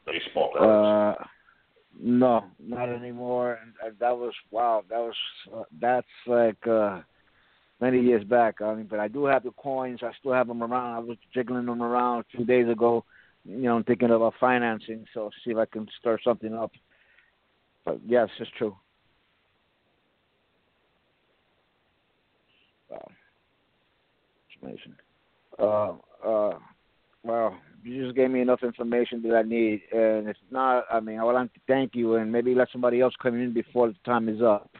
baseball 0.05 0.52
cards. 0.56 1.20
Uh, 1.20 1.24
no, 2.01 2.44
not 2.59 2.89
anymore. 2.89 3.60
And 3.85 3.97
that 4.01 4.16
was 4.16 4.35
wow. 4.51 4.85
That 4.90 4.98
was 4.98 5.14
uh, 5.55 5.62
that's 5.81 6.06
like 6.26 6.66
uh 6.66 7.01
many 7.81 8.01
years 8.01 8.24
back. 8.24 8.60
I 8.60 8.74
mean, 8.74 8.86
but 8.90 8.98
I 8.98 9.06
do 9.06 9.26
have 9.26 9.44
the 9.44 9.52
coins. 9.52 10.01
I 10.02 10.10
still 10.18 10.32
have 10.32 10.48
them 10.48 10.62
around. 10.62 10.94
I 10.94 10.98
was 10.98 11.18
jiggling 11.32 11.66
them 11.66 11.82
around 11.82 12.20
a 12.20 12.36
few 12.36 12.44
days 12.44 12.68
ago. 12.68 13.05
You 13.44 13.59
know, 13.59 13.82
thinking 13.86 14.10
about 14.10 14.35
financing. 14.40 15.05
So 15.14 15.31
see 15.44 15.52
if 15.52 15.56
I 15.56 15.66
can 15.66 15.86
stir 16.01 16.18
something 16.24 16.55
up. 16.55 16.72
But 17.85 18.01
yes, 18.06 18.28
it's 18.39 18.51
true. 18.56 18.77
Wow, 22.90 23.11
it's 24.48 24.62
amazing. 24.62 24.97
Uh, 25.59 25.93
uh, 26.27 26.59
well, 27.23 27.56
you 27.82 28.05
just 28.05 28.16
gave 28.16 28.31
me 28.31 28.40
enough 28.40 28.62
information 28.62 29.23
that 29.23 29.35
I 29.35 29.43
need, 29.43 29.82
and 29.93 30.28
if 30.28 30.36
not, 30.51 30.85
I 30.90 31.01
mean, 31.01 31.19
I 31.19 31.24
would 31.24 31.32
like 31.32 31.52
to 31.55 31.61
thank 31.66 31.94
you, 31.94 32.16
and 32.16 32.31
maybe 32.31 32.55
let 32.55 32.69
somebody 32.70 33.01
else 33.01 33.15
come 33.23 33.35
in 33.35 33.52
before 33.52 33.89
the 33.89 33.97
time 34.05 34.28
is 34.28 34.43
up. 34.43 34.70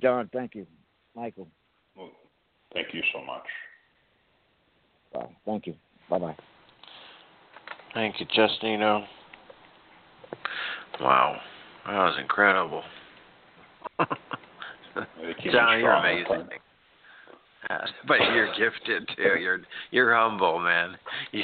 Jon, 0.00 0.28
thank 0.32 0.54
you. 0.54 0.66
Michael. 1.14 1.48
Well, 1.96 2.10
thank 2.72 2.94
you 2.94 3.02
so 3.12 3.20
much. 3.24 3.42
Bye. 5.12 5.36
Thank 5.44 5.66
you. 5.66 5.74
Bye 6.08 6.18
bye. 6.18 6.36
Thank 7.94 8.20
you, 8.20 8.26
Justino. 8.26 9.04
Wow, 11.00 11.36
that 11.86 11.92
was 11.92 12.18
incredible. 12.20 12.82
They 13.98 15.34
keep 15.34 15.46
me 15.46 15.52
Jon, 15.52 15.78
you're 15.78 15.92
amazing. 15.92 16.48
But 18.08 18.18
you're 18.34 18.52
gifted 18.54 19.08
too. 19.16 19.38
You're 19.40 19.60
you're 19.90 20.14
humble, 20.14 20.58
man. 20.58 20.96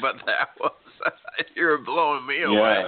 but 0.00 0.14
that 0.24 0.48
was 0.60 0.72
you're 1.56 1.78
blowing 1.78 2.26
me 2.26 2.42
away. 2.42 2.84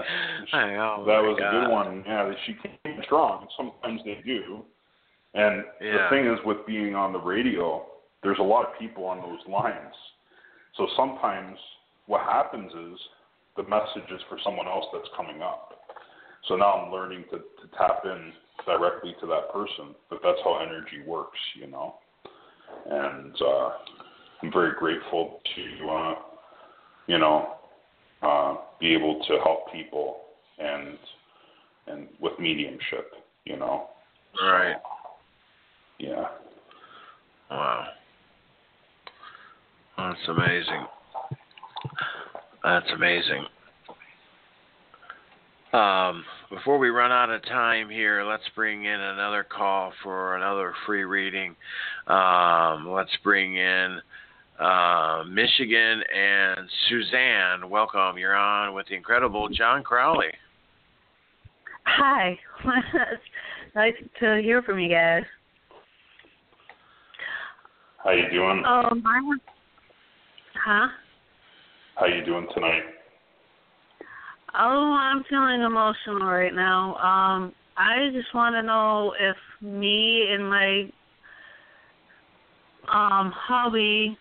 Yeah, 0.53 0.95
oh 0.97 1.05
that 1.05 1.13
my 1.13 1.21
was 1.21 1.39
a 1.39 1.51
good 1.51 1.71
one. 1.71 2.05
Yeah, 2.07 2.33
she 2.47 2.55
came 2.55 3.03
strong. 3.05 3.47
Sometimes 3.57 4.01
they 4.05 4.21
do. 4.25 4.63
And 5.35 5.65
Yeah. 5.81 6.05
the 6.05 6.09
thing 6.11 6.27
is, 6.27 6.39
with 6.45 6.65
being 6.67 6.95
on 6.95 7.13
the 7.13 7.19
radio, 7.19 7.85
there's 8.23 8.39
a 8.39 8.43
lot 8.43 8.67
of 8.67 8.79
people 8.79 9.05
on 9.05 9.19
those 9.21 9.41
lines. 9.47 9.95
So 10.77 10.89
sometimes 10.97 11.59
what 12.07 12.23
happens 12.23 12.73
is 12.73 12.99
the 13.57 13.65
message 13.65 14.11
is 14.11 14.21
for 14.29 14.39
someone 14.43 14.67
else 14.67 14.87
that's 14.93 15.09
coming 15.17 15.43
up. 15.43 15.78
So 16.47 16.57
now 16.57 16.73
I'm 16.73 16.93
learning 16.93 17.25
to, 17.31 17.39
to 17.39 17.77
tap 17.77 18.05
in 18.05 18.33
directly 18.65 19.15
to 19.21 19.27
that 19.27 19.53
person. 19.53 19.95
But 20.11 20.21
that's 20.23 20.39
how 20.45 20.59
energy 20.61 21.03
works, 21.07 21.39
you 21.55 21.67
know. 21.67 21.97
And 22.89 23.35
uh, 23.41 23.71
I'm 24.43 24.53
very 24.53 24.73
grateful 24.79 25.41
to, 25.57 25.89
uh, 25.89 26.15
you 27.07 27.19
know, 27.19 27.55
uh, 28.23 28.57
be 28.81 28.95
able 28.95 29.21
to 29.27 29.39
help 29.45 29.73
people 29.73 30.21
and 30.59 30.99
and 31.87 32.09
with 32.21 32.39
mediumship, 32.39 33.13
you 33.45 33.57
know. 33.57 33.89
Right. 34.43 34.77
Yeah. 35.99 36.27
Wow. 37.51 37.87
That's 39.97 40.29
amazing. 40.29 40.87
That's 42.63 42.87
amazing. 42.95 43.47
Um, 45.73 46.25
before 46.51 46.79
we 46.79 46.89
run 46.89 47.13
out 47.13 47.31
of 47.31 47.43
time 47.45 47.91
here, 47.91 48.25
let's 48.25 48.45
bring 48.55 48.85
in 48.85 49.01
another 49.01 49.45
call 49.45 49.93
for 50.03 50.37
another 50.37 50.73
free 50.87 51.05
reading. 51.05 51.55
Um, 52.07 52.89
let's 52.89 53.15
bring 53.23 53.57
in 53.57 54.01
uh, 54.59 55.25
Michigan 55.29 56.03
and 56.15 56.69
Suzanne. 56.89 57.69
Welcome. 57.69 58.17
You're 58.17 58.35
on 58.35 58.75
with 58.75 58.87
the 58.89 58.95
incredible 58.95 59.49
Jon 59.51 59.83
Crawley. 59.83 60.33
Hi. 61.85 62.39
nice 63.75 63.95
to 64.21 64.41
hear 64.43 64.63
from 64.63 64.79
you 64.79 64.89
guys. 64.89 65.25
How 68.03 68.13
you 68.13 68.31
doing? 68.31 68.63
Um, 68.65 69.03
I 69.07 69.21
was, 69.21 69.39
huh? 70.65 70.89
How 71.97 72.07
you 72.07 72.25
doing 72.25 72.47
tonight? 72.55 72.83
Oh, 74.55 74.97
I'm 74.99 75.25
feeling 75.29 75.63
emotional 75.63 76.27
right 76.27 76.55
now. 76.55 76.95
Um, 76.97 77.53
I 77.77 78.11
just 78.13 78.35
want 78.35 78.55
to 78.55 78.63
know 78.63 79.15
if 79.21 79.37
me 79.61 80.27
and 80.31 80.49
my 80.49 80.91
um 82.91 83.33
hubby, 83.35 84.17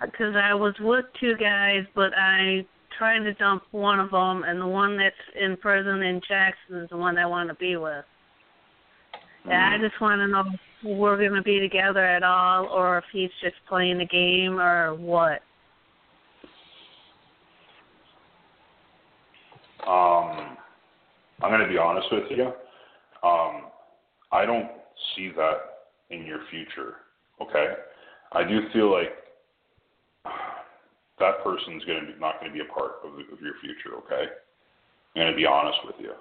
because 0.00 0.34
I 0.36 0.52
was 0.54 0.74
with 0.80 1.04
two 1.20 1.36
guys, 1.36 1.84
but 1.94 2.10
I 2.16 2.66
trying 2.98 3.24
to 3.24 3.34
dump 3.34 3.62
one 3.70 4.00
of 4.00 4.10
them, 4.10 4.42
and 4.44 4.60
the 4.60 4.66
one 4.66 4.96
that's 4.96 5.14
in 5.40 5.56
prison 5.56 6.02
in 6.02 6.20
Jackson 6.26 6.78
is 6.78 6.90
the 6.90 6.96
one 6.96 7.18
I 7.18 7.26
want 7.26 7.48
to 7.48 7.54
be 7.54 7.76
with. 7.76 8.04
And 9.44 9.54
I 9.54 9.78
just 9.78 10.00
want 10.00 10.18
to 10.20 10.26
know 10.26 10.40
if 10.40 10.98
we're 10.98 11.16
going 11.16 11.34
to 11.34 11.42
be 11.42 11.60
together 11.60 12.04
at 12.04 12.22
all, 12.22 12.66
or 12.66 12.98
if 12.98 13.04
he's 13.12 13.30
just 13.42 13.54
playing 13.68 14.00
a 14.00 14.06
game, 14.06 14.58
or 14.58 14.94
what. 14.94 15.40
Um, 19.86 20.56
I'm 21.42 21.50
going 21.50 21.60
to 21.60 21.68
be 21.68 21.78
honest 21.78 22.08
with 22.10 22.24
you. 22.30 22.46
Um, 23.22 23.66
I 24.32 24.44
don't 24.44 24.68
see 25.14 25.30
that 25.36 25.58
in 26.10 26.26
your 26.26 26.40
future. 26.50 26.94
Okay, 27.40 27.74
I 28.32 28.44
do 28.44 28.68
feel 28.72 28.90
like 28.90 29.12
that 31.18 31.42
person's 31.44 31.84
going 31.84 32.00
to 32.00 32.12
be 32.12 32.18
not 32.18 32.40
going 32.40 32.52
to 32.52 32.58
be 32.58 32.64
a 32.64 32.72
part 32.72 32.92
of, 33.04 33.12
the, 33.12 33.20
of 33.32 33.40
your 33.40 33.54
future. 33.60 33.96
Okay, 33.98 34.30
I'm 35.14 35.22
going 35.22 35.30
to 35.30 35.36
be 35.36 35.46
honest 35.46 35.78
with 35.84 35.96
you. 36.00 36.12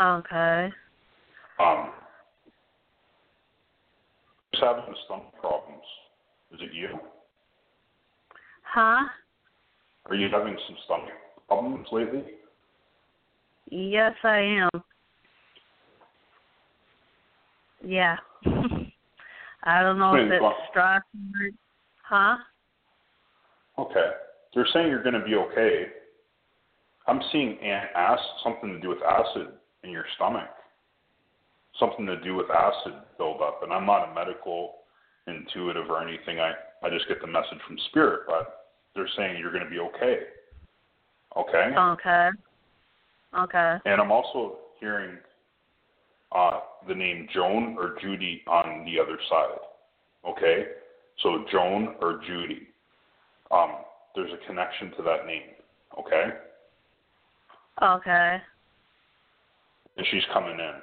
Okay. 0.00 0.72
Um, 1.58 1.90
just 4.52 4.62
having 4.62 4.94
stomach 5.04 5.32
problems. 5.40 5.82
Is 6.52 6.60
it 6.62 6.72
you? 6.72 6.98
Huh? 8.62 9.08
Are 10.06 10.14
you 10.14 10.28
having 10.30 10.56
some 10.66 10.76
stomach 10.84 11.10
problems 11.48 11.86
lately? 11.92 12.22
Yes, 13.70 14.14
I 14.22 14.38
am. 14.38 14.82
Yeah. 17.84 18.16
I 19.64 19.82
don't 19.82 19.98
know 19.98 20.14
if 20.14 20.28
Wait, 20.28 20.32
it's 20.32 20.42
what? 20.42 20.56
stress. 20.70 21.02
Huh? 22.02 22.36
Okay. 23.78 24.10
They're 24.54 24.66
saying 24.72 24.88
you're 24.88 25.02
going 25.02 25.18
to 25.18 25.24
be 25.24 25.34
okay. 25.34 25.86
I'm 27.06 27.20
seeing 27.32 27.58
an 27.62 27.82
acid, 27.94 28.24
something 28.42 28.70
to 28.70 28.80
do 28.80 28.88
with 28.88 29.02
acid 29.02 29.48
in 29.82 29.90
your 29.90 30.04
stomach. 30.16 30.48
Something 31.78 32.06
to 32.06 32.20
do 32.20 32.36
with 32.36 32.50
acid 32.50 32.94
buildup. 33.18 33.62
And 33.62 33.72
I'm 33.72 33.86
not 33.86 34.10
a 34.10 34.14
medical 34.14 34.74
intuitive 35.26 35.90
or 35.90 36.06
anything. 36.06 36.38
I, 36.38 36.52
I 36.82 36.90
just 36.90 37.08
get 37.08 37.20
the 37.20 37.26
message 37.26 37.58
from 37.66 37.78
spirit, 37.90 38.20
but 38.26 38.70
they're 38.94 39.08
saying 39.16 39.38
you're 39.38 39.52
going 39.52 39.64
to 39.64 39.70
be 39.70 39.80
okay. 39.80 40.18
Okay? 41.36 41.74
Okay. 41.76 42.30
Okay. 43.36 43.76
And 43.84 44.00
I'm 44.00 44.12
also 44.12 44.58
hearing 44.80 45.16
uh, 46.32 46.60
the 46.88 46.94
name 46.94 47.28
Joan 47.32 47.76
or 47.78 47.96
Judy 48.00 48.42
on 48.46 48.84
the 48.84 49.00
other 49.00 49.18
side. 49.28 49.58
Okay? 50.28 50.66
So 51.22 51.44
Joan 51.50 51.94
or 52.00 52.20
Judy. 52.26 52.68
Um, 53.50 53.76
there's 54.14 54.30
a 54.32 54.46
connection 54.46 54.90
to 54.96 55.02
that 55.02 55.26
name. 55.26 55.42
Okay? 55.98 56.30
Okay. 57.82 58.36
And 59.96 60.06
she's 60.10 60.22
coming 60.32 60.58
in. 60.58 60.74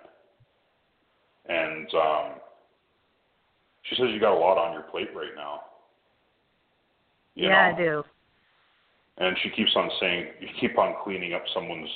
And 1.54 1.88
um, 1.96 2.32
she 3.84 3.96
says 3.96 4.08
you 4.14 4.20
got 4.20 4.36
a 4.36 4.40
lot 4.40 4.58
on 4.58 4.74
your 4.74 4.84
plate 4.84 5.10
right 5.16 5.36
now. 5.36 5.62
You 7.36 7.48
yeah, 7.48 7.72
know? 7.72 7.76
I 7.76 7.78
do. 7.78 8.04
And 9.18 9.36
she 9.44 9.50
keeps 9.50 9.72
on 9.76 9.90
saying 10.00 10.28
you 10.40 10.48
keep 10.60 10.78
on 10.78 10.96
cleaning 11.04 11.34
up 11.34 11.44
someone's 11.54 11.90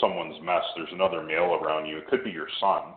someone's 0.00 0.40
mess. 0.42 0.62
There's 0.76 0.92
another 0.92 1.22
male 1.22 1.58
around 1.60 1.86
you. 1.86 1.98
It 1.98 2.08
could 2.08 2.24
be 2.24 2.30
your 2.30 2.48
son 2.60 2.94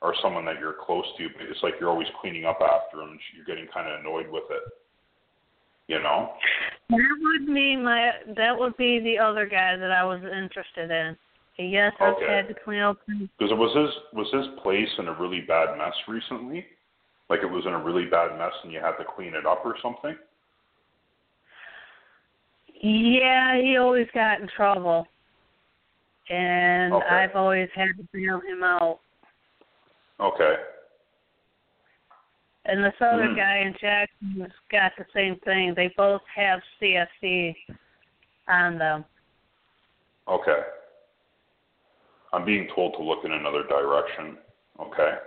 or 0.00 0.14
someone 0.20 0.44
that 0.44 0.58
you're 0.58 0.74
close 0.84 1.04
to, 1.16 1.28
but 1.36 1.46
it's 1.46 1.62
like 1.62 1.74
you're 1.78 1.88
always 1.88 2.08
cleaning 2.20 2.44
up 2.44 2.58
after 2.60 3.00
him. 3.00 3.10
and 3.10 3.20
You're 3.36 3.44
getting 3.46 3.68
kind 3.72 3.88
of 3.88 4.00
annoyed 4.00 4.28
with 4.28 4.44
it. 4.50 4.62
You 5.86 6.00
know? 6.02 6.32
That 6.90 7.18
would 7.20 7.46
be 7.54 7.76
my. 7.76 8.12
That 8.36 8.58
would 8.58 8.76
be 8.76 8.98
the 9.00 9.18
other 9.18 9.46
guy 9.46 9.76
that 9.76 9.90
I 9.90 10.04
was 10.04 10.20
interested 10.22 10.90
in. 10.90 11.16
Yes, 11.58 11.92
I've 12.00 12.14
Okay. 12.14 12.26
had 12.26 12.48
to 12.48 12.54
clean 12.54 12.80
up. 12.80 12.98
Because 13.06 13.52
was 13.52 13.74
his 13.76 13.94
was 14.12 14.30
his 14.32 14.46
place 14.62 14.88
in 14.98 15.08
a 15.08 15.12
really 15.14 15.40
bad 15.40 15.76
mess 15.76 15.94
recently? 16.08 16.66
Like 17.28 17.40
it 17.42 17.50
was 17.50 17.64
in 17.66 17.72
a 17.72 17.82
really 17.82 18.06
bad 18.06 18.36
mess 18.38 18.52
and 18.64 18.72
you 18.72 18.80
had 18.80 18.96
to 18.96 19.04
clean 19.04 19.34
it 19.34 19.46
up 19.46 19.64
or 19.64 19.76
something? 19.82 20.16
Yeah, 22.82 23.60
he 23.60 23.76
always 23.76 24.08
got 24.12 24.40
in 24.40 24.48
trouble, 24.48 25.06
and 26.28 26.92
Okay. 26.92 27.06
I've 27.06 27.36
always 27.36 27.70
had 27.74 27.96
to 27.96 28.08
bail 28.12 28.40
him 28.40 28.64
out. 28.64 28.98
Okay. 30.18 30.56
And 32.64 32.84
this 32.84 32.94
other 33.00 33.28
Hmm. 33.28 33.34
guy 33.34 33.56
in 33.58 33.74
Jackson's 33.74 34.52
got 34.68 34.94
the 34.96 35.06
same 35.12 35.36
thing. 35.40 35.74
They 35.74 35.88
both 35.88 36.22
have 36.26 36.62
CSC 36.78 37.56
on 38.48 38.78
them. 38.78 39.04
Okay. 40.28 40.64
I'm 42.32 42.44
being 42.44 42.68
told 42.68 42.94
to 42.94 43.02
look 43.02 43.24
in 43.24 43.32
another 43.32 43.62
direction. 43.64 44.38
Okay. 44.80 45.18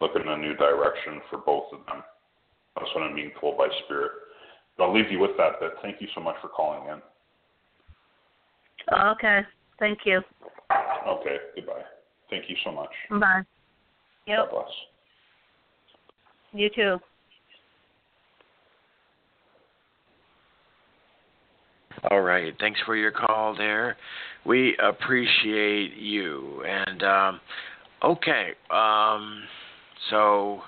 Look 0.00 0.14
in 0.16 0.28
a 0.28 0.36
new 0.36 0.54
direction 0.54 1.20
for 1.28 1.38
both 1.38 1.72
of 1.72 1.84
them. 1.86 2.04
That's 2.76 2.94
what 2.94 3.04
I'm 3.04 3.14
being 3.14 3.32
told 3.32 3.58
by 3.58 3.68
Spirit. 3.84 4.12
But 4.78 4.84
I'll 4.84 4.94
leave 4.94 5.10
you 5.10 5.18
with 5.18 5.36
that. 5.36 5.54
But 5.60 5.74
thank 5.82 6.00
you 6.00 6.08
so 6.14 6.20
much 6.20 6.36
for 6.40 6.48
calling 6.48 6.88
in. 6.88 7.02
Okay. 8.96 9.40
Thank 9.78 9.98
you. 10.04 10.22
Okay. 11.06 11.36
Goodbye. 11.56 11.82
Thank 12.30 12.48
you 12.48 12.56
so 12.64 12.72
much. 12.72 12.90
Bye. 13.10 13.42
God 14.26 14.50
bless. 14.50 14.66
You 16.52 16.70
too. 16.74 16.98
All 22.10 22.20
right. 22.20 22.54
Thanks 22.60 22.80
for 22.86 22.96
your 22.96 23.10
call 23.10 23.56
there. 23.56 23.96
We 24.44 24.76
appreciate 24.78 25.96
you. 25.96 26.62
And 26.66 27.02
um, 27.02 27.40
okay, 28.04 28.50
um, 28.70 29.42
so 30.10 30.60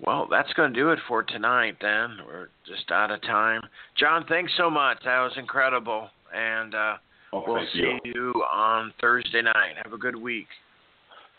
well, 0.00 0.26
that's 0.30 0.52
going 0.54 0.72
to 0.72 0.78
do 0.78 0.90
it 0.90 0.98
for 1.08 1.22
tonight. 1.22 1.76
Then 1.80 2.18
we're 2.26 2.48
just 2.66 2.90
out 2.90 3.10
of 3.10 3.20
time. 3.22 3.62
Jon, 3.98 4.24
thanks 4.28 4.52
so 4.56 4.70
much. 4.70 4.98
That 5.04 5.20
was 5.20 5.32
incredible. 5.36 6.08
And 6.34 6.74
uh, 6.74 6.94
Oh, 7.32 7.42
we'll 7.46 7.66
see 7.72 7.78
you. 7.80 7.98
you 8.04 8.32
on 8.52 8.92
Thursday 9.00 9.42
night. 9.42 9.74
Have 9.82 9.92
a 9.92 9.98
good 9.98 10.14
week. 10.16 10.46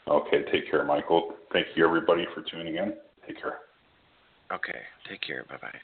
Okay, 0.07 0.43
take 0.51 0.69
care, 0.69 0.83
Michael. 0.83 1.33
Thank 1.53 1.67
you, 1.75 1.85
everybody, 1.85 2.25
for 2.33 2.41
tuning 2.41 2.75
in. 2.75 2.93
Take 3.25 3.41
care. 3.41 3.59
Okay. 4.53 4.79
Take 5.09 5.21
care. 5.21 5.45
Bye 5.49 5.57
bye. 5.61 5.79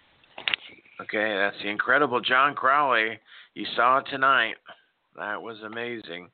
Okay, 1.02 1.36
that's 1.36 1.56
the 1.64 1.70
incredible 1.70 2.20
Jon 2.22 2.54
Crawley. 2.54 3.20
You 3.56 3.66
saw 3.76 4.00
it 4.00 4.06
tonight. 4.12 4.56
That 5.18 5.42
was 5.42 5.58
amazing. 5.66 6.30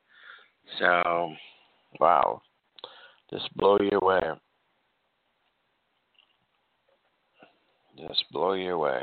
So, 0.78 1.32
wow. 2.00 2.42
Just 3.30 3.54
blow 3.56 3.78
you 3.80 3.98
away. 4.02 4.20
Just 8.06 8.24
blow 8.32 8.52
you 8.52 8.74
away. 8.74 9.02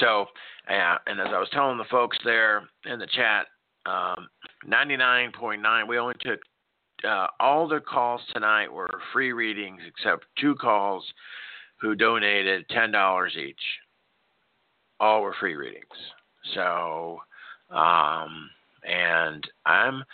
So, 0.00 0.26
yeah, 0.68 0.96
and 1.06 1.20
as 1.20 1.28
I 1.28 1.38
was 1.38 1.48
telling 1.52 1.78
the 1.78 1.84
folks 1.84 2.16
there 2.24 2.62
in 2.86 2.98
the 2.98 3.06
chat, 3.06 3.46
um, 3.84 4.28
99.9, 4.66 5.88
we 5.88 5.98
only 5.98 6.14
took 6.20 6.40
uh, 7.06 7.26
all 7.40 7.66
the 7.66 7.80
calls 7.80 8.20
tonight 8.32 8.72
were 8.72 9.00
free 9.12 9.32
readings 9.32 9.80
except 9.86 10.24
two 10.40 10.54
calls 10.54 11.04
who 11.80 11.94
donated 11.94 12.64
$10 12.68 13.36
each. 13.36 13.56
All 15.00 15.22
were 15.22 15.34
free 15.40 15.56
readings. 15.56 15.84
So, 16.54 17.18
um, 17.70 18.48
and 18.84 19.44
I'm 19.66 20.04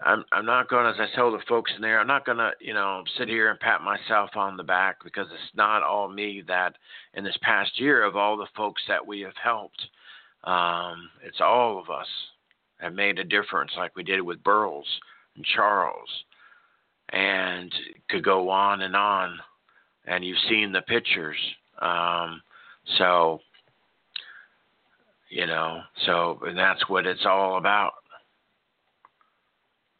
I'm 0.00 0.24
I'm 0.30 0.46
not 0.46 0.68
going 0.68 0.84
to, 0.84 0.90
as 0.90 1.08
I 1.10 1.14
tell 1.14 1.32
the 1.32 1.38
folks 1.48 1.72
in 1.74 1.82
there, 1.82 1.98
I'm 1.98 2.06
not 2.06 2.24
going 2.24 2.38
to, 2.38 2.52
you 2.60 2.72
know, 2.72 3.02
sit 3.18 3.28
here 3.28 3.50
and 3.50 3.58
pat 3.58 3.80
myself 3.82 4.30
on 4.36 4.56
the 4.56 4.62
back 4.62 5.02
because 5.02 5.26
it's 5.26 5.56
not 5.56 5.82
all 5.82 6.08
me 6.08 6.42
that 6.46 6.74
in 7.14 7.24
this 7.24 7.36
past 7.42 7.80
year 7.80 8.04
of 8.04 8.16
all 8.16 8.36
the 8.36 8.46
folks 8.56 8.82
that 8.86 9.04
we 9.04 9.20
have 9.20 9.36
helped, 9.42 9.80
um, 10.44 11.10
it's 11.24 11.40
all 11.40 11.80
of 11.80 11.90
us 11.90 12.06
have 12.78 12.94
made 12.94 13.18
a 13.18 13.24
difference, 13.24 13.72
like 13.76 13.96
we 13.96 14.04
did 14.04 14.20
with 14.20 14.42
Burles 14.44 14.84
and 15.34 15.44
Charles, 15.44 16.08
and 17.10 17.74
could 18.08 18.24
go 18.24 18.50
on 18.50 18.82
and 18.82 18.94
on. 18.94 19.36
And 20.06 20.24
you've 20.24 20.38
seen 20.48 20.72
the 20.72 20.80
pictures, 20.82 21.36
um, 21.82 22.40
so 22.98 23.40
you 25.28 25.46
know, 25.46 25.80
so 26.06 26.38
and 26.46 26.56
that's 26.56 26.88
what 26.88 27.04
it's 27.04 27.26
all 27.26 27.58
about 27.58 27.94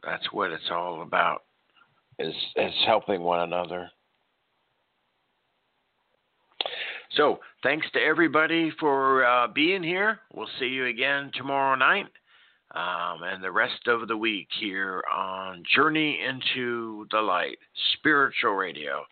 that's 0.04 0.32
what 0.32 0.50
it's 0.50 0.70
all 0.70 1.02
about. 1.02 1.42
Is 2.18 2.34
is 2.56 2.74
helping 2.86 3.22
one 3.22 3.40
another. 3.40 3.90
So 7.16 7.40
thanks 7.62 7.86
to 7.92 8.00
everybody 8.00 8.72
for 8.78 9.24
uh, 9.24 9.48
being 9.48 9.82
here. 9.82 10.20
We'll 10.34 10.48
see 10.58 10.66
you 10.66 10.86
again 10.86 11.30
tomorrow 11.34 11.74
night 11.74 12.06
um, 12.74 13.22
and 13.22 13.42
the 13.42 13.50
rest 13.50 13.86
of 13.86 14.08
the 14.08 14.16
week 14.16 14.48
here 14.60 15.02
on 15.12 15.62
journey 15.74 16.20
into 16.26 17.06
the 17.10 17.20
light 17.20 17.58
spiritual 17.94 18.52
radio. 18.52 19.04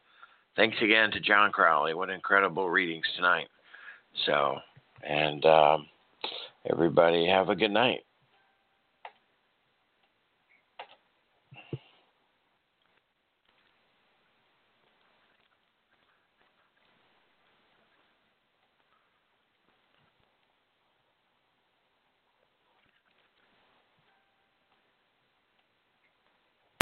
Thanks 0.57 0.77
again 0.83 1.11
to 1.13 1.21
Jon 1.21 1.53
Crawley. 1.53 1.95
What 1.95 2.11
incredible 2.11 2.69
readings 2.71 3.07
tonight. 3.17 3.49
So 4.25 4.57
and 5.03 5.45
um, 5.45 5.87
everybody 6.71 7.27
have 7.27 7.49
a 7.49 7.57
good 7.57 7.71
night 7.71 8.06